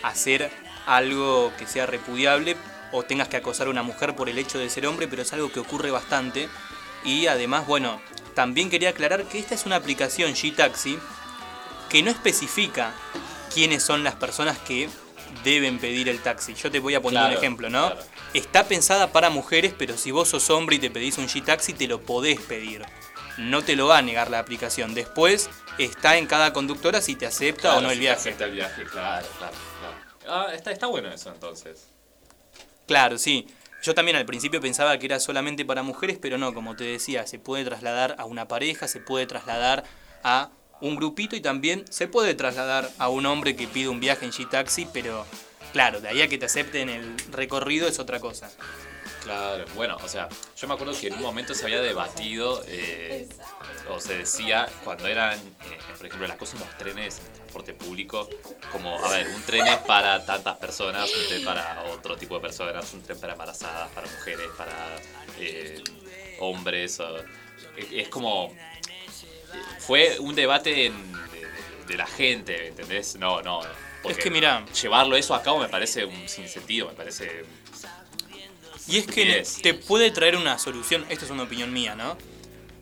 hacer 0.03 0.51
algo 0.85 1.51
que 1.57 1.67
sea 1.67 1.85
repudiable 1.85 2.55
o 2.91 3.03
tengas 3.03 3.27
que 3.27 3.37
acosar 3.37 3.67
a 3.67 3.69
una 3.69 3.83
mujer 3.83 4.15
por 4.15 4.29
el 4.29 4.39
hecho 4.39 4.57
de 4.57 4.69
ser 4.69 4.87
hombre, 4.87 5.07
pero 5.07 5.21
es 5.21 5.31
algo 5.33 5.51
que 5.51 5.59
ocurre 5.59 5.91
bastante. 5.91 6.49
Y 7.05 7.27
además, 7.27 7.67
bueno, 7.67 8.01
también 8.33 8.69
quería 8.69 8.89
aclarar 8.89 9.25
que 9.25 9.39
esta 9.39 9.55
es 9.55 9.65
una 9.65 9.75
aplicación 9.75 10.33
G-Taxi 10.33 10.97
que 11.89 12.03
no 12.03 12.11
especifica 12.11 12.93
quiénes 13.53 13.83
son 13.83 14.03
las 14.03 14.15
personas 14.15 14.57
que 14.57 14.89
deben 15.43 15.79
pedir 15.79 16.09
el 16.09 16.19
taxi. 16.19 16.53
Yo 16.53 16.71
te 16.71 16.79
voy 16.79 16.95
a 16.95 17.01
poner 17.01 17.23
un 17.23 17.31
ejemplo, 17.31 17.69
¿no? 17.69 17.87
claro. 17.87 18.01
Está 18.33 18.67
pensada 18.67 19.11
para 19.11 19.29
mujeres, 19.29 19.73
pero 19.77 19.97
si 19.97 20.11
vos 20.11 20.29
sos 20.29 20.49
hombre 20.51 20.75
y 20.75 20.79
te 20.79 20.91
pedís 20.91 21.17
un 21.17 21.27
G-Taxi, 21.27 21.73
te 21.73 21.87
lo 21.87 22.01
podés 22.01 22.39
pedir. 22.39 22.85
No 23.39 23.63
te 23.63 23.75
lo 23.75 23.87
va 23.87 23.97
a 23.99 24.01
negar 24.01 24.29
la 24.29 24.39
aplicación. 24.39 24.93
Después 24.93 25.49
está 25.77 26.17
en 26.17 26.27
cada 26.27 26.53
conductora 26.53 27.01
si 27.01 27.15
te 27.15 27.25
acepta 27.25 27.61
Claro, 27.61 27.77
o 27.77 27.81
no 27.81 27.89
el 27.89 27.95
si 27.95 27.99
viaje. 28.01 28.19
acepta 28.19 28.45
el 28.45 28.51
viaje, 28.51 28.83
claro, 28.83 29.27
claro, 29.37 29.55
claro. 29.79 29.95
Ah, 30.27 30.53
está, 30.53 30.71
está 30.71 30.87
bueno 30.87 31.09
eso 31.11 31.31
entonces. 31.31 31.87
Claro, 32.87 33.17
sí. 33.17 33.47
Yo 33.81 33.95
también 33.95 34.17
al 34.17 34.25
principio 34.25 34.59
pensaba 34.59 34.97
que 34.99 35.05
era 35.05 35.19
solamente 35.21 35.63
para 35.63 35.83
mujeres, 35.83 36.17
pero 36.21 36.37
no, 36.37 36.53
como 36.53 36.75
te 36.75 36.83
decía, 36.83 37.25
se 37.27 37.39
puede 37.39 37.63
trasladar 37.63 38.15
a 38.19 38.25
una 38.25 38.47
pareja, 38.47 38.87
se 38.89 38.99
puede 38.99 39.25
trasladar 39.25 39.85
a 40.23 40.49
un 40.81 40.97
grupito 40.97 41.35
y 41.35 41.41
también 41.41 41.85
se 41.89 42.07
puede 42.07 42.33
trasladar 42.35 42.89
a 42.97 43.07
un 43.09 43.25
hombre 43.25 43.55
que 43.55 43.67
pide 43.67 43.87
un 43.87 43.99
viaje 44.01 44.25
en 44.25 44.31
G-Taxi, 44.33 44.87
pero 44.91 45.25
claro, 45.71 46.01
de 46.01 46.09
ahí 46.09 46.21
a 46.21 46.27
que 46.27 46.37
te 46.37 46.45
acepten 46.45 46.89
el 46.89 47.15
recorrido 47.31 47.87
es 47.87 47.99
otra 47.99 48.19
cosa. 48.19 48.49
Claro, 49.23 49.65
bueno, 49.75 49.97
o 50.01 50.07
sea, 50.07 50.29
yo 50.57 50.67
me 50.67 50.73
acuerdo 50.75 50.97
que 50.99 51.07
en 51.07 51.13
un 51.15 51.21
momento 51.21 51.53
se 51.53 51.65
había 51.65 51.81
debatido, 51.81 52.63
eh, 52.67 53.27
o 53.89 53.99
se 53.99 54.17
decía, 54.19 54.67
cuando 54.83 55.07
eran, 55.07 55.37
eh, 55.37 55.77
por 55.97 56.05
ejemplo, 56.05 56.25
las 56.27 56.37
cosas 56.37 56.61
en 56.61 56.67
los 56.67 56.77
trenes, 56.77 57.19
en 57.19 57.33
transporte 57.33 57.73
público, 57.73 58.29
como, 58.71 58.97
a 59.03 59.09
ver, 59.09 59.27
un 59.27 59.41
tren 59.43 59.67
es 59.67 59.77
para 59.79 60.25
tantas 60.25 60.55
personas, 60.57 61.13
un 61.13 61.27
tren 61.27 61.43
para 61.43 61.83
otro 61.83 62.15
tipo 62.15 62.35
de 62.35 62.41
personas, 62.41 62.93
un 62.93 63.01
tren 63.03 63.19
para 63.19 63.33
embarazadas, 63.33 63.89
para 63.91 64.07
mujeres, 64.07 64.47
para 64.57 64.95
eh, 65.37 65.83
hombres, 66.39 66.99
o- 67.01 67.17
es, 67.75 67.87
es 67.91 68.07
como, 68.09 68.55
fue 69.79 70.17
un 70.19 70.33
debate 70.33 70.85
en- 70.85 71.11
de, 71.87 71.97
la 71.97 72.05
gente, 72.07 72.67
¿entendés? 72.67 73.15
No, 73.17 73.41
no. 73.41 73.61
porque 74.03 74.19
que 74.21 74.29
mirá. 74.29 74.63
Llevarlo 74.81 75.15
eso 75.17 75.33
a 75.35 75.41
cabo 75.41 75.59
me 75.59 75.67
parece 75.67 76.05
un 76.05 76.29
sinsentido, 76.29 76.87
me 76.87 76.93
parece 76.93 77.43
Y 78.89 78.97
es 78.97 79.07
que 79.07 79.43
te 79.61 79.73
puede 79.73 80.11
traer 80.11 80.35
una 80.35 80.57
solución, 80.57 81.05
esto 81.09 81.25
es 81.25 81.31
una 81.31 81.43
opinión 81.43 81.71
mía, 81.71 81.95
¿no? 81.95 82.17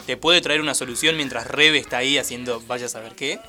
Te 0.05 0.15
puede 0.15 0.39
traer 0.41 0.61
una 0.61 0.73
solución 0.73 1.17
mientras 1.17 1.47
Rebe 1.47 1.77
está 1.79 1.97
ahí 1.97 2.17
haciendo 2.17 2.61
vaya 2.61 2.85
a 2.85 2.89
saber 2.89 3.13
qué. 3.15 3.39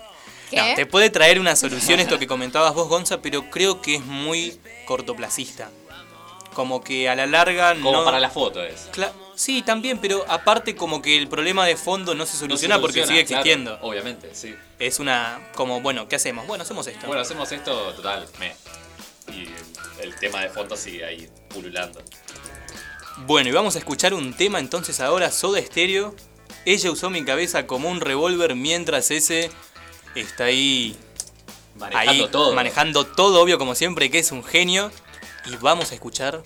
¿Qué? 0.51 0.57
No, 0.57 0.75
te 0.75 0.87
puede 0.87 1.11
traer 1.11 1.39
una 1.39 1.55
solución 1.55 2.01
esto 2.01 2.19
que 2.19 2.27
comentabas 2.27 2.75
vos, 2.75 2.89
Gonza, 2.89 3.21
pero 3.21 3.49
creo 3.51 3.81
que 3.81 3.97
es 3.97 4.05
muy 4.05 4.59
cortoplacista. 4.87 5.71
Como 6.55 6.83
que 6.83 7.09
a 7.09 7.15
la 7.15 7.27
larga 7.27 7.75
como 7.75 7.93
no... 7.93 8.05
para 8.05 8.19
la 8.19 8.31
foto 8.31 8.65
es. 8.65 8.91
Cla- 8.91 9.13
sí, 9.37 9.63
también, 9.63 9.99
pero 9.99 10.25
aparte 10.27 10.75
como 10.75 11.01
que 11.01 11.17
el 11.17 11.29
problema 11.29 11.65
de 11.67 11.77
fondo 11.77 12.15
no 12.17 12.27
se 12.27 12.37
soluciona, 12.37 12.81
porque 12.81 13.07
sigue 13.07 13.25
claro, 13.25 13.43
existiendo. 13.43 13.79
obviamente, 13.83 14.35
sí. 14.35 14.57
Es 14.81 14.99
una... 14.99 15.39
como, 15.55 15.81
bueno, 15.81 16.09
¿qué 16.09 16.17
hacemos? 16.17 16.47
Bueno, 16.49 16.63
hacemos 16.65 16.87
esto. 16.89 17.07
Bueno, 17.07 17.23
hacemos 17.23 17.53
esto 17.53 17.93
total, 17.93 18.27
me. 18.41 18.57
Y 19.33 19.47
el 20.03 20.17
tema 20.17 20.41
de 20.41 20.49
fondo 20.49 20.77
sigue 20.77 21.05
ahí 21.05 21.29
pululando. 21.51 22.03
Bueno, 23.27 23.49
y 23.49 23.53
vamos 23.53 23.77
a 23.77 23.79
escuchar 23.79 24.15
un 24.15 24.35
tema 24.35 24.59
entonces 24.59 25.01
ahora, 25.01 25.31
Soda 25.31 25.61
Stereo. 25.61 26.15
Ella 26.65 26.91
usó 26.91 27.11
mi 27.11 27.25
cabeza 27.25 27.67
como 27.67 27.89
un 27.91 28.01
revólver 28.01 28.55
mientras 28.55 29.11
ese 29.11 29.51
está 30.15 30.45
ahí 30.45 30.97
Manejando 31.77 32.11
ahí, 32.11 32.29
todo. 32.31 32.55
manejando 32.55 33.07
todo, 33.07 33.43
obvio 33.43 33.59
como 33.59 33.75
siempre, 33.75 34.11
que 34.11 34.19
es 34.19 34.33
un 34.33 34.45
genio. 34.45 34.91
Y 35.47 35.57
vamos 35.57 35.93
a 35.93 35.95
escuchar 35.95 36.43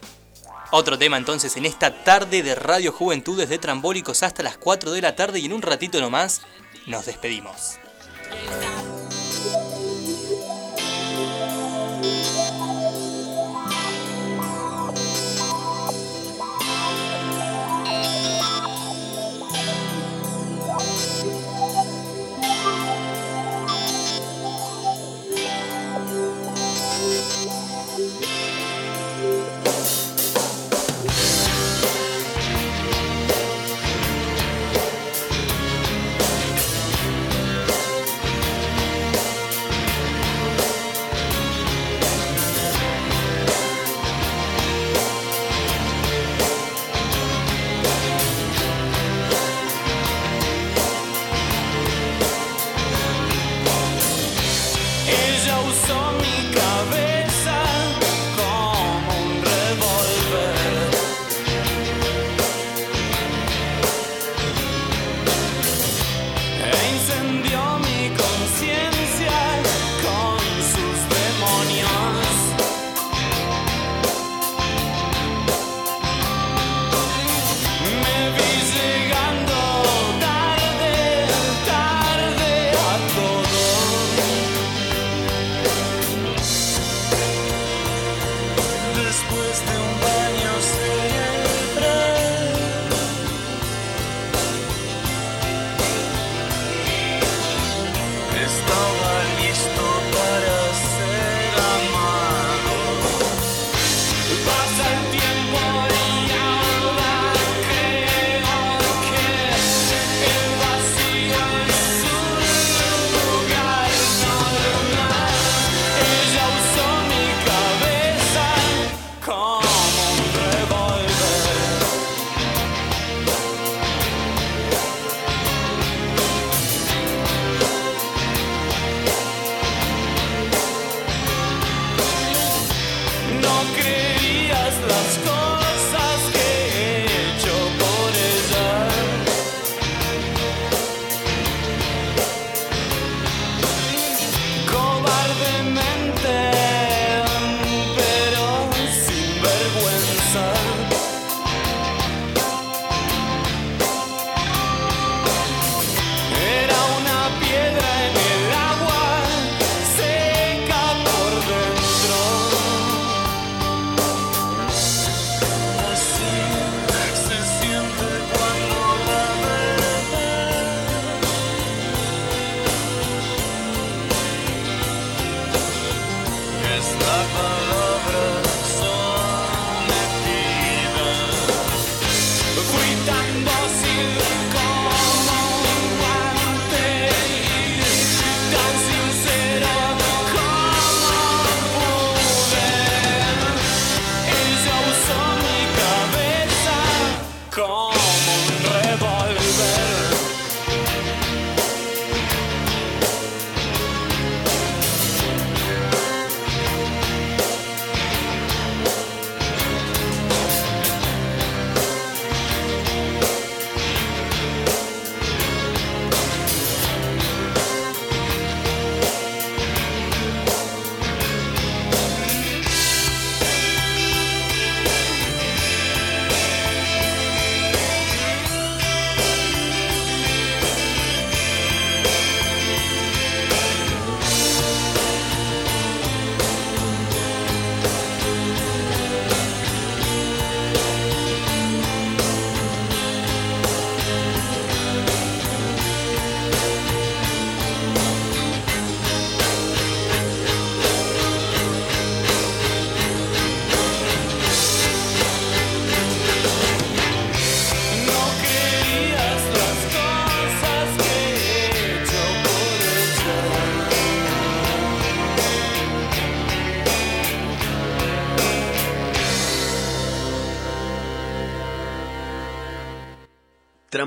otro 0.71 0.99
tema 0.99 1.17
entonces 1.17 1.57
en 1.57 1.67
esta 1.67 2.05
tarde 2.05 2.43
de 2.43 2.55
Radio 2.55 2.93
Juventudes 2.93 3.49
de 3.49 3.59
Trambólicos 3.59 4.23
hasta 4.23 4.43
las 4.43 4.57
4 4.57 4.93
de 4.93 5.03
la 5.03 5.17
tarde 5.17 5.39
y 5.39 5.47
en 5.47 5.53
un 5.53 5.63
ratito 5.63 6.01
nomás 6.01 6.43
nos 6.87 7.07
despedimos. 7.07 7.79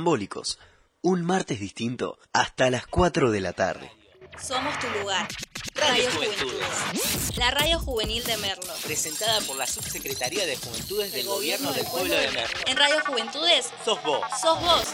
Trambólicos, 0.06 0.60
un 1.02 1.26
martes 1.26 1.60
distinto 1.60 2.19
hasta 2.32 2.69
las 2.69 2.86
4 2.86 3.32
de 3.32 3.40
la 3.40 3.53
tarde. 3.53 3.91
Somos 4.40 4.77
tu 4.77 4.88
lugar. 4.99 5.27
Radio 5.73 6.03
Juventudes. 6.11 7.38
La 7.38 7.49
radio 7.49 7.80
juvenil 7.80 8.23
de 8.23 8.38
Merlo. 8.38 8.72
Presentada 8.84 9.41
por 9.48 9.57
la 9.57 9.65
Subsecretaría 9.65 10.45
de 10.45 10.57
Juventudes 10.57 11.11
del 11.11 11.26
Gobierno 11.26 11.73
del 11.73 11.88
Pueblo 11.88 12.14
de 12.14 12.30
Merlo. 12.30 12.60
En 12.68 12.77
Radio 12.77 12.98
Juventudes 13.07 13.72
Sos 13.84 14.03
vos. 14.03 14.22
sos 14.40 14.61
vos. 14.61 14.94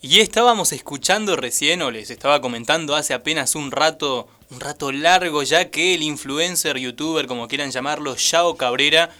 Y 0.00 0.18
estábamos 0.18 0.72
escuchando 0.72 1.36
recién, 1.36 1.82
o 1.82 1.92
les 1.92 2.10
estaba 2.10 2.40
comentando 2.40 2.96
hace 2.96 3.14
apenas 3.14 3.54
un 3.54 3.70
rato, 3.70 4.28
un 4.52 4.60
rato 4.60 4.92
largo 4.92 5.42
ya, 5.42 5.70
que 5.70 5.94
el 5.94 6.02
influencer, 6.02 6.76
youtuber, 6.78 7.26
como 7.26 7.48
quieran 7.48 7.70
llamarlo, 7.70 8.16
Yao 8.16 8.56
Cabrera, 8.56 9.10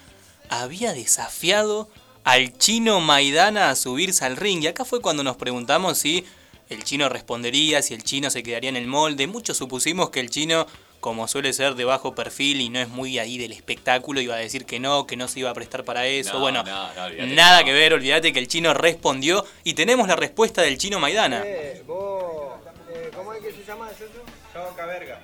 había 0.51 0.93
desafiado 0.93 1.89
al 2.25 2.57
chino 2.59 3.01
Maidana 3.01 3.71
a 3.71 3.77
subirse 3.77 4.25
al 4.25 4.37
ring. 4.37 4.63
Y 4.63 4.67
acá 4.67 4.85
fue 4.85 5.01
cuando 5.01 5.25
nos 5.25 5.37
preguntamos 5.37 5.99
si 5.99 6.27
el 6.69 6.85
chino 6.85 7.09
respondería, 7.09 7.81
si 7.81 7.95
el 7.95 8.03
chino 8.03 8.29
se 8.29 8.43
quedaría 8.43 8.69
en 8.69 8.77
el 8.77 8.87
molde. 8.87 9.27
Muchos 9.27 9.57
supusimos 9.57 10.11
que 10.11 10.21
el 10.21 10.29
chino, 10.29 10.67
como 11.01 11.27
suele 11.27 11.55
ser 11.55 11.77
de 11.77 11.85
bajo 11.85 12.15
perfil 12.15 12.61
y 12.61 12.69
no 12.69 12.79
es 12.79 12.89
muy 12.89 13.19
ahí 13.19 13.39
del 13.39 13.53
espectáculo, 13.53 14.21
iba 14.21 14.35
a 14.35 14.39
decir 14.39 14.67
que 14.67 14.81
no, 14.81 15.07
que 15.07 15.17
no 15.17 15.29
se 15.29 15.41
iba 15.41 15.49
a 15.49 15.55
prestar 15.55 15.83
para 15.85 16.07
eso. 16.07 16.35
No, 16.35 16.41
bueno, 16.41 16.63
no, 16.63 16.95
no, 16.95 17.05
olvídate 17.05 17.35
nada 17.35 17.65
que 17.65 17.73
ver, 17.73 17.95
olvídate 17.95 18.35
que 18.35 18.39
el 18.39 18.49
chino 18.49 18.75
respondió 18.75 19.47
y 19.65 19.73
tenemos 19.73 20.07
la 20.09 20.17
respuesta 20.17 20.61
del 20.61 20.77
chino 20.77 21.01
Maidana. 21.01 21.43
Eh, 21.43 21.83
vos, 21.87 22.53
eh, 22.91 23.11
¿cómo 23.17 23.33
es 23.33 23.41
que 23.43 23.51
se 23.51 23.65
llama 23.65 23.91
eso? 23.91 24.05
Chao 24.53 24.75
Caberga. 24.77 25.19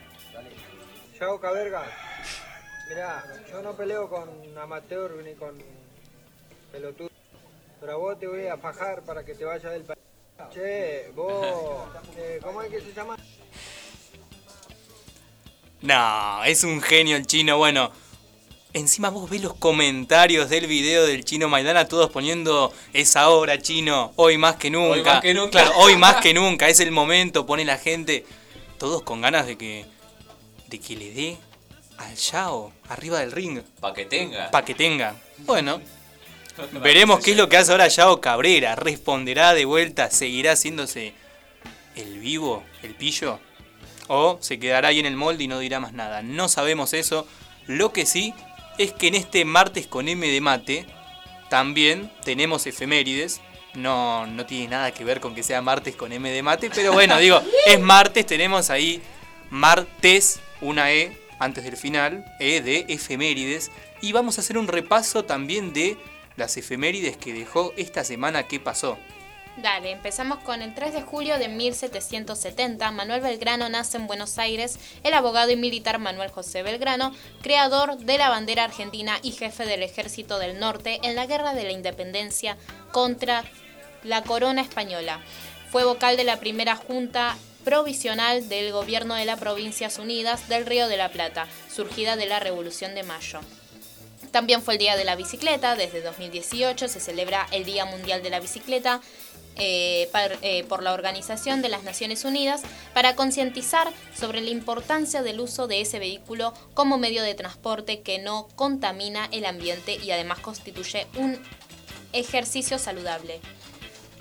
Chao 1.18 1.38
Caberga. 1.38 1.82
Mirá, 2.88 3.24
yo 3.50 3.62
no 3.62 3.76
peleo 3.76 4.08
con 4.08 4.28
amateur 4.58 5.22
ni 5.22 5.34
con 5.34 5.58
pelotudo. 6.72 7.10
Pero 7.80 7.92
a 7.92 7.96
vos 7.96 8.18
te 8.18 8.26
voy 8.26 8.46
a 8.46 8.56
fajar 8.56 9.02
para 9.02 9.24
que 9.24 9.34
te 9.34 9.44
vayas 9.44 9.72
del 9.72 9.82
país. 9.82 10.00
Che, 10.52 11.10
vos, 11.14 11.88
eh, 12.16 12.38
¿cómo 12.42 12.62
es 12.62 12.70
que 12.70 12.80
se 12.80 12.92
llama? 12.94 13.16
No, 15.82 16.44
es 16.44 16.64
un 16.64 16.80
genio 16.80 17.16
el 17.16 17.26
chino. 17.26 17.58
Bueno, 17.58 17.92
encima 18.72 19.10
vos 19.10 19.28
ves 19.28 19.42
los 19.42 19.54
comentarios 19.54 20.48
del 20.48 20.66
video 20.66 21.04
del 21.04 21.24
chino 21.24 21.48
Maidana, 21.48 21.86
todos 21.86 22.10
poniendo 22.10 22.72
es 22.92 23.14
ahora 23.16 23.60
chino, 23.60 24.12
hoy 24.16 24.38
más 24.38 24.56
que 24.56 24.70
nunca. 24.70 24.92
Hoy 24.92 25.02
más 25.02 25.20
que 25.20 25.34
nunca. 25.34 25.50
Claro, 25.50 25.72
hoy 25.76 25.96
más 25.96 26.16
que 26.16 26.32
nunca, 26.32 26.68
es 26.68 26.80
el 26.80 26.90
momento, 26.90 27.46
pone 27.46 27.64
la 27.64 27.76
gente, 27.76 28.24
todos 28.78 29.02
con 29.02 29.20
ganas 29.20 29.46
de 29.46 29.58
que, 29.58 29.84
de 30.68 30.78
que 30.78 30.96
le 30.96 31.12
dé 31.12 31.36
al 31.98 32.14
Yao 32.14 32.72
arriba 32.88 33.20
del 33.20 33.32
ring. 33.32 33.60
Pa' 33.80 33.92
que 33.92 34.06
tenga. 34.06 34.50
Pa' 34.50 34.64
que 34.64 34.74
tenga. 34.74 35.14
Bueno, 35.38 35.80
veremos 36.82 37.20
qué 37.20 37.32
es 37.32 37.36
lo 37.36 37.48
que 37.48 37.56
hace 37.56 37.72
ahora 37.72 37.88
Yao 37.88 38.20
Cabrera. 38.20 38.76
¿Responderá 38.76 39.54
de 39.54 39.64
vuelta? 39.64 40.10
¿Seguirá 40.10 40.52
haciéndose 40.52 41.12
el 41.96 42.18
vivo, 42.20 42.62
el 42.82 42.94
pillo? 42.94 43.40
¿O 44.06 44.38
se 44.40 44.58
quedará 44.58 44.88
ahí 44.88 45.00
en 45.00 45.06
el 45.06 45.16
molde 45.16 45.44
y 45.44 45.48
no 45.48 45.58
dirá 45.58 45.80
más 45.80 45.92
nada? 45.92 46.22
No 46.22 46.48
sabemos 46.48 46.94
eso. 46.94 47.26
Lo 47.66 47.92
que 47.92 48.06
sí 48.06 48.32
es 48.78 48.92
que 48.92 49.08
en 49.08 49.14
este 49.16 49.44
martes 49.44 49.86
con 49.86 50.08
M 50.08 50.26
de 50.26 50.40
mate 50.40 50.86
también 51.50 52.10
tenemos 52.24 52.66
efemérides. 52.66 53.40
No, 53.74 54.26
no 54.26 54.46
tiene 54.46 54.68
nada 54.68 54.92
que 54.92 55.04
ver 55.04 55.20
con 55.20 55.34
que 55.34 55.42
sea 55.42 55.62
martes 55.62 55.94
con 55.94 56.12
M 56.12 56.30
de 56.30 56.42
mate, 56.42 56.70
pero 56.74 56.92
bueno, 56.92 57.18
digo, 57.18 57.40
es 57.66 57.78
martes, 57.78 58.26
tenemos 58.26 58.70
ahí 58.70 59.00
martes, 59.50 60.40
una 60.60 60.92
E 60.92 61.16
antes 61.38 61.64
del 61.64 61.76
final, 61.76 62.24
E 62.40 62.60
de 62.60 62.86
efemérides. 62.88 63.70
Y 64.00 64.12
vamos 64.12 64.38
a 64.38 64.40
hacer 64.40 64.58
un 64.58 64.68
repaso 64.68 65.24
también 65.24 65.72
de 65.72 65.96
las 66.36 66.56
efemérides 66.56 67.16
que 67.16 67.32
dejó 67.32 67.72
esta 67.76 68.04
semana 68.04 68.44
que 68.44 68.60
pasó. 68.60 68.98
Dale, 69.62 69.90
empezamos 69.90 70.38
con 70.44 70.62
el 70.62 70.72
3 70.72 70.92
de 70.92 71.02
julio 71.02 71.36
de 71.36 71.48
1770. 71.48 72.92
Manuel 72.92 73.20
Belgrano 73.20 73.68
nace 73.68 73.96
en 73.96 74.06
Buenos 74.06 74.38
Aires, 74.38 74.78
el 75.02 75.14
abogado 75.14 75.50
y 75.50 75.56
militar 75.56 75.98
Manuel 75.98 76.30
José 76.30 76.62
Belgrano, 76.62 77.12
creador 77.42 77.98
de 77.98 78.18
la 78.18 78.28
bandera 78.28 78.62
argentina 78.62 79.18
y 79.20 79.32
jefe 79.32 79.66
del 79.66 79.82
Ejército 79.82 80.38
del 80.38 80.60
Norte 80.60 81.00
en 81.02 81.16
la 81.16 81.26
Guerra 81.26 81.54
de 81.54 81.64
la 81.64 81.72
Independencia 81.72 82.56
contra 82.92 83.42
la 84.04 84.22
corona 84.22 84.62
española. 84.62 85.20
Fue 85.72 85.84
vocal 85.84 86.16
de 86.16 86.22
la 86.22 86.38
primera 86.38 86.76
junta 86.76 87.36
provisional 87.64 88.48
del 88.48 88.70
gobierno 88.70 89.16
de 89.16 89.24
las 89.24 89.40
Provincias 89.40 89.98
Unidas 89.98 90.48
del 90.48 90.66
Río 90.66 90.86
de 90.86 90.98
la 90.98 91.08
Plata, 91.08 91.48
surgida 91.68 92.14
de 92.14 92.26
la 92.26 92.38
Revolución 92.38 92.94
de 92.94 93.02
Mayo. 93.02 93.40
También 94.30 94.62
fue 94.62 94.74
el 94.74 94.78
Día 94.78 94.96
de 94.96 95.04
la 95.04 95.16
Bicicleta, 95.16 95.74
desde 95.74 96.02
2018 96.02 96.88
se 96.88 97.00
celebra 97.00 97.46
el 97.50 97.64
Día 97.64 97.86
Mundial 97.86 98.22
de 98.22 98.30
la 98.30 98.40
Bicicleta 98.40 99.00
eh, 99.58 100.08
eh, 100.42 100.64
por 100.64 100.82
la 100.82 100.92
Organización 100.92 101.62
de 101.62 101.68
las 101.68 101.82
Naciones 101.82 102.24
Unidas 102.24 102.62
para 102.94 103.16
concientizar 103.16 103.92
sobre 104.14 104.40
la 104.40 104.50
importancia 104.50 105.22
del 105.22 105.40
uso 105.40 105.66
de 105.66 105.80
ese 105.80 105.98
vehículo 105.98 106.54
como 106.74 106.98
medio 106.98 107.22
de 107.22 107.34
transporte 107.34 108.00
que 108.02 108.18
no 108.18 108.48
contamina 108.56 109.28
el 109.32 109.44
ambiente 109.44 109.96
y 109.96 110.10
además 110.10 110.38
constituye 110.38 111.06
un 111.16 111.38
ejercicio 112.12 112.78
saludable. 112.78 113.40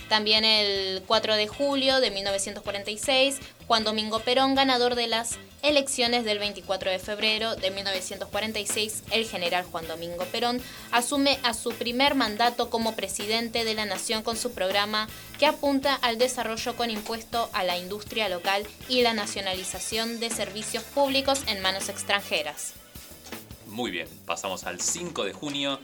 También 0.09 0.45
el 0.45 1.03
4 1.05 1.35
de 1.35 1.47
julio 1.47 1.99
de 1.99 2.11
1946, 2.11 3.39
Juan 3.67 3.84
Domingo 3.84 4.19
Perón, 4.19 4.55
ganador 4.55 4.95
de 4.95 5.07
las 5.07 5.38
elecciones 5.63 6.23
del 6.23 6.39
24 6.39 6.91
de 6.91 6.99
febrero 6.99 7.55
de 7.55 7.71
1946, 7.71 9.03
el 9.11 9.25
general 9.25 9.65
Juan 9.65 9.88
Domingo 9.88 10.23
Perón 10.25 10.61
asume 10.91 11.39
a 11.43 11.53
su 11.53 11.71
primer 11.71 12.15
mandato 12.15 12.69
como 12.69 12.95
presidente 12.95 13.65
de 13.65 13.73
la 13.73 13.85
nación 13.85 14.23
con 14.23 14.38
su 14.38 14.53
programa 14.53 15.09
que 15.39 15.45
apunta 15.45 15.95
al 15.95 16.17
desarrollo 16.17 16.75
con 16.77 16.89
impuesto 16.89 17.49
a 17.51 17.63
la 17.63 17.77
industria 17.77 18.29
local 18.29 18.65
y 18.88 19.01
la 19.01 19.13
nacionalización 19.13 20.21
de 20.21 20.29
servicios 20.29 20.84
públicos 20.84 21.41
en 21.47 21.61
manos 21.61 21.89
extranjeras. 21.89 22.73
Muy 23.65 23.91
bien, 23.91 24.07
pasamos 24.25 24.63
al 24.63 24.79
5 24.79 25.25
de 25.25 25.34
junio. 25.34 25.79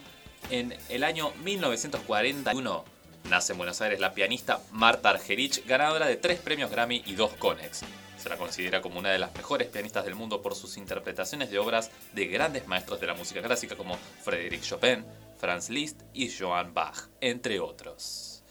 En 0.50 0.78
el 0.90 1.04
año 1.04 1.32
1941 1.44 2.93
nace 3.30 3.54
en 3.54 3.58
Buenos 3.58 3.82
Aires 3.82 4.00
la 4.00 4.14
pianista 4.14 4.62
Marta 4.72 5.10
Argerich, 5.10 5.66
ganadora 5.66 6.08
de 6.08 6.18
tres 6.18 6.40
premios 6.40 6.72
Grammy 6.72 7.04
y 7.06 7.16
dos 7.16 7.34
Conex. 7.34 7.82
Se 8.18 8.30
la 8.30 8.38
considera 8.38 8.82
como 8.82 9.00
una 9.00 9.12
de 9.12 9.20
las 9.20 9.34
mejores 9.36 9.68
pianistas 9.68 10.06
del 10.06 10.16
mundo 10.16 10.42
por 10.42 10.56
sus 10.56 10.78
interpretaciones 10.78 11.50
de 11.52 11.60
obras 11.60 11.92
de 12.14 12.28
grandes 12.28 12.68
maestros 12.68 13.00
de 13.00 13.08
la 13.08 13.14
música 13.14 13.42
clásica 13.42 13.76
como 13.76 13.98
Frédéric 14.24 14.62
Chopin, 14.62 15.06
Franz 15.38 15.70
Liszt 15.70 16.02
y 16.14 16.30
Johann 16.30 16.74
Bach, 16.74 17.10
entre 17.20 17.60
otros. 17.60 18.44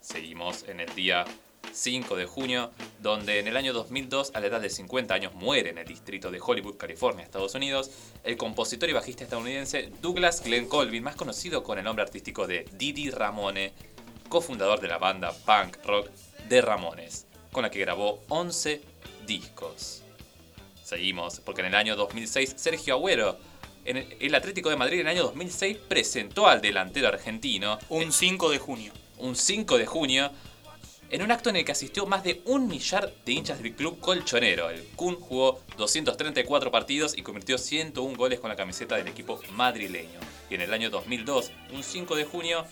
Seguimos 0.00 0.64
en 0.68 0.80
el 0.80 0.94
día 0.94 1.24
5 1.72 2.16
de 2.16 2.26
junio, 2.26 2.70
donde 3.00 3.38
en 3.38 3.46
el 3.46 3.56
año 3.56 3.72
2002, 3.72 4.32
a 4.34 4.40
la 4.40 4.46
edad 4.46 4.60
de 4.60 4.70
50 4.70 5.14
años, 5.14 5.34
muere 5.34 5.70
en 5.70 5.78
el 5.78 5.86
distrito 5.86 6.30
de 6.30 6.40
Hollywood, 6.44 6.76
California, 6.76 7.24
Estados 7.24 7.54
Unidos, 7.54 7.90
el 8.24 8.36
compositor 8.36 8.88
y 8.88 8.92
bajista 8.92 9.24
estadounidense 9.24 9.90
Douglas 10.00 10.42
Glenn 10.42 10.68
Colvin, 10.68 11.02
más 11.02 11.16
conocido 11.16 11.62
con 11.62 11.78
el 11.78 11.84
nombre 11.84 12.02
artístico 12.02 12.46
de 12.46 12.66
Didi 12.72 13.10
Ramone, 13.10 13.72
cofundador 14.28 14.80
de 14.80 14.88
la 14.88 14.98
banda 14.98 15.32
punk 15.32 15.76
rock 15.84 16.08
de 16.48 16.60
Ramones, 16.60 17.26
con 17.52 17.62
la 17.62 17.70
que 17.70 17.80
grabó 17.80 18.22
11 18.28 18.80
discos. 19.26 20.02
Seguimos, 20.82 21.40
porque 21.40 21.60
en 21.60 21.68
el 21.68 21.74
año 21.74 21.96
2006 21.96 22.54
Sergio 22.56 22.94
Agüero, 22.94 23.38
en 23.84 23.96
el- 24.20 24.34
Atlético 24.34 24.70
de 24.70 24.76
Madrid 24.76 25.00
en 25.00 25.06
el 25.08 25.16
año 25.16 25.22
2006, 25.24 25.76
presentó 25.88 26.46
al 26.48 26.60
delantero 26.60 27.08
argentino. 27.08 27.78
Un 27.88 28.12
5 28.12 28.50
de 28.50 28.58
junio. 28.58 28.92
Un 29.18 29.34
5 29.34 29.78
de 29.78 29.86
junio, 29.86 30.30
en 31.10 31.22
un 31.22 31.30
acto 31.30 31.48
en 31.50 31.56
el 31.56 31.64
que 31.64 31.72
asistió 31.72 32.06
más 32.06 32.22
de 32.22 32.42
un 32.44 32.68
millar 32.68 33.12
de 33.24 33.32
hinchas 33.32 33.62
del 33.62 33.74
club 33.74 33.98
colchonero. 34.00 34.68
El 34.70 34.84
Kun 34.94 35.16
jugó 35.16 35.60
234 35.78 36.70
partidos 36.70 37.16
y 37.16 37.22
convirtió 37.22 37.56
101 37.58 38.16
goles 38.16 38.40
con 38.40 38.50
la 38.50 38.56
camiseta 38.56 38.96
del 38.96 39.08
equipo 39.08 39.40
madrileño. 39.52 40.20
Y 40.50 40.54
en 40.54 40.60
el 40.62 40.72
año 40.72 40.90
2002, 40.90 41.50
un 41.72 41.82
5 41.82 42.14
de 42.14 42.24
junio, 42.24 42.64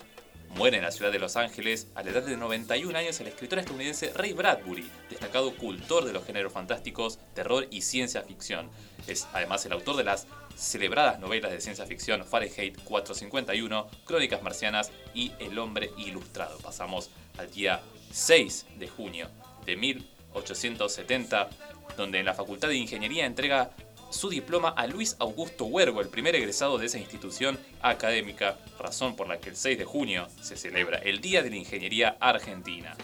muere 0.51 0.79
en 0.79 0.83
la 0.83 0.91
ciudad 0.91 1.13
de 1.13 1.19
Los 1.19 1.37
Ángeles 1.37 1.89
a 1.95 2.03
la 2.03 2.11
edad 2.11 2.23
de 2.23 2.37
91 2.37 2.97
años 2.97 3.21
el 3.21 3.29
escritor 3.29 3.59
estadounidense 3.59 4.13
Ray 4.15 4.33
Bradbury, 4.33 4.91
destacado 5.11 5.55
cultor 5.57 6.05
de 6.05 6.13
los 6.13 6.25
géneros 6.25 6.53
fantásticos, 6.53 7.19
terror 7.35 7.67
y 7.71 7.83
ciencia 7.83 8.23
ficción. 8.23 8.71
Es 9.07 9.27
además 9.33 9.65
el 9.67 9.73
autor 9.73 9.97
de 9.97 10.05
las 10.05 10.27
celebradas 10.57 11.21
novelas 11.21 11.53
de 11.53 11.61
ciencia 11.61 11.87
ficción 11.87 12.25
Fahrenheit 12.25 12.83
451, 12.85 13.89
Crónicas 14.05 14.43
Marcianas 14.43 14.91
y 15.15 15.33
El 15.39 15.59
Hombre 15.59 15.91
Ilustrado. 15.99 16.59
Pasamos 16.59 17.11
al 17.39 17.51
día 17.51 17.83
6 18.13 18.67
de 18.79 18.89
junio 18.89 19.29
de 19.67 19.77
1870, 19.77 21.51
donde 21.97 22.19
en 22.19 22.27
la 22.27 22.35
Facultad 22.35 22.69
de 22.69 22.77
Ingeniería 22.77 23.27
entrega 23.27 23.71
su 24.17 24.31
diploma 24.31 24.71
a 24.71 24.87
Luis 24.87 25.15
Augusto 25.21 25.67
Huergo, 25.67 26.01
el 26.01 26.09
primer 26.09 26.35
egresado 26.35 26.79
de 26.79 26.87
esa 26.87 26.99
institución 26.99 27.59
académica, 27.83 28.59
razón 28.79 29.15
por 29.15 29.29
la 29.29 29.39
que 29.39 29.51
el 29.51 29.57
6 29.57 29.79
de 29.79 29.85
junio 29.85 30.27
se 30.41 30.57
celebra 30.57 30.99
el 30.99 31.21
Día 31.21 31.43
de 31.43 31.51
la 31.51 31.57
Ingeniería 31.57 32.17
Argentina. 32.19 32.97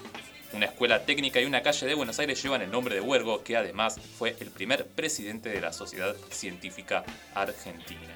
Una 0.54 0.66
escuela 0.66 1.04
técnica 1.04 1.40
y 1.40 1.44
una 1.44 1.62
calle 1.62 1.86
de 1.86 1.94
Buenos 1.94 2.18
Aires 2.18 2.42
llevan 2.42 2.62
el 2.62 2.70
nombre 2.70 2.94
de 2.94 3.00
Huergo, 3.00 3.42
que 3.42 3.56
además 3.56 4.00
fue 4.18 4.36
el 4.40 4.50
primer 4.50 4.86
presidente 4.86 5.50
de 5.50 5.60
la 5.60 5.72
Sociedad 5.72 6.16
Científica 6.30 7.04
Argentina. 7.34 8.14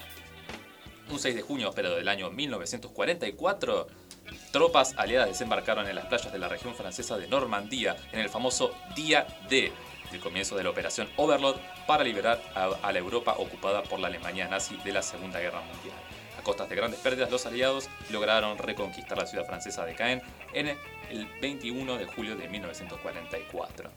Un 1.10 1.18
6 1.18 1.36
de 1.36 1.42
junio, 1.42 1.72
pero 1.74 1.94
del 1.94 2.08
año 2.08 2.30
1944, 2.30 3.86
tropas 4.52 4.94
aliadas 4.96 5.28
desembarcaron 5.28 5.86
en 5.86 5.94
las 5.94 6.06
playas 6.06 6.32
de 6.32 6.38
la 6.38 6.48
región 6.48 6.74
francesa 6.74 7.16
de 7.18 7.28
Normandía 7.28 7.96
en 8.12 8.20
el 8.20 8.28
famoso 8.28 8.74
Día 8.94 9.26
D, 9.48 9.72
el 10.16 10.22
comienzo 10.22 10.56
de 10.56 10.64
la 10.64 10.70
operación 10.70 11.08
Overlord 11.16 11.60
para 11.86 12.02
liberar 12.02 12.42
a, 12.54 12.92
la 12.92 12.98
Europa 12.98 13.34
ocupada 13.38 13.82
por 13.82 14.00
la 14.00 14.08
Alemania 14.08 14.48
nazi 14.48 14.76
de 14.84 14.92
la 14.92 15.02
Segunda 15.02 15.38
Guerra 15.38 15.60
Mundial. 15.60 15.94
A 16.38 16.42
costas 16.42 16.68
de 16.68 16.76
grandes 16.76 17.00
pérdidas, 17.00 17.30
los 17.30 17.46
aliados 17.46 17.88
lograron 18.10 18.58
reconquistar 18.58 19.18
la 19.18 19.26
ciudad 19.26 19.46
francesa 19.46 19.84
de 19.84 19.94
Caen 19.94 20.22
en 20.52 20.76
el 21.10 21.26
21 21.40 21.98
de 21.98 22.06
julio 22.06 22.36
de 22.36 22.48
1944. 22.48 23.90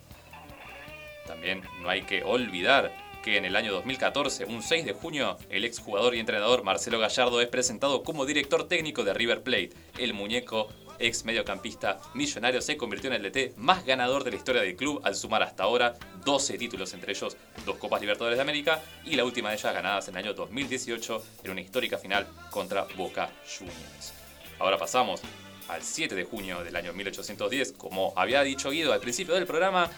También 1.25 1.63
no 1.81 1.89
hay 1.89 2.03
que 2.03 2.23
olvidar 2.23 2.91
que 3.23 3.37
en 3.37 3.45
el 3.45 3.55
año 3.55 3.71
2014, 3.73 4.45
un 4.45 4.63
6 4.63 4.85
de 4.85 4.93
junio, 4.93 5.37
el 5.49 5.65
exjugador 5.65 6.15
y 6.15 6.19
entrenador 6.19 6.63
Marcelo 6.63 6.99
Gallardo 6.99 7.41
es 7.41 7.47
presentado 7.47 8.03
como 8.03 8.25
director 8.25 8.67
técnico 8.67 9.03
de 9.03 9.13
River 9.13 9.43
Plate. 9.43 9.71
El 9.97 10.13
muñeco 10.13 10.69
ex 10.99 11.25
mediocampista 11.25 11.99
millonario 12.13 12.61
se 12.61 12.77
convirtió 12.77 13.11
en 13.11 13.23
el 13.23 13.31
DT 13.31 13.57
más 13.57 13.85
ganador 13.85 14.23
de 14.23 14.31
la 14.31 14.37
historia 14.37 14.61
del 14.61 14.75
club 14.75 15.01
al 15.03 15.15
sumar 15.15 15.43
hasta 15.43 15.63
ahora 15.63 15.95
12 16.25 16.57
títulos, 16.57 16.93
entre 16.93 17.13
ellos 17.13 17.37
dos 17.65 17.77
Copas 17.77 18.01
Libertadores 18.01 18.37
de 18.37 18.41
América 18.41 18.81
y 19.05 19.15
la 19.15 19.25
última 19.25 19.49
de 19.49 19.55
ellas 19.55 19.73
ganadas 19.73 20.07
en 20.07 20.15
el 20.15 20.25
año 20.25 20.33
2018 20.33 21.23
en 21.43 21.51
una 21.51 21.61
histórica 21.61 21.97
final 21.97 22.27
contra 22.51 22.85
Boca 22.95 23.29
Juniors. 23.57 24.13
Ahora 24.59 24.77
pasamos 24.77 25.21
al 25.69 25.83
7 25.83 26.15
de 26.15 26.23
junio 26.23 26.63
del 26.63 26.75
año 26.75 26.93
1810, 26.93 27.73
como 27.73 28.13
había 28.15 28.41
dicho 28.43 28.71
Guido 28.71 28.91
al 28.91 28.99
principio 28.99 29.35
del 29.35 29.45
programa, 29.45 29.89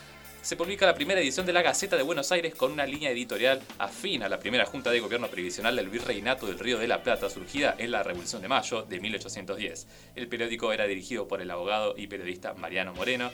se 0.41 0.55
publica 0.55 0.88
la 0.88 0.95
primera 0.95 1.22
edición 1.22 1.45
de 1.45 1.53
la 1.53 1.61
Gaceta 1.61 1.95
de 1.95 2.03
Buenos 2.03 2.31
Aires 2.31 2.55
con 2.55 2.72
una 2.72 2.85
línea 2.85 3.11
editorial 3.11 3.61
afín 3.77 4.23
a 4.23 4.30
la 4.30 4.39
primera 4.39 4.65
Junta 4.65 4.89
de 4.89 4.99
Gobierno 4.99 5.27
Previsional 5.27 5.76
del 5.76 5.89
Virreinato 5.89 6.47
del 6.47 6.57
Río 6.57 6.80
de 6.80 6.88
la 6.88 7.03
Plata, 7.03 7.30
surgida 7.30 7.76
en 7.77 7.91
la 7.91 8.01
Revolución 8.01 8.41
de 8.41 8.47
Mayo 8.47 8.81
de 8.81 8.99
1810. 8.99 9.88
El 10.15 10.27
periódico 10.27 10.73
era 10.73 10.88
dirigido 10.88 11.27
por 11.27 11.41
el 11.41 11.51
abogado 11.51 11.93
y 11.95 12.07
periodista 12.07 12.55
Mariano 12.55 12.93
Moreno, 12.95 13.30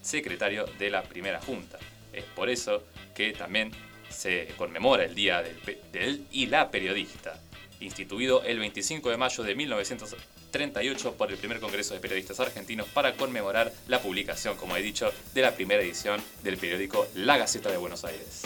secretario 0.00 0.64
de 0.78 0.90
la 0.90 1.02
primera 1.02 1.40
Junta. 1.40 1.78
Es 2.12 2.24
por 2.24 2.50
eso 2.50 2.82
que 3.14 3.32
también 3.32 3.70
se 4.08 4.48
conmemora 4.56 5.04
el 5.04 5.14
Día 5.14 5.42
del, 5.42 5.60
del 5.92 6.26
y 6.32 6.46
la 6.46 6.72
Periodista, 6.72 7.40
instituido 7.78 8.42
el 8.42 8.58
25 8.58 9.10
de 9.10 9.16
mayo 9.16 9.44
de 9.44 9.54
1938 10.48 11.14
por 11.14 11.30
el 11.30 11.36
primer 11.36 11.60
Congreso 11.60 11.94
de 11.94 12.00
Periodistas 12.00 12.40
Argentinos 12.40 12.86
para 12.88 13.14
conmemorar 13.14 13.72
la 13.86 14.00
publicación, 14.00 14.56
como 14.56 14.76
he 14.76 14.82
dicho, 14.82 15.12
de 15.34 15.42
la 15.42 15.54
primera 15.54 15.82
edición 15.82 16.22
del 16.42 16.56
periódico 16.56 17.06
La 17.14 17.36
Gaceta 17.36 17.70
de 17.70 17.76
Buenos 17.76 18.04
Aires. 18.04 18.42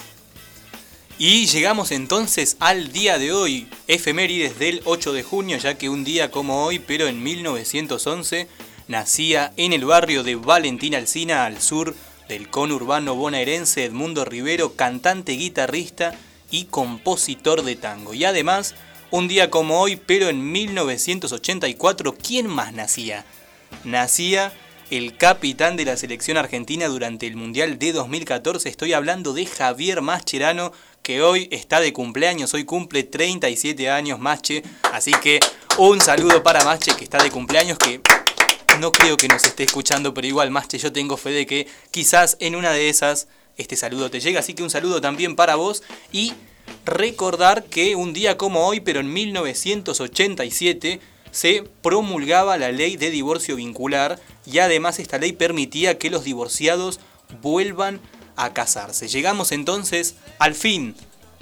Y 1.18 1.46
llegamos 1.46 1.92
entonces 1.92 2.56
al 2.58 2.90
día 2.92 3.18
de 3.18 3.32
hoy, 3.32 3.68
efemérides 3.86 4.58
del 4.58 4.82
8 4.84 5.12
de 5.12 5.22
junio, 5.22 5.56
ya 5.58 5.78
que 5.78 5.88
un 5.88 6.02
día 6.02 6.30
como 6.30 6.64
hoy, 6.64 6.80
pero 6.80 7.06
en 7.06 7.22
1911, 7.22 8.48
nacía 8.88 9.52
en 9.56 9.72
el 9.72 9.84
barrio 9.84 10.24
de 10.24 10.34
Valentín 10.34 10.96
Alsina, 10.96 11.44
al 11.44 11.60
sur 11.60 11.94
del 12.28 12.48
conurbano 12.48 13.14
bonaerense, 13.14 13.84
Edmundo 13.84 14.24
Rivero, 14.24 14.74
cantante, 14.74 15.32
guitarrista 15.32 16.14
y 16.50 16.64
compositor 16.64 17.62
de 17.62 17.76
tango. 17.76 18.14
Y 18.14 18.24
además, 18.24 18.74
un 19.12 19.28
día 19.28 19.50
como 19.50 19.78
hoy, 19.78 19.96
pero 19.96 20.30
en 20.30 20.50
1984, 20.50 22.14
¿quién 22.14 22.46
más 22.48 22.72
nacía? 22.72 23.26
Nacía 23.84 24.52
el 24.90 25.18
capitán 25.18 25.76
de 25.76 25.84
la 25.84 25.98
selección 25.98 26.38
argentina 26.38 26.88
durante 26.88 27.26
el 27.26 27.36
Mundial 27.36 27.78
de 27.78 27.92
2014. 27.92 28.70
Estoy 28.70 28.94
hablando 28.94 29.34
de 29.34 29.44
Javier 29.44 30.00
Mascherano, 30.00 30.72
que 31.02 31.20
hoy 31.20 31.46
está 31.50 31.80
de 31.80 31.92
cumpleaños. 31.92 32.54
Hoy 32.54 32.64
cumple 32.64 33.02
37 33.02 33.90
años 33.90 34.18
Masche. 34.18 34.62
Así 34.92 35.12
que 35.22 35.40
un 35.76 36.00
saludo 36.00 36.42
para 36.42 36.64
Masche, 36.64 36.96
que 36.96 37.04
está 37.04 37.22
de 37.22 37.30
cumpleaños, 37.30 37.76
que 37.76 38.00
no 38.80 38.92
creo 38.92 39.18
que 39.18 39.28
nos 39.28 39.44
esté 39.44 39.64
escuchando, 39.64 40.14
pero 40.14 40.26
igual 40.26 40.50
Masche, 40.50 40.78
yo 40.78 40.90
tengo 40.90 41.18
fe 41.18 41.30
de 41.30 41.46
que 41.46 41.66
quizás 41.90 42.38
en 42.40 42.56
una 42.56 42.72
de 42.72 42.88
esas 42.88 43.28
este 43.58 43.76
saludo 43.76 44.10
te 44.10 44.20
llega. 44.20 44.40
Así 44.40 44.54
que 44.54 44.62
un 44.62 44.70
saludo 44.70 45.02
también 45.02 45.36
para 45.36 45.56
vos. 45.56 45.82
Y 46.12 46.32
recordar 46.84 47.64
que 47.64 47.96
un 47.96 48.12
día 48.12 48.36
como 48.36 48.66
hoy, 48.66 48.80
pero 48.80 49.00
en 49.00 49.12
1987, 49.12 51.00
se 51.30 51.64
promulgaba 51.80 52.58
la 52.58 52.70
ley 52.70 52.96
de 52.96 53.10
divorcio 53.10 53.56
vincular 53.56 54.20
y 54.44 54.58
además 54.58 54.98
esta 54.98 55.18
ley 55.18 55.32
permitía 55.32 55.98
que 55.98 56.10
los 56.10 56.24
divorciados 56.24 57.00
vuelvan 57.40 58.00
a 58.36 58.52
casarse. 58.52 59.08
Llegamos 59.08 59.50
entonces 59.50 60.16
al 60.38 60.54
fin 60.54 60.94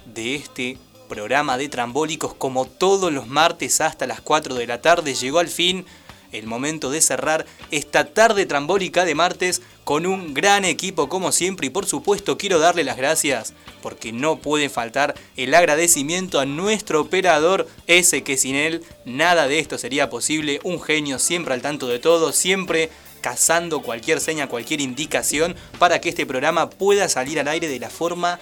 de 0.06 0.36
este 0.36 0.78
programa 1.08 1.58
de 1.58 1.68
trambólicos 1.68 2.34
como 2.34 2.66
todos 2.66 3.12
los 3.12 3.26
martes 3.26 3.80
hasta 3.80 4.06
las 4.06 4.20
4 4.20 4.54
de 4.54 4.66
la 4.68 4.80
tarde. 4.80 5.14
Llegó 5.14 5.40
al 5.40 5.48
fin 5.48 5.84
el 6.32 6.46
momento 6.46 6.90
de 6.90 7.00
cerrar 7.00 7.46
esta 7.70 8.04
tarde 8.04 8.46
trambólica 8.46 9.04
de 9.04 9.14
martes 9.14 9.62
con 9.84 10.06
un 10.06 10.34
gran 10.34 10.64
equipo 10.64 11.08
como 11.08 11.32
siempre 11.32 11.66
y 11.66 11.70
por 11.70 11.86
supuesto 11.86 12.38
quiero 12.38 12.58
darle 12.58 12.84
las 12.84 12.96
gracias 12.96 13.54
porque 13.82 14.12
no 14.12 14.36
puede 14.36 14.68
faltar 14.68 15.14
el 15.36 15.54
agradecimiento 15.54 16.40
a 16.40 16.46
nuestro 16.46 17.00
operador 17.00 17.66
ese 17.86 18.22
que 18.22 18.36
sin 18.36 18.54
él 18.54 18.84
nada 19.04 19.48
de 19.48 19.58
esto 19.58 19.78
sería 19.78 20.10
posible, 20.10 20.60
un 20.62 20.80
genio 20.80 21.18
siempre 21.18 21.54
al 21.54 21.62
tanto 21.62 21.88
de 21.88 21.98
todo, 21.98 22.32
siempre 22.32 22.90
cazando 23.20 23.82
cualquier 23.82 24.20
seña, 24.20 24.48
cualquier 24.48 24.80
indicación 24.80 25.54
para 25.78 26.00
que 26.00 26.08
este 26.08 26.26
programa 26.26 26.70
pueda 26.70 27.08
salir 27.08 27.38
al 27.38 27.48
aire 27.48 27.68
de 27.68 27.78
la 27.78 27.90
forma 27.90 28.38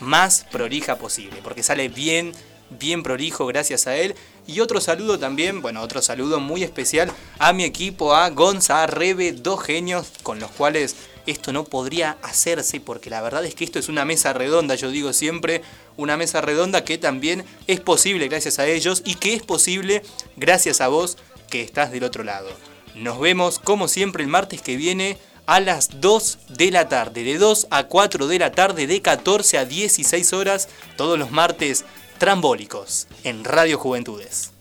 más 0.00 0.46
prolija 0.50 0.96
posible, 0.96 1.40
porque 1.42 1.62
sale 1.62 1.88
bien, 1.88 2.32
bien 2.70 3.02
prolijo 3.02 3.46
gracias 3.46 3.86
a 3.86 3.96
él. 3.96 4.14
Y 4.46 4.60
otro 4.60 4.80
saludo 4.80 5.18
también, 5.18 5.62
bueno, 5.62 5.82
otro 5.82 6.02
saludo 6.02 6.40
muy 6.40 6.64
especial 6.64 7.12
a 7.38 7.52
mi 7.52 7.62
equipo, 7.62 8.14
a 8.14 8.28
Gonza, 8.30 8.82
a 8.82 8.86
Rebe, 8.86 9.32
dos 9.32 9.62
genios 9.62 10.08
con 10.24 10.40
los 10.40 10.50
cuales 10.50 10.96
esto 11.26 11.52
no 11.52 11.64
podría 11.64 12.18
hacerse, 12.22 12.80
porque 12.80 13.08
la 13.08 13.22
verdad 13.22 13.44
es 13.44 13.54
que 13.54 13.64
esto 13.64 13.78
es 13.78 13.88
una 13.88 14.04
mesa 14.04 14.32
redonda, 14.32 14.74
yo 14.74 14.90
digo 14.90 15.12
siempre, 15.12 15.62
una 15.96 16.16
mesa 16.16 16.40
redonda 16.40 16.84
que 16.84 16.98
también 16.98 17.44
es 17.68 17.78
posible 17.78 18.26
gracias 18.26 18.58
a 18.58 18.66
ellos 18.66 19.02
y 19.04 19.14
que 19.14 19.34
es 19.34 19.42
posible 19.42 20.02
gracias 20.36 20.80
a 20.80 20.88
vos 20.88 21.18
que 21.48 21.62
estás 21.62 21.92
del 21.92 22.02
otro 22.02 22.24
lado. 22.24 22.50
Nos 22.96 23.20
vemos 23.20 23.60
como 23.60 23.86
siempre 23.86 24.24
el 24.24 24.28
martes 24.28 24.60
que 24.60 24.76
viene 24.76 25.18
a 25.46 25.60
las 25.60 26.00
2 26.00 26.38
de 26.48 26.72
la 26.72 26.88
tarde, 26.88 27.22
de 27.22 27.38
2 27.38 27.68
a 27.70 27.84
4 27.84 28.26
de 28.26 28.38
la 28.40 28.50
tarde, 28.50 28.88
de 28.88 29.00
14 29.00 29.58
a 29.58 29.64
16 29.64 30.32
horas, 30.32 30.68
todos 30.96 31.16
los 31.16 31.30
martes 31.30 31.84
trambólicos 32.18 33.06
en 33.24 33.44
Radio 33.44 33.78
Juventudes. 33.78 34.51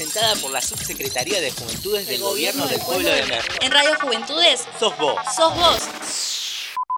Presentada 0.00 0.34
por 0.36 0.50
la 0.50 0.62
Subsecretaría 0.62 1.42
de 1.42 1.50
Juventudes 1.50 2.06
del 2.06 2.22
Gobierno 2.22 2.66
del 2.66 2.80
Pueblo 2.80 3.10
de 3.10 3.22
Merlo. 3.26 3.54
En 3.60 3.70
Radio 3.70 3.90
Juventudes 4.00 4.64
Sos 4.78 4.96
vos. 4.96 5.14
sos 5.36 5.54
vos. 5.54 5.79